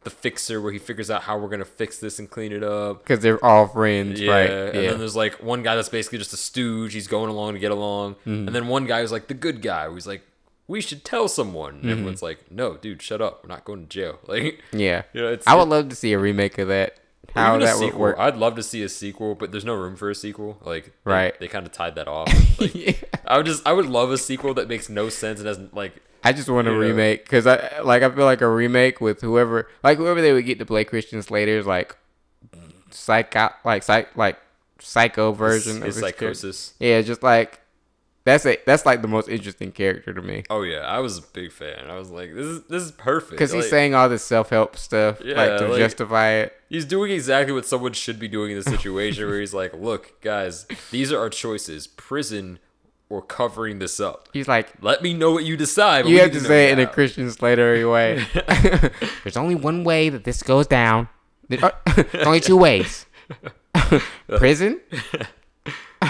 the 0.02 0.10
fixer 0.10 0.60
where 0.60 0.70
he 0.72 0.78
figures 0.78 1.10
out 1.10 1.22
how 1.22 1.38
we're 1.38 1.48
gonna 1.48 1.64
fix 1.64 1.98
this 1.98 2.18
and 2.18 2.28
clean 2.28 2.52
it 2.52 2.62
up. 2.62 3.02
Because 3.02 3.20
they're 3.20 3.42
all 3.42 3.66
friends, 3.66 4.20
Yeah, 4.20 4.30
right? 4.32 4.50
and 4.50 4.82
Yeah. 4.82 4.90
then 4.90 4.98
there's 4.98 5.16
like 5.16 5.42
one 5.42 5.62
guy 5.62 5.74
that's 5.76 5.88
basically 5.88 6.18
just 6.18 6.32
a 6.34 6.36
stooge. 6.36 6.92
He's 6.92 7.06
going 7.08 7.30
along 7.30 7.54
to 7.54 7.58
get 7.58 7.70
along, 7.70 8.14
Mm-hmm. 8.26 8.46
and 8.48 8.54
then 8.54 8.68
one 8.68 8.84
guy 8.86 9.00
who's 9.00 9.12
like 9.12 9.28
the 9.28 9.34
good 9.34 9.62
guy. 9.62 9.88
Who's 9.88 10.06
like, 10.06 10.22
we 10.68 10.80
should 10.82 11.04
tell 11.04 11.26
someone. 11.28 11.74
Mm-hmm. 11.76 11.82
And 11.82 11.90
everyone's 11.92 12.22
like, 12.22 12.50
no, 12.50 12.76
dude, 12.76 13.00
shut 13.02 13.22
up. 13.22 13.42
We're 13.42 13.48
not 13.48 13.64
going 13.64 13.82
to 13.82 13.88
jail. 13.88 14.18
Like, 14.26 14.60
yeah. 14.72 15.02
you 15.14 15.22
know, 15.22 15.28
it's 15.32 15.46
I 15.46 15.54
would 15.54 15.68
love 15.68 15.88
to 15.88 15.96
see 15.96 16.12
a 16.12 16.18
remake 16.18 16.58
of 16.58 16.68
that. 16.68 16.98
How 17.34 17.58
that 17.58 17.78
would 17.78 17.94
work. 17.94 18.16
I'd 18.18 18.36
love 18.36 18.56
to 18.56 18.62
see 18.62 18.82
a 18.82 18.88
sequel, 18.88 19.34
but 19.34 19.50
there's 19.52 19.64
no 19.64 19.74
room 19.74 19.96
for 19.96 20.10
a 20.10 20.14
sequel. 20.14 20.58
Like, 20.64 20.86
they, 21.04 21.10
Right. 21.10 21.40
They 21.40 21.48
kind 21.48 21.64
of 21.66 21.72
tied 21.72 21.94
that 21.96 22.08
off. 22.08 22.28
Like, 22.60 22.74
Yeah. 22.74 22.92
I 23.26 23.36
would 23.36 23.46
just, 23.46 23.66
I 23.66 23.72
would 23.72 23.86
love 23.86 24.10
a 24.10 24.18
sequel 24.18 24.54
that 24.54 24.68
makes 24.68 24.88
no 24.88 25.08
sense 25.08 25.40
and 25.40 25.46
doesn't 25.46 25.74
like. 25.74 25.94
I 26.22 26.32
just 26.32 26.48
want 26.48 26.68
a 26.68 26.70
Yeah. 26.70 26.76
remake 26.78 27.24
because 27.24 27.46
I 27.46 27.80
like. 27.82 28.02
I 28.02 28.10
feel 28.10 28.24
like 28.24 28.40
a 28.40 28.48
remake 28.48 29.00
with 29.00 29.20
whoever, 29.20 29.68
like 29.82 29.98
whoever 29.98 30.20
they 30.22 30.32
would 30.32 30.46
get 30.46 30.58
to 30.58 30.66
play 30.66 30.84
Christian 30.84 31.22
Slater's 31.22 31.66
like 31.66 31.96
psycho, 32.90 33.50
like 33.64 33.82
psych, 33.82 34.16
like 34.16 34.38
psycho 34.78 35.32
version 35.32 35.82
his 35.82 35.96
of 35.96 36.02
character. 36.02 36.34
psychosis. 36.34 36.74
Yeah, 36.78 37.00
just 37.02 37.22
like 37.22 37.60
that's 38.24 38.46
a 38.46 38.56
that's 38.66 38.86
like 38.86 39.02
the 39.02 39.08
most 39.08 39.28
interesting 39.28 39.70
character 39.70 40.14
to 40.14 40.22
me 40.22 40.44
Oh 40.50 40.62
yeah, 40.62 40.78
I 40.80 40.98
was 41.00 41.18
a 41.18 41.22
big 41.22 41.52
fan. 41.52 41.90
I 41.90 41.96
was 41.98 42.10
like, 42.10 42.34
this 42.34 42.46
is 42.46 42.62
this 42.64 42.82
is 42.82 42.92
perfect. 42.92 43.32
because 43.32 43.52
he's 43.52 43.68
saying 43.68 43.94
all 43.94 44.08
this 44.08 44.24
self 44.24 44.50
help 44.50 44.76
stuff 44.76 45.20
Yeah, 45.24 45.36
like 45.36 45.58
to 45.58 45.68
like- 45.68 45.78
justify 45.78 46.30
it. 46.32 46.52
He's 46.70 46.84
doing 46.84 47.12
exactly 47.12 47.52
what 47.52 47.66
someone 47.66 47.92
should 47.92 48.18
be 48.18 48.26
doing 48.28 48.50
in 48.52 48.56
this 48.56 48.66
situation 48.66 49.26
where 49.26 49.38
he's 49.38 49.54
like, 49.54 49.74
look, 49.74 50.20
guys, 50.22 50.66
these 50.90 51.12
are 51.12 51.20
our 51.20 51.30
choices 51.30 51.86
prison 51.86 52.58
or 53.10 53.20
covering 53.22 53.78
this 53.78 54.00
up. 54.00 54.28
He's 54.32 54.48
like, 54.48 54.72
Let 54.82 55.02
me 55.02 55.12
know 55.12 55.30
what 55.30 55.44
you 55.44 55.56
decide. 55.56 56.06
you 56.06 56.18
have 56.20 56.32
to 56.32 56.40
say 56.40 56.70
it 56.70 56.78
in 56.78 56.84
a. 56.84 56.86
Christian 56.90 57.30
Slater 57.30 57.88
way. 57.90 58.24
There's 59.22 59.36
only 59.36 59.54
one 59.54 59.84
way 59.84 60.08
that 60.08 60.24
this 60.24 60.42
goes 60.42 60.66
down. 60.66 61.08
There's 61.48 61.62
only 62.26 62.40
two 62.40 62.56
ways: 62.56 63.04
prison. 64.28 64.80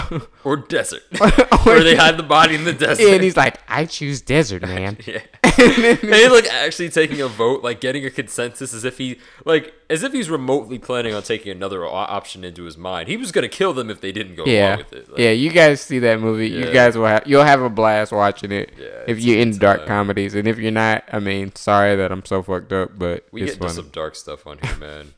or 0.43 0.57
desert, 0.57 1.03
where 1.63 1.83
they 1.83 1.95
hide 1.95 2.17
the 2.17 2.23
body 2.23 2.55
in 2.55 2.63
the 2.63 2.73
desert. 2.73 3.03
and 3.13 3.23
he's 3.23 3.37
like, 3.37 3.57
I 3.67 3.85
choose 3.85 4.21
desert, 4.21 4.61
man. 4.63 4.97
yeah. 5.05 5.21
and 5.57 5.99
he's 6.13 6.31
like 6.31 6.47
actually 6.51 6.89
taking 6.89 7.21
a 7.21 7.27
vote, 7.27 7.63
like 7.63 7.79
getting 7.81 8.05
a 8.05 8.09
consensus, 8.09 8.73
as 8.73 8.83
if 8.83 8.97
he 8.97 9.19
like 9.45 9.73
as 9.89 10.03
if 10.03 10.11
he's 10.13 10.29
remotely 10.29 10.77
planning 10.79 11.13
on 11.13 11.23
taking 11.23 11.51
another 11.51 11.85
o- 11.85 11.89
option 11.93 12.43
into 12.43 12.63
his 12.63 12.77
mind. 12.77 13.07
He 13.07 13.17
was 13.17 13.31
gonna 13.31 13.47
kill 13.47 13.73
them 13.73 13.89
if 13.89 14.01
they 14.01 14.11
didn't 14.11 14.35
go 14.35 14.45
Yeah, 14.45 14.67
along 14.75 14.77
with 14.79 14.93
it. 14.93 15.09
Like, 15.09 15.19
yeah. 15.19 15.31
You 15.31 15.49
guys 15.51 15.79
see 15.81 15.99
that 15.99 16.19
movie? 16.19 16.49
You 16.49 16.71
guys 16.71 16.97
will 16.97 17.05
have 17.05 17.23
you'll 17.25 17.43
have 17.43 17.61
a 17.61 17.69
blast 17.69 18.11
watching 18.11 18.51
it 18.51 18.73
Yeah, 18.77 18.87
if 19.07 19.19
you're 19.21 19.39
into 19.39 19.59
dark 19.59 19.79
time. 19.79 19.87
comedies, 19.87 20.35
and 20.35 20.47
if 20.47 20.57
you're 20.57 20.71
not, 20.71 21.03
I 21.11 21.19
mean, 21.19 21.55
sorry 21.55 21.95
that 21.95 22.11
I'm 22.11 22.25
so 22.25 22.41
fucked 22.43 22.73
up, 22.73 22.97
but 22.97 23.25
we 23.31 23.41
get 23.41 23.53
into 23.55 23.69
some 23.69 23.89
dark 23.89 24.15
stuff 24.15 24.45
on 24.47 24.57
here, 24.61 24.75
man. 24.77 25.13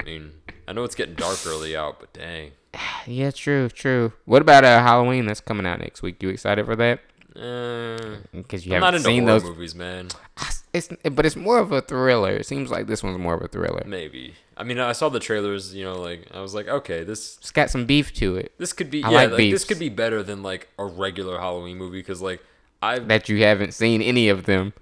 I 0.00 0.04
mean, 0.04 0.32
I 0.68 0.72
know 0.72 0.84
it's 0.84 0.94
getting 0.94 1.14
dark 1.14 1.38
early 1.46 1.76
out, 1.76 1.98
but 2.00 2.12
dang. 2.12 2.52
Yeah, 3.06 3.30
true, 3.32 3.68
true. 3.68 4.12
What 4.26 4.42
about 4.42 4.64
uh, 4.64 4.80
Halloween 4.80 5.26
that's 5.26 5.40
coming 5.40 5.66
out 5.66 5.80
next 5.80 6.02
week? 6.02 6.22
You 6.22 6.28
excited 6.28 6.64
for 6.66 6.76
that? 6.76 7.00
Uh, 7.34 8.18
Because 8.32 8.64
you 8.66 8.74
I'm 8.74 8.82
haven't 8.82 8.98
into 8.98 9.06
seen 9.06 9.24
those. 9.24 9.42
movies, 9.42 9.74
man. 9.74 10.08
It's 10.72 10.88
but 11.10 11.26
it's 11.26 11.36
more 11.36 11.58
of 11.58 11.72
a 11.72 11.80
thriller. 11.80 12.30
It 12.30 12.46
seems 12.46 12.70
like 12.70 12.86
this 12.86 13.02
one's 13.02 13.18
more 13.18 13.34
of 13.34 13.42
a 13.42 13.48
thriller. 13.48 13.82
Maybe. 13.86 14.34
I 14.56 14.64
mean, 14.64 14.78
I 14.78 14.92
saw 14.92 15.08
the 15.08 15.20
trailers. 15.20 15.74
You 15.74 15.84
know, 15.84 16.00
like 16.00 16.26
I 16.32 16.40
was 16.40 16.54
like, 16.54 16.68
okay, 16.68 17.04
this 17.04 17.36
It's 17.38 17.50
got 17.50 17.70
some 17.70 17.84
beef 17.86 18.12
to 18.14 18.36
it 18.36 18.52
this 18.58 18.72
could 18.72 18.90
be 18.90 19.02
I 19.02 19.10
yeah, 19.10 19.16
like 19.16 19.30
like, 19.32 19.50
this 19.50 19.64
could 19.64 19.78
be 19.78 19.88
better 19.88 20.22
than 20.22 20.42
like 20.42 20.68
a 20.78 20.84
regular 20.86 21.38
Halloween 21.38 21.76
movie 21.78 21.98
because 21.98 22.22
like 22.22 22.42
I've 22.80 23.08
that 23.08 23.28
you 23.28 23.42
haven't 23.42 23.72
seen 23.74 24.00
any 24.00 24.28
of 24.28 24.44
them. 24.44 24.72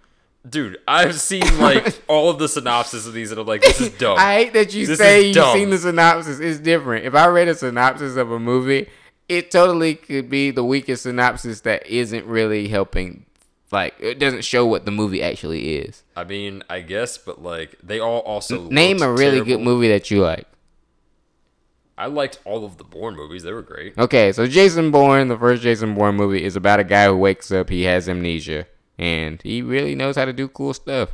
Dude, 0.48 0.78
I've 0.88 1.14
seen 1.20 1.58
like 1.58 2.00
all 2.08 2.30
of 2.30 2.38
the 2.38 2.48
synopsis 2.48 3.06
of 3.06 3.12
these 3.12 3.30
and 3.30 3.40
I'm 3.40 3.46
like, 3.46 3.62
this 3.62 3.80
is 3.80 3.90
dumb. 3.98 4.16
I 4.18 4.34
hate 4.34 4.52
that 4.54 4.74
you 4.74 4.86
This 4.86 4.98
say 4.98 5.26
you've 5.26 5.34
dumb. 5.34 5.56
seen 5.56 5.70
the 5.70 5.78
synopsis. 5.78 6.40
It's 6.40 6.58
different. 6.58 7.04
If 7.04 7.14
I 7.14 7.26
read 7.28 7.48
a 7.48 7.54
synopsis 7.54 8.16
of 8.16 8.30
a 8.30 8.38
movie, 8.38 8.88
it 9.28 9.50
totally 9.50 9.94
could 9.94 10.28
be 10.28 10.50
the 10.50 10.64
weakest 10.64 11.04
synopsis 11.04 11.60
that 11.62 11.86
isn't 11.86 12.24
really 12.26 12.68
helping. 12.68 13.26
Like 13.72 13.94
it 14.00 14.18
doesn't 14.18 14.44
show 14.44 14.66
what 14.66 14.84
the 14.84 14.90
movie 14.90 15.22
actually 15.22 15.76
is. 15.76 16.02
I 16.16 16.24
mean, 16.24 16.64
I 16.68 16.80
guess, 16.80 17.16
but 17.18 17.40
like 17.42 17.76
they 17.82 18.00
all 18.00 18.18
also 18.20 18.68
Name 18.68 19.00
a 19.02 19.12
really 19.12 19.42
good 19.44 19.60
movie 19.60 19.88
that 19.88 20.10
you 20.10 20.22
like. 20.22 20.46
I 21.96 22.06
liked 22.06 22.40
all 22.46 22.64
of 22.64 22.78
the 22.78 22.84
Bourne 22.84 23.14
movies; 23.14 23.42
they 23.42 23.52
were 23.52 23.62
great. 23.62 23.96
Okay, 23.98 24.32
so 24.32 24.46
Jason 24.46 24.90
Bourne, 24.90 25.28
the 25.28 25.36
first 25.38 25.62
Jason 25.62 25.94
Bourne 25.94 26.16
movie, 26.16 26.42
is 26.42 26.56
about 26.56 26.80
a 26.80 26.84
guy 26.84 27.04
who 27.06 27.16
wakes 27.16 27.52
up, 27.52 27.68
he 27.68 27.82
has 27.82 28.08
amnesia, 28.08 28.66
and 29.00 29.40
he 29.42 29.62
really 29.62 29.94
knows 29.94 30.14
how 30.14 30.26
to 30.26 30.32
do 30.32 30.46
cool 30.46 30.74
stuff. 30.74 31.08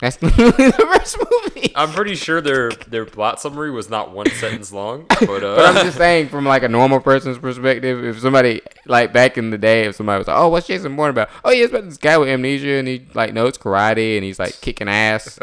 That's 0.00 0.20
literally 0.22 0.70
the 0.70 0.98
first 0.98 1.16
movie. 1.18 1.72
I'm 1.74 1.90
pretty 1.90 2.14
sure 2.14 2.40
their 2.42 2.70
their 2.88 3.06
plot 3.06 3.40
summary 3.40 3.70
was 3.70 3.88
not 3.88 4.12
one 4.12 4.28
sentence 4.32 4.70
long, 4.70 5.06
but 5.08 5.42
uh, 5.42 5.56
But 5.56 5.64
I'm 5.64 5.84
just 5.84 5.96
saying, 5.96 6.28
from 6.28 6.44
like 6.44 6.62
a 6.62 6.68
normal 6.68 7.00
person's 7.00 7.38
perspective, 7.38 8.04
if 8.04 8.20
somebody 8.20 8.60
like 8.86 9.12
back 9.14 9.38
in 9.38 9.48
the 9.50 9.56
day, 9.56 9.84
if 9.86 9.96
somebody 9.96 10.18
was 10.18 10.26
like, 10.26 10.36
"Oh, 10.36 10.48
what's 10.48 10.66
Jason 10.66 10.94
Bourne 10.94 11.10
about?" 11.10 11.30
Oh, 11.42 11.50
yeah, 11.50 11.64
it's 11.64 11.72
about 11.72 11.84
this 11.84 11.96
guy 11.96 12.18
with 12.18 12.28
amnesia, 12.28 12.74
and 12.74 12.86
he 12.86 13.06
like 13.14 13.32
knows 13.32 13.56
karate, 13.56 14.16
and 14.16 14.24
he's 14.24 14.38
like 14.38 14.60
kicking 14.60 14.88
ass. 14.88 15.38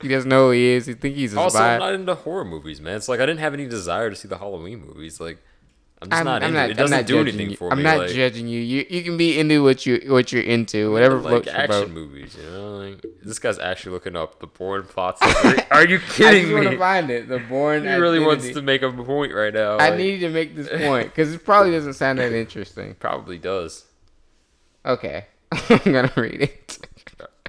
he 0.00 0.08
doesn't 0.08 0.30
know 0.30 0.46
who 0.46 0.52
he 0.52 0.68
is. 0.68 0.86
He 0.86 0.94
think 0.94 1.16
he's 1.16 1.34
a 1.34 1.40
also 1.40 1.58
spy. 1.58 1.74
I'm 1.74 1.80
not 1.80 1.92
into 1.92 2.14
horror 2.14 2.46
movies, 2.46 2.80
man. 2.80 2.96
It's 2.96 3.08
like 3.08 3.20
I 3.20 3.26
didn't 3.26 3.40
have 3.40 3.52
any 3.52 3.66
desire 3.66 4.08
to 4.08 4.16
see 4.16 4.28
the 4.28 4.38
Halloween 4.38 4.86
movies. 4.86 5.20
Like 5.20 5.42
I'm 6.02 6.08
just 6.08 6.18
I'm, 6.18 6.24
not 6.24 6.42
I'm 6.42 6.48
into 6.48 6.60
not. 6.60 6.70
it. 6.70 6.72
It 6.72 6.76
doesn't 6.78 7.06
do 7.06 7.12
judging 7.12 7.28
anything 7.34 7.50
you. 7.50 7.56
for 7.56 7.70
I'm 7.70 7.78
me. 7.78 7.84
not 7.84 7.98
like, 7.98 8.10
judging 8.10 8.48
you. 8.48 8.58
You 8.60 8.86
you 8.88 9.02
can 9.02 9.18
be 9.18 9.38
into 9.38 9.62
what 9.62 9.84
you 9.84 10.00
what 10.08 10.32
you're 10.32 10.42
into. 10.42 10.90
Whatever 10.92 11.18
like 11.18 11.46
action 11.46 11.68
boat. 11.68 11.90
movies, 11.90 12.36
you 12.42 12.50
know. 12.50 12.78
Like 12.78 13.04
this 13.22 13.38
guy's 13.38 13.58
actually 13.58 13.92
looking 13.92 14.16
up 14.16 14.40
the 14.40 14.46
Bourne 14.46 14.84
plot 14.84 15.18
summary. 15.18 15.58
Are 15.70 15.86
you 15.86 15.98
I 15.98 16.10
kidding 16.10 16.42
just 16.44 16.54
want 16.54 16.64
me? 16.64 16.70
to 16.70 16.78
find 16.78 17.10
it. 17.10 17.28
The 17.28 17.38
Bourne. 17.38 17.82
He 17.82 17.90
really 17.90 18.18
wants 18.18 18.48
to 18.48 18.62
make 18.62 18.80
a 18.80 18.90
point 18.90 19.34
right 19.34 19.52
now. 19.52 19.76
I 19.76 19.94
need 19.94 20.20
to 20.20 20.30
make 20.30 20.56
this 20.56 20.68
point 20.68 21.08
because 21.08 21.34
it 21.34 21.44
probably 21.44 21.72
doesn't 21.72 21.94
sound 21.94 22.18
that 22.18 22.32
interesting. 22.32 22.94
probably 22.98 23.36
does. 23.36 23.84
Okay, 24.86 25.26
I'm 25.52 25.78
gonna 25.92 26.12
read 26.16 26.40
it. 26.40 26.78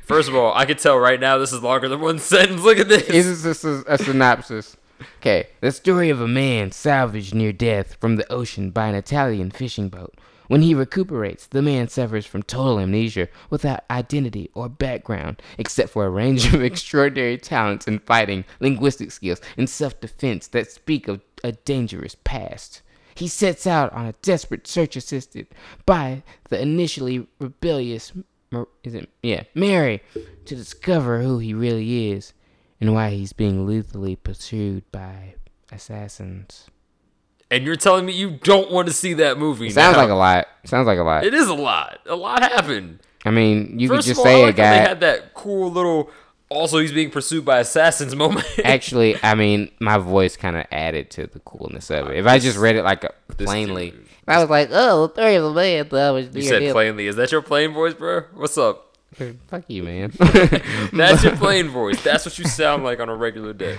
First 0.01 0.27
of 0.27 0.35
all, 0.35 0.53
I 0.53 0.65
could 0.65 0.77
tell 0.79 0.97
right 0.97 1.21
now 1.21 1.37
this 1.37 1.53
is 1.53 1.63
longer 1.63 1.87
than 1.87 2.01
one 2.01 2.19
sentence. 2.19 2.63
Look 2.63 2.79
at 2.79 2.89
this. 2.89 3.03
Is 3.03 3.43
this 3.43 3.63
a, 3.63 3.81
a 3.87 3.97
synopsis? 3.97 4.75
Okay, 5.17 5.47
the 5.61 5.71
story 5.71 6.09
of 6.09 6.21
a 6.21 6.27
man 6.27 6.71
salvaged 6.71 7.33
near 7.33 7.53
death 7.53 7.95
from 7.99 8.15
the 8.15 8.31
ocean 8.31 8.71
by 8.71 8.87
an 8.87 8.95
Italian 8.95 9.51
fishing 9.51 9.89
boat. 9.89 10.15
When 10.47 10.63
he 10.63 10.75
recuperates, 10.75 11.47
the 11.47 11.61
man 11.61 11.87
suffers 11.87 12.25
from 12.25 12.43
total 12.43 12.77
amnesia 12.77 13.29
without 13.49 13.85
identity 13.89 14.49
or 14.53 14.67
background, 14.67 15.41
except 15.57 15.91
for 15.91 16.05
a 16.05 16.09
range 16.09 16.53
of 16.53 16.61
extraordinary 16.61 17.37
talents 17.37 17.87
in 17.87 17.99
fighting, 17.99 18.43
linguistic 18.59 19.11
skills, 19.11 19.39
and 19.55 19.69
self 19.69 19.99
defense 20.01 20.47
that 20.47 20.69
speak 20.69 21.07
of 21.07 21.21
a 21.43 21.53
dangerous 21.53 22.17
past. 22.25 22.81
He 23.15 23.29
sets 23.29 23.65
out 23.65 23.93
on 23.93 24.07
a 24.07 24.15
desperate 24.21 24.67
search 24.67 24.95
assisted 24.95 25.47
by 25.85 26.23
the 26.49 26.61
initially 26.61 27.27
rebellious 27.39 28.11
is 28.83 28.93
it 28.93 29.09
yeah 29.23 29.43
Mary 29.55 30.03
to 30.43 30.55
discover 30.55 31.21
who 31.21 31.39
he 31.39 31.53
really 31.53 32.11
is 32.11 32.33
and 32.81 32.93
why 32.93 33.11
he's 33.11 33.31
being 33.31 33.65
lethally 33.67 34.15
pursued 34.15 34.83
by 34.91 35.35
assassins. 35.71 36.67
and 37.49 37.63
you're 37.65 37.75
telling 37.75 38.05
me 38.05 38.13
you 38.13 38.31
don't 38.31 38.71
want 38.71 38.87
to 38.87 38.93
see 38.93 39.13
that 39.13 39.37
movie? 39.37 39.69
Sounds 39.69 39.95
now. 39.95 40.01
like 40.01 40.09
a 40.09 40.15
lot. 40.15 40.47
Sounds 40.65 40.87
like 40.87 40.99
a 40.99 41.03
lot. 41.03 41.23
It 41.23 41.33
is 41.33 41.47
a 41.47 41.53
lot. 41.53 41.99
A 42.07 42.15
lot 42.15 42.41
happened. 42.41 42.99
I 43.23 43.29
mean, 43.29 43.79
you 43.79 43.87
could 43.87 44.01
just 44.01 44.19
all, 44.19 44.25
I 44.25 44.29
say 44.29 44.41
a 44.41 44.45
like 44.47 44.57
how 44.57 44.63
they 44.63 44.79
had 44.79 44.99
that 45.01 45.33
cool 45.33 45.71
little. 45.71 46.09
Also, 46.49 46.79
he's 46.79 46.91
being 46.91 47.11
pursued 47.11 47.45
by 47.45 47.59
assassins 47.59 48.15
moment. 48.17 48.45
Actually, 48.63 49.15
I 49.23 49.35
mean, 49.35 49.71
my 49.79 49.97
voice 49.97 50.35
kind 50.35 50.57
of 50.57 50.65
added 50.71 51.09
to 51.11 51.27
the 51.27 51.39
coolness 51.39 51.89
of 51.91 52.09
it. 52.09 52.17
If 52.17 52.25
I 52.25 52.39
just 52.39 52.57
read 52.57 52.75
it 52.75 52.83
like 52.83 53.05
uh, 53.05 53.09
a, 53.29 53.33
plainly, 53.35 53.93
I 54.27 54.39
was 54.39 54.49
like, 54.49 54.69
"Oh, 54.71 55.07
the 55.07 55.13
story 55.13 55.35
of 55.35 55.45
a 55.45 55.53
man 55.53 55.87
you 56.33 56.41
said 56.41 56.71
plainly. 56.71 57.07
Is 57.07 57.15
that 57.15 57.31
your 57.31 57.41
plain 57.41 57.73
voice, 57.73 57.93
bro? 57.93 58.23
What's 58.33 58.57
up? 58.57 58.90
Fuck 59.13 59.63
you, 59.67 59.83
man." 59.83 60.11
That's 60.93 61.23
your 61.23 61.35
plain 61.37 61.67
voice. 61.69 62.01
That's 62.03 62.25
what 62.25 62.37
you 62.39 62.45
sound 62.45 62.83
like 62.83 62.99
on 62.99 63.09
a 63.09 63.15
regular 63.15 63.53
day. 63.53 63.77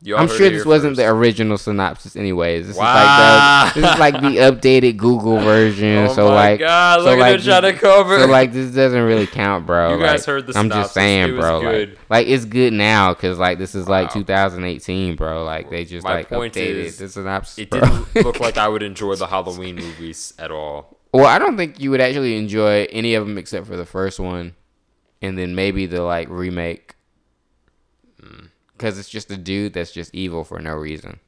Y'all 0.00 0.20
I'm 0.20 0.28
sure 0.28 0.48
this 0.48 0.64
wasn't 0.64 0.94
the 0.94 1.04
original 1.08 1.58
synopsis, 1.58 2.14
anyways. 2.14 2.68
This 2.68 2.76
Wow. 2.76 3.72
is 3.74 3.74
like 3.74 3.74
the 3.74 3.80
this 3.80 3.92
is 3.92 3.98
like 3.98 4.14
the 4.14 4.18
updated 4.80 4.96
Google 4.96 5.40
version. 5.40 6.06
Oh 6.06 6.12
so 6.14 6.28
my 6.28 6.34
like, 6.34 6.60
God, 6.60 7.00
so 7.00 7.04
look 7.06 7.14
at 7.14 7.18
like 7.18 7.42
trying 7.42 7.62
to 7.62 7.72
cover. 7.72 8.20
So 8.20 8.26
like, 8.26 8.52
this 8.52 8.70
doesn't 8.70 9.02
really 9.02 9.26
count, 9.26 9.66
bro. 9.66 9.96
You 9.96 10.00
guys 10.00 10.24
heard 10.24 10.46
the 10.46 10.56
I'm 10.56 10.66
synopsis. 10.66 10.84
just 10.84 10.94
saying, 10.94 11.34
bro. 11.34 11.60
good. 11.60 11.88
Like, 11.90 11.98
like 12.10 12.26
it's 12.28 12.44
good 12.44 12.74
now 12.74 13.12
because 13.12 13.40
like 13.40 13.58
this 13.58 13.74
is 13.74 13.88
like 13.88 14.12
2018, 14.12 15.16
bro. 15.16 15.42
Like 15.42 15.68
they 15.68 15.84
just 15.84 16.04
My 16.04 16.12
like 16.14 16.28
updated 16.28 16.54
is, 16.54 16.98
the 16.98 17.08
synopsis, 17.08 17.58
It 17.58 17.72
didn't 17.72 18.14
look 18.14 18.38
like 18.38 18.56
I 18.56 18.68
would 18.68 18.84
enjoy 18.84 19.16
the 19.16 19.26
Halloween 19.26 19.74
movies 19.74 20.32
at 20.38 20.52
all. 20.52 20.96
Well, 21.12 21.26
I 21.26 21.38
don't 21.38 21.56
think 21.56 21.80
you 21.80 21.90
would 21.90 22.00
actually 22.00 22.36
enjoy 22.36 22.84
any 22.90 23.14
of 23.14 23.26
them 23.26 23.38
except 23.38 23.66
for 23.66 23.76
the 23.76 23.86
first 23.86 24.18
one. 24.20 24.54
and 25.20 25.36
then 25.36 25.54
maybe 25.54 25.86
the 25.86 26.02
like 26.02 26.28
remake, 26.28 26.94
because 28.72 28.98
it's 28.98 29.08
just 29.08 29.30
a 29.30 29.36
dude 29.36 29.72
that's 29.72 29.90
just 29.90 30.14
evil 30.14 30.44
for 30.44 30.60
no 30.60 30.74
reason. 30.74 31.18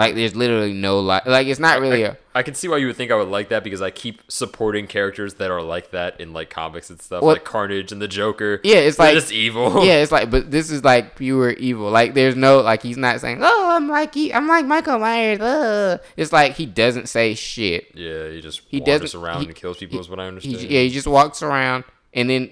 Like 0.00 0.14
there's 0.14 0.34
literally 0.34 0.72
no 0.72 0.98
like 1.00 1.26
like 1.26 1.46
it's 1.46 1.60
not 1.60 1.78
really 1.80 2.04
a 2.04 2.16
I 2.34 2.42
can 2.42 2.54
see 2.54 2.68
why 2.68 2.78
you 2.78 2.86
would 2.86 2.96
think 2.96 3.10
I 3.10 3.16
would 3.16 3.28
like 3.28 3.50
that 3.50 3.62
because 3.62 3.82
I 3.82 3.90
keep 3.90 4.22
supporting 4.28 4.86
characters 4.86 5.34
that 5.34 5.50
are 5.50 5.60
like 5.60 5.90
that 5.90 6.18
in 6.20 6.32
like 6.32 6.48
comics 6.48 6.88
and 6.88 6.98
stuff, 7.02 7.22
Well- 7.22 7.34
like 7.34 7.44
Carnage 7.44 7.92
and 7.92 8.00
the 8.00 8.08
Joker. 8.08 8.60
Yeah, 8.64 8.76
it's 8.76 8.96
They're 8.96 9.08
like- 9.08 9.14
just 9.14 9.30
evil. 9.30 9.84
yeah, 9.84 9.96
it's 9.96 10.10
like, 10.16 10.30
but 10.30 10.50
this 10.50 10.70
is 10.70 10.82
like 10.82 11.16
pure 11.16 11.50
evil. 11.50 11.90
Like, 11.90 12.14
there's 12.14 12.36
no 12.36 12.60
like 12.60 12.82
he's 12.82 12.96
not 12.96 13.20
saying, 13.20 13.40
"Oh, 13.42 13.68
I'm 13.76 13.88
like 13.88 14.14
he, 14.14 14.32
I'm 14.32 14.48
like 14.48 14.64
Michael 14.64 14.98
Myers." 14.98 15.38
Uh. 15.40 15.98
It's 16.16 16.32
like 16.32 16.54
he 16.56 16.64
doesn't 16.64 17.08
say 17.10 17.34
shit. 17.34 17.88
yeah. 17.94 18.28
He 18.30 18.40
just 18.40 18.62
He 18.68 18.78
wanders 18.80 19.12
doesn't- 19.12 19.20
around 19.22 19.40
he- 19.42 19.46
and 19.48 19.54
kills 19.54 19.76
people. 19.76 20.00
is 20.00 20.08
what 20.08 20.18
I 20.18 20.22
He, 20.22 20.28
understand. 20.28 20.60
yeah, 20.70 20.80
he 20.80 20.88
just 20.88 21.06
walks 21.06 21.42
around, 21.42 21.84
and 22.14 22.30
then 22.30 22.50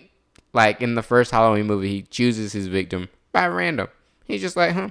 like 0.52 0.82
in 0.82 0.96
the 0.96 1.02
first 1.02 1.30
Halloween 1.30 1.66
movie, 1.66 1.88
he 1.88 2.02
chooses 2.02 2.52
his 2.52 2.66
victim 2.66 3.08
by 3.32 3.46
random. 3.46 3.88
He's 4.26 4.42
just 4.42 4.56
like, 4.56 4.72
"Huh, 4.74 4.90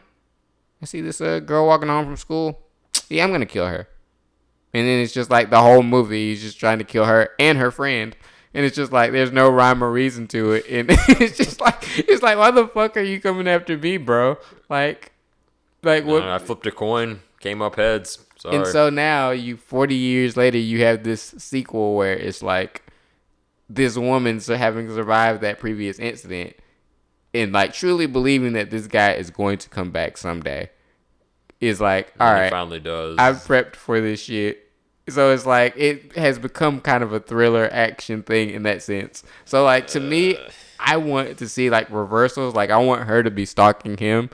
I 0.81 0.85
see 0.85 1.01
this 1.01 1.21
uh, 1.21 1.39
girl 1.39 1.65
walking 1.67 1.89
home 1.89 2.05
from 2.05 2.17
school. 2.17 2.59
Yeah, 3.09 3.23
I'm 3.23 3.31
gonna 3.31 3.45
kill 3.45 3.67
her." 3.67 3.87
And 4.73 4.85
then 4.85 4.99
it's 4.99 5.13
just 5.13 5.29
like 5.29 5.49
the 5.49 5.61
whole 5.61 5.81
movie, 5.81 6.29
he's 6.29 6.41
just 6.41 6.59
trying 6.59 6.77
to 6.79 6.83
kill 6.83 7.05
her 7.05 7.29
and 7.39 7.57
her 7.57 7.71
friend. 7.71 8.15
And 8.53 8.65
it's 8.65 8.75
just 8.75 8.91
like 8.91 9.11
there's 9.11 9.31
no 9.31 9.49
rhyme 9.49 9.83
or 9.83 9.91
reason 9.91 10.27
to 10.29 10.51
it. 10.53 10.65
And 10.69 10.87
it's 11.21 11.37
just 11.37 11.61
like 11.61 11.77
it's 11.97 12.21
like 12.21 12.37
why 12.37 12.51
the 12.51 12.67
fuck 12.67 12.97
are 12.97 13.01
you 13.01 13.19
coming 13.21 13.47
after 13.47 13.77
me, 13.77 13.97
bro? 13.97 14.37
Like 14.69 15.13
like 15.83 16.05
what 16.05 16.23
I 16.23 16.37
flipped 16.39 16.67
a 16.67 16.71
coin, 16.71 17.21
came 17.39 17.61
up 17.61 17.75
heads. 17.75 18.19
Sorry. 18.39 18.57
and 18.57 18.67
so 18.67 18.91
now 18.91 19.31
you 19.31 19.57
40 19.57 19.95
years 19.95 20.37
later 20.37 20.59
you 20.59 20.83
have 20.83 21.03
this 21.03 21.33
sequel 21.39 21.95
where 21.95 22.13
it's 22.13 22.43
like 22.43 22.83
this 23.67 23.97
woman's 23.97 24.45
having 24.45 24.89
survived 24.93 25.41
that 25.41 25.57
previous 25.59 25.97
incident 25.97 26.55
and 27.33 27.51
like 27.51 27.73
truly 27.73 28.05
believing 28.05 28.53
that 28.53 28.69
this 28.69 28.87
guy 28.87 29.13
is 29.13 29.29
going 29.29 29.57
to 29.59 29.69
come 29.69 29.91
back 29.91 30.17
someday 30.17 30.69
is 31.59 31.81
like 31.81 32.13
all 32.19 32.31
right 32.31 32.51
finally 32.51 32.79
does. 32.79 33.17
I've 33.17 33.37
prepped 33.37 33.75
for 33.75 33.99
this 33.99 34.21
shit. 34.21 34.63
So 35.09 35.31
it's 35.31 35.45
like 35.45 35.73
it 35.77 36.13
has 36.17 36.37
become 36.37 36.81
kind 36.81 37.03
of 37.03 37.13
a 37.13 37.19
thriller 37.19 37.69
action 37.71 38.23
thing 38.23 38.49
in 38.49 38.63
that 38.63 38.83
sense. 38.83 39.23
So 39.45 39.63
like 39.63 39.87
to 39.87 39.99
me, 39.99 40.37
I 40.79 40.97
want 40.97 41.37
to 41.37 41.47
see 41.47 41.69
like 41.69 41.89
reversals. 41.89 42.53
Like 42.53 42.69
I 42.69 42.77
want 42.77 43.03
her 43.03 43.23
to 43.23 43.31
be 43.31 43.45
stalking 43.45 43.97
him. 43.97 44.29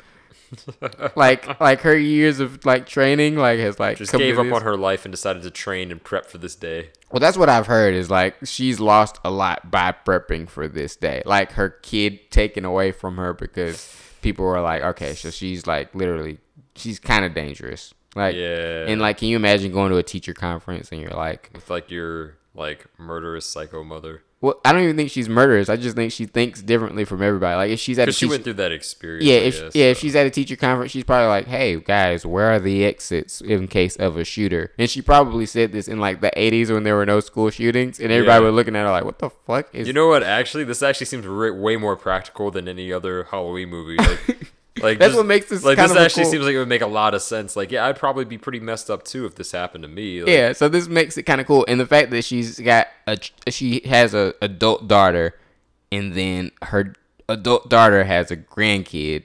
like 1.15 1.59
like 1.59 1.81
her 1.81 1.97
years 1.97 2.39
of 2.39 2.65
like 2.65 2.85
training 2.87 3.35
like 3.35 3.59
has 3.59 3.79
like 3.79 3.97
just 3.97 4.13
gave 4.13 4.37
up 4.39 4.45
this. 4.45 4.53
on 4.53 4.61
her 4.61 4.75
life 4.77 5.05
and 5.05 5.11
decided 5.11 5.43
to 5.43 5.51
train 5.51 5.91
and 5.91 6.03
prep 6.03 6.25
for 6.25 6.37
this 6.37 6.55
day. 6.55 6.89
Well, 7.11 7.19
that's 7.19 7.37
what 7.37 7.49
I've 7.49 7.67
heard 7.67 7.93
is 7.93 8.09
like 8.09 8.35
she's 8.45 8.79
lost 8.79 9.19
a 9.23 9.31
lot 9.31 9.69
by 9.71 9.93
prepping 10.05 10.49
for 10.49 10.67
this 10.67 10.95
day. 10.95 11.21
Like 11.25 11.53
her 11.53 11.69
kid 11.69 12.31
taken 12.31 12.65
away 12.65 12.91
from 12.91 13.17
her 13.17 13.33
because 13.33 13.95
people 14.21 14.45
were 14.45 14.61
like, 14.61 14.81
okay, 14.83 15.13
so 15.13 15.29
she's 15.29 15.67
like 15.67 15.93
literally, 15.93 16.39
she's 16.75 16.99
kind 16.99 17.25
of 17.25 17.33
dangerous. 17.33 17.93
Like, 18.15 18.35
Yeah. 18.35 18.85
and 18.87 19.01
like, 19.01 19.17
can 19.17 19.27
you 19.27 19.35
imagine 19.35 19.71
going 19.71 19.91
to 19.91 19.97
a 19.97 20.03
teacher 20.03 20.33
conference 20.33 20.91
and 20.91 21.01
you're 21.01 21.11
like, 21.11 21.49
With 21.53 21.69
like 21.69 21.89
your 21.89 22.37
like 22.55 22.85
murderous 22.99 23.45
psycho 23.45 23.83
mother. 23.83 24.23
Well, 24.43 24.59
I 24.65 24.73
don't 24.73 24.83
even 24.83 24.97
think 24.97 25.09
she's 25.09 25.29
murderous. 25.29 25.69
I 25.69 25.77
just 25.77 25.95
think 25.95 26.11
she 26.11 26.25
thinks 26.25 26.61
differently 26.61 27.05
from 27.05 27.21
everybody. 27.23 27.55
Like, 27.55 27.71
if 27.71 27.79
she's 27.79 27.97
at 27.97 28.09
a 28.09 28.11
she 28.11 28.25
teacher, 28.25 28.29
went 28.31 28.43
through 28.43 28.53
that 28.55 28.73
experience. 28.73 29.23
yeah, 29.23 29.35
if 29.35 29.61
guess, 29.61 29.73
yeah, 29.75 29.85
if 29.85 29.99
she's 29.99 30.17
at 30.17 30.25
a 30.25 30.29
teacher 30.29 30.57
conference, 30.57 30.91
she's 30.91 31.05
probably 31.05 31.27
like, 31.29 31.47
"Hey 31.47 31.77
guys, 31.79 32.25
where 32.25 32.51
are 32.51 32.59
the 32.59 32.83
exits 32.83 33.39
in 33.39 33.69
case 33.69 33.95
of 33.95 34.17
a 34.17 34.25
shooter?" 34.25 34.73
And 34.77 34.89
she 34.89 35.01
probably 35.01 35.45
said 35.45 35.71
this 35.71 35.87
in 35.87 36.01
like 36.01 36.19
the 36.19 36.29
'80s 36.35 36.69
when 36.71 36.83
there 36.83 36.97
were 36.97 37.05
no 37.05 37.21
school 37.21 37.49
shootings, 37.51 38.01
and 38.01 38.11
everybody 38.11 38.41
Yeah. 38.43 38.49
was 38.49 38.53
looking 38.53 38.75
at 38.75 38.83
her 38.83 38.91
like, 38.91 39.05
"What 39.05 39.19
the 39.19 39.29
fuck 39.29 39.69
is?" 39.73 39.87
You 39.87 39.93
know 39.93 40.09
what? 40.09 40.23
Actually, 40.23 40.65
this 40.65 40.83
actually 40.83 41.05
seems 41.05 41.25
way 41.25 41.77
more 41.77 41.95
practical 41.95 42.51
than 42.51 42.67
any 42.67 42.91
other 42.91 43.23
Halloween 43.31 43.69
movie. 43.69 43.95
Like, 43.95 44.51
like 44.81 44.97
That's 44.97 45.09
just- 45.09 45.17
what 45.17 45.25
makes 45.27 45.47
this 45.49 45.63
like 45.63 45.77
this 45.77 45.95
actually 45.95 46.23
cool- 46.23 46.31
seems 46.31 46.45
like 46.45 46.55
it 46.55 46.59
would 46.59 46.67
make 46.67 46.81
a 46.81 46.87
lot 46.87 47.13
of 47.13 47.21
sense. 47.21 47.55
Like, 47.55 47.71
yeah, 47.71 47.85
I'd 47.85 47.97
probably 47.99 48.25
be 48.25 48.37
pretty 48.37 48.59
messed 48.59 48.89
up 48.89 49.03
too 49.03 49.25
if 49.25 49.35
this 49.35 49.51
happened 49.51 49.83
to 49.83 49.87
me. 49.87 50.21
Like, 50.23 50.31
yeah, 50.31 50.53
so 50.53 50.67
this 50.69 50.87
makes 50.87 51.17
it 51.17 51.23
kind 51.23 51.39
of 51.39 51.47
cool, 51.47 51.65
and 51.67 51.79
the 51.79 51.85
fact 51.85 52.09
that 52.11 52.23
she's 52.23 52.59
got 52.59 52.87
a 53.07 53.17
she 53.49 53.81
has 53.85 54.13
a 54.13 54.33
adult 54.41 54.87
daughter, 54.87 55.37
and 55.91 56.13
then 56.13 56.51
her 56.63 56.93
adult 57.29 57.69
daughter 57.69 58.03
has 58.03 58.31
a 58.31 58.37
grandkid, 58.37 59.23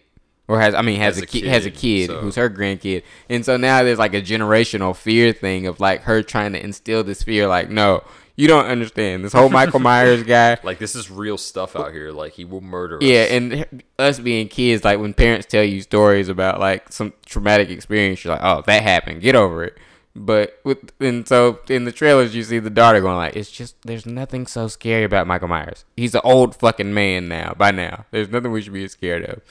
or 0.49 0.61
has 0.61 0.75
I 0.75 0.83
mean 0.83 1.01
has, 1.01 1.15
Has 1.17 1.23
a, 1.23 1.25
a 1.25 1.27
kid, 1.27 1.45
has 1.45 1.67
a 1.67 1.71
kid, 1.71 1.79
kid 1.79 2.07
so- 2.09 2.21
who's 2.21 2.37
her 2.37 2.51
grandkid, 2.51 3.03
and 3.31 3.45
so 3.45 3.57
now 3.57 3.83
there's 3.83 3.99
like 3.99 4.15
a 4.15 4.21
generational 4.23 4.95
fear 4.95 5.33
thing 5.33 5.67
of 5.67 5.81
like 5.81 6.03
her 6.03 6.23
trying 6.23 6.53
to 6.53 6.63
instill 6.63 7.03
this 7.05 7.23
fear, 7.23 7.47
like 7.49 7.71
no, 7.71 8.03
you 8.39 8.47
don't 8.47 8.67
understand 8.67 9.25
this 9.25 9.33
whole 9.33 9.49
Michael 9.49 9.81
Myers 9.81 10.23
guy. 10.37 10.59
Like 10.63 10.79
this 10.79 10.95
is 10.95 11.11
real 11.11 11.37
stuff 11.37 11.75
out 11.75 11.93
here. 11.93 12.13
Like 12.13 12.35
he 12.35 12.45
will 12.45 12.61
murder. 12.61 12.99
Us. 12.99 13.03
Yeah, 13.03 13.23
us. 13.23 13.31
and 13.33 13.83
us 13.99 14.21
being 14.21 14.47
kids, 14.47 14.85
like 14.85 15.01
when 15.01 15.13
parents 15.13 15.49
tell 15.49 15.65
you 15.65 15.81
stories 15.81 16.29
about 16.29 16.61
like 16.61 16.93
some 16.93 17.13
traumatic 17.27 17.69
experience, 17.69 18.23
you're 18.23 18.35
like, 18.35 18.45
"Oh, 18.45 18.63
that 18.65 18.85
happened. 18.85 19.23
Get 19.23 19.35
over 19.35 19.65
it." 19.65 19.77
But 20.15 20.61
with 20.63 20.93
and 21.01 21.27
so 21.27 21.59
in 21.69 21.85
the 21.85 21.91
trailers, 21.91 22.33
you 22.33 22.45
see 22.45 22.61
the 22.61 22.71
daughter 22.71 23.01
going 23.01 23.17
like, 23.17 23.35
"It's 23.35 23.51
just 23.51 23.75
there's 23.83 24.07
nothing 24.07 24.47
so 24.47 24.69
scary 24.69 25.03
about 25.03 25.27
Michael 25.27 25.49
Myers. 25.49 25.85
He's 25.97 26.15
an 26.15 26.21
old 26.23 26.55
fucking 26.55 26.95
man 26.95 27.27
now. 27.27 27.55
By 27.59 27.73
now, 27.73 28.07
there's 28.13 28.29
nothing 28.29 28.53
we 28.53 28.63
should 28.63 28.73
be 28.73 28.87
scared 28.87 29.25
of." 29.25 29.43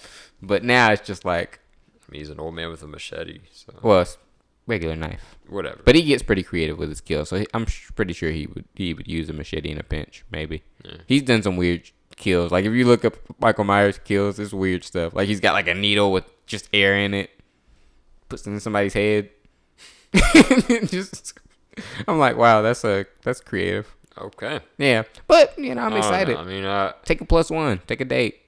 But 0.41 0.63
now 0.63 0.93
it's 0.93 1.05
just 1.05 1.25
like, 1.25 1.59
I 2.07 2.11
mean, 2.11 2.21
he's 2.21 2.29
an 2.29 2.39
old 2.39 2.55
man 2.55 2.69
with 2.69 2.83
a 2.83 2.87
machete. 2.87 3.41
So 3.51 3.73
well, 3.81 3.99
it's 4.01 4.17
regular 4.65 4.95
knife. 4.95 5.36
Whatever. 5.49 5.79
But 5.83 5.95
he 5.95 6.03
gets 6.03 6.23
pretty 6.23 6.43
creative 6.43 6.77
with 6.77 6.89
his 6.89 7.01
kills, 7.01 7.29
so 7.29 7.37
he, 7.37 7.47
I'm 7.53 7.65
sh- 7.65 7.89
pretty 7.95 8.13
sure 8.13 8.31
he 8.31 8.47
would 8.47 8.65
he 8.75 8.93
would 8.93 9.07
use 9.07 9.29
a 9.29 9.33
machete 9.33 9.69
in 9.69 9.77
a 9.79 9.83
pinch. 9.83 10.23
Maybe 10.31 10.63
he's 11.07 11.23
done 11.23 11.41
some 11.43 11.57
weird 11.57 11.89
kills. 12.15 12.51
Like 12.51 12.65
if 12.65 12.73
you 12.73 12.85
look 12.85 13.05
up 13.05 13.15
Michael 13.39 13.63
Myers 13.63 13.99
kills, 14.03 14.39
it's 14.39 14.53
weird 14.53 14.83
stuff. 14.83 15.13
Like 15.13 15.27
he's 15.27 15.39
got 15.39 15.53
like 15.53 15.67
a 15.67 15.73
needle 15.73 16.11
with 16.11 16.25
just 16.45 16.69
air 16.73 16.97
in 16.97 17.13
it, 17.13 17.29
puts 18.29 18.45
it 18.45 18.51
in 18.51 18.59
somebody's 18.59 18.93
head. 18.93 19.29
just, 20.87 21.37
I'm 22.07 22.17
like, 22.19 22.37
wow, 22.37 22.61
that's 22.61 22.83
a 22.83 23.05
that's 23.23 23.39
creative. 23.39 23.93
okay. 24.17 24.59
Yeah, 24.77 25.03
but 25.27 25.57
you 25.57 25.75
know, 25.75 25.81
I'm 25.81 25.93
excited. 25.93 26.33
know. 26.33 26.41
I 26.41 26.45
mean, 26.45 26.63
uh, 26.65 26.93
Take 27.05 27.21
a 27.21 27.25
plus 27.25 27.49
one. 27.49 27.81
Take 27.87 28.01
a 28.01 28.05
date 28.05 28.41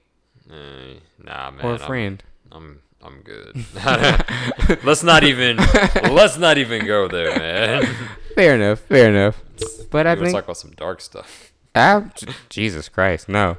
eh, 0.50 0.94
nah, 1.18 1.50
man. 1.50 1.64
or 1.64 1.74
a 1.74 1.78
friend. 1.78 2.22
I'm 2.52 2.62
I'm 2.62 2.80
good. 3.24 3.64
let's 4.84 5.02
not 5.02 5.24
even 5.24 5.56
let's 5.56 6.36
not 6.38 6.58
even 6.58 6.86
go 6.86 7.08
there, 7.08 7.36
man. 7.38 7.84
Fair 8.34 8.54
enough. 8.54 8.80
Fair 8.80 9.08
enough. 9.10 9.42
But 9.90 10.06
I 10.06 10.14
We 10.14 10.16
want 10.16 10.18
to 10.18 10.24
think 10.26 10.34
talk 10.36 10.44
about 10.44 10.56
some 10.56 10.70
dark 10.72 11.00
stuff. 11.00 11.52
I, 11.74 12.04
Jesus 12.48 12.88
Christ, 12.88 13.28
no, 13.28 13.56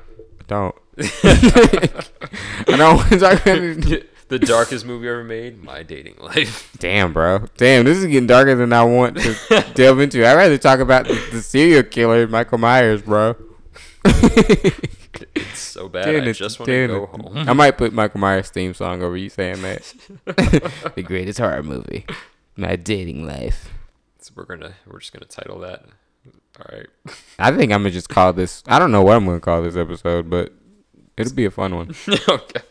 don't. 0.47 0.75
I 0.97 2.53
don't 2.67 2.95
want 2.97 3.09
to 3.09 3.19
talk 3.19 3.45
about. 3.45 4.03
the 4.27 4.39
darkest 4.39 4.85
movie 4.85 5.07
ever 5.07 5.23
made, 5.23 5.63
My 5.63 5.83
Dating 5.83 6.15
Life. 6.19 6.71
Damn, 6.77 7.13
bro. 7.13 7.45
Damn, 7.57 7.85
this 7.85 7.97
is 7.97 8.05
getting 8.05 8.27
darker 8.27 8.55
than 8.55 8.73
I 8.73 8.83
want 8.83 9.17
to 9.17 9.65
delve 9.75 9.99
into. 9.99 10.25
I'd 10.27 10.35
rather 10.35 10.57
talk 10.57 10.79
about 10.79 11.07
the, 11.07 11.13
the 11.31 11.41
serial 11.41 11.83
killer, 11.83 12.27
Michael 12.27 12.57
Myers, 12.57 13.01
bro. 13.01 13.35
It's 15.35 15.59
so 15.59 15.89
bad. 15.89 16.05
Damn 16.05 16.27
I 16.27 16.31
just 16.31 16.59
want 16.59 16.67
to 16.67 16.87
go 16.87 17.05
home. 17.05 17.49
I 17.49 17.53
might 17.53 17.77
put 17.77 17.93
Michael 17.93 18.19
Myers 18.19 18.49
theme 18.49 18.73
song 18.73 19.01
over 19.01 19.17
you 19.17 19.29
saying 19.29 19.61
that. 19.61 19.93
the 20.95 21.03
greatest 21.03 21.39
horror 21.39 21.63
movie, 21.63 22.05
My 22.55 22.75
Dating 22.75 23.25
Life. 23.25 23.69
So 24.19 24.33
we're 24.35 24.45
gonna 24.45 24.73
we're 24.87 24.99
just 24.99 25.13
gonna 25.13 25.25
title 25.25 25.59
that. 25.59 25.85
All 26.59 26.77
right. 26.77 26.87
I 27.39 27.51
think 27.51 27.71
I'm 27.71 27.81
gonna 27.81 27.91
just 27.91 28.09
call 28.09 28.33
this. 28.33 28.63
I 28.67 28.77
don't 28.77 28.91
know 28.91 29.01
what 29.01 29.17
I'm 29.17 29.25
gonna 29.25 29.39
call 29.39 29.61
this 29.61 29.75
episode, 29.75 30.29
but 30.29 30.53
it'll 31.17 31.33
be 31.33 31.45
a 31.45 31.51
fun 31.51 31.75
one. 31.75 31.95
okay. 32.29 32.61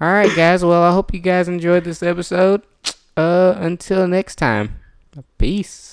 All 0.00 0.12
right, 0.12 0.34
guys. 0.34 0.64
Well, 0.64 0.82
I 0.82 0.92
hope 0.92 1.12
you 1.12 1.20
guys 1.20 1.48
enjoyed 1.48 1.84
this 1.84 2.02
episode. 2.02 2.62
Uh, 3.16 3.54
until 3.58 4.08
next 4.08 4.36
time, 4.36 4.80
peace. 5.36 5.91